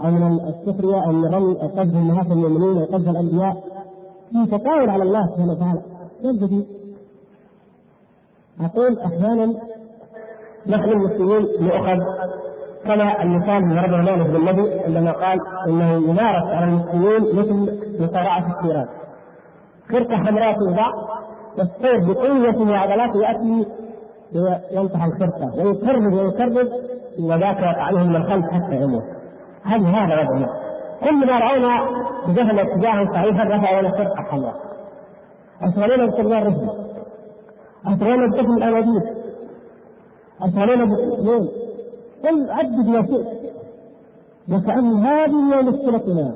أو 0.01 0.11
من 0.11 0.39
السخرية 0.39 1.06
أو 1.06 1.11
من 1.11 1.35
رمي 1.35 1.53
قذف 1.53 1.95
امهات 1.95 2.31
المؤمنين 2.31 2.77
أو 2.77 2.85
قذف 2.85 3.10
الأنبياء. 3.10 3.64
في 4.31 4.57
تطاول 4.57 4.89
على 4.89 5.03
الله 5.03 5.26
سبحانه 5.26 5.51
وتعالى. 5.51 5.81
ما 6.23 6.64
الجديد؟ 8.60 8.72
أقول 8.72 8.99
أحيانا 8.99 9.45
نحن 10.68 10.90
المسلمين 10.90 11.48
نؤخذ 11.61 11.99
كما 12.86 13.22
المثال 13.23 13.61
من 13.61 13.76
ضربه 13.76 13.98
مالك 13.98 14.30
بن 14.30 14.36
النبي 14.36 14.80
عندما 14.86 15.11
قال 15.11 15.40
إنه 15.68 15.91
يمارس 15.94 16.44
على 16.45 16.65
المسلمين 16.65 17.36
مثل 17.36 17.80
مصارعة 18.03 18.57
الثيران. 18.57 18.88
خرقه 19.91 20.15
حمراء 20.15 20.53
توضع 20.60 20.88
والسيف 21.57 22.10
بقوة 22.10 22.69
وعضلات 22.69 23.15
ياتي 23.15 23.65
ينصح 24.72 25.03
الخرقه 25.03 25.65
ويكرر 25.65 26.14
ويكرر 26.14 26.68
وذاك 27.19 27.64
عليه 27.64 28.03
من 28.03 28.15
الخلف 28.15 28.45
حتى 28.45 28.76
يموت. 28.76 29.03
هل 29.64 29.86
هذا 29.86 30.30
وضعه 30.30 30.49
كل 31.03 31.27
ما 31.27 31.40
راونا 31.40 31.90
اتجاهنا 32.26 32.61
اتجاها 32.61 33.06
صحيحا 33.14 33.44
رفعوا 33.44 33.81
لنا 33.81 33.91
خرقه 33.91 34.15
حمراء. 34.15 34.56
أشغلنا 35.61 36.06
بسلمان 36.06 36.44
رشدي 36.44 36.78
أشغلنا 37.85 38.27
بطفل 38.27 38.53
الأناديل 38.57 39.01
أشغلنا 40.41 40.85
بالسجون 40.85 41.49
قل 42.26 42.51
عدد 42.51 42.88
ما 42.88 43.01
شئت. 43.06 43.39
وكأن 44.51 45.06
هذه 45.06 45.53
هي 45.53 45.61
مشكلتنا 45.61 46.35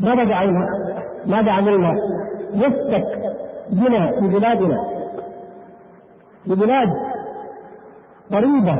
ماذا 0.00 0.24
دعينا؟ 0.24 0.66
ماذا 1.26 1.50
عملنا؟ 1.50 1.92
يفتك 2.54 3.36
بنا 3.70 4.10
في 4.20 4.28
بلادنا. 4.28 4.88
في 6.44 6.54
بلاد 6.54 6.88
قريبة 8.32 8.76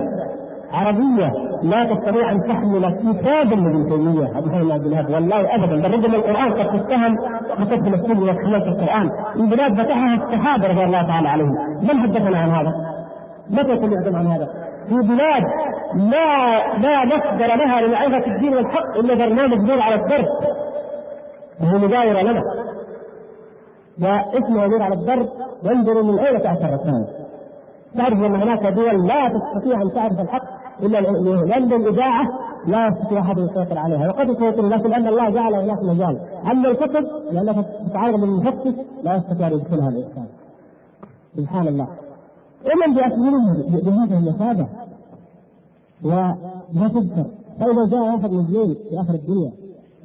عربية. 0.73 1.52
لا 1.63 1.95
تستطيع 1.95 2.33
أن 2.33 2.43
تحمل 2.49 2.85
كتابا 3.01 3.55
لابن 3.55 3.89
تيمية. 3.89 4.27
هذه 4.27 4.77
البلاد 4.77 5.11
والله 5.11 5.55
أبدا. 5.55 5.89
بل 5.89 5.95
ربما 5.95 6.17
القرآن 6.17 6.53
قد 6.53 6.81
تتهم 6.81 7.17
وقد 7.51 7.69
تمثل 7.69 8.23
وتحملت 8.23 8.67
القرآن. 8.67 9.11
في 9.35 9.57
بلاد 9.57 9.73
فتحها 9.73 10.15
الصحابة 10.15 10.67
رضي 10.69 10.85
الله 10.85 11.07
تعالى 11.07 11.29
عليهم. 11.29 11.55
من 11.83 12.03
حدثنا 12.03 12.39
عن 12.39 12.51
هذا؟ 12.51 12.73
متى 13.51 13.77
سمعتم 13.77 14.17
عن 14.17 14.27
هذا؟ 14.27 14.49
في 14.89 14.95
بلاد 14.95 15.43
لا 15.97 16.29
لا 16.79 17.05
مصدر 17.05 17.47
لها 17.47 17.81
لمعرفة 17.81 18.27
الدين 18.33 18.55
والحق 18.55 18.97
إلا 18.99 19.15
برنامج 19.15 19.59
نور 19.59 19.81
على 19.81 19.95
الدرب 19.95 20.25
وهي 21.61 21.79
مجاورة 21.79 22.23
لنا. 22.23 22.43
واسمه 24.03 24.67
نور 24.67 24.83
على 24.83 24.95
الدرب 24.95 25.27
وانظروا 25.65 26.03
من 26.03 26.19
أين 26.19 26.39
تأتي 26.39 26.65
الرسائل 26.65 27.07
تعرف 27.97 28.19
أن 28.19 28.37
هناك 28.37 28.67
دول 28.67 29.07
لا 29.07 29.29
تستطيع 29.29 29.83
أن 29.83 29.93
تعرف 29.95 30.21
الحق 30.21 30.62
إلا 30.82 30.99
لأن 31.47 31.73
الإذاعة 31.73 32.24
لا 32.66 32.89
يستطيع 32.89 33.20
أحد 33.20 33.39
يسيطر 33.39 33.78
عليها. 33.78 34.09
وقد 34.09 34.28
يسيطر 34.28 34.69
لكن 34.69 34.90
لأن 34.90 35.07
الله 35.07 35.31
جعل 35.31 35.55
هناك 35.55 35.82
مجال 35.82 36.20
أما 36.51 36.69
الكتب 36.69 37.07
تتعارض 37.89 38.19
من 38.19 38.24
المفتش 38.24 38.74
لا 39.05 39.16
يستطيع 39.16 39.47
أن 39.47 39.53
يدخلها 39.53 39.89
الإنسان. 39.89 40.27
سبحان 41.36 41.69
الله. 41.69 41.89
ومن 42.65 42.94
بأسئلة 42.94 43.81
بهذه 43.82 44.19
المثابة 44.19 44.66
ولا 46.05 46.89
تذكر. 46.89 47.27
فإذا 47.61 47.86
جاء 47.90 48.01
واحد 48.01 48.31
مجنون 48.32 48.74
في 48.74 49.01
آخر 49.01 49.15
الدنيا 49.15 49.53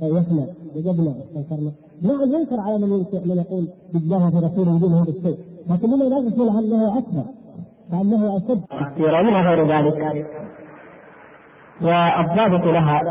يفنى 0.02 0.46
وجدنا 0.76 1.16
استنكرنا 1.20 1.72
نعم 2.02 2.34
ينكر 2.34 2.60
على 2.60 2.78
من 2.78 2.90
من 3.26 3.38
يقول 3.38 3.68
بالله 3.94 4.30
في 4.30 4.38
رسوله 4.38 4.78
يقول 4.78 4.94
هذا 4.94 5.10
الشيء. 5.10 5.38
لكن 5.70 5.90
لا 5.90 6.18
يقول 6.18 6.50
أنه 6.50 6.98
أكثر 6.98 7.24
فأنه 7.92 8.38
أشد. 8.38 8.62
كثيرا 8.94 9.20
ومنها 9.20 9.42
غير 9.50 9.62
ذلك. 9.74 10.28
والضابط 11.82 12.66
لها 12.66 13.02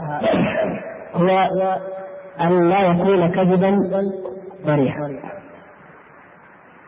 هو 1.14 1.48
أن 2.40 2.68
لا 2.68 2.80
يكون 2.80 3.28
كذبا 3.30 3.90
صريحا 4.66 5.20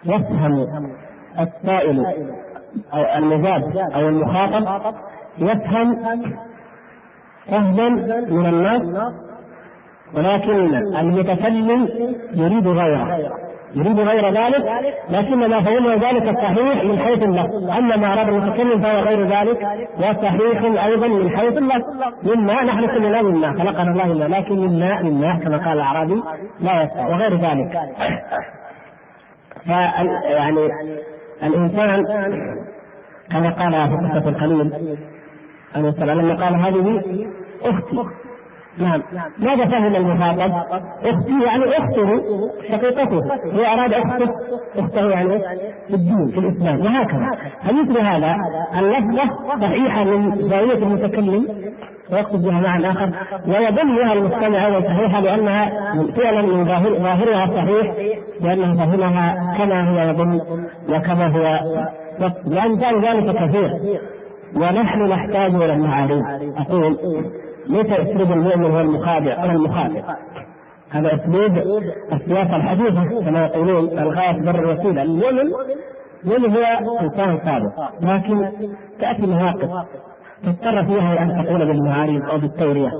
يفهم 0.04 0.66
السائل 1.40 2.06
أو 2.94 3.18
المزاد 3.18 3.76
أو 3.76 4.08
المخاطب 4.08 4.94
يفهم 5.38 5.96
فهما 7.50 7.88
من 8.30 8.46
الناس 8.46 9.12
ولكن 10.14 10.74
المتكلم 10.74 11.88
يريد 12.34 12.68
غيره. 12.68 13.47
يريد 13.74 14.00
غير 14.00 14.28
ذلك 14.28 14.64
لكن 15.10 15.36
ما 15.36 15.62
فهمه 15.62 15.94
ذلك 15.94 16.36
صحيح 16.38 16.84
من 16.84 16.98
حيث 16.98 17.22
اللفظ 17.22 17.70
أما 17.70 17.96
ما 17.96 18.12
أراد 18.12 18.28
المتكلم 18.28 18.82
فهو 18.82 18.98
غير 19.00 19.26
ذلك 19.26 19.66
وصحيح 19.98 20.84
أيضا 20.84 21.08
من 21.08 21.36
حيث 21.36 21.58
اللفظ 21.58 21.84
مما 22.22 22.64
نحن 22.64 22.86
كلنا 22.86 23.22
مما 23.22 23.52
خلقنا 23.52 23.90
الله 23.90 24.06
مما 24.06 24.24
لكن 24.36 24.54
مما 24.54 25.02
مما 25.02 25.38
كما 25.44 25.56
قال 25.56 25.72
الأعرابي 25.72 26.22
لا 26.60 26.82
يسع 26.82 27.06
وغير 27.06 27.34
ذلك. 27.34 27.78
ف 29.66 29.68
يعني 30.24 30.68
الإنسان 31.42 32.04
كما 33.30 33.50
قال 33.50 33.72
في 33.88 34.18
قصة 34.18 34.28
الخليل 34.28 34.72
عليه 35.74 35.88
السلام 35.88 36.20
لما 36.20 36.44
قال 36.44 36.54
هذه 36.54 37.02
أختي. 37.64 38.27
نعم. 38.80 39.02
ماذا 39.38 39.64
فهم 39.64 39.96
المخاطب؟ 39.96 40.52
أختي 41.04 41.44
يعني 41.46 41.64
اخته 41.78 42.20
شقيقته 42.68 43.16
هو 43.54 43.64
أراد 43.64 43.92
أخته 43.92 44.34
أخته 44.76 45.10
يعني 45.10 45.38
في 45.88 45.94
الدين 45.94 46.30
في 46.30 46.38
الإسلام 46.38 46.80
وهكذا. 46.80 47.30
فمثل 47.64 48.00
هذا 48.00 48.36
اللفظة 48.78 49.30
صحيحة 49.60 50.04
من 50.04 50.48
زاوية 50.48 50.78
المتكلم 50.78 51.46
ويقصد 52.12 52.42
بها 52.42 52.60
معنى 52.60 52.90
آخر 52.90 53.10
ويظن 53.46 53.96
بها 53.96 54.12
المستمع 54.12 54.66
أيضا 54.66 54.80
صحيحه 54.80 55.20
لانها 55.20 55.70
فعلا 56.16 56.42
من 56.42 56.64
ظاهرها 57.02 57.46
صحيح 57.46 57.94
لأنه 58.40 58.76
فهمها 58.76 59.54
كما 59.58 59.90
هو 59.90 60.10
يظن 60.10 60.40
وكما 60.88 61.26
هو 61.26 61.58
وامثال 62.46 63.00
ذلك 63.00 63.36
كثير. 63.36 63.98
ونحن 64.56 65.02
نحتاج 65.02 65.54
إلى 65.54 65.72
المعاريف 65.72 66.24
أقول 66.56 66.96
ليس 67.68 67.86
اسلوب 67.86 68.32
المؤمن 68.32 68.64
هو 68.64 68.80
المخادع 68.80 69.44
أو 69.44 69.50
المخاطئ 69.50 70.02
هذا 70.90 71.14
أسلوب 71.14 71.58
السياسة 72.12 72.56
الحديثه 72.56 73.24
كما 73.24 73.44
يقولون 73.46 73.98
الغاية 73.98 74.42
بر 74.42 74.58
الوسيلة. 74.58 75.02
المؤمن 75.02 75.52
المؤمن 76.24 76.56
هو 76.56 76.98
إنسان 77.00 77.38
صادق 77.44 77.90
لكن 78.00 78.48
تأتي 79.00 79.26
مواقف 79.26 79.70
تضطر 80.42 80.86
فيها 80.86 81.22
أن 81.22 81.44
تقول 81.44 81.66
بالمعاريض 81.66 82.22
أو 82.30 82.38
بالتورية 82.38 82.90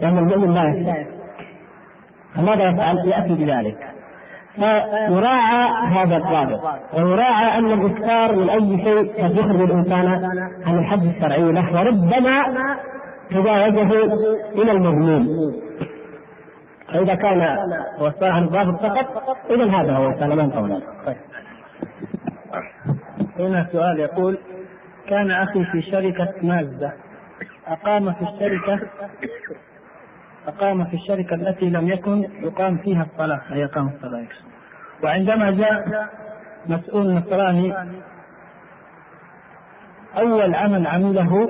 لأن 0.00 0.18
المؤمن 0.18 0.54
لا 0.54 0.64
يستطيع 0.64 1.06
فماذا 2.34 2.70
يفعل؟ 2.70 2.98
يأتي 2.98 3.34
بذلك. 3.34 3.78
فيراعى 4.56 5.86
هذا 5.86 6.16
الضابط 6.16 6.60
ويراعى 6.94 7.58
أن 7.58 7.72
الإكثار 7.72 8.36
من 8.36 8.50
أي 8.50 8.84
شيء 8.84 9.24
قد 9.24 9.36
يخرج 9.36 9.60
الإنسان 9.60 10.06
عن 10.66 10.78
الحد 10.78 11.04
الشرعي 11.04 11.52
له 11.52 11.80
وربما 11.80 12.44
تجاوزه 13.30 14.04
إلى 14.52 14.72
المضمون 14.72 15.26
فإذا 16.88 17.14
كان 17.14 17.40
عن 18.22 18.44
الضابط 18.44 18.80
فقط 18.80 19.36
إذا 19.50 19.64
هذا 19.64 19.96
هو 19.96 20.14
كان 20.14 20.28
ما 20.28 20.80
طيب. 21.06 21.16
هنا 23.38 23.68
سؤال 23.72 24.00
يقول 24.00 24.38
كان 25.08 25.30
أخي 25.30 25.64
في 25.64 25.82
شركة 25.82 26.34
مازدا. 26.42 26.92
أقام 27.66 28.12
في 28.12 28.22
الشركة 28.22 28.80
أقام 30.48 30.84
في 30.84 30.94
الشركة 30.94 31.34
التي 31.34 31.70
لم 31.70 31.88
يكن 31.88 32.24
يقام 32.42 32.76
فيها 32.76 33.06
الصلاة. 33.12 33.40
أي 33.52 33.64
أقام 33.64 33.88
الصلاة 33.88 34.26
وعندما 35.04 35.50
جاء 35.50 36.08
مسؤول 36.66 37.14
نصراني 37.14 37.74
أول 40.16 40.54
عمل 40.54 40.86
عمله 40.86 41.48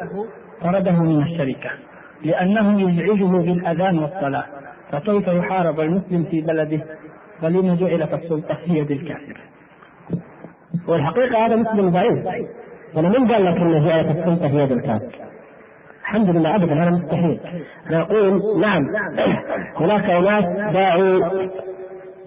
طرده 0.62 0.92
من 1.02 1.22
الشركة 1.22 1.70
لأنه 2.24 2.80
يزعجه 2.82 3.24
بالأذان 3.24 3.98
والصلاة 3.98 4.44
فكيف 4.92 5.28
يحارب 5.28 5.80
المسلم 5.80 6.24
في 6.24 6.40
بلده؟ 6.40 6.84
ولما 7.42 7.74
جعلت 7.74 8.14
السلطة 8.14 8.54
في 8.54 8.72
يد 8.72 8.90
الكافر. 8.90 9.40
والحقيقة 10.88 11.46
هذا 11.46 11.56
مسلم 11.56 11.90
ضعيف. 11.90 12.26
أنا 12.96 13.08
من 13.08 13.32
قال 13.32 13.44
لك 13.44 13.56
أن 13.56 13.86
جعلت 13.86 14.16
السلطة 14.18 14.48
في 14.48 14.56
يد 14.56 14.72
الكافر؟ 14.72 15.12
الحمد 16.00 16.28
لله 16.36 16.56
ابدا 16.56 16.82
هذا 16.82 16.90
مستحيل. 16.90 17.40
أنا 17.90 18.00
أقول 18.02 18.60
نعم 18.60 18.82
هناك 19.76 20.04
أناس 20.10 20.72
باعوا 20.74 21.20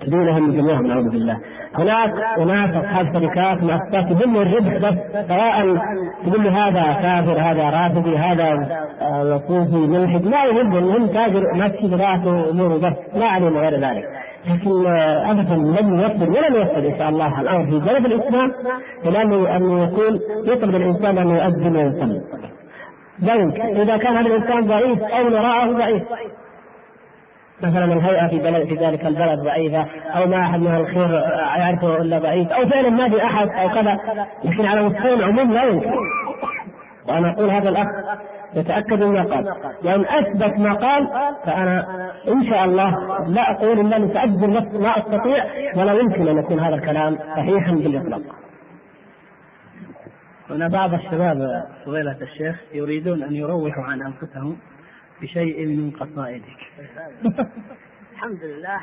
دونهم 0.08 0.52
جميعهم 0.52 0.88
نعوذ 0.88 1.10
بالله. 1.10 1.38
هناك 1.76 2.14
اناس 2.40 2.76
أصحاب 2.76 3.14
شركات 3.14 3.64
مؤسسات 3.64 4.12
يهم 4.12 4.38
الربح 4.38 4.78
بس 4.78 4.98
سواء 5.28 5.78
تقول 6.26 6.48
هذا 6.48 6.94
كافر 6.94 7.40
هذا 7.40 7.70
رافضي 7.70 8.18
هذا 8.18 8.80
صوفي 9.48 9.88
ملحد. 9.88 10.26
لا 10.26 10.46
يهم 10.46 10.76
المهم 10.76 11.08
تاجر 11.08 11.44
ماشي 11.56 11.88
بذاته 11.88 12.50
اموره 12.52 12.78
بس 12.78 12.98
لا 13.16 13.26
علينا 13.26 13.60
غير 13.60 13.80
ذلك. 13.80 14.04
لكن 14.48 14.88
ابدا 15.32 15.56
لم 15.56 16.00
يصل 16.00 16.30
ولن 16.30 16.62
يصل 16.62 16.86
إن 16.86 16.98
شاء 16.98 17.10
الله 17.10 17.42
الأمر 17.42 17.66
في 17.66 17.80
بلد 17.80 18.06
الإسلام 18.06 18.52
إلى 19.06 19.22
انه 19.22 19.84
يكون 19.84 20.20
يطلب 20.46 20.76
الإنسان 20.76 21.18
أن 21.18 21.30
يؤذن 21.30 21.76
ويصلي 21.76 22.22
لا 23.20 23.34
إذا 23.84 23.98
كان 23.98 24.18
هذا 24.18 24.28
الإنسان 24.28 24.68
ضعيف 24.68 25.04
أو 25.04 25.30
نراءه 25.30 25.72
ضعيف. 25.72 26.04
مثلا 27.64 27.86
الهيئه 27.86 28.28
في 28.28 28.40
بلد 28.40 28.68
في 28.68 28.76
ذلك 28.86 29.06
البلد 29.06 29.40
ضعيفة 29.40 29.86
أو 30.16 30.28
ما 30.28 30.42
أحد 30.42 30.60
من 30.60 30.76
الخير 30.76 31.14
يعرفه 31.58 32.02
إلا 32.02 32.20
ضعيف 32.20 32.52
أو 32.52 32.70
فعلا 32.70 32.90
ما 32.90 33.10
في 33.10 33.24
أحد 33.24 33.48
أو 33.50 33.70
كذا 33.70 34.00
لكن 34.44 34.66
على 34.66 34.82
مستوى 34.82 35.14
العموم 35.14 35.54
لا 35.54 35.64
يمكن. 35.64 35.92
وأنا 37.08 37.32
أقول 37.32 37.50
هذا 37.50 37.70
الأخ 37.70 37.88
يتأكد 38.56 39.04
مما 39.04 39.24
قال. 39.24 39.46
لأن 39.84 40.06
أثبت 40.06 40.60
ما 40.60 40.74
قال 40.74 41.08
فأنا 41.46 41.86
إن 42.28 42.50
شاء 42.50 42.66
الله 42.66 42.90
لا 43.28 43.52
أقول 43.52 43.80
إلا 43.80 43.98
نفسي 43.98 44.48
ما 44.78 45.00
أستطيع 45.00 45.46
ولا 45.76 45.94
يمكن 45.94 46.28
أن 46.28 46.38
يكون 46.38 46.60
هذا 46.60 46.76
الكلام 46.76 47.18
صحيحا 47.36 47.72
بالإطلاق. 47.72 48.22
هنا 50.50 50.68
بعض 50.68 50.94
الشباب 50.94 51.64
فضيلة 51.86 52.18
الشيخ 52.22 52.56
يريدون 52.74 53.24
أن 53.24 53.36
يروحوا 53.36 53.84
عن 53.84 54.02
أنفسهم. 54.02 54.58
بشيء 55.22 55.66
من 55.66 55.92
قصائدك. 55.92 56.60
الحمد 58.14 58.44
لله. 58.44 58.80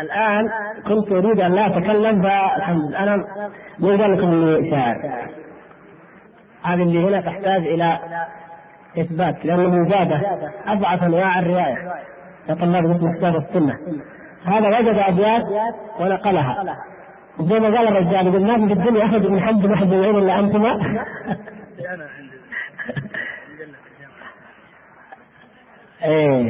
الآن 0.00 0.48
كنت 0.88 1.12
أريد 1.12 1.40
أن 1.40 1.52
لا 1.52 1.66
أتكلم 1.66 2.22
فالحمد 2.22 2.78
لله. 2.88 3.02
أنا 3.02 3.16
من 3.78 4.00
قال 4.00 4.12
لكم 4.12 4.32
إني 4.32 4.70
شاعر 4.70 5.28
هذه 6.62 6.82
اللي 6.82 6.98
هنا 7.08 7.20
تحتاج 7.20 7.66
إلى 7.66 7.98
إثبات 8.98 9.44
لأنه 9.44 9.88
زاد 9.88 10.24
أضعف 10.66 11.02
أنواع 11.02 11.38
الرواية. 11.38 11.92
لطلاب 12.48 12.84
مثل 12.84 13.18
كتاب 13.18 13.36
السنة. 13.36 13.78
هذا 14.44 14.78
وجد 14.78 14.98
أبيات 14.98 15.42
ونقلها. 16.00 16.76
زي 17.40 17.60
ما 17.60 17.78
قال 17.78 17.88
الرجال 17.88 18.26
يقول 18.26 18.46
ما 18.46 18.66
في 18.66 18.72
الدنيا 18.72 19.04
أحد 19.04 19.26
من 19.26 19.40
حمد 19.40 19.64
واحد 19.64 19.92
يعين 19.92 20.16
إلا 20.16 20.38
أنتما. 20.38 20.78
إيه. 26.04 26.42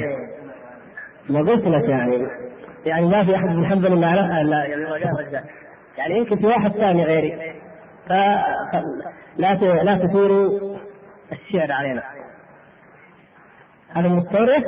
ما 1.31 1.41
قلت 1.41 1.67
لك 1.67 1.89
يعني. 1.89 2.29
يعني 2.87 3.09
ما 3.09 3.25
في 3.25 3.37
أحد 3.37 3.49
من 3.49 3.67
حنبل 3.67 3.93
الا 3.93 4.41
الا 4.41 4.65
يعني 4.65 5.47
يعني 5.99 6.19
يمكن 6.19 6.37
في 6.37 6.47
واحد 6.47 6.71
ثاني 6.73 7.05
غيري. 7.05 7.55
فلا 8.09 8.45
لا 9.85 9.99
تثيروا 9.99 10.77
الشعر 11.33 11.73
علينا. 11.73 12.03
هذا 13.91 14.09
مستورد 14.09 14.63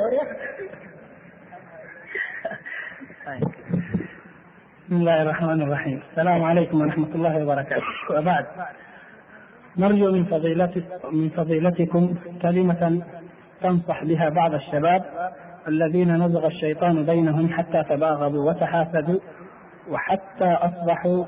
بسم 4.85 4.95
الله 4.95 5.21
الرحمن 5.21 5.61
الرحيم. 5.61 6.01
السلام 6.11 6.43
عليكم 6.43 6.81
ورحمة 6.81 7.15
الله 7.15 7.43
وبركاته. 7.43 7.83
وبعد. 8.11 8.45
نرجو 9.77 10.11
من 11.11 11.29
فضيلتكم 11.29 12.15
كلمة 12.41 13.01
تنصح 13.61 14.03
بها 14.03 14.29
بعض 14.29 14.53
الشباب 14.53 15.03
الذين 15.67 16.23
نزغ 16.23 16.47
الشيطان 16.47 17.05
بينهم 17.05 17.49
حتى 17.53 17.83
تباغضوا 17.89 18.49
وتحاسدوا 18.49 19.19
وحتى 19.91 20.45
أصبحوا 20.45 21.25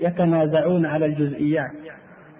يتنازعون 0.00 0.86
على 0.86 1.06
الجزئيات. 1.06 1.70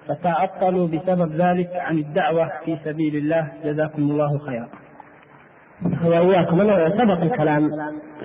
فتعطلوا 0.09 0.89
بسبب 0.89 1.33
ذلك 1.33 1.71
عن 1.75 1.99
الدعوة 1.99 2.51
في 2.65 2.77
سبيل 2.85 3.17
الله. 3.17 3.53
جزاكم 3.65 4.03
الله 4.03 4.39
خيرا. 4.39 4.69
وإياكم 6.05 6.61
أنا 6.61 6.99
سبق 6.99 7.21
الكلام 7.23 7.71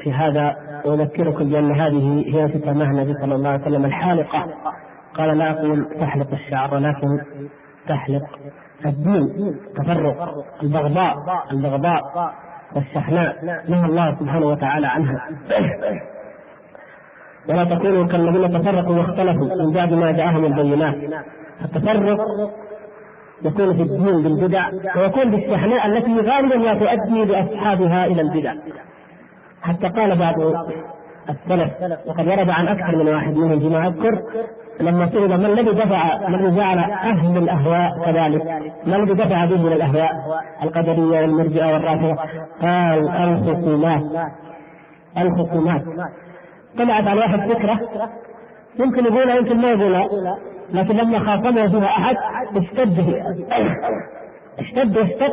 في 0.03 0.13
هذا 0.13 0.55
وأذكركم 0.85 1.49
بأن 1.49 1.71
هذه 1.71 2.23
هي 2.27 2.59
ختامها 2.59 2.91
النبي 2.91 3.13
صلى 3.13 3.35
الله 3.35 3.49
عليه 3.49 3.61
وسلم 3.61 3.85
الحالقة. 3.85 4.45
قال 5.17 5.37
لا 5.37 5.51
أقول 5.51 5.85
تحلق 5.99 6.33
الشعر 6.33 6.73
ولكن 6.73 7.21
تحلق 7.87 8.25
الدين 8.85 9.55
تفرق 9.75 10.45
البغضاء 10.63 11.15
البغضاء 11.51 12.01
والشحناء 12.75 13.45
نهى 13.69 13.85
الله 13.85 14.15
سبحانه 14.19 14.45
وتعالى 14.45 14.87
عنها. 14.87 15.29
ولا 17.49 17.63
تكونوا 17.63 18.07
كالذين 18.07 18.61
تفرقوا 18.61 18.97
واختلفوا 18.97 19.65
من 19.65 19.73
بعد 19.73 19.93
ما 19.93 20.11
جاءهم 20.11 20.45
البينات. 20.45 20.95
التفرق 21.65 22.19
يكون 23.43 23.73
في 23.77 23.81
الدين 23.81 24.23
بالبدع 24.23 24.69
ويكون 24.97 25.31
بالشحناء 25.31 25.87
التي 25.87 26.19
غالبا 26.19 26.57
ما 26.57 26.73
تؤدي 26.79 27.25
باصحابها 27.25 28.05
إلى 28.05 28.21
البدع. 28.21 28.53
حتى 29.61 29.87
قال 29.87 30.19
بعض 30.19 30.35
السلف 31.29 31.71
وقد 32.07 32.27
ورد 32.27 32.49
عن 32.49 32.67
أكثر 32.67 32.95
من 33.03 33.13
واحد 33.13 33.33
منهم 33.33 33.59
فيما 33.59 33.87
أذكر 33.87 34.19
لما 34.79 35.09
سئل 35.09 35.27
ما 35.27 35.47
الذي 35.47 35.71
دفع 35.71 36.27
من 36.27 36.35
الذي 36.35 36.55
جعل 36.55 36.79
أهل 36.79 37.37
الأهواء 37.37 38.05
كذلك؟ 38.05 38.45
ما 38.85 38.95
الذي 38.95 39.13
دفع 39.13 39.45
به 39.45 39.63
من 39.63 39.73
الأهواء؟ 39.73 40.11
القدرية 40.63 41.21
والمرجئة 41.21 41.65
والرافضة 41.65 42.15
قال 42.61 43.09
الخصومات 43.09 44.01
الخصومات 45.17 45.81
طلعت 46.77 47.07
على 47.07 47.19
واحد 47.19 47.39
فكرة 47.53 47.79
يمكن 48.79 49.05
يقولها 49.05 49.35
يمكن 49.35 49.61
ما 49.61 49.69
يقولها 49.69 50.07
لكن 50.73 50.95
لما 50.95 51.19
خاصمه 51.19 51.67
فيها 51.67 51.87
أحد 51.87 52.15
اشتد 52.57 52.99
اشتد 54.59 54.97
اشتد 54.97 55.31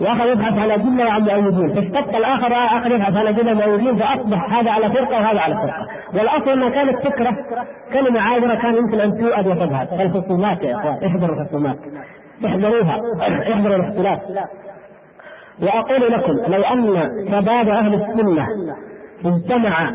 وآخر 0.00 0.26
يبحث 0.26 0.58
على 0.58 0.74
ادله 0.74 1.06
وعن 1.06 1.22
مؤيدين. 1.22 1.74
فاشتد 1.74 2.14
الآخر 2.14 2.52
اخر 2.52 2.90
يبحث 2.90 3.16
على 3.16 3.28
ادله 3.28 3.54
مؤيدين 3.54 3.96
فأصبح 3.96 4.58
هذا 4.58 4.70
على 4.70 4.88
فرقة 4.88 5.16
وهذا 5.16 5.40
على 5.40 5.54
فرقة. 5.54 5.86
والأصل 6.14 6.50
انها 6.50 6.70
كانت 6.70 7.06
فكرة 7.06 7.36
كلمه 7.92 8.20
عابره 8.20 8.54
كان 8.54 8.74
يمكن 8.74 9.00
أن 9.00 9.10
تؤد 9.10 9.46
وتذهب 9.46 9.88
الخصومات 10.00 10.62
يا 10.64 10.76
إخوان 10.76 10.98
احذروا 11.06 11.36
الخصومات. 11.36 11.76
احذروها. 12.46 13.00
احذروا 13.52 13.76
الاختلاف. 13.76 14.18
وأقول 15.62 16.12
لكم 16.12 16.32
لو 16.32 16.62
أن 16.62 17.10
شباب 17.28 17.68
أهل 17.68 17.94
السنة 17.94 18.46
اجتمع 19.24 19.90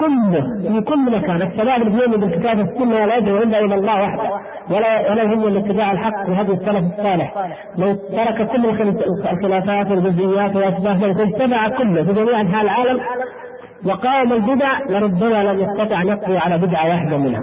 كله 0.00 0.40
في 0.62 0.80
كل 0.80 1.10
مكان. 1.18 1.42
الشباب 1.42 1.82
اللي 1.82 1.96
بيؤمن 1.96 2.20
بالكتاب 2.20 2.58
والسنة 2.58 3.02
ولا 3.02 3.16
يدعو 3.16 3.36
إلا 3.36 3.58
إلى 3.58 3.74
الله 3.74 4.02
وحده. 4.02 4.30
ولا 4.70 5.10
ولا 5.10 5.22
يهم 5.22 5.48
لاتباع 5.48 5.92
الحق 5.92 6.28
وهدي 6.28 6.52
السلف 6.52 6.84
الصالح. 6.92 7.34
لو 7.78 7.94
ترك 7.94 8.50
كل 8.50 8.66
الخلافات 9.32 9.90
والجزئيات 9.90 10.56
والاشباه 10.56 11.06
لو 11.06 11.22
اجتمع 11.22 11.68
كله 11.68 12.04
في 12.04 12.12
جميع 12.12 12.40
أنحاء 12.40 12.62
العالم 12.64 13.00
وقام 13.86 14.32
البدع 14.32 14.78
لربما 14.90 15.42
لم 15.42 15.60
يستطع 15.60 16.02
ان 16.02 16.08
يقضي 16.08 16.38
على 16.38 16.58
بدعة 16.58 16.88
واحدة 16.88 17.16
منها. 17.16 17.42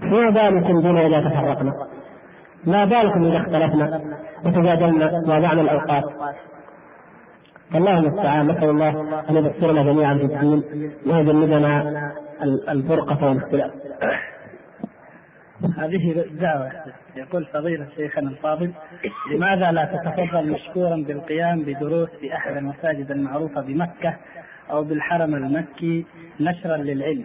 فما 0.00 0.30
بالكم 0.30 0.82
بنا 0.82 1.06
إذا 1.06 1.28
تفرقنا؟ 1.28 1.72
ما 2.66 2.84
بالكم 2.84 3.24
إذا 3.24 3.36
اختلفنا 3.36 4.00
وتجادلنا 4.46 5.10
وضعنا 5.28 5.60
الأوقات؟ 5.60 6.04
الله 7.74 7.98
المستعان. 7.98 8.46
نسأل 8.46 8.70
الله 8.70 9.20
أن 9.30 9.36
يبصرنا 9.36 9.82
جميعا 9.82 10.14
في 10.14 10.24
الدين 10.24 10.62
ويجنبنا 11.06 12.12
الفرقه 12.68 13.28
والإختلاف. 13.28 13.70
هذه 15.78 16.24
دعوة 16.40 16.72
يقول 17.16 17.44
فضيلة 17.44 17.86
شيخنا 17.96 18.30
الفاضل 18.30 18.72
لماذا 19.32 19.72
لا 19.72 19.84
تتفضل 19.84 20.52
مشكورا 20.52 20.96
بالقيام 20.96 21.62
بدروس 21.62 22.08
في 22.20 22.34
أحد 22.34 22.56
المساجد 22.56 23.10
المعروفة 23.10 23.60
بمكة 23.60 24.16
أو 24.70 24.84
بالحرم 24.84 25.34
المكي 25.34 26.06
نشرا 26.40 26.76
للعلم؟ 26.76 27.24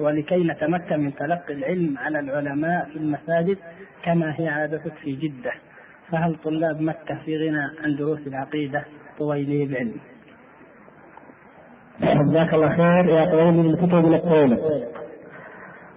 ولكي 0.00 0.44
نتمكن 0.44 1.00
من 1.00 1.14
تلقي 1.14 1.54
العلم 1.54 1.98
على 1.98 2.18
العلماء 2.20 2.84
في 2.84 2.96
المساجد 2.96 3.58
كما 4.04 4.34
هي 4.38 4.48
عادتك 4.48 4.94
في 4.94 5.12
جدة. 5.12 5.52
فهل 6.10 6.36
طلاب 6.44 6.80
مكة 6.80 7.18
في 7.24 7.36
غنى 7.36 7.62
عن 7.84 7.96
دروس 7.96 8.20
العقيدة؟ 8.26 8.84
طويلي 9.18 9.66
بعلم 9.66 9.94
جزاك 12.00 12.54
الله 12.54 12.68
خير 12.76 13.14
يا 13.14 13.30
طويلي 13.30 13.70
الكتب 13.70 13.94
من 14.06 14.14
الطويلة 14.14 14.58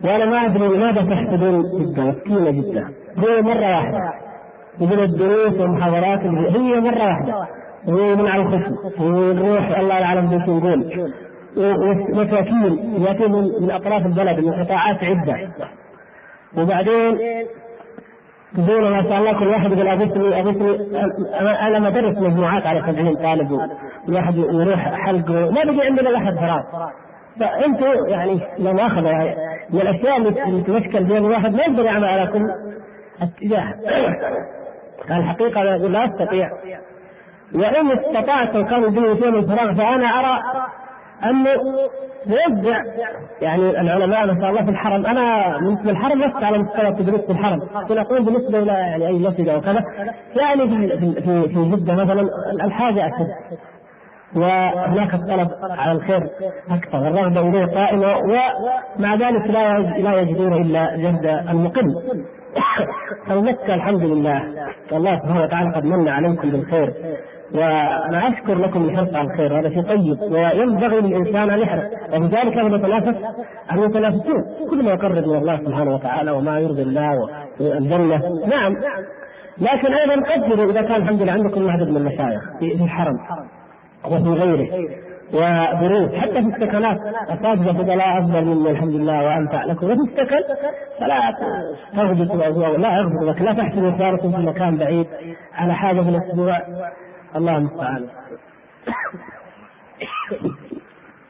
وأنا 0.03 0.25
ما 0.25 0.45
أدري 0.45 0.67
لماذا 0.67 1.01
تحسدون 1.01 1.63
جدا 1.79 2.03
مسكينه 2.03 2.51
جدا. 2.51 2.93
هي 3.17 3.41
مرة 3.41 3.77
واحدة. 3.77 4.13
يقول 4.81 5.03
الدروس 5.03 5.59
والمحاضرات 5.59 6.19
هي 6.55 6.79
مرة 6.79 7.03
واحدة. 7.03 7.47
هي 7.87 8.15
من 8.15 8.27
على 8.27 8.41
الخشب. 8.41 9.01
ونروح 9.01 9.79
الله 9.79 10.03
اعلم 10.03 10.31
إيش 10.31 10.41
نقول 10.41 11.09
ومساكين 11.57 13.01
ياتون 13.01 13.31
من 13.61 13.71
أطراف 13.71 14.05
البلد 14.05 14.39
من 14.39 14.63
قطاعات 14.63 15.03
عدة. 15.03 15.49
وبعدين 16.57 17.17
تقول 18.55 18.91
ما 18.91 19.03
شاء 19.03 19.17
الله 19.17 19.39
كل 19.39 19.47
واحد 19.47 19.71
يقول 19.71 19.87
اغثني 19.87 20.39
اغثني 20.39 20.77
أنا 21.67 21.79
ما 21.79 21.87
ادرس 21.87 22.17
مجموعات 22.17 22.65
على 22.67 22.81
70 22.81 23.15
طالب 23.15 23.51
وواحد 24.09 24.35
يروح 24.35 24.79
حلق 25.05 25.29
ما 25.29 25.63
بقي 25.73 25.85
عندنا 25.87 26.17
احد 26.17 26.35
فراغ. 26.35 26.89
فانتم 27.39 27.85
يعني 28.09 28.39
لو 28.59 28.79
اخذ 28.79 29.01
من 29.73 29.81
الأشياء 29.81 30.17
اللي 30.17 30.61
تمشكل 30.61 31.03
بين 31.03 31.17
الواحد 31.17 31.53
ما 31.53 31.63
يقدر 31.63 31.83
يعمل 31.85 32.05
على 32.05 32.31
كل 32.31 32.43
اتجاه 33.21 33.73
الحقيقة 35.11 35.61
أنا 35.61 35.75
أقول 35.75 35.93
لا 35.93 36.05
أستطيع. 36.05 36.49
وان 37.55 37.91
استطعت 37.91 38.55
وكان 38.55 38.93
بيني 38.93 39.09
وبين 39.09 39.35
الفراغ 39.35 39.75
فأنا 39.75 40.07
أرى 40.07 40.39
أنه 41.23 41.49
يوزع. 42.27 42.81
يعني 43.41 43.69
العلماء 43.69 44.25
ما 44.25 44.41
شاء 44.41 44.49
الله 44.49 44.65
في 44.65 44.71
الحرم. 44.71 45.05
أنا 45.05 45.57
بالنسبة 45.57 45.91
للحرم 45.91 46.21
لست 46.21 46.43
على 46.43 46.57
مستوى 46.57 46.87
التدريس 46.87 47.21
في 47.25 47.31
الحرم. 47.31 47.59
لكن 47.83 47.97
أقول 47.97 48.25
بالنسبة 48.25 48.59
إلى 48.59 48.71
يعني 48.71 49.07
أي 49.07 49.19
مسجد 49.19 49.49
أو 49.49 49.61
كذا. 49.61 49.83
يعني 50.35 50.69
في 50.69 50.99
في 51.21 51.41
في 51.47 51.71
جدة 51.71 51.93
مثلا 51.93 52.21
الحاجة 52.63 53.07
اشد 53.07 53.57
وهناك 54.35 55.13
الطلب 55.13 55.49
على 55.61 55.91
الخير 55.91 56.29
أكثر. 56.69 57.07
الرغبة 57.07 57.39
إليه 57.49 57.65
قائمة. 57.65 58.07
ومع 58.17 59.15
ذلك 59.15 59.47
لا 59.49 59.79
لا 59.79 60.19
يجدون 60.21 60.53
إلا 60.53 60.95
جهد 60.97 61.25
المقل 61.49 61.93
فمكه 63.27 63.73
الحمد 63.73 64.01
لله. 64.01 64.41
الله 64.91 65.19
سبحانه 65.19 65.43
وتعالى 65.43 65.75
قد 65.75 65.85
من 65.85 66.09
عليكم 66.09 66.49
بالخير. 66.49 66.93
وأنا 67.53 68.27
أشكر 68.27 68.55
لكم 68.57 68.83
الحرص 68.83 69.13
على 69.13 69.27
الخير 69.31 69.59
هذا 69.59 69.69
شيء 69.69 69.81
طيب 69.83 70.31
وينبغي 70.33 71.01
للإنسان 71.01 71.49
أن 71.49 71.59
يحرص. 71.59 71.83
ولذلك 72.13 72.57
هذا 72.57 72.75
يتنافس 72.75 73.15
المتنافسون 73.71 74.43
كل 74.69 74.83
ما 74.85 74.91
يقرب 74.91 75.27
من 75.27 75.35
الله 75.35 75.57
سبحانه 75.57 75.95
وتعالى 75.95 76.31
وما 76.31 76.59
يرضي 76.59 76.81
الله 76.81 77.11
والجنة. 77.59 78.21
نعم. 78.47 78.75
لكن 79.57 79.93
أيضا 79.93 80.15
قدروا 80.33 80.71
إذا 80.71 80.81
كان 80.81 80.95
الحمد 80.95 81.21
لله 81.21 81.31
عندكم 81.31 81.69
عدد 81.69 81.89
من 81.89 81.97
المشايخ 81.97 82.41
في 82.59 82.83
الحرم 82.83 83.17
وفي 84.05 84.29
غيره 84.29 84.67
ودروس 85.33 86.15
حتى 86.15 86.33
في 86.33 86.39
السكنات 86.39 86.97
اساتذه 87.29 87.73
فضلاء 87.73 88.19
أفضل 88.19 88.45
مني 88.45 88.71
الحمد 88.71 88.95
لله 88.95 89.25
وأنفع 89.25 89.65
لكم. 89.65 89.85
وفي 89.85 89.93
السكن 89.93 90.41
فلا 90.99 91.33
تغبطوا 91.95 92.77
لا 92.77 92.97
يغبطوا 92.97 93.45
لا 93.45 93.53
تحسبوا 93.53 93.97
سيارة 93.97 94.17
في 94.17 94.27
مكان 94.27 94.77
بعيد 94.77 95.07
على 95.53 95.73
حاجة 95.73 96.01
في 96.01 96.09
الأسبوع. 96.09 96.57
الله 97.35 97.57
المستعان 97.57 98.07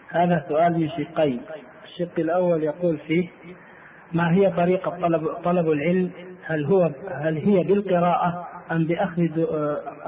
هذا 0.10 0.45
سؤال 0.49 0.73
من 0.80 0.90
شقين 0.90 1.41
الشق 1.86 2.19
الأول 2.19 2.64
يقول 2.64 2.98
فيه 2.98 3.30
ما 4.14 4.34
هي 4.34 4.52
طريقة 4.52 4.91
طلب 4.91 5.27
طلب 5.27 5.68
العلم؟ 5.72 6.11
هل 6.45 6.65
هو 6.65 6.91
هل 7.11 7.38
هي 7.38 7.64
بالقراءة 7.64 8.48
أم 8.72 8.84
بأخذ 8.84 9.27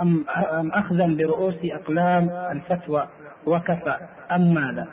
أم 0.02 0.26
أم 0.54 0.72
أخذا 0.72 1.08
برؤوس 1.08 1.56
أقلام 1.64 2.30
الفتوى 2.30 3.08
وكفى 3.46 3.98
أم 4.32 4.54
ماذا؟ 4.54 4.88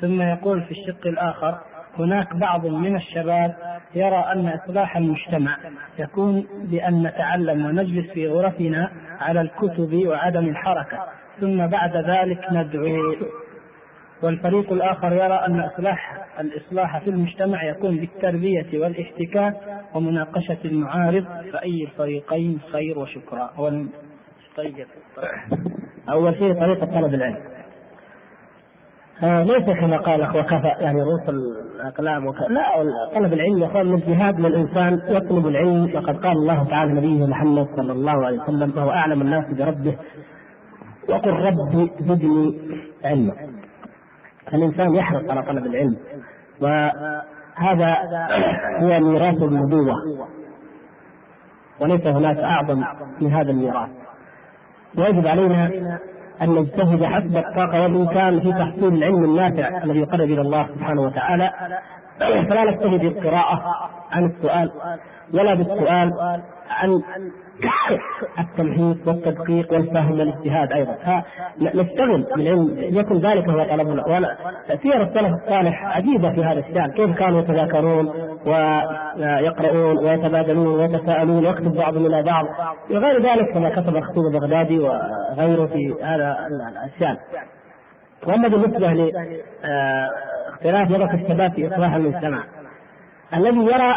ثم 0.00 0.22
يقول 0.22 0.62
في 0.62 0.70
الشق 0.70 1.06
الآخر 1.06 1.58
هناك 1.98 2.36
بعض 2.36 2.66
من 2.66 2.96
الشباب 2.96 3.79
يرى 3.94 4.24
أن 4.32 4.48
إصلاح 4.48 4.96
المجتمع 4.96 5.58
يكون 5.98 6.46
بأن 6.64 7.02
نتعلم 7.02 7.66
ونجلس 7.66 8.10
في 8.10 8.28
غرفنا 8.28 8.90
على 9.20 9.40
الكتب 9.40 10.06
وعدم 10.06 10.48
الحركة. 10.48 10.98
ثم 11.40 11.66
بعد 11.66 11.96
ذلك 11.96 12.40
ندعو. 12.52 13.14
والفريق 14.22 14.72
الآخر 14.72 15.12
يرى 15.12 15.34
أن 15.46 15.60
إصلاح 15.60 16.26
الإصلاح 16.40 16.98
في 16.98 17.10
المجتمع 17.10 17.64
يكون 17.64 17.96
بالتربية 17.96 18.80
والاحتكاك 18.80 19.54
ومناقشة 19.94 20.58
المعارض. 20.64 21.24
فأي 21.52 21.84
الفريقين 21.84 22.60
خير 22.72 22.98
وشكرا. 22.98 23.50
طيب. 24.56 24.86
أول 26.12 26.34
شيء 26.34 26.52
طريقة 26.52 26.86
طلب 26.86 27.14
العلم. 27.14 27.49
ليس 29.22 29.64
كما 29.80 29.96
قال 29.96 30.22
اخو 30.22 30.42
كفى 30.42 30.74
يعني 30.80 31.02
رؤوس 31.02 31.28
الأقلام 31.28 32.26
وكفى 32.26 32.44
لا 32.48 32.62
طلب 33.14 33.32
العلم 33.32 33.58
يقول 33.58 33.88
من 33.88 33.98
جهاد 33.98 34.40
للانسان 34.40 35.00
يطلب 35.08 35.46
العلم. 35.46 35.96
وقد 35.96 36.16
قال 36.16 36.32
الله 36.32 36.68
تعالى 36.68 36.92
نبيه 36.92 37.26
محمد 37.26 37.66
صلى 37.76 37.92
الله 37.92 38.26
عليه 38.26 38.40
وسلم 38.42 38.72
وهو 38.76 38.90
أعلم 38.90 39.20
الناس 39.22 39.44
بربه. 39.54 39.96
وقل 41.08 41.30
ربي 41.30 41.90
زدني 42.00 42.60
علما. 43.04 43.32
الإنسان 44.54 44.94
يحرص 44.94 45.30
على 45.30 45.42
طلب 45.42 45.66
العلم. 45.66 45.96
وهذا 46.60 47.96
هو 48.80 49.00
ميراث 49.00 49.42
النبوة. 49.42 49.94
وليس 51.80 52.06
هناك 52.06 52.38
أعظم 52.38 52.84
من 53.20 53.32
هذا 53.32 53.50
الميراث. 53.50 53.90
ويجب 54.98 55.26
علينا 55.26 55.70
أن 56.42 56.48
نجتهد 56.48 57.04
حسب 57.04 57.36
الطاقة 57.36 57.82
والامكان 57.82 58.40
في 58.40 58.52
تحصيل 58.52 58.94
العلم 58.94 59.24
النافع 59.24 59.84
الذي 59.84 59.98
يقرب 59.98 60.20
إلى 60.20 60.40
الله 60.40 60.66
سبحانه 60.66 61.02
وتعالى. 61.02 61.50
فلا 62.18 62.64
نكتفي 62.64 62.98
بالقراءة 62.98 63.62
عن 64.10 64.24
السؤال 64.24 64.70
ولا 65.34 65.54
بالسؤال 65.54 66.12
عن 66.70 67.02
التمحيص 68.38 68.96
والتدقيق 69.06 69.72
والفهم 69.72 70.10
والاجتهاد 70.10 70.72
أيضا. 70.72 70.94
فنشتغل 70.94 72.26
بالعلم 72.36 72.76
يكن 72.78 73.16
ذلك 73.16 73.48
هو 73.48 73.64
طلبنا. 73.64 74.04
سير 74.82 75.02
السلف 75.02 75.34
الصالح 75.42 75.84
عجيبة 75.84 76.32
في 76.32 76.44
هذا 76.44 76.58
الشأن. 76.58 76.90
كيف 76.90 77.16
كانوا 77.16 77.40
يتذاكرون؟ 77.40 78.08
ويقرؤون 78.46 79.98
ويتبادلون 79.98 80.80
ويتساءلون 80.80 81.46
ويكتب 81.46 81.74
بعضهم 81.74 82.06
إلى 82.06 82.22
بعض. 82.22 82.44
وغير 82.90 83.22
ذلك 83.22 83.52
كما 83.54 83.70
كتب 83.70 83.96
الخطيب 83.96 84.24
البغدادي 84.26 84.78
وغيره 84.78 85.66
في 85.66 85.94
هذا 86.02 86.46
الاشياء 86.48 87.16
وأما 88.26 88.48
بالنسبة 88.48 88.92
لاختلاف 88.92 90.90
نظره 90.90 91.14
الشباب 91.14 91.52
في 91.52 91.68
إصلاح 91.68 91.94
المجتمع 91.94 92.44
الذي 93.34 93.58
يرى 93.58 93.96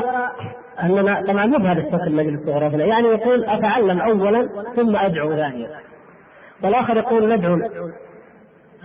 اننا 0.84 1.24
طبعا 1.28 1.46
مو 1.46 1.58
بهذا 1.58 1.80
الشكل 1.80 2.16
مجلس 2.16 2.48
غرفنا 2.48 2.86
يعني 2.86 3.08
يقول 3.08 3.46
أتعلم 3.46 4.02
اولا 4.02 4.50
ثم 4.76 4.96
أدعو 4.96 5.30
ثانيا. 5.30 5.70
والآخر 6.64 6.98
يقول 6.98 7.36
ندعو 7.36 7.56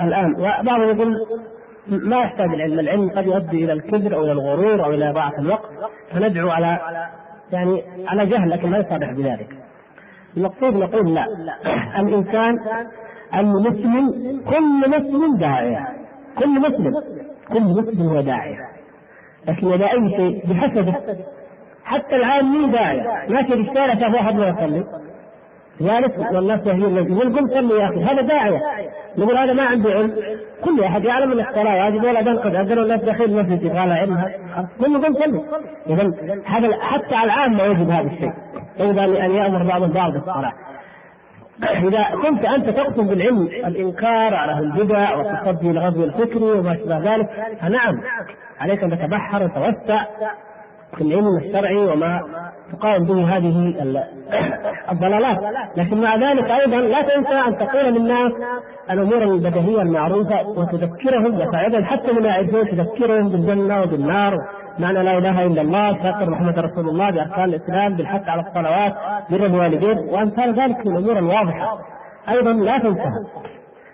الآن. 0.00 0.34
وبعضهم 0.34 0.88
يقول 0.88 1.16
ما 1.90 2.16
يحتاج 2.16 2.54
العلم، 2.54 2.80
العلم 2.80 3.10
قد 3.10 3.26
يؤدي 3.26 3.64
إلى 3.64 3.72
الكبر 3.72 4.14
أو 4.14 4.24
إلى 4.24 4.32
الغرور 4.32 4.84
أو 4.84 4.90
إلى 4.90 5.10
إضاعة 5.10 5.32
الوقت. 5.38 5.70
فندعو 6.12 6.50
على 6.50 6.78
يعني 7.52 7.82
على 8.06 8.26
جهل 8.26 8.50
لكن 8.50 8.70
ما 8.70 8.78
يصرح 8.78 9.12
بذلك. 9.12 9.48
المقصود 10.36 10.74
نقول 10.74 11.14
لا. 11.14 11.24
الإنسان 12.00 12.58
المسلم 13.34 14.10
كل 14.48 14.90
مسلم 14.90 15.36
داعية. 15.36 15.88
كل 16.38 16.60
مسلم. 16.60 16.92
كل 17.48 17.62
مسلم 17.62 18.08
هو 18.08 18.20
داعية. 18.20 18.68
لكن 19.48 19.72
إذا 19.72 19.84
أي 19.84 20.10
شيء 20.16 20.46
بحسبه 20.46 20.94
حتى 21.84 22.16
العام 22.16 22.52
مين 22.52 22.70
داعي 22.70 23.28
ماشي 23.28 23.48
في 23.48 23.70
الشارع 23.70 23.94
شاف 23.94 24.14
واحد 24.14 24.34
ما 24.34 24.48
يصلي. 24.48 24.84
جالس 25.80 26.18
والناس 26.34 26.66
يهدون 26.66 26.96
يقول 26.96 27.36
قم 27.36 27.48
صلي 27.48 27.80
يا 27.80 27.88
أخي. 27.88 28.04
هذا 28.04 28.22
داعية. 28.22 28.60
نقول 29.18 29.38
هذا 29.38 29.52
ما 29.52 29.62
عنده 29.62 29.90
علم. 29.90 30.14
كل 30.64 30.84
أحد 30.84 31.04
يعلم 31.04 31.32
ان 31.32 31.40
الصلاة. 31.40 31.84
واجب 31.84 32.04
ولا 32.04 32.22
تنقض 32.22 32.56
اذن 32.56 32.78
الناس 32.78 33.04
داخل 33.04 33.24
المسجد 33.24 33.62
يبغى 33.62 33.78
علم. 33.78 34.24
كل 34.80 35.04
قم 35.04 35.14
صلي. 35.14 35.42
اذا 35.86 36.10
هذا 36.46 36.68
حتى 36.80 37.14
على 37.14 37.24
العام 37.24 37.56
ما 37.56 37.64
يجب 37.64 37.90
هذا 37.90 38.06
الشيء. 38.06 38.32
يجب 38.80 38.98
ان 38.98 39.30
يأمر 39.30 39.68
بعض 39.68 39.82
البعض 39.82 40.12
بالصلاة. 40.12 40.52
إذا 41.88 42.04
كنت 42.22 42.44
أنت 42.44 42.68
تقصد 42.68 43.08
بالعلم 43.08 43.42
الإنكار 43.42 44.34
على 44.34 44.58
البدع 44.58 45.16
والتصدي 45.16 45.72
للغزو 45.72 46.04
الفكري 46.04 46.44
وما 46.44 46.76
شابه 46.76 47.14
ذلك 47.14 47.28
فنعم. 47.60 48.00
عليك 48.60 48.84
أن 48.84 48.90
تتبحر 48.90 49.44
وتوسع 49.44 50.04
في 50.96 51.00
العلم 51.00 51.36
الشرعي 51.36 51.76
وما 51.76 52.20
تقاوم 52.72 53.06
به 53.06 53.36
هذه 53.36 53.74
الضلالات. 54.92 55.38
لكن 55.76 56.00
مع 56.00 56.14
ذلك 56.16 56.44
أيضا 56.44 56.76
لا 56.76 57.02
تنسى 57.02 57.34
أن 57.48 57.56
تقول 57.58 57.84
للناس 57.84 58.32
الأمور 58.90 59.22
البديهية 59.22 59.82
المعروفة 59.82 60.48
وتذكرهم 60.48 61.34
وتعظهم 61.34 61.84
حتى 61.84 62.12
من 62.12 62.24
يعرفون 62.24 62.64
تذكرهم 62.64 63.28
بالجنة 63.28 63.82
وبالنار. 63.82 64.32
معنى 64.78 65.02
لا 65.02 65.18
إله 65.18 65.46
إلا 65.46 65.62
الله 65.62 65.92
تذكر 65.92 66.30
محمد 66.30 66.58
رسول 66.58 66.88
الله 66.88 67.10
بأركان 67.10 67.44
الإسلام 67.44 67.96
بالحث 67.96 68.28
على 68.28 68.42
الصلوات 68.48 68.94
بر 69.30 69.46
الوالدين 69.46 69.98
وأمثال 69.98 70.54
ذلك 70.54 70.86
من 70.86 70.96
الأمور 70.96 71.18
الواضحة. 71.18 71.78
أيضا 72.28 72.52
لا 72.52 72.78
تنسى. 72.78 73.10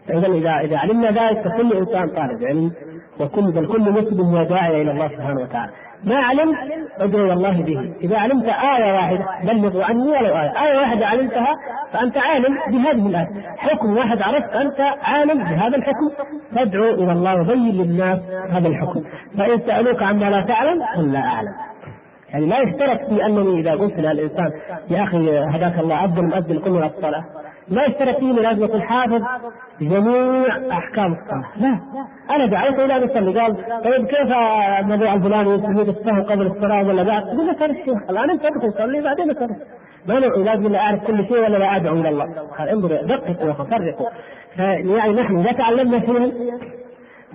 فاذا 0.08 0.26
اذا 0.26 0.50
إذا 0.60 0.78
علمنا 0.78 1.10
ذلك 1.10 1.48
فكل 1.48 1.72
إنسان 1.72 2.08
طالب 2.08 2.44
علم 2.44 2.72
وكل 3.20 3.52
بل 3.52 3.66
كل 3.66 3.92
مسلم 3.92 4.20
هو 4.20 4.44
داعي 4.44 4.82
إلى 4.82 4.90
الله 4.90 5.08
سبحانه 5.08 5.40
وتعالى. 5.40 5.72
ما 6.06 6.16
علمت 6.16 6.56
ادعو 6.98 7.24
إلى 7.24 7.32
الله 7.32 7.62
به، 7.62 7.94
إذا 8.02 8.18
علمت 8.18 8.44
آية 8.44 8.92
واحدة 8.92 9.26
بلغوا 9.42 9.84
عني 9.84 10.08
ولو 10.08 10.36
آية، 10.36 10.52
آية 10.62 10.78
واحدة 10.80 11.06
علمتها 11.06 11.54
فأنت 11.92 12.18
عالم 12.18 12.58
بهذه 12.68 13.06
الآية، 13.06 13.28
حكم 13.56 13.96
واحد 13.96 14.22
عرفت 14.22 14.56
أنت 14.56 14.80
عالم 15.02 15.44
بهذا 15.44 15.76
الحكم. 15.76 16.10
تدعو 16.56 16.84
إلى 16.84 17.12
الله 17.12 17.40
وبين 17.40 17.74
للناس 17.74 18.18
هذا 18.50 18.68
الحكم، 18.68 19.00
فإن 19.38 19.58
سألوك 19.58 20.02
عما 20.02 20.24
لا 20.24 20.46
تعلم 20.46 20.82
قل 20.96 21.12
لا 21.12 21.18
أعلم. 21.18 21.54
يعني 22.28 22.46
لا 22.46 22.58
يشترط 22.58 23.00
في 23.08 23.26
أنني 23.26 23.60
إذا 23.60 23.72
قلت 23.72 23.98
للإنسان 23.98 24.50
يا 24.90 25.02
أخي 25.04 25.38
هداك 25.38 25.78
الله 25.78 26.04
أفضل 26.04 26.24
مؤذن 26.24 26.58
كل 26.58 26.82
الصلاة. 26.82 27.24
ما 27.68 27.82
يشترط 27.82 28.16
فيه 28.16 28.32
لازم 28.32 28.64
يكون 28.64 28.82
حافظ 28.82 29.22
جميع 29.80 30.56
أحكام 30.78 31.12
الصلاة، 31.12 31.50
لا. 31.56 31.80
أنا 32.30 32.46
دعوته 32.46 32.84
إلى 32.84 32.96
أن 32.96 33.02
يصلي 33.02 33.40
قال 33.40 33.56
طيب 33.84 34.06
كيف 34.06 34.32
الموضوع 34.80 35.14
الفلاني؟ 35.14 35.50
يسجد 35.50 35.88
السهو 35.88 36.22
قبل 36.22 36.46
الصلاة 36.46 36.88
ولا 36.88 37.02
بعد؟ 37.02 37.22
يقول 37.26 37.46
لك 37.46 37.62
هذا 37.62 37.72
الشيء 37.72 38.10
الآن 38.10 38.30
أنت 38.30 38.44
ادخل 38.44 38.72
صلي 38.72 39.02
بعدين 39.02 39.30
أصلي. 39.30 39.56
ما 40.08 40.14
لازم 40.14 40.68
لا 40.68 40.78
أعرف 40.78 41.04
كل 41.06 41.16
شيء 41.28 41.38
ولا 41.38 41.56
لا 41.56 41.76
أدعو 41.76 41.94
إلى 41.94 42.08
الله. 42.08 42.26
انظر 42.72 42.88
دققوا 42.88 43.50
وفرقوا 43.50 44.06
يعني 44.96 45.12
نحن 45.12 45.36
إذا 45.36 45.52
تعلمنا 45.52 46.00
شيئا 46.00 46.32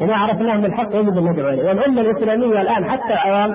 وما 0.01 0.15
عرفناه 0.15 0.57
من 0.57 0.65
الحق 0.65 0.95
يجب 0.95 1.17
أن 1.17 1.31
ندعو 1.31 1.49
إليه، 1.49 1.67
والأمة 1.67 2.01
الإسلامية 2.01 2.61
الآن 2.61 2.89
حتى 2.89 3.13
العوام 3.13 3.53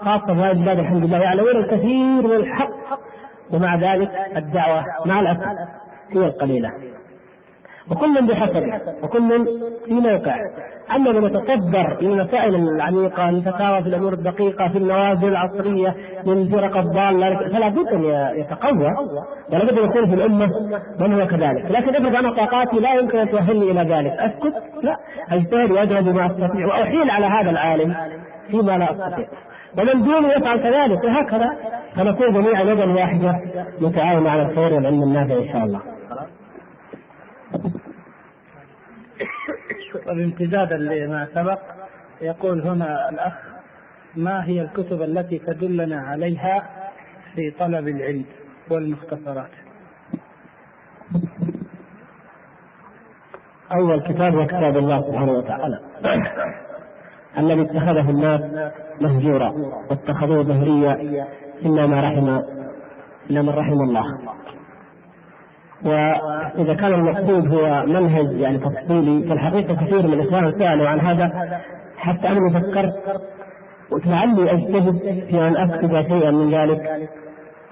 خاصة 0.00 0.26
في 0.26 0.40
هذه 0.40 0.50
البلاد 0.50 0.78
الحمد 0.78 1.04
لله 1.04 1.18
يعلمون 1.18 1.56
الكثير 1.56 2.22
من 2.22 2.32
الحق. 2.36 2.70
ومع 3.52 3.76
ذلك 3.76 4.10
الدعوة 4.36 4.84
مع 5.06 5.20
الأسف 5.20 5.46
هي 6.10 6.26
القليلة. 6.26 6.70
وكل 7.90 8.26
بحسبه 8.26 8.80
وكل 9.02 9.46
في 9.86 9.94
موقع. 9.94 10.36
أما 10.94 11.12
من 11.12 11.24
يتصدر 11.24 11.98
للمسائل 12.00 12.54
العميقه 12.54 13.28
الفتاوى 13.28 13.82
في 13.82 13.88
الأمور 13.88 14.12
الدقيقة 14.12 14.68
في 14.68 14.78
النوازل 14.78 15.28
العصرية 15.28 15.94
من 16.26 16.32
الفرق 16.32 16.76
الضالة 16.76 17.48
فلا 17.48 17.68
بد 17.68 17.88
أن 17.88 18.04
يتقوى. 18.40 18.94
ولا 19.52 19.64
بد 19.64 19.78
أن 19.78 19.90
يكون 19.90 20.08
في 20.08 20.14
الأمة 20.14 20.46
من 21.00 21.20
هو 21.20 21.26
كذلك. 21.26 21.70
لكن 21.70 21.88
افرض 21.88 22.16
أنا 22.16 22.34
طاقاتي 22.34 22.80
لا 22.80 22.94
يمكن 22.94 23.18
أن 23.18 23.30
تؤهلني 23.30 23.70
إلى 23.70 23.94
ذلك. 23.94 24.12
أسكت؟ 24.12 24.54
لا. 24.82 24.96
أجتهد 25.30 25.70
وأجهد 25.70 26.04
بما 26.04 26.26
أستطيع 26.26 26.66
وأحيل 26.66 27.10
على 27.10 27.26
هذا 27.26 27.50
العالم 27.50 27.94
فيما 28.50 28.78
لا 28.78 28.92
أستطيع. 28.92 29.28
ومن 29.78 30.02
دونه 30.02 30.28
يفعل 30.28 30.58
كذلك 30.58 31.04
وهكذا 31.04 31.56
فنكون 31.96 32.32
جميعا 32.32 32.62
يدا 32.62 32.92
واحدة 32.92 33.40
نتعاون 33.82 34.26
على 34.26 34.42
الخير 34.42 34.74
والعلم 34.74 35.02
النافع 35.02 35.34
إن 35.34 35.48
شاء 35.52 35.64
الله. 35.64 35.95
وبامتدادا 40.06 40.76
لما 40.76 41.28
سبق 41.34 41.60
يقول 42.20 42.60
هنا 42.60 43.08
الأخ 43.08 43.34
ما 44.16 44.44
هي 44.44 44.62
الكتب 44.62 45.02
التي 45.02 45.38
تدلنا 45.38 46.00
عليها 46.00 46.62
في 47.34 47.50
طلب 47.50 47.88
العلم 47.88 48.24
والمختصرات؟ 48.70 49.50
أول 53.72 54.02
كتاب 54.02 54.34
هو 54.34 54.46
كتاب 54.46 54.76
الله 54.76 55.00
سبحانه 55.02 55.32
وتعالى. 55.32 55.80
الذي 57.38 57.62
اتخذه 57.62 58.10
الناس 58.10 58.70
مهجورا 59.00 59.50
واتخذوه 59.90 60.42
ظهريا 60.42 60.92
إلا 61.62 61.86
ما 61.86 62.00
رحم 62.00 62.40
إلا 63.30 63.42
من 63.42 63.48
رحم 63.48 63.72
الله. 63.72 64.18
وإذا 65.86 66.74
كان 66.74 66.94
المقصود 66.94 67.54
هو 67.54 67.86
منهج 67.86 68.40
يعني 68.40 68.58
تفصيلي 68.58 69.28
فالحقيقة 69.28 69.74
كثير 69.74 70.06
من 70.06 70.12
الإخوان 70.12 70.52
سألوا 70.58 70.88
عن 70.88 71.00
هذا. 71.00 71.32
حتى 71.96 72.28
أنا 72.28 72.60
فكرت 72.60 72.94
ولعلي 73.90 74.52
أجتهد 74.52 74.98
في 75.30 75.48
أن 75.48 75.56
أكتب 75.56 76.08
شيئا 76.08 76.30
من 76.30 76.50
ذلك. 76.50 77.10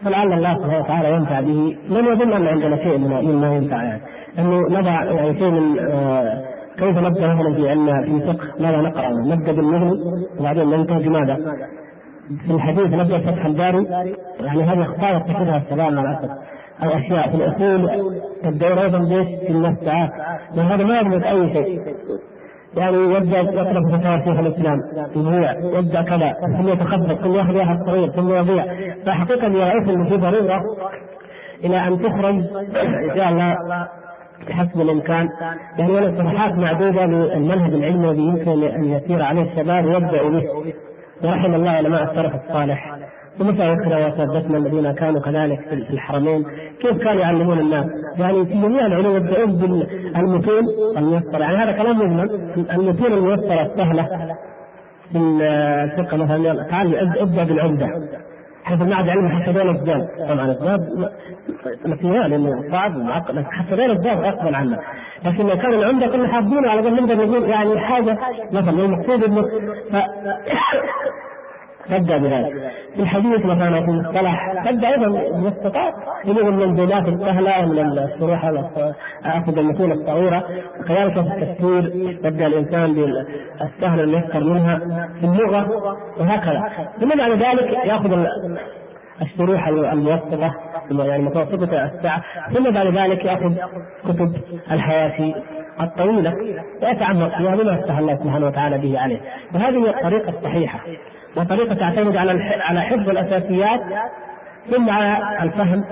فلعل 0.05 0.33
الله 0.33 0.55
سبحانه 0.55 0.79
وتعالى 0.79 1.11
ينفع 1.11 1.41
به. 1.41 1.77
لم 1.89 2.07
يظن 2.07 2.33
أن 2.33 2.47
عندنا 2.47 2.77
شيء 2.77 2.99
من 2.99 3.41
ما 3.41 3.55
ينفع. 3.55 3.83
يعني 3.83 4.03
أنه 4.39 4.61
نضع 4.81 5.05
يعني 5.05 5.39
شيء 5.39 5.51
من 5.51 5.79
آه 5.79 6.45
كيف 6.79 6.99
نبدأ 6.99 7.35
مثلا 7.35 7.55
في 7.55 7.71
علم 7.71 8.21
فقه؟ 8.21 8.49
ماذا 8.61 8.77
نقرأ؟ 8.77 9.09
نبدا 9.09 9.53
بالمغني 9.53 9.93
وبعدين 10.41 10.71
ننتهي 10.71 11.03
بماذا؟ 11.03 11.37
في 12.47 12.53
الحديث 12.55 12.87
نبدأ 12.87 13.19
فتح 13.19 13.45
الباري. 13.45 13.87
يعني 14.41 14.63
هذه 14.63 14.83
اخطاء 14.83 15.15
يرتكبها 15.15 15.57
الشباب 15.57 15.93
مع 15.93 16.03
الأسف. 16.03 16.31
أو 16.83 16.89
اشياء 16.99 17.31
في 17.31 17.37
الأصول 17.37 17.91
تبدأون 18.43 18.79
أيضا 18.79 18.99
بإيش؟ 18.99 19.27
في 19.27 19.51
المفتاحات 19.51 20.11
وهذا 20.57 20.85
ما 20.85 20.99
يضبط 20.99 21.25
أي 21.25 21.53
شيء. 21.53 21.81
يعني 22.77 22.97
يبدأ 22.97 23.39
يطلب 23.39 23.97
فتاوى 23.97 24.19
شيخ 24.25 24.39
الإسلام 24.39 24.79
يضيع 25.17 25.53
يبدأ 25.79 26.03
كذا 26.03 26.33
ثم 26.33 26.69
يتخبط 26.69 27.21
ثم 27.25 27.35
ياخذ 27.35 27.57
واحد 27.57 27.77
صغير 27.87 28.09
ثم 28.09 28.29
يضيع. 28.29 28.65
فحقيقة 29.07 29.59
يعرف 29.59 29.89
إنه 29.91 30.09
في 30.09 30.17
ضرورة 30.17 30.61
إلى 31.65 31.89
أن 31.89 32.03
تخرج 32.03 32.35
إن 32.35 33.17
شاء 33.17 33.29
الله 33.29 33.57
بحسب 34.49 34.81
الإمكان. 34.81 35.29
يعني 35.79 35.93
ولو 35.93 36.19
صفحات 36.19 36.53
معدودة 36.53 37.07
للمنهج 37.07 37.75
العلمي 37.75 38.11
الذي 38.11 38.23
يمكن 38.23 38.63
أن 38.63 38.85
يسير 38.85 39.23
عليه 39.23 39.43
الشباب 39.43 39.85
ويبدأوا 39.85 40.31
به. 40.31 40.43
ورحم 41.25 41.55
الله 41.55 41.71
علماء 41.71 42.03
السلف 42.03 42.35
الصالح. 42.35 42.99
ومشايخنا 43.41 43.99
واساتذتنا 43.99 44.59
الذين 44.59 44.93
كانوا 44.93 45.21
كذلك 45.21 45.61
في 45.69 45.91
الحرمين. 45.91 46.45
كيف 46.81 46.99
كانوا 46.99 47.21
يعلمون 47.21 47.59
الناس؟ 47.59 47.87
يعني 48.19 48.47
في 48.47 48.53
جميع 48.53 48.87
العلوم 48.87 49.17
يبدأون 49.17 49.59
بالمتون 49.59 50.65
الميسرة. 50.97 51.39
يعني 51.39 51.57
هذا 51.57 51.73
كلام 51.83 51.99
مجمل 51.99 52.31
المتون 52.71 53.13
الميسرة 53.13 53.63
السهلة 53.63 54.09
في 55.13 55.19
الفقه 55.19 56.17
مثلا. 56.17 56.67
تعال 56.71 57.19
ابدأ 57.19 57.45
بالعمدة. 57.45 57.89
حيث 58.65 58.83
المعهد 58.83 59.09
علم 59.09 59.29
حتى 59.29 59.53
بين 59.53 59.69
الزاد 59.71 60.09
طبعا 60.29 60.47
الزاد 60.47 60.81
مكيال 61.87 62.31
لأنه 62.31 62.71
صعب 62.73 62.97
ومعقد 62.97 63.45
حتى 63.51 63.77
بين 63.77 63.91
الزاد 63.91 64.19
غصبا 64.19 64.57
عنه. 64.57 64.79
لكن 65.25 65.47
لو 65.47 65.57
كان 65.57 65.75
العمدة 65.75 66.07
كنا 66.07 66.29
حافظينه 66.29 66.71
على 66.71 66.83
قول 66.83 66.95
نقدر 66.95 67.27
نقول 67.27 67.51
يعني 67.51 67.79
حاجة 67.79 68.19
مثلا. 68.53 68.85
المقصود 68.85 69.25
إنه 69.25 69.43
تبدا 71.89 72.17
بذلك. 72.19 72.53
في 72.95 73.03
الحديث 73.03 73.45
مثلا 73.45 73.81
في 73.85 73.91
المصطلح 73.91 74.53
تبدا 74.71 74.89
أيضا 74.89 75.07
بالاستطاعة. 75.41 75.95
اللي 76.25 76.43
من 76.43 76.63
المنزلات 76.63 77.09
السهله 77.09 77.67
من 77.67 77.79
الشروح 77.79 78.45
اخذ 79.25 79.59
المتون 79.59 79.93
الصغيرة. 79.93 80.45
كذلك 80.89 81.13
في 81.13 81.21
التفسير 81.21 81.93
يبدأ 81.95 82.47
الإنسان 82.47 82.95
بالسهل 82.95 84.01
الميسر 84.01 84.45
منها 84.45 84.79
في 85.21 85.27
اللغة 85.27 85.69
وهكذا. 86.21 86.89
ثم 87.01 87.19
بعد 87.19 87.31
ذلك 87.31 87.87
يأخذ 87.87 88.27
الشروح 89.23 89.69
الموسطة 89.69 90.55
يعني 90.91 91.23
متوسطة 91.23 91.85
الساعة. 91.85 92.23
ثم 92.55 92.71
بعد 92.71 92.87
ذلك 92.87 93.25
يأخذ 93.25 93.55
كتب 94.05 94.35
الحياة 94.71 95.35
الطويلة 95.81 96.35
ويتعمق 96.83 97.39
فيها 97.39 97.57
بما 97.57 97.81
افتح 97.81 97.99
الله 97.99 98.15
سبحانه 98.15 98.47
وتعالى 98.47 98.79
به 98.79 98.99
عليه. 98.99 99.21
وهذه 99.55 99.87
هي 99.87 99.91
الطريقة 99.91 100.29
الصحيحة. 100.29 100.81
وطريقة 101.37 101.75
تعتمد 101.75 102.17
على 102.17 102.33
على 102.61 102.81
حفظ 102.81 103.11
الأساسيات 103.11 103.81
ثم 104.71 104.91
على 104.91 105.43
الفهم 105.43 105.85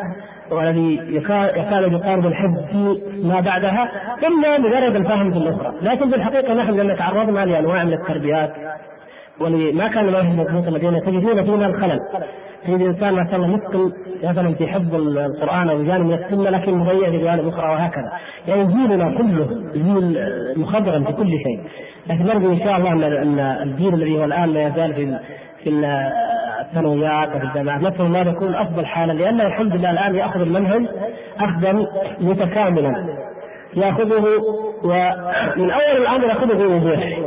والذي 0.50 1.00
يكاد 1.16 1.56
يقارب 1.56 2.26
الحفظ 2.26 2.58
في 2.70 3.00
ما 3.24 3.40
بعدها 3.40 3.88
ثم 4.20 4.64
مجرد 4.64 4.96
الفهم 4.96 5.30
في 5.30 5.36
الأخرى 5.36 5.74
لكن 5.82 6.10
في 6.10 6.16
الحقيقة 6.16 6.54
نحن 6.54 6.70
لما 6.70 6.96
تعرضنا 6.96 7.44
لأنواع 7.44 7.84
من 7.84 7.92
التربيات 7.92 8.52
وما 9.40 9.88
كان 9.88 10.08
المنهج 10.08 10.38
مضبوط 10.38 10.68
لدينا 10.68 11.00
تجدون 11.00 11.44
فينا 11.44 11.66
الخلل. 11.66 12.00
تجد 12.66 13.00
شاء 13.00 13.08
الله 13.08 13.46
متقن 13.46 13.92
مثلا 14.24 14.54
في 14.54 14.66
حفظ 14.66 14.94
القرآن 14.94 15.68
أو 15.68 15.82
جانب 15.82 16.06
من 16.06 16.14
السنة 16.14 16.50
لكن 16.50 16.78
مضيع 16.78 17.10
في 17.10 17.18
جوانب 17.18 17.48
أخرى 17.48 17.70
وهكذا. 17.70 18.12
يعني 18.48 18.64
جيلنا 18.64 19.14
كله 19.18 19.48
جيل 19.72 20.18
مخضرم 20.56 21.04
في 21.04 21.12
كل 21.12 21.30
شيء. 21.30 21.60
لكن 22.06 22.26
نرجو 22.26 22.52
إن 22.52 22.58
شاء 22.58 22.76
الله 22.76 22.92
ان 22.92 23.38
الجيل 23.38 23.94
الذي 23.94 24.18
هو 24.18 24.24
الآن 24.24 24.48
لا 24.48 24.68
يزال 24.68 24.94
في 24.94 25.18
في 25.64 25.70
الثانويات 26.60 27.28
وفي 27.36 27.44
الجامعات. 27.44 27.82
نفسه 27.82 28.08
ما 28.08 28.18
يكون 28.18 28.54
أفضل 28.54 28.86
حالا 28.86 29.12
لأنه 29.12 29.46
الحمد 29.46 29.76
لله 29.76 29.90
الآن 29.90 30.14
يأخذ 30.14 30.40
المنهج 30.40 30.86
اخذا 31.40 31.72
متكاملا. 32.20 33.16
يأخذه 33.76 34.24
ومن 34.84 35.70
أول 35.70 35.96
الأمر 36.02 36.24
يأخذه 36.24 36.54
بوضوح. 36.54 37.18